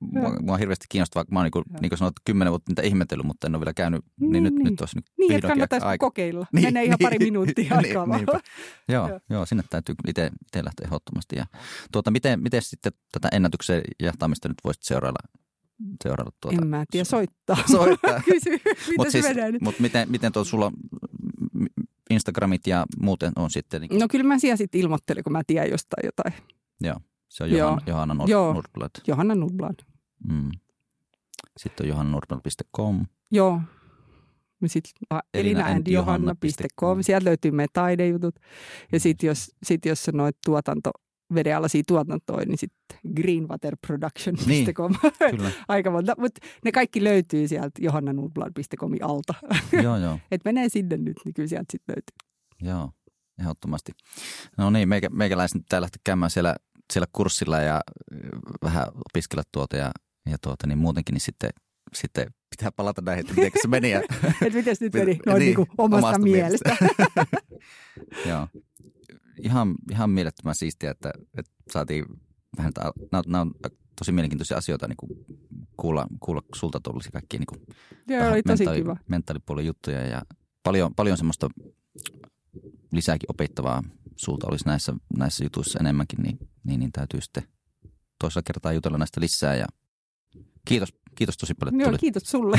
mua, 0.00 0.36
mua 0.40 0.54
on 0.54 0.58
hirveästi 0.58 0.86
kiinnostavaa, 0.88 1.24
mä 1.30 1.38
oon 1.38 1.44
niin 1.44 1.50
kuin, 1.50 1.64
niin 1.80 1.88
kuin 1.90 1.98
sanot, 1.98 2.14
kymmenen 2.24 2.50
vuotta 2.50 2.70
niitä 2.70 2.82
ihmetellyt, 2.82 3.26
mutta 3.26 3.46
en 3.46 3.54
ole 3.54 3.60
vielä 3.60 3.74
käynyt, 3.74 4.04
niin, 4.20 4.32
niin 4.32 4.44
nyt, 4.44 4.54
niin. 4.54 4.64
nyt 4.64 4.80
olisi 4.80 4.96
nyt 4.96 5.04
Niin, 5.18 5.32
että 5.32 5.48
kannattaisi 5.48 5.86
aika. 5.86 6.06
kokeilla. 6.06 6.46
Niin, 6.52 6.64
Menee 6.64 6.84
ihan 6.84 6.96
niin, 7.00 7.06
pari 7.06 7.18
minuuttia 7.18 7.74
aikaa 7.78 8.06
niin, 8.06 8.26
vaan. 8.26 8.40
joo, 8.88 9.08
joo, 9.08 9.20
joo, 9.30 9.46
sinne 9.46 9.64
täytyy 9.70 9.94
itse, 10.06 10.30
itse 10.46 10.64
lähteä 10.64 10.84
ehdottomasti. 10.86 11.36
Ja, 11.36 11.46
tuota, 11.92 12.10
miten, 12.10 12.42
miten 12.42 12.62
sitten 12.62 12.92
tätä 13.12 13.28
ennätyksen 13.32 13.82
jahtaamista 14.02 14.48
nyt 14.48 14.58
voisit 14.64 14.82
seurailla 14.82 15.18
seurata 16.04 16.30
tuota. 16.40 16.58
En 16.62 16.66
mä 16.68 16.84
tiedä, 16.90 17.04
soittaa. 17.04 17.56
Soittaa. 17.76 18.22
Kysy, 18.30 18.50
miten 18.50 18.94
mut 18.98 19.08
se 19.10 19.22
siis. 19.22 19.36
Mutta 19.60 19.82
miten, 19.82 20.10
miten 20.10 20.32
tuo 20.32 20.44
sulla 20.44 20.72
Instagramit 22.10 22.66
ja 22.66 22.86
muuten 23.00 23.32
on 23.36 23.50
sitten? 23.50 23.80
Niin... 23.80 23.98
No 23.98 24.08
kyllä 24.10 24.24
mä 24.24 24.38
siellä 24.38 24.56
sitten 24.56 24.80
ilmoittelen, 24.80 25.24
kun 25.24 25.32
mä 25.32 25.42
tiedän 25.46 25.70
jostain 25.70 26.06
jotain. 26.06 26.32
Joo, 26.80 26.96
se 27.28 27.44
on 27.44 27.50
Johanna, 27.50 27.82
Johanna 27.86 28.14
Nord, 28.14 28.30
Joo. 28.30 28.52
Nordblad. 28.52 28.90
Johanna 29.06 29.34
Nordblad. 29.34 29.76
Mm. 30.28 30.50
Sitten 31.56 31.84
on 31.84 31.88
johannanordblad.com. 31.88 33.06
Joo. 33.30 33.60
Sitten 34.66 35.18
elinaandjohanna.com. 35.34 37.02
Sieltä 37.02 37.24
löytyy 37.24 37.50
meidän 37.50 37.68
taidejutut. 37.72 38.34
Ja 38.92 39.00
sitten 39.00 39.28
jos, 39.28 39.50
sit 39.62 39.84
jos 39.84 40.04
sanoit 40.04 40.36
tuotanto 40.46 40.90
vedenalaisia 41.34 41.82
tuotantoja, 41.86 42.46
niin 42.46 42.58
sitten 42.58 42.98
greenwaterproduction.com. 43.16 44.94
Niin, 45.32 45.52
Aika 45.68 45.90
monta, 45.90 46.14
mutta 46.18 46.46
ne 46.64 46.72
kaikki 46.72 47.04
löytyy 47.04 47.48
sieltä 47.48 47.70
johannanudblad.comin 47.78 49.04
alta. 49.04 49.34
Joo, 49.82 49.96
joo. 49.96 50.18
Et 50.30 50.44
menee 50.44 50.68
sinne 50.68 50.96
nyt, 50.96 51.16
niin 51.24 51.34
kyllä 51.34 51.48
sieltä 51.48 51.72
sitten 51.72 51.94
löytyy. 51.96 52.30
Joo, 52.72 52.90
ehdottomasti. 53.40 53.92
No 54.58 54.70
niin, 54.70 54.88
meikä, 54.88 55.08
meikäläiset 55.08 55.54
nyt 55.54 55.66
täällä 55.68 55.84
lähteä 55.84 56.00
käymään 56.04 56.30
siellä, 56.30 56.56
siellä 56.92 57.06
kurssilla 57.12 57.58
ja 57.58 57.80
vähän 58.62 58.86
opiskella 58.88 59.42
tuota 59.52 59.76
ja, 59.76 59.90
ja 60.30 60.36
tuota, 60.42 60.66
niin 60.66 60.78
muutenkin, 60.78 61.12
niin 61.12 61.20
sitten, 61.20 61.50
sitten 61.94 62.26
pitää 62.50 62.72
palata 62.72 63.02
näihin, 63.04 63.20
että 63.20 63.34
miten 63.34 63.50
se 63.62 63.68
meni. 63.68 63.90
Ja... 63.90 64.02
Et 64.46 64.54
miten 64.54 64.76
nyt 64.80 64.94
meni 64.94 65.18
noin 65.26 65.38
niin, 65.38 65.46
niin 65.46 65.54
kuin 65.54 65.68
omasta, 65.78 66.06
omasta 66.06 66.22
mielestä. 66.22 66.76
mielestä. 66.80 67.26
Joo 68.28 68.48
ihan, 69.42 69.74
ihan 69.90 70.10
mielettömän 70.10 70.54
siistiä, 70.54 70.90
että, 70.90 71.12
että 71.38 71.52
saatiin 71.72 72.04
vähän, 72.56 72.72
nämä, 73.12 73.22
nämä 73.26 73.40
on 73.40 73.54
tosi 73.98 74.12
mielenkiintoisia 74.12 74.56
asioita 74.56 74.88
niin 74.88 74.96
kuin 74.96 75.10
kuulla, 75.76 76.06
kuulla 76.20 76.42
sulta 76.54 76.80
tuollaisia 76.80 77.12
kaikkia 77.12 77.40
niin 77.40 77.46
kuin 77.46 77.76
Joo, 78.08 78.30
oli 78.32 78.42
tosi 78.42 78.64
mentaali, 78.64 78.80
kiva. 78.80 78.96
mentaalipuolen 79.08 79.66
juttuja 79.66 80.06
ja 80.06 80.22
paljon, 80.62 80.94
paljon 80.94 81.16
semmoista 81.16 81.48
lisääkin 82.92 83.30
opettavaa 83.30 83.82
sulta 84.16 84.46
olisi 84.50 84.66
näissä, 84.66 84.94
näissä 85.16 85.44
jutuissa 85.44 85.78
enemmänkin, 85.78 86.22
niin, 86.22 86.38
niin, 86.64 86.80
niin 86.80 86.92
täytyy 86.92 87.20
sitten 87.20 87.42
toisella 88.18 88.42
kertaa 88.46 88.72
jutella 88.72 88.98
näistä 88.98 89.20
lisää 89.20 89.56
ja 89.56 89.66
kiitos 90.64 90.94
Kiitos 91.20 91.36
tosi 91.36 91.54
paljon, 91.54 91.80
Joo, 91.80 91.92
kiitos 92.00 92.22
sulle. 92.22 92.56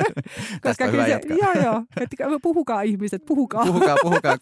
Koska 0.62 0.84
on 0.84 0.92
hyvä 0.92 1.04
se, 1.06 1.20
Joo, 1.28 1.64
joo. 1.64 1.82
Että 2.00 2.16
puhukaa 2.42 2.82
ihmiset, 2.82 3.22
puhukaa. 3.26 3.66
puhukaa, 3.66 3.96
puhukaa, 4.02 4.38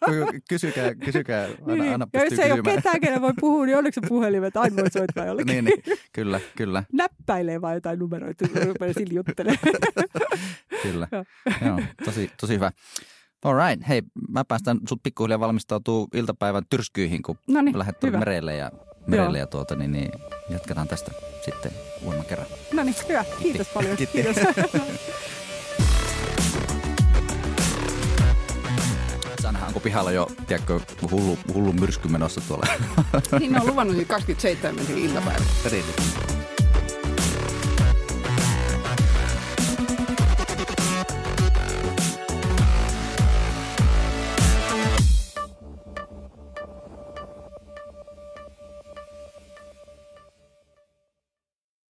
kysykää, 0.48 0.94
kysykää. 0.94 1.43
Aina, 1.43 1.82
niin. 1.82 1.93
aina 1.93 2.06
ja 2.12 2.24
jos 2.24 2.39
ei 2.39 2.52
ole 2.52 2.62
ketään, 2.62 3.01
kenen 3.01 3.20
voi 3.20 3.32
puhua, 3.40 3.66
niin 3.66 3.78
onneksi 3.78 4.01
puhelimet 4.09 4.56
aina 4.56 4.76
voi 4.76 4.90
soittaa 4.90 5.26
jollekin. 5.26 5.52
niin, 5.52 5.64
niin, 5.64 5.98
kyllä, 6.12 6.40
kyllä. 6.56 6.85
Näppäilee 6.93 7.60
vaan 7.60 7.74
jotain 7.74 7.98
numeroita, 7.98 8.44
rupeaa 8.66 8.93
sillä 8.93 9.14
juttelemaan. 9.14 9.59
kyllä, 10.82 11.09
joo, 11.66 11.81
tosi, 12.05 12.31
tosi 12.40 12.55
hyvä. 12.55 12.72
All 13.44 13.68
right. 13.68 13.89
Hei, 13.89 14.02
mä 14.28 14.44
päästän 14.44 14.78
sut 14.89 15.02
pikkuhiljaa 15.02 15.40
valmistautuu 15.40 16.09
iltapäivän 16.14 16.62
tyrskyihin, 16.70 17.22
kun 17.22 17.39
Noniin, 17.48 17.78
lähdet 17.78 17.97
merelle 18.02 18.56
ja 18.56 18.70
merelle 19.06 19.39
ja 19.39 19.47
tuota, 19.47 19.76
niin, 19.76 19.93
niin 19.93 20.12
jatketaan 20.48 20.89
tästä 20.89 21.10
sitten 21.44 21.72
uudemman 22.02 22.26
kerran. 22.26 22.47
No 22.72 22.82
niin, 22.85 22.94
hyvä. 23.09 23.24
Kiitos 23.24 23.43
Kiitti. 23.43 23.74
paljon. 23.74 23.97
Kiitti. 23.97 24.22
Kiitos. 24.22 24.36
Sannahan 29.43 29.68
onko 29.68 29.81
pihalla 29.81 30.12
jo, 30.12 30.28
tiedätkö, 30.47 30.81
hullu, 31.10 31.39
hullu 31.55 31.72
myrsky 31.72 32.09
menossa 32.09 32.40
tuolla. 32.48 32.66
niin, 33.40 33.52
ne 33.52 33.60
on 33.60 33.66
luvannut 33.66 33.97
27 34.06 34.85
iltapäivä. 34.97 35.44
Riitti. 35.70 36.02